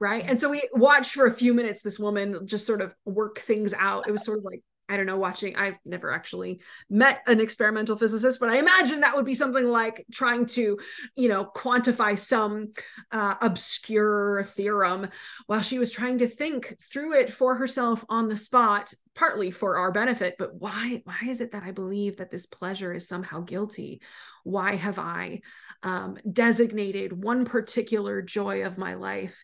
right? 0.00 0.24
And 0.26 0.38
so 0.38 0.50
we 0.50 0.62
watched 0.72 1.12
for 1.12 1.26
a 1.26 1.32
few 1.32 1.52
minutes 1.52 1.82
this 1.82 1.98
woman 1.98 2.46
just 2.46 2.66
sort 2.66 2.80
of 2.80 2.94
work 3.04 3.40
things 3.40 3.74
out. 3.74 4.08
It 4.08 4.12
was 4.12 4.24
sort 4.24 4.38
of 4.38 4.44
like 4.44 4.62
I 4.88 4.96
don't 4.96 5.06
know, 5.06 5.18
watching, 5.18 5.54
I've 5.56 5.76
never 5.84 6.10
actually 6.10 6.60
met 6.88 7.22
an 7.26 7.40
experimental 7.40 7.96
physicist, 7.96 8.40
but 8.40 8.48
I 8.48 8.58
imagine 8.58 9.00
that 9.00 9.14
would 9.14 9.26
be 9.26 9.34
something 9.34 9.66
like 9.66 10.06
trying 10.12 10.46
to, 10.46 10.78
you 11.14 11.28
know, 11.28 11.50
quantify 11.54 12.18
some 12.18 12.72
uh, 13.12 13.34
obscure 13.40 14.44
theorem 14.44 15.08
while 15.46 15.62
she 15.62 15.78
was 15.78 15.92
trying 15.92 16.18
to 16.18 16.28
think 16.28 16.76
through 16.90 17.14
it 17.14 17.30
for 17.30 17.54
herself 17.56 18.04
on 18.08 18.28
the 18.28 18.36
spot 18.36 18.94
partly 19.18 19.50
for 19.50 19.76
our 19.78 19.90
benefit 19.90 20.36
but 20.38 20.54
why 20.54 21.02
why 21.04 21.18
is 21.26 21.40
it 21.40 21.50
that 21.50 21.64
i 21.64 21.72
believe 21.72 22.16
that 22.16 22.30
this 22.30 22.46
pleasure 22.46 22.92
is 22.92 23.08
somehow 23.08 23.40
guilty? 23.40 24.00
Why 24.44 24.76
have 24.76 24.98
i 24.98 25.40
um, 25.82 26.16
designated 26.32 27.12
one 27.12 27.44
particular 27.44 28.22
joy 28.22 28.64
of 28.64 28.78
my 28.78 28.94
life 28.94 29.42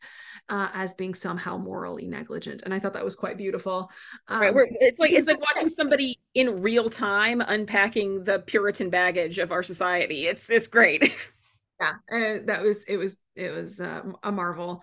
uh, 0.49 0.69
as 0.73 0.95
being 0.95 1.15
somehow 1.15 1.59
morally 1.59 2.07
negligent? 2.07 2.63
And 2.63 2.73
i 2.73 2.79
thought 2.79 2.95
that 2.95 3.05
was 3.05 3.17
quite 3.17 3.37
beautiful. 3.37 3.91
Um, 4.29 4.41
right 4.41 4.55
We're, 4.55 4.69
it's 4.71 5.01
like 5.01 5.13
it's 5.13 5.27
like 5.27 5.41
watching 5.41 5.69
somebody 5.69 6.17
in 6.35 6.63
real 6.63 6.89
time 6.89 7.41
unpacking 7.41 8.25
the 8.25 8.41
puritan 8.41 8.91
baggage 8.91 9.39
of 9.39 9.53
our 9.53 9.63
society. 9.63 10.27
It's 10.27 10.51
it's 10.51 10.69
great. 10.69 11.31
Yeah 11.81 11.95
and 12.09 12.49
that 12.49 12.63
was 12.63 12.85
it 12.85 12.97
was 12.97 13.17
it 13.37 13.53
was 13.53 13.81
uh, 13.81 14.03
a 14.23 14.33
marvel. 14.33 14.83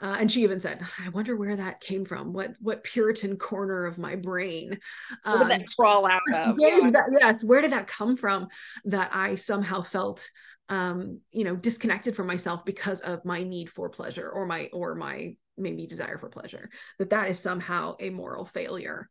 Uh, 0.00 0.16
and 0.18 0.30
she 0.30 0.42
even 0.42 0.60
said 0.60 0.84
i 1.04 1.08
wonder 1.10 1.36
where 1.36 1.56
that 1.56 1.80
came 1.80 2.04
from. 2.04 2.32
What 2.32 2.56
what 2.60 2.84
puritan 2.84 3.36
corner 3.36 3.86
of 3.86 3.98
my 3.98 4.16
brain 4.16 4.78
where 5.24 5.38
did 5.38 5.48
that 5.48 5.60
um, 5.60 5.66
crawl 5.76 6.06
out 6.06 6.20
of? 6.34 6.56
that, 6.56 7.18
yes 7.20 7.44
where 7.44 7.62
did 7.62 7.72
that 7.72 7.86
come 7.86 8.16
from 8.16 8.48
that 8.84 9.10
i 9.12 9.34
somehow 9.34 9.82
felt 9.82 10.28
um 10.68 11.20
you 11.32 11.44
know 11.44 11.56
disconnected 11.56 12.16
from 12.16 12.26
myself 12.26 12.64
because 12.64 13.00
of 13.00 13.24
my 13.24 13.42
need 13.42 13.68
for 13.68 13.88
pleasure 13.88 14.28
or 14.28 14.46
my 14.46 14.68
or 14.72 14.94
my 14.94 15.34
maybe 15.58 15.86
desire 15.86 16.18
for 16.18 16.28
pleasure? 16.28 16.70
That 16.98 17.10
that 17.10 17.28
is 17.28 17.38
somehow 17.38 17.96
a 18.00 18.10
moral 18.10 18.44
failure 18.44 19.08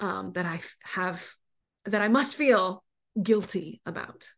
um 0.00 0.32
that 0.32 0.46
i 0.46 0.60
have 0.82 1.24
that 1.86 2.02
i 2.02 2.08
must 2.08 2.34
feel 2.34 2.82
guilty 3.22 3.80
about. 3.86 4.28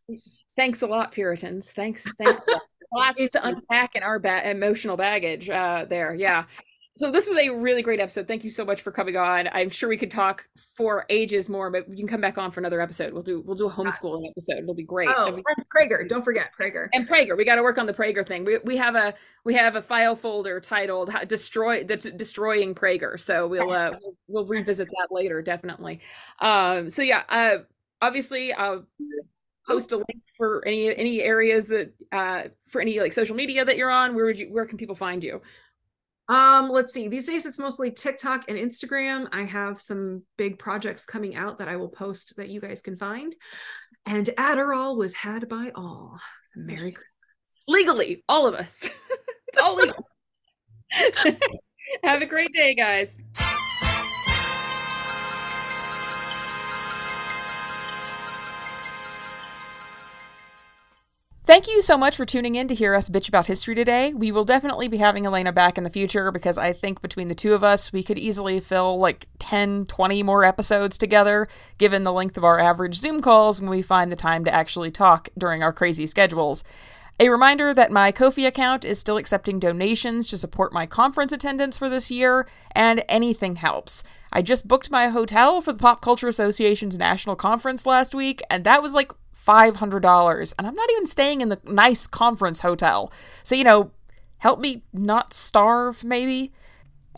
Thanks 0.57 0.83
a 0.83 0.87
lot 0.87 1.13
puritans. 1.13 1.73
Thanks 1.73 2.05
thanks 2.19 2.41
lots 2.93 3.31
to 3.33 3.47
unpack 3.47 3.95
in 3.95 4.03
our 4.03 4.19
ba- 4.19 4.49
emotional 4.49 4.97
baggage 4.97 5.49
uh, 5.51 5.87
there. 5.89 6.15
Yeah. 6.15 6.45
So 6.95 7.13
this 7.13 7.29
was 7.29 7.37
a 7.37 7.51
really 7.51 7.83
great 7.83 8.01
episode. 8.01 8.27
Thank 8.27 8.43
you 8.43 8.51
so 8.51 8.65
much 8.65 8.81
for 8.81 8.91
coming 8.91 9.19
on. 9.19 9.51
I'm 9.53 9.69
sure 9.69 9.87
we 9.87 9.99
could 9.99 10.11
talk 10.11 10.49
for 10.75 11.05
ages 11.11 11.47
more, 11.47 11.71
but 11.71 11.87
you 11.91 11.97
can 11.97 12.09
come 12.09 12.23
back 12.23 12.39
on 12.39 12.51
for 12.51 12.61
another 12.61 12.81
episode. 12.81 13.13
We'll 13.13 13.23
do 13.23 13.43
we'll 13.43 13.55
do 13.55 13.67
a 13.67 13.71
homeschooling 13.71 14.27
episode. 14.31 14.63
It'll 14.63 14.75
be 14.75 14.83
great. 14.83 15.11
Oh, 15.15 15.27
and 15.27 15.45
Prager. 15.77 16.09
Don't 16.09 16.25
forget 16.25 16.53
Prager. 16.59 16.89
And 16.95 17.07
Prager. 17.07 17.37
We 17.37 17.45
got 17.45 17.57
to 17.57 17.63
work 17.63 17.77
on 17.77 17.85
the 17.85 17.93
Prager 17.93 18.27
thing. 18.27 18.47
We 18.47 18.59
we 18.65 18.79
have 18.79 18.97
a 18.97 19.13
we 19.45 19.53
have 19.53 19.77
a 19.77 19.83
file 19.83 20.17
folder 20.17 20.59
titled 20.59 21.11
"Destroy 21.29 21.85
the 21.85 21.99
Destroying 21.99 22.75
Prager." 22.75 23.21
So 23.21 23.47
we'll 23.47 23.73
uh, 23.73 23.91
we'll, 24.01 24.17
we'll 24.27 24.47
revisit 24.47 24.89
that 24.89 25.09
later, 25.11 25.43
definitely. 25.43 26.01
Um. 26.41 26.89
So 26.89 27.03
yeah. 27.03 27.25
Uh. 27.29 27.59
Obviously, 28.03 28.53
uh, 28.53 28.81
post 29.67 29.93
a 29.93 29.97
link 29.97 30.23
for 30.37 30.65
any 30.67 30.95
any 30.95 31.23
areas 31.23 31.69
that 31.69 31.93
uh 32.13 32.45
for 32.67 32.81
any 32.81 33.01
like 33.01 33.13
social 33.13 33.37
media 33.37 33.65
that 33.65 33.77
you're 33.77 33.91
on? 33.91 34.15
Where 34.15 34.25
would 34.25 34.39
you 34.39 34.47
where 34.47 34.67
can 34.67 34.79
people 34.79 34.95
find 34.95 35.23
you? 35.23 35.41
Um 36.29 36.71
let's 36.71 36.93
see. 36.93 37.09
These 37.09 37.27
days 37.27 37.47
it's 37.47 37.59
mostly 37.59 37.91
tiktok 37.91 38.49
and 38.49 38.59
instagram. 38.59 39.29
I 39.33 39.43
have 39.43 39.81
some 39.81 40.23
big 40.37 40.59
projects 40.59 41.07
coming 41.07 41.37
out 41.37 41.59
that 41.59 41.69
i 41.69 41.77
will 41.77 41.89
post 41.89 42.37
that 42.37 42.49
you 42.49 42.61
guys 42.61 42.83
can 42.83 42.97
find. 42.97 43.35
And 44.07 44.27
adderall 44.39 44.97
was 44.97 45.15
had 45.15 45.49
by 45.49 45.73
all. 45.75 46.19
Merry 46.55 46.95
legally 47.69 48.25
all 48.29 48.47
of 48.47 48.55
us. 48.55 48.91
It's 49.49 49.59
all 49.59 49.77
legal. 49.77 50.09
Have 52.03 52.21
a 52.21 52.27
great 52.27 52.53
day 52.53 52.75
guys 52.75 53.17
Thank 61.47 61.69
you 61.69 61.81
so 61.81 61.97
much 61.97 62.17
for 62.17 62.25
tuning 62.25 62.57
in 62.57 62.67
to 62.67 62.75
hear 62.75 62.93
us 62.93 63.09
bitch 63.09 63.29
about 63.29 63.47
history 63.47 63.77
today. 63.77 64.13
We 64.13 64.33
will 64.33 64.45
definitely 64.45 64.89
be 64.89 64.97
having 64.97 65.27
Elena 65.27 65.53
back 65.53 65.79
in 65.79 65.85
the 65.85 65.91
future 65.91 66.33
because 66.33 66.59
I 66.59 66.73
think 66.73 67.01
between 67.01 67.29
the 67.29 67.37
two 67.37 67.55
of 67.55 67.63
us, 67.63 67.93
we 67.93 68.03
could 68.03 68.19
easily 68.19 68.59
fill 68.59 68.99
like 68.99 69.29
10, 69.39 69.87
20 69.87 70.25
more 70.25 70.45
episodes 70.45 70.99
together, 70.99 71.47
given 71.79 72.03
the 72.03 72.13
length 72.13 72.37
of 72.37 72.43
our 72.43 72.59
average 72.59 72.97
Zoom 72.97 73.21
calls 73.21 73.61
when 73.61 73.71
we 73.71 73.81
find 73.81 74.11
the 74.11 74.17
time 74.17 74.45
to 74.45 74.53
actually 74.53 74.91
talk 74.91 75.29
during 75.39 75.63
our 75.63 75.73
crazy 75.73 76.05
schedules. 76.05 76.65
A 77.21 77.29
reminder 77.29 77.73
that 77.73 77.93
my 77.93 78.11
Ko-fi 78.11 78.45
account 78.45 78.85
is 78.85 78.99
still 78.99 79.17
accepting 79.17 79.61
donations 79.61 80.27
to 80.31 80.37
support 80.37 80.73
my 80.73 80.85
conference 80.85 81.31
attendance 81.31 81.79
for 81.79 81.89
this 81.89 82.11
year, 82.11 82.49
and 82.75 83.05
anything 83.09 83.55
helps. 83.55 84.03
I 84.33 84.43
just 84.43 84.67
booked 84.67 84.91
my 84.91 85.09
hotel 85.11 85.61
for 85.61 85.73
the 85.73 85.79
Pop 85.79 86.01
Culture 86.01 86.27
Association's 86.27 86.99
national 86.99 87.37
conference 87.37 87.87
last 87.87 88.17
week, 88.17 88.43
and 88.51 88.65
that 88.65 88.83
was 88.83 88.95
like 88.95 89.13
$500. 89.47 90.55
And 90.59 90.67
I'm 90.67 90.75
not 90.75 90.91
even 90.93 91.07
staying 91.07 91.41
in 91.41 91.49
the 91.49 91.61
nice 91.65 92.07
conference 92.07 92.61
hotel. 92.61 93.13
So, 93.43 93.55
you 93.55 93.65
know, 93.65 93.91
help 94.39 94.61
me 94.61 94.83
not 94.93 95.33
starve, 95.33 96.05
maybe? 96.05 96.53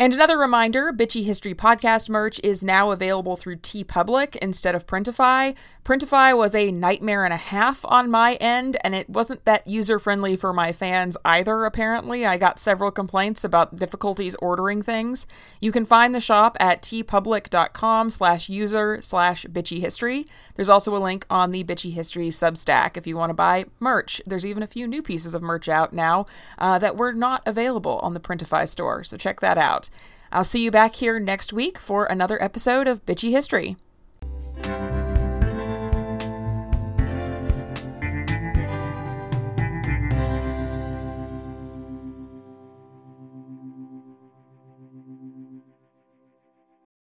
And 0.00 0.14
another 0.14 0.38
reminder 0.38 0.92
Bitchy 0.92 1.24
History 1.24 1.54
podcast 1.54 2.08
merch 2.08 2.40
is 2.44 2.62
now 2.62 2.92
available 2.92 3.36
through 3.36 3.56
TeePublic 3.56 4.36
instead 4.36 4.76
of 4.76 4.86
Printify. 4.86 5.56
Printify 5.84 6.38
was 6.38 6.54
a 6.54 6.70
nightmare 6.70 7.24
and 7.24 7.34
a 7.34 7.38
half 7.38 7.84
on 7.84 8.08
my 8.08 8.34
end, 8.34 8.76
and 8.84 8.94
it 8.94 9.10
wasn't 9.10 9.44
that 9.44 9.66
user 9.66 9.98
friendly 9.98 10.36
for 10.36 10.52
my 10.52 10.70
fans 10.70 11.16
either, 11.24 11.64
apparently. 11.64 12.24
I 12.24 12.36
got 12.36 12.60
several 12.60 12.92
complaints 12.92 13.42
about 13.42 13.74
difficulties 13.74 14.36
ordering 14.36 14.82
things. 14.82 15.26
You 15.60 15.72
can 15.72 15.84
find 15.84 16.14
the 16.14 16.20
shop 16.20 16.56
at 16.60 16.80
teepublic.com 16.80 18.10
slash 18.10 18.48
user 18.48 19.02
slash 19.02 19.46
bitchyhistory. 19.46 20.28
There's 20.54 20.68
also 20.68 20.94
a 20.94 20.98
link 20.98 21.26
on 21.28 21.50
the 21.50 21.64
Bitchy 21.64 21.92
History 21.92 22.28
Substack 22.28 22.96
if 22.96 23.04
you 23.04 23.16
want 23.16 23.30
to 23.30 23.34
buy 23.34 23.64
merch. 23.80 24.22
There's 24.26 24.46
even 24.46 24.62
a 24.62 24.68
few 24.68 24.86
new 24.86 25.02
pieces 25.02 25.34
of 25.34 25.42
merch 25.42 25.68
out 25.68 25.92
now 25.92 26.26
uh, 26.56 26.78
that 26.78 26.96
were 26.96 27.12
not 27.12 27.42
available 27.46 27.98
on 27.98 28.14
the 28.14 28.20
Printify 28.20 28.68
store, 28.68 29.02
so 29.02 29.16
check 29.16 29.40
that 29.40 29.58
I'll 30.30 30.44
see 30.44 30.62
you 30.62 30.70
back 30.70 30.96
here 30.96 31.18
next 31.18 31.52
week 31.52 31.78
for 31.78 32.04
another 32.04 32.42
episode 32.42 32.86
of 32.86 33.04
Bitchy 33.06 33.30
History. 33.30 33.76